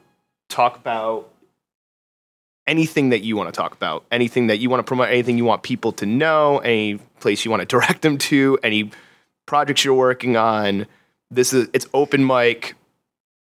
talk 0.51 0.77
about 0.77 1.33
anything 2.67 3.09
that 3.09 3.21
you 3.21 3.37
want 3.37 3.49
to 3.49 3.59
talk 3.59 3.73
about, 3.73 4.05
anything 4.13 4.49
that 4.49 4.59
you 4.59 4.69
want 4.69 4.81
to 4.81 4.85
promote, 4.85 5.09
anything 5.09 5.39
you 5.39 5.47
want 5.47 5.63
people 5.63 5.93
to 5.93 6.05
know, 6.05 6.59
any 6.59 6.99
place 7.21 7.43
you 7.43 7.51
want 7.51 7.63
to 7.63 7.67
direct 7.75 8.03
them 8.03 8.19
to, 8.19 8.59
any 8.63 8.91
projects 9.47 9.83
you're 9.83 9.95
working 9.95 10.37
on. 10.37 10.87
This 11.31 11.53
is 11.53 11.69
it's 11.73 11.87
open 11.95 12.27
mic. 12.27 12.75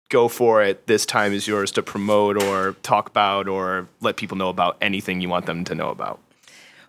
Go 0.08 0.28
for 0.28 0.62
it. 0.62 0.86
This 0.86 1.06
time 1.06 1.32
is 1.32 1.48
yours 1.48 1.70
to 1.72 1.82
promote 1.82 2.42
or 2.42 2.76
talk 2.82 3.08
about 3.08 3.48
or 3.48 3.88
let 4.00 4.16
people 4.16 4.36
know 4.36 4.50
about 4.50 4.76
anything 4.80 5.20
you 5.20 5.28
want 5.28 5.46
them 5.46 5.64
to 5.64 5.74
know 5.74 5.88
about. 5.88 6.20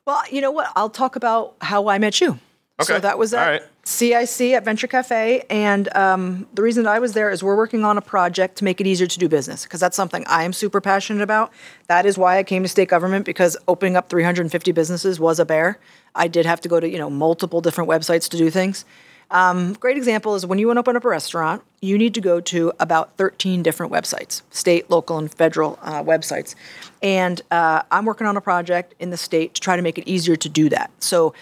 Well, 0.05 0.21
you 0.29 0.41
know 0.41 0.51
what? 0.51 0.71
I'll 0.75 0.89
talk 0.89 1.15
about 1.15 1.55
how 1.61 1.87
I 1.87 1.97
met 1.97 2.19
you. 2.19 2.37
Okay. 2.81 2.93
So 2.95 2.99
that 2.99 3.17
was 3.17 3.33
at 3.33 3.47
right. 3.47 3.61
CIC 3.85 4.53
at 4.53 4.65
Venture 4.65 4.87
Cafe. 4.87 5.45
And 5.49 5.95
um, 5.95 6.47
the 6.53 6.61
reason 6.61 6.85
I 6.87 6.99
was 6.99 7.13
there 7.13 7.29
is 7.29 7.43
we're 7.43 7.55
working 7.55 7.85
on 7.85 7.97
a 7.97 8.01
project 8.01 8.57
to 8.57 8.63
make 8.63 8.81
it 8.81 8.87
easier 8.87 9.07
to 9.07 9.19
do 9.19 9.29
business 9.29 9.63
because 9.63 9.79
that's 9.79 9.95
something 9.95 10.25
I 10.27 10.43
am 10.43 10.53
super 10.53 10.81
passionate 10.81 11.21
about. 11.21 11.53
That 11.87 12.05
is 12.05 12.17
why 12.17 12.39
I 12.39 12.43
came 12.43 12.63
to 12.63 12.69
state 12.69 12.89
government 12.89 13.25
because 13.25 13.55
opening 13.67 13.95
up 13.95 14.09
350 14.09 14.71
businesses 14.71 15.19
was 15.19 15.39
a 15.39 15.45
bear. 15.45 15.79
I 16.15 16.27
did 16.27 16.45
have 16.45 16.61
to 16.61 16.69
go 16.69 16.79
to 16.79 16.89
you 16.89 16.97
know 16.97 17.09
multiple 17.09 17.61
different 17.61 17.89
websites 17.89 18.27
to 18.29 18.37
do 18.37 18.49
things. 18.49 18.85
Um, 19.31 19.73
great 19.73 19.97
example 19.97 20.35
is 20.35 20.45
when 20.45 20.59
you 20.59 20.67
want 20.67 20.77
to 20.77 20.81
open 20.81 20.95
up 20.95 21.05
a 21.05 21.09
restaurant, 21.09 21.63
you 21.81 21.97
need 21.97 22.13
to 22.13 22.21
go 22.21 22.39
to 22.39 22.71
about 22.79 23.17
13 23.17 23.63
different 23.63 23.91
websites, 23.91 24.41
state, 24.51 24.89
local, 24.89 25.17
and 25.17 25.33
federal 25.33 25.79
uh, 25.81 26.03
websites. 26.03 26.55
And 27.01 27.41
uh, 27.51 27.83
I'm 27.91 28.05
working 28.05 28.27
on 28.27 28.37
a 28.37 28.41
project 28.41 28.95
in 28.99 29.09
the 29.09 29.17
state 29.17 29.55
to 29.55 29.61
try 29.61 29.75
to 29.75 29.81
make 29.81 29.97
it 29.97 30.07
easier 30.07 30.35
to 30.35 30.49
do 30.49 30.69
that. 30.69 30.91
So, 30.99 31.33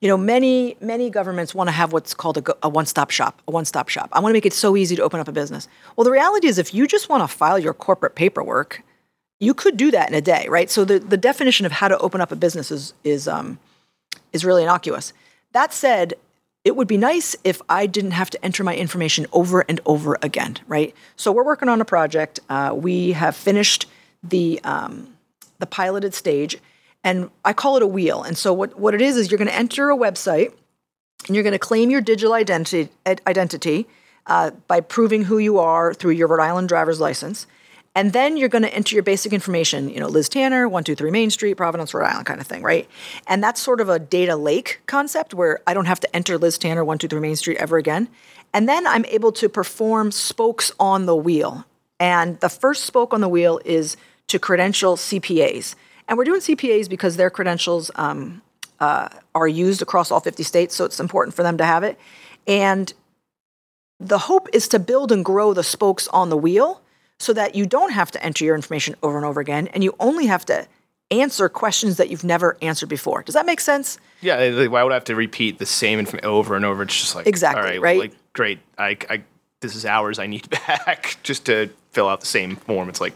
you 0.00 0.08
know, 0.08 0.16
many 0.16 0.76
many 0.80 1.08
governments 1.08 1.54
want 1.54 1.68
to 1.68 1.72
have 1.72 1.92
what's 1.92 2.12
called 2.12 2.38
a, 2.38 2.56
a 2.62 2.68
one-stop 2.68 3.10
shop. 3.10 3.40
A 3.48 3.50
one-stop 3.50 3.88
shop. 3.88 4.10
I 4.12 4.20
want 4.20 4.30
to 4.30 4.34
make 4.34 4.46
it 4.46 4.52
so 4.52 4.76
easy 4.76 4.96
to 4.96 5.02
open 5.02 5.20
up 5.20 5.28
a 5.28 5.32
business. 5.32 5.68
Well, 5.96 6.04
the 6.04 6.10
reality 6.10 6.48
is, 6.48 6.58
if 6.58 6.74
you 6.74 6.86
just 6.86 7.08
want 7.08 7.22
to 7.22 7.28
file 7.28 7.58
your 7.58 7.72
corporate 7.72 8.14
paperwork, 8.14 8.82
you 9.40 9.54
could 9.54 9.76
do 9.76 9.90
that 9.90 10.08
in 10.08 10.14
a 10.14 10.20
day, 10.20 10.46
right? 10.48 10.70
So 10.70 10.84
the, 10.84 10.98
the 10.98 11.16
definition 11.16 11.66
of 11.66 11.72
how 11.72 11.88
to 11.88 11.98
open 11.98 12.20
up 12.20 12.32
a 12.32 12.36
business 12.36 12.70
is 12.70 12.94
is 13.04 13.26
um, 13.26 13.58
is 14.32 14.44
really 14.44 14.62
innocuous. 14.62 15.12
That 15.52 15.72
said, 15.72 16.14
it 16.66 16.74
would 16.74 16.88
be 16.88 16.96
nice 16.96 17.36
if 17.44 17.62
I 17.68 17.86
didn't 17.86 18.10
have 18.10 18.28
to 18.30 18.44
enter 18.44 18.64
my 18.64 18.74
information 18.74 19.28
over 19.32 19.64
and 19.68 19.80
over 19.86 20.18
again, 20.20 20.58
right? 20.66 20.92
So 21.14 21.30
we're 21.30 21.44
working 21.44 21.68
on 21.68 21.80
a 21.80 21.84
project. 21.84 22.40
Uh, 22.48 22.74
we 22.76 23.12
have 23.12 23.36
finished 23.36 23.86
the 24.24 24.60
um, 24.64 25.16
the 25.60 25.66
piloted 25.66 26.12
stage, 26.12 26.58
and 27.04 27.30
I 27.44 27.52
call 27.52 27.76
it 27.76 27.84
a 27.84 27.86
wheel. 27.86 28.24
And 28.24 28.36
so 28.36 28.52
what 28.52 28.76
what 28.80 28.94
it 28.94 29.00
is 29.00 29.16
is 29.16 29.30
you're 29.30 29.38
going 29.38 29.46
to 29.46 29.54
enter 29.54 29.90
a 29.90 29.96
website, 29.96 30.54
and 31.28 31.36
you're 31.36 31.44
going 31.44 31.52
to 31.52 31.58
claim 31.60 31.88
your 31.88 32.00
digital 32.00 32.32
identity 32.32 32.90
identity 33.06 33.86
uh, 34.26 34.50
by 34.66 34.80
proving 34.80 35.22
who 35.22 35.38
you 35.38 35.60
are 35.60 35.94
through 35.94 36.14
your 36.14 36.26
Rhode 36.26 36.42
Island 36.42 36.68
driver's 36.68 36.98
license. 36.98 37.46
And 37.96 38.12
then 38.12 38.36
you're 38.36 38.50
going 38.50 38.62
to 38.62 38.74
enter 38.74 38.94
your 38.94 39.02
basic 39.02 39.32
information, 39.32 39.88
you 39.88 39.98
know, 39.98 40.06
Liz 40.06 40.28
Tanner, 40.28 40.68
123 40.68 41.10
Main 41.10 41.30
Street, 41.30 41.54
Providence, 41.54 41.94
Rhode 41.94 42.04
Island 42.04 42.26
kind 42.26 42.42
of 42.42 42.46
thing, 42.46 42.62
right? 42.62 42.86
And 43.26 43.42
that's 43.42 43.58
sort 43.58 43.80
of 43.80 43.88
a 43.88 43.98
data 43.98 44.36
lake 44.36 44.82
concept 44.84 45.32
where 45.32 45.60
I 45.66 45.72
don't 45.72 45.86
have 45.86 46.00
to 46.00 46.14
enter 46.14 46.36
Liz 46.36 46.58
Tanner, 46.58 46.84
123 46.84 47.18
Main 47.26 47.36
Street 47.36 47.56
ever 47.56 47.78
again. 47.78 48.08
And 48.52 48.68
then 48.68 48.86
I'm 48.86 49.06
able 49.06 49.32
to 49.32 49.48
perform 49.48 50.12
spokes 50.12 50.70
on 50.78 51.06
the 51.06 51.16
wheel. 51.16 51.64
And 51.98 52.38
the 52.40 52.50
first 52.50 52.84
spoke 52.84 53.14
on 53.14 53.22
the 53.22 53.30
wheel 53.30 53.60
is 53.64 53.96
to 54.26 54.38
credential 54.38 54.96
CPAs. 54.96 55.74
And 56.06 56.18
we're 56.18 56.24
doing 56.24 56.42
CPAs 56.42 56.90
because 56.90 57.16
their 57.16 57.30
credentials 57.30 57.90
um, 57.94 58.42
uh, 58.78 59.08
are 59.34 59.48
used 59.48 59.80
across 59.80 60.10
all 60.10 60.20
50 60.20 60.42
states, 60.42 60.74
so 60.74 60.84
it's 60.84 61.00
important 61.00 61.34
for 61.34 61.42
them 61.42 61.56
to 61.56 61.64
have 61.64 61.82
it. 61.82 61.98
And 62.46 62.92
the 63.98 64.18
hope 64.18 64.50
is 64.52 64.68
to 64.68 64.78
build 64.78 65.10
and 65.12 65.24
grow 65.24 65.54
the 65.54 65.64
spokes 65.64 66.08
on 66.08 66.28
the 66.28 66.36
wheel 66.36 66.82
so 67.18 67.32
that 67.32 67.54
you 67.54 67.66
don't 67.66 67.92
have 67.92 68.10
to 68.12 68.22
enter 68.22 68.44
your 68.44 68.54
information 68.54 68.94
over 69.02 69.16
and 69.16 69.26
over 69.26 69.40
again 69.40 69.68
and 69.68 69.82
you 69.82 69.94
only 70.00 70.26
have 70.26 70.44
to 70.46 70.66
answer 71.10 71.48
questions 71.48 71.96
that 71.98 72.10
you've 72.10 72.24
never 72.24 72.56
answered 72.62 72.88
before. 72.88 73.22
Does 73.22 73.34
that 73.34 73.46
make 73.46 73.60
sense? 73.60 73.98
Yeah, 74.20 74.36
like, 74.36 74.70
why 74.70 74.82
would 74.82 74.92
I 74.92 74.96
have 74.96 75.04
to 75.04 75.14
repeat 75.14 75.58
the 75.58 75.66
same 75.66 75.98
information 75.98 76.26
over 76.26 76.56
and 76.56 76.64
over? 76.64 76.82
It's 76.82 76.98
just 76.98 77.14
like 77.14 77.26
Exactly, 77.26 77.62
all 77.62 77.68
right, 77.68 77.80
right? 77.80 77.98
Like 77.98 78.12
great, 78.32 78.58
I, 78.76 78.96
I 79.08 79.22
this 79.60 79.74
is 79.74 79.86
hours 79.86 80.18
I 80.18 80.26
need 80.26 80.48
back 80.66 81.16
just 81.22 81.46
to 81.46 81.70
fill 81.92 82.08
out 82.08 82.20
the 82.20 82.26
same 82.26 82.56
form. 82.56 82.88
It's 82.88 83.00
like, 83.00 83.14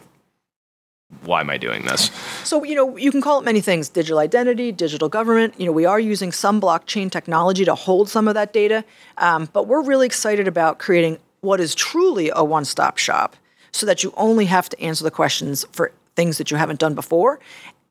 why 1.25 1.41
am 1.41 1.51
I 1.51 1.59
doing 1.59 1.85
this? 1.85 2.11
So, 2.45 2.63
you 2.63 2.77
know, 2.77 2.97
you 2.97 3.11
can 3.11 3.21
call 3.21 3.41
it 3.41 3.45
many 3.45 3.61
things 3.61 3.89
digital 3.89 4.21
identity, 4.21 4.71
digital 4.71 5.09
government. 5.09 5.55
You 5.59 5.67
know, 5.67 5.73
we 5.73 5.85
are 5.85 5.99
using 5.99 6.31
some 6.31 6.61
blockchain 6.61 7.11
technology 7.11 7.65
to 7.65 7.75
hold 7.75 8.09
some 8.09 8.29
of 8.29 8.35
that 8.35 8.53
data, 8.53 8.85
um, 9.19 9.49
but 9.53 9.67
we're 9.67 9.83
really 9.83 10.07
excited 10.07 10.47
about 10.47 10.79
creating 10.79 11.19
what 11.41 11.59
is 11.61 11.75
truly 11.75 12.31
a 12.35 12.45
one 12.45 12.65
stop 12.65 12.97
shop 12.97 13.35
so 13.73 13.87
that 13.87 14.03
you 14.03 14.13
only 14.17 14.47
have 14.47 14.69
to 14.69 14.81
answer 14.81 15.05
the 15.05 15.11
questions 15.11 15.65
for 15.73 15.93
things 16.17 16.39
that 16.39 16.51
you 16.51 16.57
haven't 16.57 16.81
done 16.81 16.95
before 16.95 17.41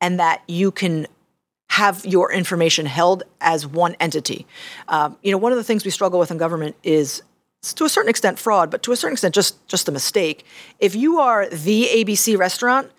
and 0.01 0.19
that 0.19 0.41
you 0.47 0.71
can 0.71 1.07
have 1.69 2.05
your 2.05 2.31
information 2.31 2.85
held 2.85 3.23
as 3.41 3.65
one 3.65 3.95
entity. 3.99 4.45
Um, 4.87 5.17
you 5.21 5.31
know, 5.31 5.37
one 5.37 5.51
of 5.51 5.57
the 5.57 5.63
things 5.63 5.85
we 5.85 5.91
struggle 5.91 6.19
with 6.19 6.31
in 6.31 6.37
government 6.37 6.75
is 6.83 7.21
to 7.75 7.85
a 7.85 7.89
certain 7.89 8.09
extent 8.09 8.39
fraud, 8.39 8.71
but 8.71 8.83
to 8.83 8.91
a 8.91 8.95
certain 8.95 9.13
extent 9.13 9.35
just 9.35 9.67
just 9.67 9.87
a 9.87 9.91
mistake. 9.91 10.45
If 10.79 10.95
you 10.95 11.19
are 11.19 11.47
the 11.49 11.87
ABC 11.91 12.37
restaurant, 12.37 12.91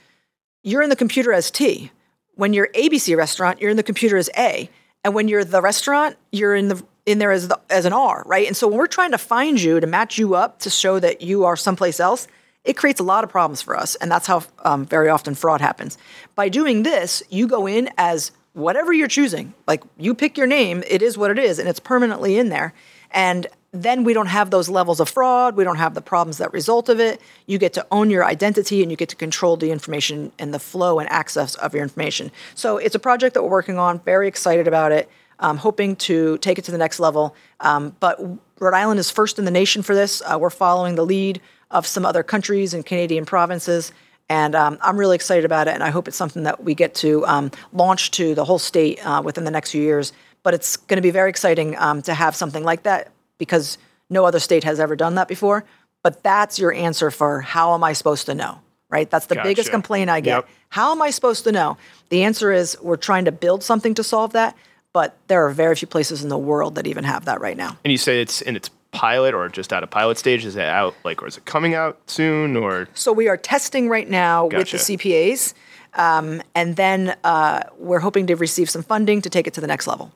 you're 0.63 0.83
in 0.83 0.91
the 0.91 0.97
computer 0.97 1.33
as 1.33 1.51
T. 1.51 1.91
When 2.35 2.53
you're 2.53 2.69
ABC 2.69 3.17
restaurant, 3.17 3.61
you're 3.61 3.71
in 3.71 3.77
the 3.77 3.83
computer 3.83 4.17
as 4.17 4.31
A. 4.37 4.71
And 5.03 5.15
when 5.15 5.29
you're 5.29 5.45
the 5.45 5.63
restaurant, 5.63 6.17
you're 6.31 6.55
in 6.55 6.69
the 6.69 6.83
in 7.07 7.19
there 7.19 7.33
as 7.33 7.49
the, 7.49 7.59
as 7.71 7.87
an 7.87 7.93
R, 7.93 8.23
right? 8.27 8.47
And 8.47 8.57
so 8.57 8.69
when 8.69 8.79
we're 8.79 8.87
trying 8.87 9.11
to 9.13 9.19
find 9.19 9.61
you 9.61 9.81
to 9.81 9.87
match 9.87 10.19
you 10.19 10.35
up 10.35 10.61
to 10.61 10.71
show 10.71 11.01
that 11.01 11.23
you 11.23 11.45
are 11.45 11.57
someplace 11.57 11.99
else, 11.99 12.29
it 12.65 12.77
creates 12.77 13.01
a 13.01 13.05
lot 13.05 13.25
of 13.25 13.31
problems 13.31 13.63
for 13.63 13.77
us, 13.77 13.95
and 13.97 14.11
that's 14.11 14.27
how 14.27 14.43
um, 14.65 14.85
very 14.85 15.09
often 15.09 15.35
fraud 15.35 15.61
happens. 15.61 15.97
By 16.35 16.49
doing 16.49 16.83
this, 16.83 17.23
you 17.31 17.47
go 17.47 17.67
in 17.67 17.91
as 17.97 18.33
whatever 18.53 18.93
you're 18.93 19.09
choosing. 19.09 19.55
Like 19.67 19.83
you 19.97 20.15
pick 20.15 20.37
your 20.37 20.47
name, 20.47 20.83
it 20.89 21.03
is 21.03 21.17
what 21.17 21.31
it 21.31 21.39
is, 21.39 21.59
and 21.59 21.69
it's 21.69 21.81
permanently 21.81 22.39
in 22.39 22.49
there. 22.49 22.75
And 23.11 23.47
then 23.73 24.03
we 24.05 24.13
don't 24.13 24.27
have 24.27 24.51
those 24.51 24.69
levels 24.69 24.99
of 24.99 25.09
fraud. 25.09 25.57
We 25.57 25.65
don't 25.65 25.77
have 25.77 25.95
the 25.95 26.01
problems 26.01 26.39
that 26.39 26.53
result 26.53 26.89
of 26.89 26.99
it. 26.99 27.21
You 27.47 27.59
get 27.59 27.73
to 27.75 27.87
own 27.93 28.11
your 28.11 28.25
identity 28.25 28.83
and 28.83 28.91
you 28.91 28.97
get 28.97 29.09
to 29.11 29.17
control 29.17 29.57
the 29.57 29.71
information 29.71 30.33
and 30.39 30.53
the 30.53 30.59
flow 30.59 30.99
and 30.99 31.09
access 31.11 31.55
of 31.55 31.73
your 31.73 31.83
information. 31.83 32.33
So 32.55 32.79
it's 32.79 32.97
a 32.97 32.99
project 32.99 33.35
that 33.35 33.43
we're 33.43 33.51
working 33.51 33.79
on, 33.79 34.01
very 34.01 34.27
excited 34.27 34.67
about 34.67 34.91
it, 34.91 35.09
um, 35.39 35.57
hoping 35.57 35.95
to 35.97 36.39
take 36.39 36.59
it 36.59 36.65
to 36.65 36.73
the 36.73 36.79
next 36.79 36.99
level. 36.99 37.37
Um, 37.61 37.95
but 38.01 38.21
Rhode 38.59 38.75
Island 38.75 38.99
is 38.99 39.11
first 39.11 39.39
in 39.39 39.45
the 39.45 39.53
nation 39.53 39.83
for 39.83 39.95
this. 39.95 40.21
Uh, 40.21 40.37
we're 40.41 40.51
following 40.51 40.97
the 40.97 41.07
lead 41.07 41.41
of 41.71 41.87
some 41.87 42.05
other 42.05 42.23
countries 42.23 42.75
and 42.75 42.85
Canadian 42.85 43.25
provinces. 43.25 43.93
And 44.29 44.55
um, 44.55 44.79
I'm 44.81 44.97
really 44.97 45.17
excited 45.17 45.45
about 45.45 45.67
it, 45.67 45.75
and 45.75 45.83
I 45.83 45.91
hope 45.91 46.07
it's 46.07 46.17
something 46.17 46.45
that 46.45 46.63
we 46.63 46.75
get 46.75 46.95
to 46.97 47.27
um, 47.27 47.51
launch 47.73 48.13
to 48.13 48.35
the 48.35 48.45
whole 48.45 48.61
state 48.61 49.05
uh, 49.05 49.21
within 49.25 49.45
the 49.45 49.51
next 49.51 49.73
few 49.73 49.83
years. 49.83 50.13
But 50.43 50.55
it's 50.55 50.77
going 50.77 50.97
to 50.99 51.03
be 51.03 51.11
very 51.11 51.29
exciting 51.29 51.77
um, 51.79 52.01
to 52.03 52.15
have 52.15 52.37
something 52.37 52.63
like 52.63 52.85
that 52.85 53.11
because 53.39 53.77
no 54.09 54.25
other 54.25 54.39
state 54.39 54.65
has 54.65 54.79
ever 54.79 54.95
done 54.95 55.17
that 55.17 55.27
before. 55.27 55.65
But 56.03 56.23
that's 56.23 56.59
your 56.59 56.73
answer 56.73 57.11
for 57.11 57.41
how 57.41 57.75
am 57.75 57.85
I 57.85 57.93
supposed 57.93 58.27
to 58.27 58.35
know, 58.35 58.61
right? 58.89 59.11
That's 59.11 59.27
the 59.27 59.41
biggest 59.43 59.71
complaint 59.71 60.11
I 60.11 60.21
get. 60.21 60.37
Yep. 60.37 60.49
How 60.71 60.93
am 60.93 61.03
I 61.03 61.11
supposed 61.11 61.45
to 61.45 61.53
know? 61.53 61.77
The 62.09 62.23
answer 62.23 62.53
is 62.53 62.79
we're 62.81 62.97
trying 62.97 63.25
to 63.27 63.33
build 63.33 63.63
something 63.63 63.95
to 63.95 64.05
solve 64.05 64.33
that, 64.33 64.57
but 64.93 65.17
there 65.27 65.45
are 65.47 65.51
very 65.51 65.75
few 65.75 65.89
places 65.89 66.23
in 66.23 66.29
the 66.29 66.39
world 66.39 66.77
that 66.77 66.87
even 66.87 67.05
have 67.05 67.27
that 67.27 67.41
right 67.41 67.57
now. 67.57 67.77
And 67.85 67.93
you 67.93 67.99
say 67.99 68.23
it's 68.23 68.41
in 68.41 68.57
its 68.57 68.71
pilot 68.93 69.35
or 69.35 69.49
just 69.49 69.73
out 69.73 69.83
of 69.83 69.91
pilot 69.91 70.19
stage? 70.19 70.45
Is 70.45 70.57
it 70.57 70.67
out 70.67 70.95
like, 71.05 71.23
or 71.23 71.27
is 71.27 71.37
it 71.37 71.45
coming 71.45 71.75
out 71.75 71.99
soon? 72.07 72.57
Or 72.57 72.89
So 72.95 73.13
we 73.13 73.29
are 73.29 73.37
testing 73.37 73.89
right 73.89 74.09
now 74.09 74.49
Gotcha. 74.49 74.77
with 74.77 74.87
the 74.87 74.97
CPAs, 74.97 75.55
um, 75.95 76.43
and 76.55 76.77
then 76.77 77.17
uh, 77.25 77.63
we're 77.79 78.01
hoping 78.01 78.27
to 78.29 78.35
receive 78.37 78.71
some 78.71 78.83
funding 78.83 79.23
to 79.23 79.31
take 79.31 79.47
it 79.47 79.55
to 79.55 79.61
the 79.61 79.67
next 79.67 79.87
level. 79.87 80.13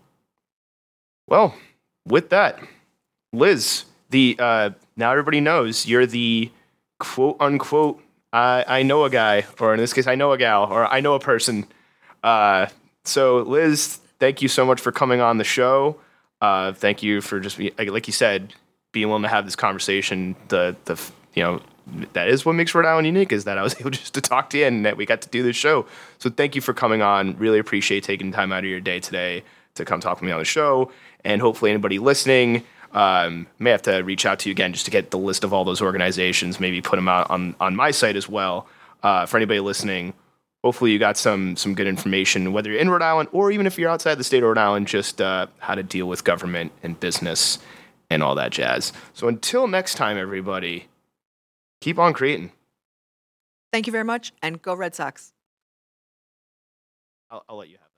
well, 1.28 1.54
with 2.06 2.30
that, 2.30 2.58
Liz, 3.32 3.84
the 4.10 4.36
uh, 4.38 4.70
now 4.96 5.10
everybody 5.10 5.40
knows 5.40 5.86
you're 5.86 6.06
the 6.06 6.50
quote 6.98 7.36
unquote 7.40 8.00
I, 8.34 8.64
I 8.66 8.82
know 8.82 9.04
a 9.04 9.10
guy, 9.10 9.46
or 9.60 9.74
in 9.74 9.80
this 9.80 9.92
case, 9.92 10.08
I 10.08 10.16
know 10.16 10.32
a 10.32 10.38
gal, 10.38 10.64
or 10.64 10.86
I 10.86 10.98
know 11.00 11.14
a 11.14 11.20
person. 11.20 11.66
Uh, 12.24 12.66
so, 13.04 13.38
Liz, 13.38 14.00
thank 14.18 14.42
you 14.42 14.48
so 14.48 14.66
much 14.66 14.80
for 14.80 14.90
coming 14.90 15.20
on 15.20 15.38
the 15.38 15.44
show. 15.44 16.00
Uh, 16.40 16.72
thank 16.72 17.02
you 17.02 17.20
for 17.20 17.38
just 17.38 17.58
like 17.58 18.06
you 18.08 18.12
said, 18.12 18.52
being 18.94 19.08
willing 19.08 19.24
to 19.24 19.28
have 19.28 19.44
this 19.44 19.56
conversation. 19.56 20.34
The 20.48 20.74
the 20.86 20.98
you 21.34 21.42
know 21.42 21.60
that 22.14 22.28
is 22.28 22.46
what 22.46 22.54
makes 22.54 22.74
Rhode 22.74 22.86
Island 22.86 23.06
unique 23.06 23.32
is 23.32 23.44
that 23.44 23.58
I 23.58 23.62
was 23.62 23.74
able 23.80 23.90
just 23.90 24.14
to 24.14 24.22
talk 24.22 24.48
to 24.50 24.58
you 24.58 24.64
and 24.64 24.86
that 24.86 24.96
we 24.96 25.04
got 25.04 25.20
to 25.20 25.28
do 25.28 25.42
this 25.42 25.56
show. 25.56 25.84
So 26.18 26.30
thank 26.30 26.54
you 26.54 26.62
for 26.62 26.72
coming 26.72 27.02
on. 27.02 27.36
Really 27.36 27.58
appreciate 27.58 28.04
taking 28.04 28.32
time 28.32 28.52
out 28.52 28.64
of 28.64 28.70
your 28.70 28.80
day 28.80 29.00
today 29.00 29.42
to 29.74 29.84
come 29.84 30.00
talk 30.00 30.20
with 30.20 30.26
me 30.26 30.32
on 30.32 30.38
the 30.38 30.46
show. 30.46 30.90
And 31.24 31.42
hopefully 31.42 31.70
anybody 31.70 31.98
listening 31.98 32.62
um, 32.92 33.48
may 33.58 33.70
have 33.70 33.82
to 33.82 33.98
reach 33.98 34.24
out 34.24 34.38
to 34.40 34.48
you 34.48 34.52
again 34.52 34.72
just 34.72 34.84
to 34.84 34.90
get 34.90 35.10
the 35.10 35.18
list 35.18 35.44
of 35.44 35.52
all 35.52 35.64
those 35.64 35.82
organizations. 35.82 36.60
Maybe 36.60 36.80
put 36.80 36.96
them 36.96 37.08
out 37.08 37.28
on 37.28 37.54
on 37.60 37.76
my 37.76 37.90
site 37.90 38.16
as 38.16 38.28
well. 38.28 38.66
Uh, 39.02 39.26
for 39.26 39.36
anybody 39.36 39.60
listening, 39.60 40.14
hopefully 40.62 40.92
you 40.92 40.98
got 40.98 41.16
some 41.16 41.56
some 41.56 41.74
good 41.74 41.88
information, 41.88 42.52
whether 42.52 42.70
you're 42.70 42.80
in 42.80 42.88
Rhode 42.88 43.02
Island 43.02 43.28
or 43.32 43.50
even 43.50 43.66
if 43.66 43.78
you're 43.78 43.90
outside 43.90 44.14
the 44.14 44.24
state 44.24 44.42
of 44.42 44.48
Rhode 44.48 44.58
Island, 44.58 44.86
just 44.86 45.20
uh, 45.20 45.48
how 45.58 45.74
to 45.74 45.82
deal 45.82 46.06
with 46.06 46.22
government 46.22 46.70
and 46.84 46.98
business 46.98 47.58
and 48.14 48.22
all 48.22 48.34
that 48.36 48.52
jazz. 48.52 48.92
So 49.12 49.28
until 49.28 49.66
next 49.66 49.96
time, 49.96 50.16
everybody, 50.16 50.86
keep 51.80 51.98
on 51.98 52.14
creating. 52.14 52.52
Thank 53.72 53.86
you 53.86 53.90
very 53.90 54.04
much, 54.04 54.32
and 54.40 54.62
go 54.62 54.74
Red 54.74 54.94
Sox. 54.94 55.32
I'll, 57.28 57.44
I'll 57.48 57.56
let 57.58 57.68
you 57.68 57.76
have 57.76 57.88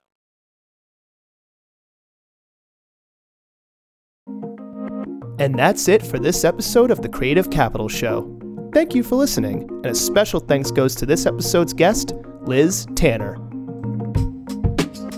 that. 4.27 5.45
And 5.45 5.59
that's 5.59 5.87
it 5.87 6.03
for 6.03 6.19
this 6.19 6.45
episode 6.45 6.91
of 6.91 7.03
the 7.03 7.11
Creative 7.11 7.51
Capital 7.51 7.91
Show. 7.91 8.33
Thank 8.73 8.95
you 8.95 9.03
for 9.03 9.17
listening, 9.17 9.69
and 9.85 9.87
a 9.87 9.95
special 9.95 10.41
thanks 10.41 10.71
goes 10.71 10.95
to 10.97 11.05
this 11.05 11.27
episode's 11.27 11.75
guest, 11.75 12.15
Liz 12.43 12.87
Tanner. 12.97 13.37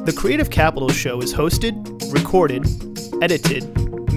The 0.04 0.14
Creative 0.16 0.50
Capital 0.50 0.88
Show 0.88 1.20
is 1.20 1.32
hosted, 1.32 2.12
recorded, 2.12 2.66
edited, 3.22 3.64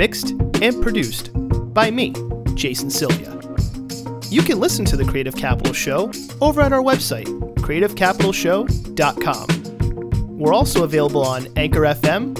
mixed, 0.01 0.31
and 0.63 0.81
produced 0.81 1.29
by 1.75 1.91
me, 1.91 2.11
Jason 2.55 2.89
Sylvia. 2.89 3.39
You 4.31 4.41
can 4.41 4.59
listen 4.59 4.83
to 4.85 4.97
the 4.97 5.05
Creative 5.05 5.35
Capital 5.35 5.73
Show 5.73 6.11
over 6.41 6.59
at 6.59 6.73
our 6.73 6.81
website, 6.81 7.27
creativecapitalshow.com. 7.57 10.39
We're 10.39 10.55
also 10.55 10.85
available 10.85 11.23
on 11.23 11.49
Anchor 11.55 11.81
FM, 11.81 12.33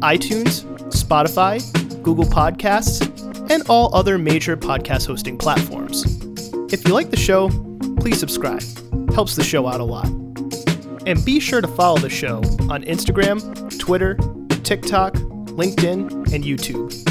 iTunes, 0.00 0.64
Spotify, 0.92 1.62
Google 2.02 2.26
Podcasts, 2.26 3.00
and 3.50 3.62
all 3.70 3.94
other 3.94 4.18
major 4.18 4.54
podcast 4.54 5.06
hosting 5.06 5.38
platforms. 5.38 6.04
If 6.70 6.86
you 6.86 6.92
like 6.92 7.08
the 7.08 7.16
show, 7.16 7.48
please 7.98 8.20
subscribe. 8.20 8.62
Helps 9.14 9.36
the 9.36 9.42
show 9.42 9.66
out 9.66 9.80
a 9.80 9.84
lot. 9.84 10.08
And 11.06 11.24
be 11.24 11.40
sure 11.40 11.62
to 11.62 11.68
follow 11.68 11.96
the 11.96 12.10
show 12.10 12.42
on 12.68 12.84
Instagram, 12.84 13.78
Twitter, 13.78 14.18
TikTok, 14.64 15.14
LinkedIn, 15.56 16.34
and 16.34 16.44
YouTube. 16.44 17.05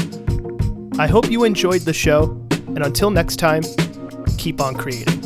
I 0.98 1.06
hope 1.06 1.30
you 1.30 1.44
enjoyed 1.44 1.82
the 1.82 1.92
show, 1.92 2.22
and 2.68 2.78
until 2.78 3.10
next 3.10 3.36
time, 3.36 3.62
keep 4.38 4.62
on 4.62 4.74
creating. 4.74 5.25